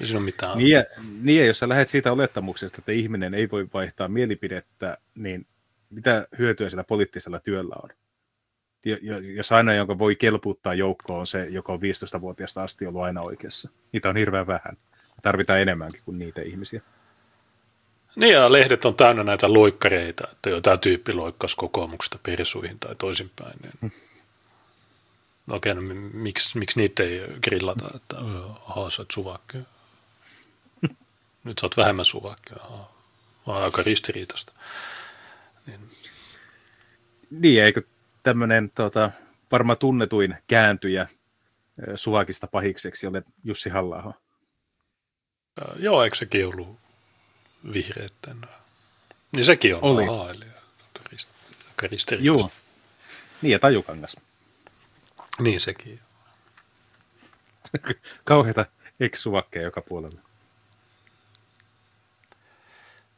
[0.00, 0.58] ei siinä ole mitään.
[0.58, 0.84] Niin, ja,
[1.22, 5.46] niin ja jos sä lähdet siitä olettamuksesta, että ihminen ei voi vaihtaa mielipidettä, niin
[5.90, 7.90] mitä hyötyä sillä poliittisella työllä on?
[9.36, 13.70] Jos aina, jonka voi kelputtaa joukkoon, on se, joka on 15-vuotiaasta asti ollut aina oikeassa.
[13.92, 14.76] Niitä on hirveän vähän.
[15.22, 16.82] Tarvitaan enemmänkin kuin niitä ihmisiä.
[18.16, 22.94] Niin ja lehdet on täynnä näitä loikkareita, että jo tämä tyyppi loikkasi kokoomuksesta persuihin tai
[22.94, 23.56] toisinpäin.
[23.62, 23.72] Niin...
[23.80, 23.90] Hmm.
[25.46, 25.80] No okei, no,
[26.12, 28.16] miksi, miksi niitä ei grillata, että
[28.66, 29.58] ahaa, sä oot suvakki.
[31.44, 32.94] Nyt sä oot vähemmän suvakki, ahaa.
[33.46, 34.52] aika ristiriitasta.
[35.66, 35.90] Niin,
[37.30, 37.82] niin eikö
[38.22, 39.10] tämmöinen tota,
[39.52, 41.08] varmaan tunnetuin kääntyjä
[41.94, 44.14] suvakista pahikseksi ole Jussi halla
[45.78, 46.83] Joo, eikö sekin ollut
[47.72, 48.40] vihreitten.
[49.36, 50.06] Niin sekin on Oli.
[50.06, 50.52] hailija.
[52.24, 52.50] Joo.
[53.42, 54.16] Niin ja tajukangas.
[55.38, 56.00] Niin sekin.
[58.24, 58.66] Kauheita
[59.00, 60.20] eksuvakkeja joka puolella.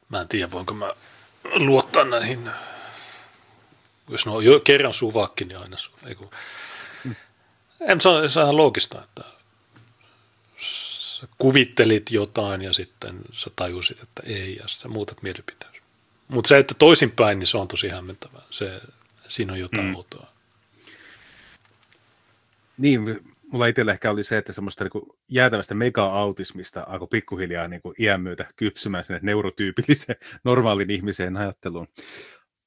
[0.08, 0.92] Mä en tiedä, voinko mä
[1.54, 2.50] luottaa näihin,
[4.08, 6.30] jos ne on jo kerran suvakki, niin aina su, ei kun,
[7.04, 7.16] mm.
[7.80, 9.24] en, se, on, se on ihan loogista, että
[11.16, 15.72] sä kuvittelit jotain ja sitten sä tajusit, että ei, ja sä muutat mielipiteen.
[16.28, 18.42] Mutta se, että toisinpäin, niin se on tosi hämmentävää.
[18.50, 18.80] Se,
[19.28, 19.94] siinä on jotain mm.
[19.94, 20.26] outoa.
[22.78, 23.20] Niin,
[23.52, 28.46] mulla itsellä ehkä oli se, että semmoista niin jäätävästä mega-autismista alkoi pikkuhiljaa niin iän myötä
[28.56, 31.86] kypsymään sinne neurotyypilliseen normaalin ihmiseen ajatteluun.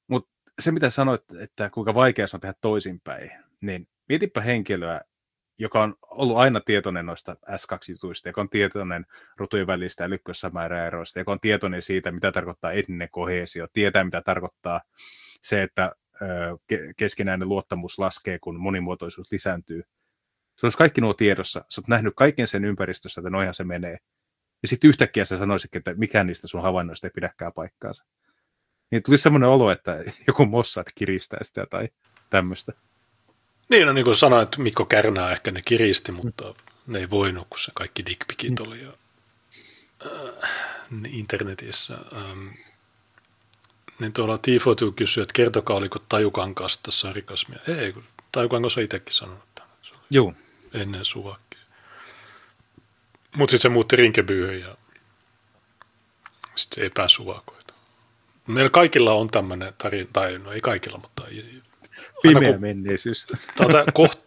[0.08, 0.30] Mutta
[0.60, 3.30] se, mitä sanoit, että kuinka vaikea se on tehdä toisinpäin,
[3.60, 5.00] niin mietipä henkilöä,
[5.60, 9.06] joka on ollut aina tietoinen noista S2-jutuista, joka on tietoinen
[9.36, 14.80] rotujen välistä älykkössämääräeroista, joka on tietoinen siitä, mitä tarkoittaa etninen kohesio, tietää, mitä tarkoittaa
[15.42, 15.92] se, että
[16.96, 19.82] keskinäinen luottamus laskee, kun monimuotoisuus lisääntyy.
[20.56, 21.64] Se olisi kaikki nuo tiedossa.
[21.68, 23.98] Sä oot nähnyt kaiken sen ympäristössä, että noihan se menee.
[24.62, 28.06] Ja sitten yhtäkkiä sä sanoisit, että mikään niistä sun havainnoista ei pidäkään paikkaansa.
[28.90, 31.88] Niin tuli semmoinen olo, että joku Mossad kiristää sitä tai
[32.30, 32.72] tämmöistä.
[33.70, 36.54] Niin, no niin kuin sanoin, että Mikko Kärnää ehkä ne kiristi, mutta
[36.86, 38.98] ne ei voinut, kun se kaikki dickpikit oli jo
[40.06, 40.50] äh,
[41.08, 41.94] internetissä.
[42.16, 42.48] Ähm,
[43.98, 47.58] niin tuolla Tifotu kysyi, että kertokaa, oliko Tajukankasta sarkasmia.
[47.78, 50.34] Ei, kun Tajukangas on itsekin sanonut, että se oli Joo.
[50.74, 51.60] ennen suvakkia.
[53.36, 54.76] Mutta sitten se muutti rinkebyyhyn ja
[56.54, 57.74] sitten se epäsuvakoitu.
[58.46, 61.22] Meillä kaikilla on tämmöinen tarina, tai no ei kaikilla, mutta
[62.22, 63.26] Pimeä kun, menneisyys.
[63.56, 64.20] Tuota, koht,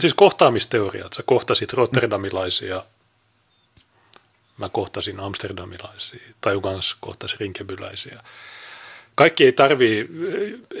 [0.00, 2.84] siis kohtaamisteoria, että sä kohtasit rotterdamilaisia,
[4.56, 8.22] mä kohtasin amsterdamilaisia, tai kanssa kohtasi rinkebyläisiä.
[9.14, 10.08] Kaikki ei tarvii,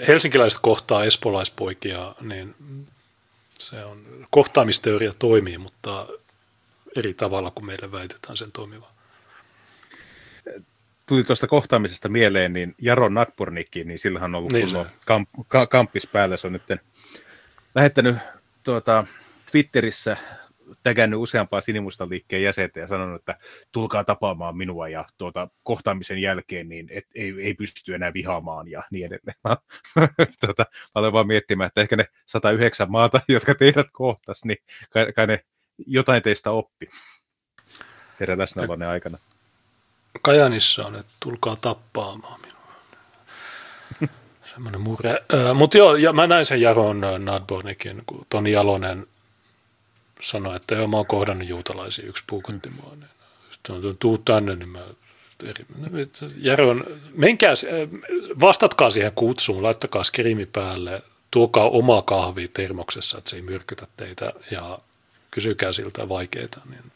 [0.08, 2.54] helsinkiläiset kohtaa espolaispoikia, niin
[3.58, 6.06] se on, kohtaamisteoria toimii, mutta
[6.96, 8.99] eri tavalla kuin meille väitetään sen toimivan
[11.10, 14.68] tuli tuosta kohtaamisesta mieleen, niin Jaro Nadburnikki, niin sillä on ollut niin
[15.06, 16.36] kamp, ka, kamppis päällä.
[16.36, 16.62] Se on nyt
[17.74, 18.16] lähettänyt
[18.62, 19.04] tuota,
[19.50, 20.16] Twitterissä
[20.82, 23.38] tägännyt useampaa sinimusta liikkeen jäsentä ja sanonut, että
[23.72, 28.82] tulkaa tapaamaan minua ja tuota, kohtaamisen jälkeen niin et, ei, ei pysty enää vihaamaan ja
[28.90, 29.36] niin edelleen.
[30.46, 34.58] tuota, mä olen vaan miettimään, että ehkä ne 109 maata, jotka teidät kohtas, niin
[34.90, 35.44] kai, kai ne
[35.86, 36.88] jotain teistä oppi
[38.18, 39.18] teidän läsnäolonne aikana.
[40.22, 42.74] Kajanissa on, että tulkaa tappaamaan minua.
[44.54, 45.10] Semmoinen murre.
[45.34, 49.06] Äh, Mutta joo, ja mä näin sen Jaron Nadbornikin, kun Toni Jalonen
[50.20, 52.92] sanoi, että joo, mä oon kohdannut juutalaisia, yksi puukotti mua.
[52.94, 53.10] Niin
[53.50, 54.84] sitten tuu tänne, niin mä
[55.44, 55.66] eri,
[56.36, 57.54] Jaron, menkää,
[58.40, 64.32] vastatkaa siihen kutsuun, laittakaa skriimi päälle, tuokaa oma kahvi termoksessa, että se ei myrkytä teitä
[64.50, 64.78] ja
[65.30, 66.92] kysykää siltä vaikeita, niin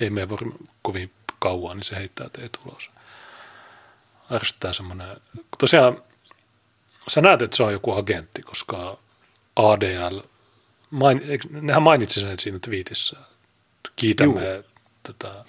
[0.00, 0.38] ei me voi
[0.82, 1.10] kovin
[1.42, 2.90] kauan, niin se heittää teet ulos.
[4.32, 5.16] Ärsyttää semmoinen,
[5.58, 6.02] tosiaan
[7.08, 8.98] sä näet, että se on joku agentti, koska
[9.56, 10.20] ADL,
[10.90, 13.16] main, nehän mainitsi sen siinä twiitissä,
[13.96, 14.64] kiitämme Juu.
[15.02, 15.44] tätä.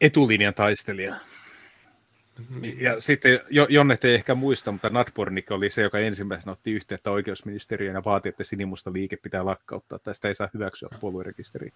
[0.00, 1.14] Etulinjan taistelija.
[2.80, 7.94] Ja sitten Jonnet ei ehkä muista, mutta Natbornik oli se, joka ensimmäisenä otti yhteyttä oikeusministeriöön
[7.94, 9.98] ja vaati, että sinimusta liike pitää lakkauttaa.
[9.98, 11.72] Tästä ei saa hyväksyä puoluerekisteriin.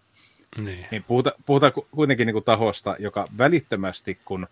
[0.60, 0.86] Niin.
[0.90, 4.46] niin puhuta, puhutaan kuitenkin niin kuin tahosta, joka välittömästi, kun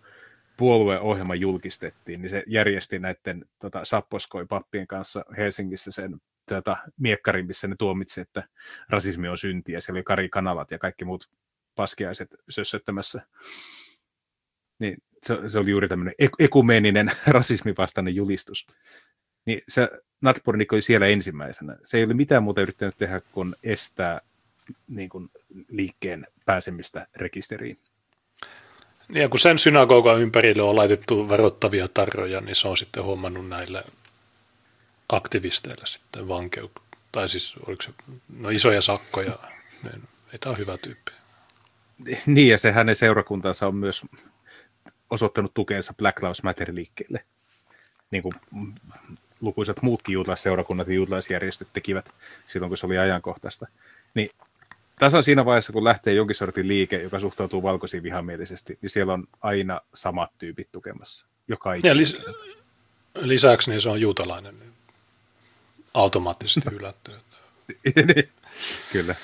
[0.57, 7.67] puolueohjelma julkistettiin, niin se järjesti näiden tota, sapposkoi pappien kanssa Helsingissä sen tota, miekkarin, missä
[7.67, 8.43] ne tuomitsi, että
[8.89, 9.81] rasismi on syntiä.
[9.81, 11.29] Siellä oli Kari Kanavat ja kaikki muut
[11.75, 13.21] paskiaiset sössöttämässä.
[14.79, 18.67] Niin se, se oli juuri tämmöinen ekumeeninen rasismivastainen julistus.
[19.45, 19.89] Niin se
[20.21, 21.77] Natpornik oli siellä ensimmäisenä.
[21.83, 24.21] Se ei ole mitään muuta yrittänyt tehdä kuin estää
[24.87, 25.31] niin kuin,
[25.69, 27.79] liikkeen pääsemistä rekisteriin.
[29.09, 33.83] Ja kun sen synagogan ympärille on laitettu varoittavia tarroja, niin se on sitten huomannut näille
[35.09, 36.71] aktivisteille sitten vankeu,
[37.11, 37.91] tai siis oliko se,
[38.37, 39.39] no isoja sakkoja,
[39.83, 41.11] niin ei tämä ole hyvä tyyppi.
[42.25, 44.01] Niin, ja se hänen seurakuntansa on myös
[45.09, 47.25] osoittanut tukeensa Black Lives Matter-liikkeelle,
[48.11, 48.33] niin kuin
[49.41, 52.09] lukuisat muutkin juutalaisseurakunnat ja juutalaisjärjestöt tekivät
[52.47, 53.67] silloin, kun se oli ajankohtaista.
[54.13, 54.29] Niin
[55.01, 59.27] tasa siinä vaiheessa, kun lähtee jonkin sortin liike, joka suhtautuu valkoisiin vihamielisesti, niin siellä on
[59.41, 61.25] aina samat tyypit tukemassa.
[61.47, 62.33] Joka ja lis-
[63.15, 64.73] lisäksi niin se on juutalainen niin
[65.93, 67.11] automaattisesti hylätty.
[67.95, 68.29] Niin.
[68.91, 69.15] Kyllä.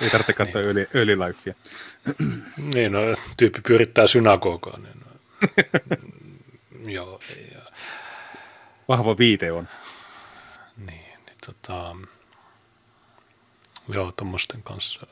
[0.00, 0.70] Ei tarvitse katsoa niin.
[0.70, 1.54] öli, öljylifea.
[2.74, 3.00] niin, no,
[3.36, 4.82] tyyppi pyörittää synagogaan.
[4.82, 5.06] Niin, no,
[6.96, 7.20] joo,
[7.54, 7.60] ja...
[8.88, 9.68] Vahva viite on.
[10.76, 10.88] Niin,
[11.26, 11.96] niin tota,
[13.94, 15.06] joo, tuommoisten kanssa.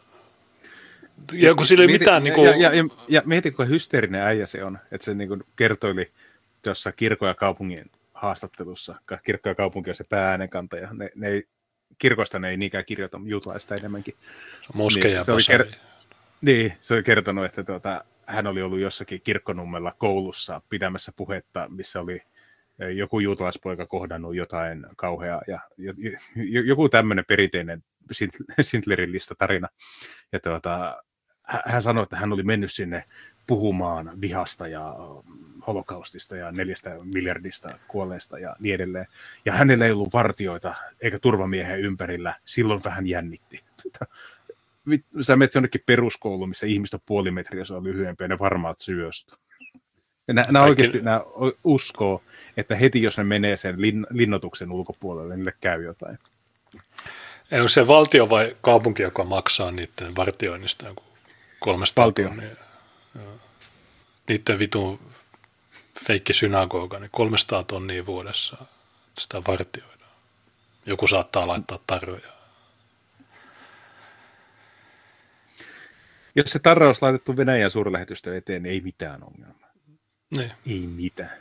[1.33, 2.25] Ja kun sillä ei mieti, mitään...
[2.25, 2.47] Niin kuin...
[2.47, 6.13] ja, ja, ja, ja mieti, kuinka hysteerinen äijä se on, että se niin kuin kertoili
[6.65, 8.95] tuossa kirkon ja kaupungin haastattelussa,
[9.25, 11.45] kirkko ja kaupunki on se pääänenkantaja, ne, ne ei
[11.99, 14.15] kirkosta ne ei niinkään kirjoita jutlaista enemmänkin.
[14.75, 15.77] Moskeja niin, se, oli ker-
[16.41, 22.01] niin, se oli kertonut, että tuota, hän oli ollut jossakin kirkkonummella koulussa pitämässä puhetta, missä
[22.01, 22.21] oli
[22.97, 25.61] joku juutalaispoika kohdannut jotain kauheaa ja
[26.65, 27.85] joku tämmöinen perinteinen
[28.61, 29.69] Sintlerin lista tarina.
[30.33, 31.03] Ja tuota,
[31.43, 33.05] hän sanoi, että hän oli mennyt sinne
[33.47, 34.95] puhumaan vihasta ja
[35.67, 39.07] holokaustista ja neljästä miljardista kuolleesta ja niin edelleen.
[39.45, 42.35] Ja hänellä ei ollut vartioita eikä turvamiehen ympärillä.
[42.45, 43.65] Silloin vähän jännitti.
[45.21, 49.37] Sä menet jonnekin peruskouluun, missä ihmistä puoli metriä se on lyhyempi ja ne varmaat syöstä.
[50.27, 51.21] Nämä, nämä oikeasti nämä
[51.65, 52.23] uskoo,
[52.57, 56.19] että heti jos ne menee sen lin, linnoituksen ulkopuolelle, niin niille käy jotain.
[57.51, 61.03] Ei ole se valtio vai kaupunki, joka maksaa niiden vartioinnista joku
[61.61, 62.29] 300 Valtio.
[62.29, 62.57] Tonnia?
[64.29, 65.01] Niiden vitun
[66.07, 68.57] feikki synagoga, niin 300 tonnia vuodessa
[69.19, 70.11] sitä vartioidaan.
[70.87, 72.35] Joku saattaa laittaa tarjoja.
[76.37, 79.64] Jos se tarra olisi laitettu Venäjän suurlähetystö eteen, niin ei mitään ongelmaa.
[80.37, 80.53] Niin.
[80.67, 81.33] Ei mitään.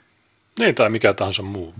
[0.59, 1.75] Niin, tai mikä tahansa muu.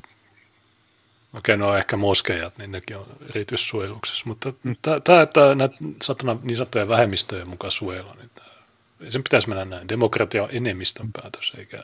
[1.34, 4.76] Okei, no ehkä moskeijat, niin nekin on erityissuojeluksessa, mutta mm.
[5.04, 8.48] tämä, että näitä satana, niin sanottuja vähemmistöjä mukaan suojella, niin tämä,
[9.10, 9.90] sen pitäisi mennä näin.
[9.90, 11.84] Demokratia on enemmistön päätös, eikä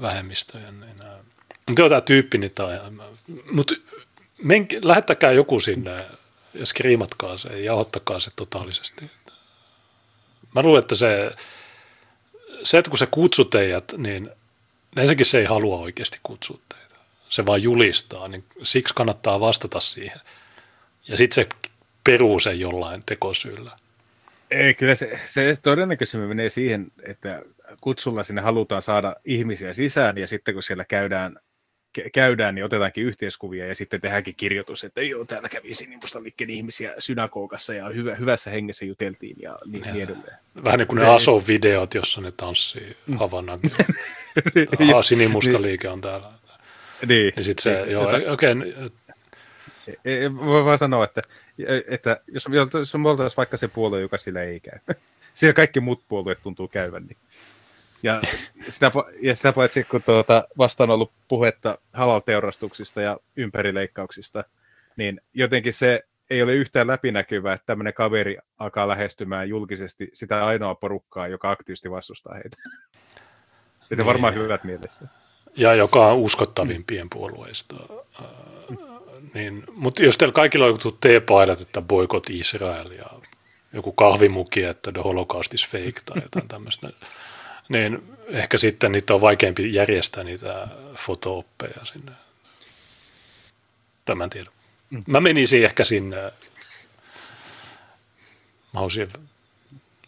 [0.00, 1.18] vähemmistöjen enää.
[1.66, 2.68] Mutta joo, tämä tyyppi, niin tämä,
[3.52, 3.74] mutta
[4.82, 6.06] lähettäkää joku sinne
[6.54, 9.10] ja skriimatkaa se ja jauhottakaa se totaalisesti.
[10.54, 11.36] Mä luulen, että se,
[12.64, 14.30] se, että kun se kutsuu teidät, niin
[14.96, 16.96] ensinnäkin se ei halua oikeasti kutsua teitä.
[17.28, 20.20] Se vaan julistaa, niin siksi kannattaa vastata siihen.
[21.08, 21.48] Ja sitten se
[22.04, 23.70] peruu sen jollain tekosyyllä.
[24.50, 27.42] Ei, kyllä se, se todennäköisemmin menee siihen, että
[27.80, 31.36] kutsulla sinne halutaan saada ihmisiä sisään ja sitten kun siellä käydään,
[32.12, 37.74] käydään niin otetaankin yhteiskuvia ja sitten tehdäänkin kirjoitus, että joo, täällä kävi sinimustaliikkeen ihmisiä synagogassa
[37.74, 40.36] ja hyvä, hyvässä hengessä juteltiin ja niin, ja, niin edelleen.
[40.64, 43.16] Vähän niin kuin ne Aso-videot, jossa ne tanssii mm.
[43.16, 43.60] Havannan.
[44.90, 46.32] Aha, sinimustaliike on täällä.
[47.06, 47.32] Niin.
[47.36, 48.52] Ja sitten se, joo, okei, okay,
[50.46, 51.22] voi vaan sanoa, että,
[51.88, 54.78] että jos, jos me oltaisiin vaikka se puolue, joka sillä ei käy,
[55.34, 57.16] siellä kaikki muut puolueet tuntuu käyvän, niin
[58.02, 58.20] ja
[58.68, 64.44] sitä, ja sitä paitsi, kun tuota, vastaan on ollut puhetta halal-teurastuksista ja ympärileikkauksista,
[64.96, 70.74] niin jotenkin se ei ole yhtään läpinäkyvää, että tämmöinen kaveri alkaa lähestymään julkisesti sitä ainoa
[70.74, 72.56] porukkaa, joka aktiivisesti vastustaa heitä.
[73.82, 74.06] Että niin.
[74.06, 75.08] varmaan hyvät mielessä.
[75.56, 77.76] Ja joka on uskottavimpien puolueista.
[78.20, 78.26] Äh,
[79.34, 83.06] niin, mutta jos teillä kaikilla on joku T-paidat, että boikot Israel ja
[83.72, 86.90] joku kahvimuki, että the holocaust is fake tai jotain tämmöistä,
[87.68, 92.12] niin ehkä sitten niitä on vaikeampi järjestää niitä fotooppeja sinne.
[94.04, 94.52] Tämän tiedän.
[94.90, 95.04] Mm.
[95.06, 96.32] Mä menisin ehkä sinne, mä
[98.74, 99.12] haluaisin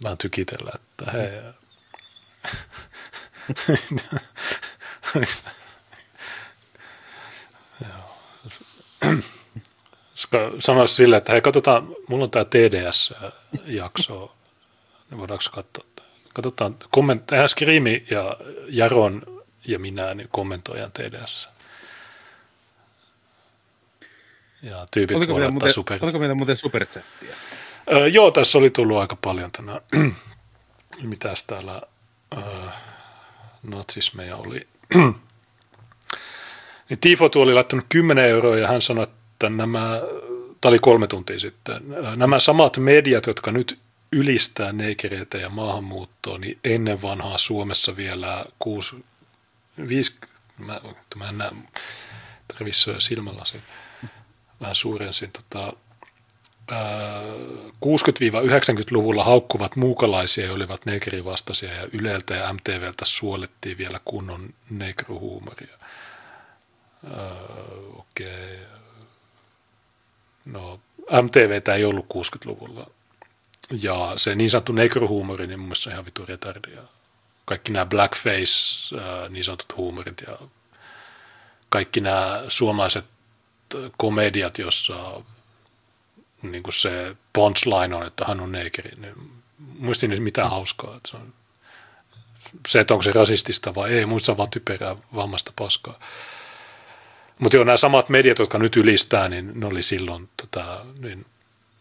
[0.05, 1.31] vähän tykitellä, että hei,
[10.59, 14.33] Sanoisi sille, että hei, katsotaan, mulla on tämä TDS-jakso,
[15.11, 15.94] niin voidaanko katsoa?
[16.35, 18.37] Katsotaan, komment, tehdään Skrimi ja
[18.69, 19.23] Jaron
[19.67, 21.49] ja minä niin kommentoijan TDS.
[24.63, 25.99] Ja tyypit oliko voi muuten, super...
[26.03, 27.35] Oliko meillä muuten superchattia?
[27.93, 29.81] Öö, joo, tässä oli tullut aika paljon tänään.
[31.03, 31.83] Mitäs täällä
[32.37, 32.43] öö,
[33.63, 34.67] natsismeja oli?
[36.89, 40.01] niin Tifo oli laittanut 10 euroa ja hän sanoi, että nämä,
[40.61, 41.83] tämä oli kolme tuntia sitten,
[42.17, 43.79] nämä samat mediat, jotka nyt
[44.15, 49.05] ylistää neikereitä ja maahanmuuttoa, niin ennen vanhaa Suomessa vielä 6,
[49.89, 50.15] 5,
[50.59, 50.81] mä,
[51.29, 51.51] en näe,
[52.49, 53.63] tarvitsisi silmälasin,
[54.61, 55.73] vähän suurensin, tota,
[57.85, 65.79] 60-90-luvulla haukkuvat muukalaisia olivat negrivastaisia ja Yleltä ja MTVltä suolettiin vielä kunnon negruhuumoria.
[67.97, 68.55] Okei.
[68.55, 68.67] Okay.
[70.45, 70.81] No,
[71.23, 72.91] MTVtä ei ollut 60-luvulla.
[73.71, 76.83] Ja se niin sanottu negruhuumori, niin mun mielestä ihan vitu retardia.
[77.45, 78.97] Kaikki nämä blackface,
[79.29, 80.39] niin sanotut huumorit ja
[81.69, 83.05] kaikki nämä suomalaiset
[83.97, 85.21] komediat, jossa
[86.43, 89.15] niin kuin se punchline on, että hän on neekeri, niin
[89.79, 90.97] muistin niin mitään hauskaa.
[90.97, 91.33] Että se, on,
[92.69, 95.99] se, että onko se rasistista vai ei, muista vaan typerää vammasta paskaa.
[97.39, 101.27] Mutta joo, nämä samat mediat, jotka nyt ylistää, niin ne oli silloin, tota, niin,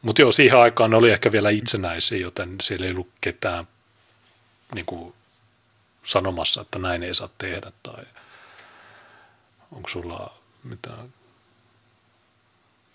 [0.03, 3.67] mutta joo, siihen aikaan ne oli ehkä vielä itsenäisiä, joten siellä ei ollut ketään
[4.75, 5.13] niin kuin,
[6.03, 8.03] sanomassa, että näin ei saa tehdä, tai
[9.71, 11.13] onko sulla mitään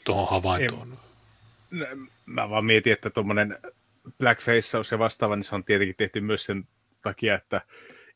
[0.05, 0.99] tuohon havaintoon?
[1.73, 1.79] Ei
[2.27, 3.59] mä vaan mietin, että tuommoinen
[4.19, 6.69] blackface ja vastaava, niin se on tietenkin tehty myös sen
[7.03, 7.61] takia, että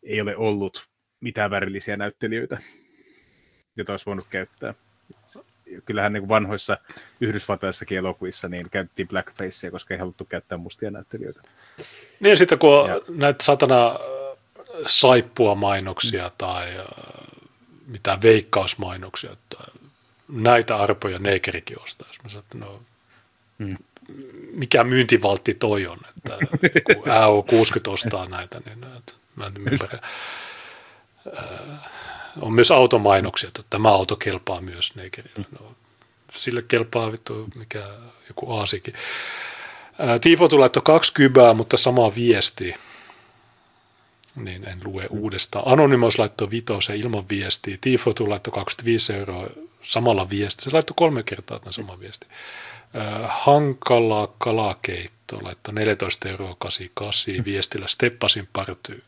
[0.03, 0.89] ei ole ollut
[1.21, 2.59] mitään värillisiä näyttelijöitä,
[3.77, 4.75] joita olisi voinut käyttää.
[5.85, 6.79] Kyllähän niin vanhoissa
[7.21, 11.41] yhdysvaltalaisissakin elokuvissa niin käytettiin blackfacea, koska ei haluttu käyttää mustia näyttelijöitä.
[12.21, 13.01] Niin sitten kun on ja.
[13.09, 13.97] näitä satana äh,
[14.87, 16.35] saippua mainoksia mm.
[16.39, 16.87] tai äh,
[17.87, 19.57] mitään veikkausmainoksia, että
[20.29, 22.21] näitä arpoja neekerikin ostaisi.
[22.23, 22.81] Mä sanoin, että no
[23.59, 23.77] Hmm.
[24.53, 26.39] mikä myyntivaltti toi on, että
[26.95, 29.99] kun AO60 ostaa näitä, niin näitä, mä en ymmärrä.
[32.41, 35.45] On myös automainoksia, että tämä auto kelpaa myös negerille.
[35.61, 35.75] No,
[36.33, 37.85] sille kelpaa vittu mikä
[38.29, 38.95] joku aasikin.
[40.21, 42.75] Tifo tulee kaksi kybää, mutta sama viesti.
[44.37, 45.65] Niin en lue uudestaan.
[45.67, 47.77] Anonymous laittoi vitosen ilman viestiä.
[47.81, 49.47] Tifo laittoi 25 euroa
[49.83, 50.65] samalla viesti.
[50.65, 52.27] Se laittoi kolme kertaa tämän saman viesti.
[53.29, 59.03] Hankala kalakeitto, laittaa 14 euroa 88 viestillä Steppasin partyy.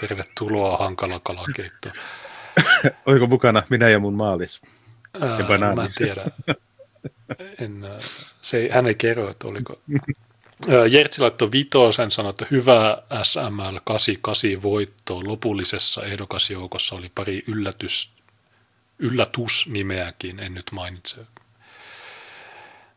[0.00, 1.88] Tervetuloa hankala kalakeitto.
[3.06, 4.62] Oliko mukana minä ja mun maalis?
[5.20, 6.24] Ää, ja mä en tiedä.
[7.60, 7.86] En,
[8.42, 9.80] se, hän ei kerro, että oliko.
[10.90, 15.20] Jertsi laittoi vitosen, sanoi, että hyvä SML 88 voitto.
[15.26, 18.10] Lopullisessa ehdokasjoukossa oli pari yllätys,
[18.98, 21.16] yllätysnimeäkin, en nyt mainitse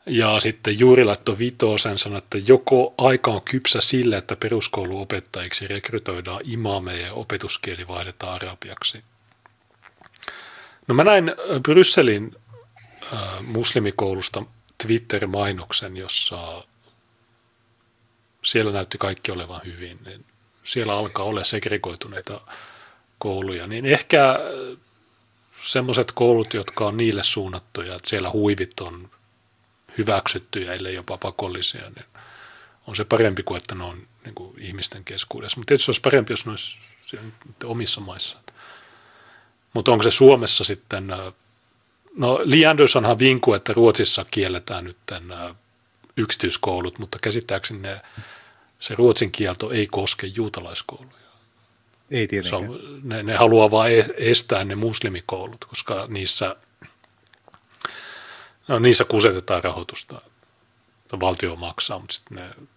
[0.06, 6.42] ja sitten juuri laittoi Vitosen sanoi, että joko aika on kypsä sille, että peruskouluopettajiksi rekrytoidaan
[6.44, 9.04] imameja ja opetuskieli vaihdetaan arabiaksi.
[10.88, 11.32] No mä näin
[11.64, 12.36] Brysselin
[13.14, 14.44] äh, muslimikoulusta
[14.84, 16.64] Twitter-mainoksen, jossa
[18.44, 20.00] siellä näytti kaikki olevan hyvin.
[20.06, 20.26] Niin
[20.64, 22.42] siellä alkaa olla segregoituneita
[23.18, 23.68] kouluja.
[23.68, 24.40] Niin ehkä
[25.58, 29.10] semmoiset koulut, jotka on niille suunnattuja, että siellä huivit on
[29.98, 32.06] hyväksyttyjä, ellei jopa pakollisia, niin
[32.88, 35.58] on se parempi kuin, että ne on niin kuin ihmisten keskuudessa.
[35.58, 36.80] Mutta tietysti olisi parempi, jos ne olisi
[37.64, 38.43] omissa maissa.
[39.74, 41.34] Mutta onko se Suomessa sitten, äh,
[42.18, 45.56] no Lee Andersonhan vinku, että Ruotsissa kielletään nyt äh,
[46.18, 48.02] yksityiskoulut, mutta käsittääkseni ne,
[48.80, 51.24] se ruotsin kielto ei koske juutalaiskouluja.
[52.12, 52.70] Ei tietenkään.
[52.70, 56.56] on, ne, ne haluaa vain e-, estää ne muslimikoulut, koska niissä–
[58.68, 60.22] No niissä kusetetaan rahoitusta.
[61.20, 62.68] Valtio maksaa, mutta sitten ne,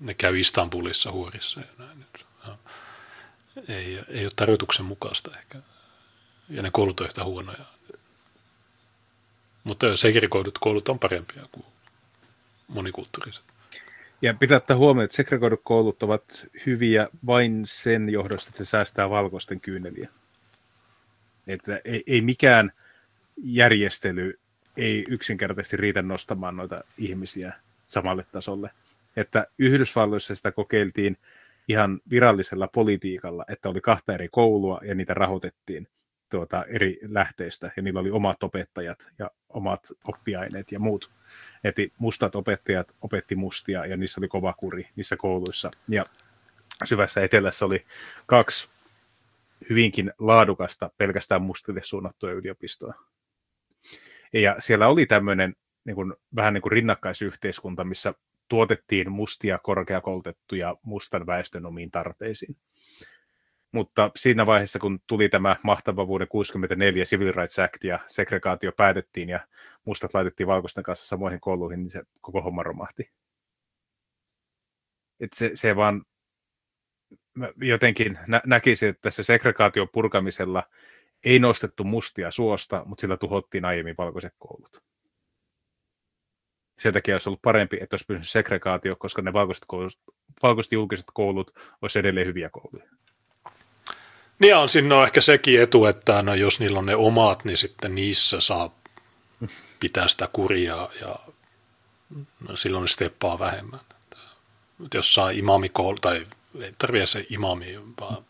[0.00, 2.06] ne käy Istanbulissa huorissa ja näin.
[3.68, 4.86] Ei, ei ole tarjoituksen
[5.38, 5.58] ehkä.
[6.48, 7.64] Ja ne koulut on yhtä huonoja.
[9.64, 11.66] Mutta segregoidut koulut on parempia kuin
[12.68, 13.44] monikulttuuriset.
[14.22, 19.10] Ja pitää ottaa huomioon, että segregoidut koulut ovat hyviä vain sen johdosta, että se säästää
[19.10, 20.08] valkoisten kyyneliä.
[21.46, 22.72] Että ei, ei mikään
[23.36, 24.38] järjestely
[24.76, 27.52] ei yksinkertaisesti riitä nostamaan noita ihmisiä
[27.86, 28.70] samalle tasolle.
[29.16, 31.16] Että Yhdysvalloissa sitä kokeiltiin
[31.68, 35.88] ihan virallisella politiikalla, että oli kahta eri koulua ja niitä rahoitettiin
[36.28, 41.10] tuota, eri lähteistä ja niillä oli omat opettajat ja omat oppiaineet ja muut.
[41.64, 45.70] Eti mustat opettajat opetti mustia ja niissä oli kova kuri niissä kouluissa.
[45.88, 46.04] Ja
[46.84, 47.84] syvässä etelässä oli
[48.26, 48.68] kaksi
[49.70, 52.94] hyvinkin laadukasta pelkästään mustille suunnattua yliopistoa.
[54.32, 58.14] Ja siellä oli tämmöinen niin kuin, vähän niin kuin rinnakkaisyhteiskunta, missä
[58.48, 62.56] tuotettiin mustia korkeakoulutettuja mustan väestön omiin tarpeisiin.
[63.72, 69.28] Mutta siinä vaiheessa, kun tuli tämä mahtava vuoden 64 Civil Rights Act ja segregaatio päätettiin
[69.28, 69.40] ja
[69.84, 73.10] mustat laitettiin valkoisten kanssa samoihin kouluihin, niin se koko homma romahti.
[75.20, 76.04] Et se, se vaan
[77.56, 80.62] jotenkin nä- näkisin, että se segregaation purkamisella
[81.24, 84.82] ei nostettu mustia suosta, mutta sillä tuhottiin aiemmin valkoiset koulut.
[86.78, 89.98] Sen takia olisi ollut parempi, että olisi pysynyt segregaatio, koska ne valkoiset, koulut,
[90.42, 91.50] valkoiset julkiset koulut
[91.82, 92.90] olisi edelleen hyviä kouluja.
[94.38, 97.58] Niin on siinä on ehkä sekin etu, että no, jos niillä on ne omat, niin
[97.58, 98.74] sitten niissä saa
[99.80, 101.16] pitää sitä kuria ja
[102.48, 103.80] no, silloin ne steppaa vähemmän.
[105.00, 106.26] Saa imamikoulu, tai
[106.60, 108.24] ei tarvitse se imami, vaan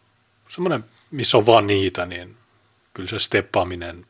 [0.48, 2.36] semmoinen, missä on vaan niitä, niin
[2.94, 4.06] kyllä se steppaaminen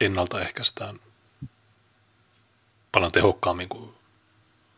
[0.00, 1.00] ennaltaehkäistään
[2.92, 3.94] paljon tehokkaammin kuin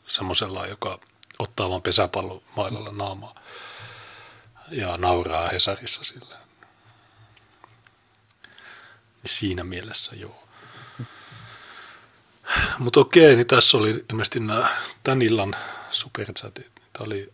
[0.06, 1.00] semmoisella, joka
[1.38, 3.34] ottaa vaan pesäpallon mailalla naamaa
[4.70, 6.36] ja nauraa Hesarissa sillä.
[9.22, 10.46] Niin siinä mielessä joo.
[12.78, 14.68] Mutta okei, niin tässä oli ilmeisesti nämä
[15.04, 15.56] tämän illan
[15.90, 16.72] superchatit.
[16.92, 17.32] Tämä oli,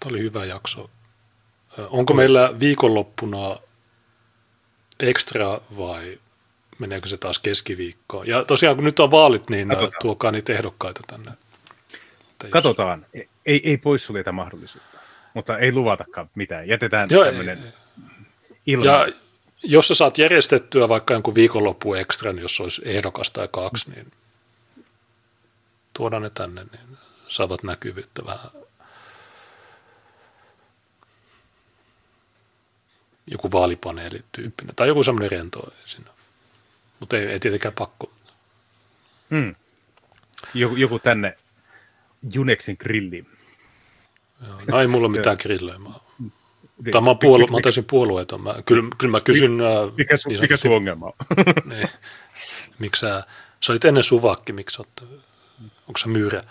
[0.00, 0.90] tämä oli hyvä jakso.
[1.78, 3.56] Onko meillä viikonloppuna
[5.00, 6.20] ekstra vai
[6.78, 8.26] meneekö se taas keskiviikkoon?
[8.26, 10.00] Ja tosiaan kun nyt on vaalit, niin Katsotaan.
[10.00, 11.32] tuokaa niitä ehdokkaita tänne.
[12.50, 13.06] Katsotaan.
[13.46, 14.93] Ei, ei poissuljeta mahdollisuutta
[15.34, 16.68] mutta ei luvatakaan mitään.
[16.68, 17.74] Jätetään Joo, tämmöinen
[18.66, 18.84] ilma.
[18.84, 19.06] Ja
[19.62, 24.12] jos sä saat järjestettyä vaikka jonkun viikonloppu ekstra, niin jos olisi ehdokas tai kaksi, niin
[25.92, 26.98] tuodaan ne tänne, niin
[27.28, 28.50] saavat näkyvyyttä vähän.
[33.26, 36.10] Joku vaalipaneelityyppinen tai joku semmoinen rento siinä.
[37.00, 38.12] Mutta ei, ei tietenkään pakko.
[39.30, 39.54] Hmm.
[40.54, 41.34] Joku, joku tänne
[42.32, 43.33] Juneksin grilliin.
[44.46, 45.78] Joo, no ei mulla mitään grillejä.
[45.78, 45.90] Mä,
[46.90, 48.40] tai mä, puolu, mä täysin puolueeton.
[48.40, 49.58] Mä, kyllä, kyllä mä kysyn...
[49.96, 51.12] Mikä, su, niin mikä sun ongelma on?
[51.70, 51.88] niin,
[52.78, 53.24] miksi sä,
[53.60, 55.08] sä olit ennen suvakki, miksi oot,
[55.60, 56.42] onko se myyrä?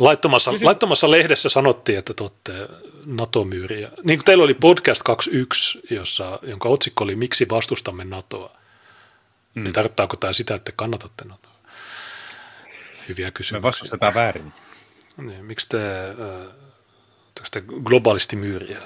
[0.00, 0.66] Laittomassa, Kysyn...
[0.66, 2.68] laittomassa lehdessä sanottiin, että te olette
[3.06, 3.88] NATO-myyriä.
[4.02, 8.52] Niin kuin teillä oli podcast 21, jossa, jonka otsikko oli Miksi vastustamme NATOa.
[9.54, 9.62] Mm.
[9.62, 11.52] Niin tarkoittaako tämä sitä, että kannatatte NATOa?
[13.08, 13.58] Hyviä kysymyksiä.
[13.58, 14.52] Me vastustetaan väärin.
[15.18, 15.78] Niin, miksi te,
[17.50, 18.78] te globaalisti myyriä?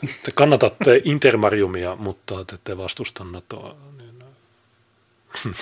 [0.00, 3.76] Te kannatatte Intermariumia, mutta te ette vastusta NATOa.
[3.98, 4.24] Niin,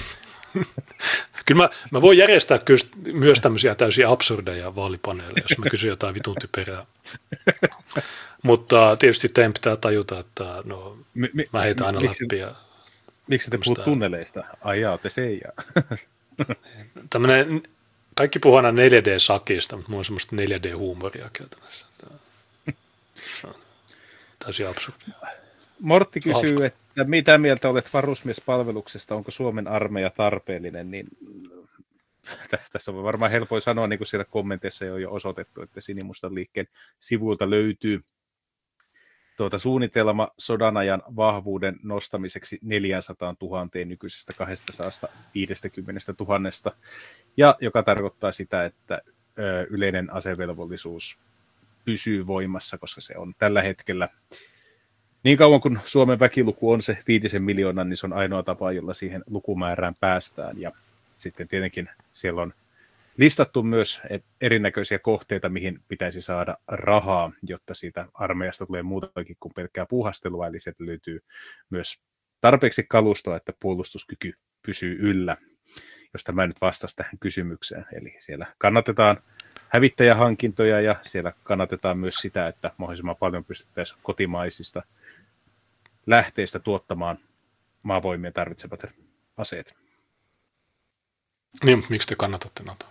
[1.46, 2.80] kyllä mä, mä voin järjestää kyllä
[3.12, 6.86] myös tämmöisiä täysin absurdeja vaalipaneeleja, jos mä kysyn jotain vitun typerää.
[8.42, 12.38] Mutta tietysti teidän pitää tajuta, että no, mi, mi, mä heitän aina miksi, läpi.
[12.38, 12.54] Ja
[13.26, 14.44] miksi te puhut tunneleista?
[14.60, 15.40] Ai jaa, te se
[17.10, 17.62] Tämmöinen
[18.18, 21.86] kaikki puhuu aina 4D-sakista, mutta mulla on semmoista 4D-huumoria käytännössä.
[23.14, 23.54] Se on
[24.38, 25.14] täysin absurdia.
[25.80, 26.66] Mortti kysyy, Hauska.
[26.66, 31.06] että mitä mieltä olet varusmiespalveluksesta, onko Suomen armeija tarpeellinen, niin
[32.72, 36.68] tässä on varmaan helpoin sanoa, niin kuin siellä kommenteissa on jo osoitettu, että Sinimustan liikkeen
[37.00, 38.04] sivuilta löytyy
[39.38, 46.76] tuota, suunnitelma sodanajan vahvuuden nostamiseksi 400 000 nykyisestä 250 000,
[47.36, 49.02] ja joka tarkoittaa sitä, että
[49.38, 51.18] ö, yleinen asevelvollisuus
[51.84, 54.08] pysyy voimassa, koska se on tällä hetkellä
[55.22, 58.94] niin kauan kuin Suomen väkiluku on se viitisen miljoonaa, niin se on ainoa tapa, jolla
[58.94, 60.60] siihen lukumäärään päästään.
[60.60, 60.72] Ja
[61.16, 62.54] sitten tietenkin siellä on
[63.18, 64.02] listattu myös
[64.40, 70.60] erinäköisiä kohteita, mihin pitäisi saada rahaa, jotta siitä armeijasta tulee muutakin kuin pelkkää puhastelua, eli
[70.60, 71.20] sieltä löytyy
[71.70, 72.00] myös
[72.40, 74.32] tarpeeksi kalustoa, että puolustuskyky
[74.66, 75.36] pysyy yllä,
[76.12, 77.86] jos tämä nyt vastasi tähän kysymykseen.
[77.92, 79.22] Eli siellä kannatetaan
[79.68, 84.82] hävittäjähankintoja ja siellä kannatetaan myös sitä, että mahdollisimman paljon pystyttäisiin kotimaisista
[86.06, 87.18] lähteistä tuottamaan
[87.84, 88.84] maavoimien tarvitsevat
[89.36, 89.87] aseet.
[91.64, 92.88] Niin, miksi te kannatatte NATOa?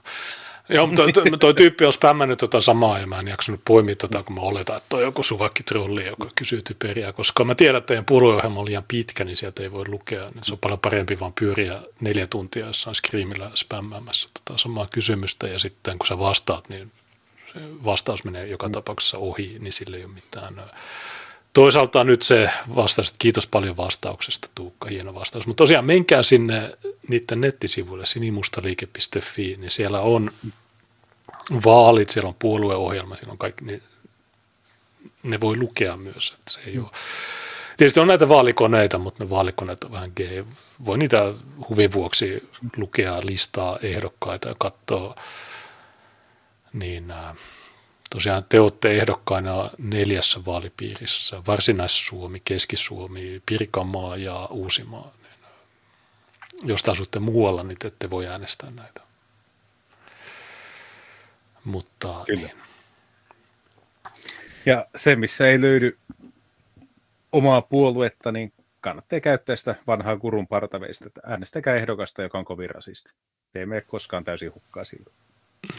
[0.69, 4.35] Joo, toi, toi, tyyppi on spämmännyt tota samaa ja mä en jaksanut poimia tota, kun
[4.35, 8.05] mä oletan, että on joku suvakki trolli, joka kysyy typeriä, koska mä tiedän, että teidän
[8.05, 10.29] puolueohjelma on liian pitkä, niin sieltä ei voi lukea.
[10.33, 15.47] Niin se on paljon parempi vaan pyöriä neljä tuntia jossain screamilla spämmäämässä tota samaa kysymystä
[15.47, 16.91] ja sitten kun sä vastaat, niin
[17.53, 20.55] se vastaus menee joka tapauksessa ohi, niin sille ei ole mitään.
[21.57, 25.47] Toisaalta nyt se vastaus, että kiitos paljon vastauksesta Tuukka, hieno vastaus.
[25.47, 26.77] Mutta tosiaan menkää sinne
[27.07, 30.31] niiden nettisivuille sinimustaliike.fi, niin siellä on
[31.65, 33.83] vaalit, siellä on puolueohjelma, siellä on kaikki, niin
[35.23, 36.33] ne voi lukea myös.
[36.37, 36.83] Että se ei mm.
[36.83, 36.91] ole.
[37.77, 40.43] Tietysti on näitä vaalikoneita, mutta ne vaalikoneet on vähän gay.
[40.85, 41.33] Voi niitä
[41.69, 45.15] huvin vuoksi lukea listaa ehdokkaita ja katsoa.
[46.73, 47.35] Niin äh,
[48.09, 55.11] tosiaan te olette ehdokkaina neljässä vaalipiirissä, Varsinais-Suomi, Keski-Suomi, Pirkanmaa ja Uusimaa.
[56.63, 59.01] Jos te asutte muualla, niin te ette voi äänestää näitä.
[61.63, 62.41] Mutta Kyllä.
[62.41, 62.57] niin.
[64.65, 65.97] Ja se, missä ei löydy
[67.31, 72.69] omaa puoluetta, niin kannattaa käyttää sitä vanhaa kurun partaveista, että äänestäkää ehdokasta, joka on kovin
[72.69, 73.13] rasisti.
[73.55, 75.15] Ei mene koskaan täysin hukkaa silloin.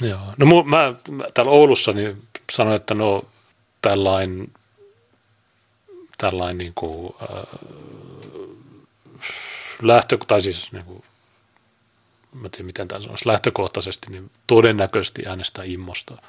[0.00, 0.20] Joo.
[0.36, 3.24] No mä, mä, täällä Oulussa niin sanoin, että no
[3.82, 4.48] tällainen
[6.18, 7.58] tällainen niin kuin, äh,
[9.82, 11.04] lähtö, tai siis niin kuin,
[12.32, 16.22] mä tiedän miten tämä sanoisi, lähtökohtaisesti, niin todennäköisesti äänestää immosta.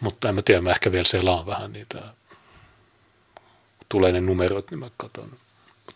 [0.00, 2.02] Mutta en mä tiedä, mä ehkä vielä selaan vähän niitä,
[3.88, 5.30] tulee ne numerot, niin mä katson.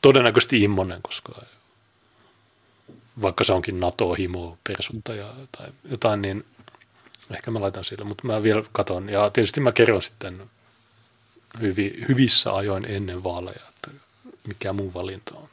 [0.02, 1.42] Todennäköisesti immonen, koska
[3.22, 6.44] vaikka se onkin NATO-himo, persuttaja tai jotain, niin
[7.34, 9.08] ehkä mä laitan sille, mutta mä vielä katon.
[9.08, 10.50] Ja tietysti mä kerron sitten
[11.60, 13.90] hyvi, hyvissä ajoin ennen vaaleja, että
[14.46, 15.48] mikä mun valinta on.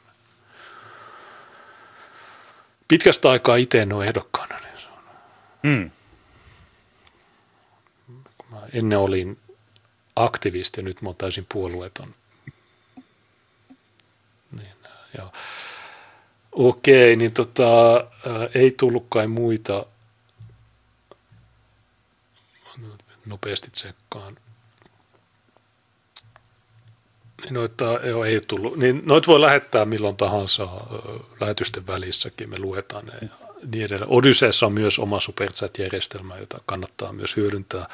[2.88, 4.58] Pitkästä aikaa itse en ole ehdokkaana.
[4.58, 5.02] Niin se on.
[5.62, 5.90] Hmm.
[8.50, 9.38] Mä ennen olin
[10.16, 12.14] aktivisti ja nyt mä oon täysin puolueeton.
[14.58, 14.72] Niin,
[15.18, 15.32] joo.
[16.52, 19.86] Okei, niin tota, ää, ei tullut kai muita.
[23.26, 24.36] Nopeasti tsekkaan.
[27.42, 28.76] Niin noita joo, ei tullut.
[28.76, 30.68] Niin noit voi lähettää milloin tahansa
[31.40, 33.28] lähetysten välissäkin, me luetaan ne ja
[33.72, 34.10] niin edelleen.
[34.10, 37.88] Odysseessa on myös oma Superchat-järjestelmä, jota kannattaa myös hyödyntää.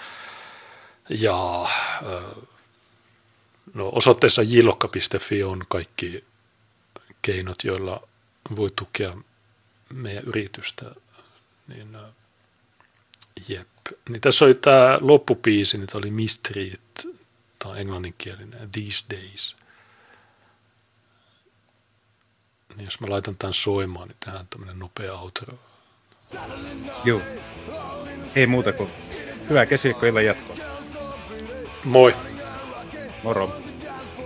[1.09, 1.67] Ja
[3.75, 6.25] no, osoitteessa jilokka.fi on kaikki
[7.23, 8.09] keinot, joilla
[8.57, 9.17] voi tukea
[9.93, 10.95] meidän yritystä.
[11.69, 11.97] Niin,
[13.49, 13.69] jep.
[14.09, 16.81] Niin tässä oli tämä loppupiisi, niin oli Mistreet
[17.65, 18.71] Tämä on englanninkielinen.
[18.73, 19.57] These days.
[22.77, 25.59] Niin jos mä laitan tämän soimaan, niin tehdään tämmöinen nopea outro.
[27.05, 27.21] Joo.
[28.35, 28.91] Ei muuta kuin
[29.49, 30.57] hyvää keskiviikkoillan jatkoa.
[31.85, 32.15] Moi.
[33.23, 33.64] Moro.